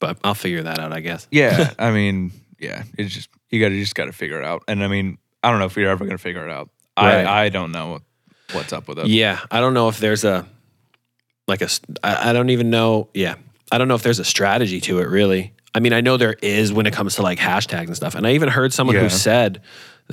But 0.00 0.18
I'll 0.24 0.34
figure 0.34 0.62
that 0.62 0.78
out, 0.78 0.92
I 0.92 1.00
guess. 1.00 1.26
yeah, 1.30 1.74
I 1.78 1.90
mean, 1.90 2.32
yeah, 2.58 2.84
it's 2.96 3.12
just, 3.14 3.28
you 3.50 3.60
got 3.60 3.68
to 3.68 3.78
just 3.78 3.94
got 3.94 4.06
to 4.06 4.12
figure 4.12 4.38
it 4.40 4.44
out. 4.44 4.62
And 4.68 4.82
I 4.82 4.88
mean, 4.88 5.18
I 5.42 5.50
don't 5.50 5.58
know 5.58 5.66
if 5.66 5.76
you're 5.76 5.90
ever 5.90 6.04
going 6.04 6.16
to 6.16 6.22
figure 6.22 6.46
it 6.46 6.50
out. 6.50 6.70
Right. 6.98 7.24
I, 7.24 7.44
I 7.44 7.48
don't 7.50 7.70
know 7.72 8.00
what's 8.52 8.72
up 8.72 8.88
with 8.88 8.98
it. 8.98 9.06
Yeah, 9.08 9.38
I 9.50 9.60
don't 9.60 9.74
know 9.74 9.88
if 9.88 9.98
there's 9.98 10.24
a 10.24 10.46
like 11.46 11.62
a 11.62 11.68
I, 12.02 12.30
I 12.30 12.32
don't 12.32 12.50
even 12.50 12.70
know. 12.70 13.08
Yeah, 13.14 13.34
I 13.70 13.78
don't 13.78 13.88
know 13.88 13.94
if 13.94 14.02
there's 14.02 14.18
a 14.18 14.24
strategy 14.24 14.80
to 14.82 14.98
it 15.00 15.08
really. 15.08 15.52
I 15.74 15.80
mean, 15.80 15.92
I 15.92 16.00
know 16.00 16.16
there 16.16 16.36
is 16.42 16.72
when 16.72 16.86
it 16.86 16.92
comes 16.92 17.16
to 17.16 17.22
like 17.22 17.38
hashtags 17.38 17.86
and 17.86 17.96
stuff. 17.96 18.14
And 18.14 18.26
I 18.26 18.32
even 18.32 18.48
heard 18.48 18.72
someone 18.72 18.96
Yeah. 18.96 19.02
who 19.02 19.08
said 19.10 19.60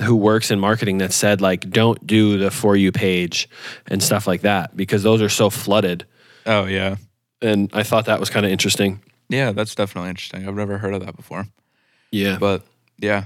who 0.02 0.14
works 0.14 0.50
in 0.50 0.60
marketing 0.60 0.98
that 0.98 1.12
said 1.12 1.40
like 1.40 1.70
don't 1.70 2.06
do 2.06 2.36
the 2.36 2.50
for 2.50 2.76
you 2.76 2.92
page 2.92 3.48
and 3.86 4.02
stuff 4.02 4.26
like 4.26 4.42
that 4.42 4.76
because 4.76 5.02
those 5.02 5.22
are 5.22 5.30
so 5.30 5.48
flooded. 5.48 6.04
Oh, 6.44 6.66
yeah. 6.66 6.96
And 7.40 7.70
I 7.72 7.82
thought 7.82 8.04
that 8.04 8.20
was 8.20 8.28
kind 8.30 8.44
of 8.44 8.52
interesting. 8.52 9.00
Yeah, 9.28 9.52
that's 9.52 9.74
definitely 9.74 10.10
interesting. 10.10 10.46
I've 10.46 10.54
never 10.54 10.78
heard 10.78 10.92
of 10.94 11.04
that 11.04 11.16
before. 11.16 11.46
Yeah. 12.12 12.36
But 12.38 12.62
yeah, 12.98 13.24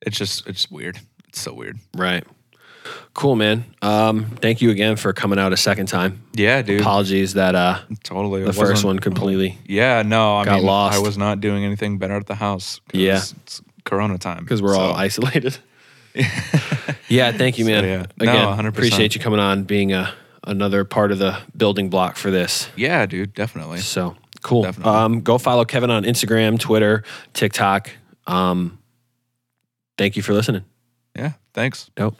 it's 0.00 0.16
just, 0.18 0.46
it's 0.48 0.70
weird. 0.70 0.98
It's 1.28 1.40
so 1.40 1.52
weird. 1.52 1.78
Right. 1.94 2.24
Cool, 3.14 3.36
man. 3.36 3.64
Um, 3.82 4.26
thank 4.42 4.60
you 4.60 4.70
again 4.70 4.96
for 4.96 5.12
coming 5.12 5.38
out 5.38 5.52
a 5.52 5.56
second 5.56 5.86
time. 5.86 6.22
Yeah, 6.34 6.62
dude. 6.62 6.80
Apologies 6.80 7.34
that 7.34 7.54
uh, 7.54 7.80
totally. 8.02 8.44
the 8.44 8.52
first 8.52 8.84
one 8.84 8.98
completely 8.98 9.58
Yeah, 9.66 10.02
no, 10.02 10.36
I 10.36 10.44
Got 10.44 10.56
mean, 10.56 10.66
lost. 10.66 10.96
I 10.96 10.98
was 10.98 11.16
not 11.16 11.40
doing 11.40 11.64
anything 11.64 11.98
better 11.98 12.14
at 12.14 12.26
the 12.26 12.34
house. 12.34 12.80
Yeah. 12.92 13.16
it's 13.16 13.62
Corona 13.84 14.18
time 14.18 14.44
because 14.44 14.60
we're 14.60 14.76
all 14.76 14.92
isolated. 14.94 15.56
yeah, 17.08 17.32
thank 17.32 17.58
you, 17.58 17.64
man. 17.64 17.82
So, 17.82 17.86
yeah. 17.86 18.06
No, 18.20 18.32
Again, 18.32 18.66
100%. 18.66 18.68
appreciate 18.68 19.14
you 19.14 19.20
coming 19.20 19.40
on, 19.40 19.64
being 19.64 19.92
a 19.92 20.12
another 20.46 20.84
part 20.84 21.12
of 21.12 21.18
the 21.18 21.38
building 21.56 21.90
block 21.90 22.16
for 22.16 22.30
this. 22.30 22.68
Yeah, 22.76 23.04
dude, 23.06 23.34
definitely. 23.34 23.78
So 23.78 24.16
cool. 24.42 24.62
Definitely. 24.62 24.92
Um, 24.92 25.20
go 25.20 25.38
follow 25.38 25.64
Kevin 25.64 25.90
on 25.90 26.04
Instagram, 26.04 26.58
Twitter, 26.58 27.02
TikTok. 27.32 27.90
Um, 28.26 28.78
thank 29.98 30.16
you 30.16 30.22
for 30.22 30.32
listening. 30.32 30.64
Yeah, 31.16 31.32
thanks. 31.52 31.90
Nope. 31.98 32.16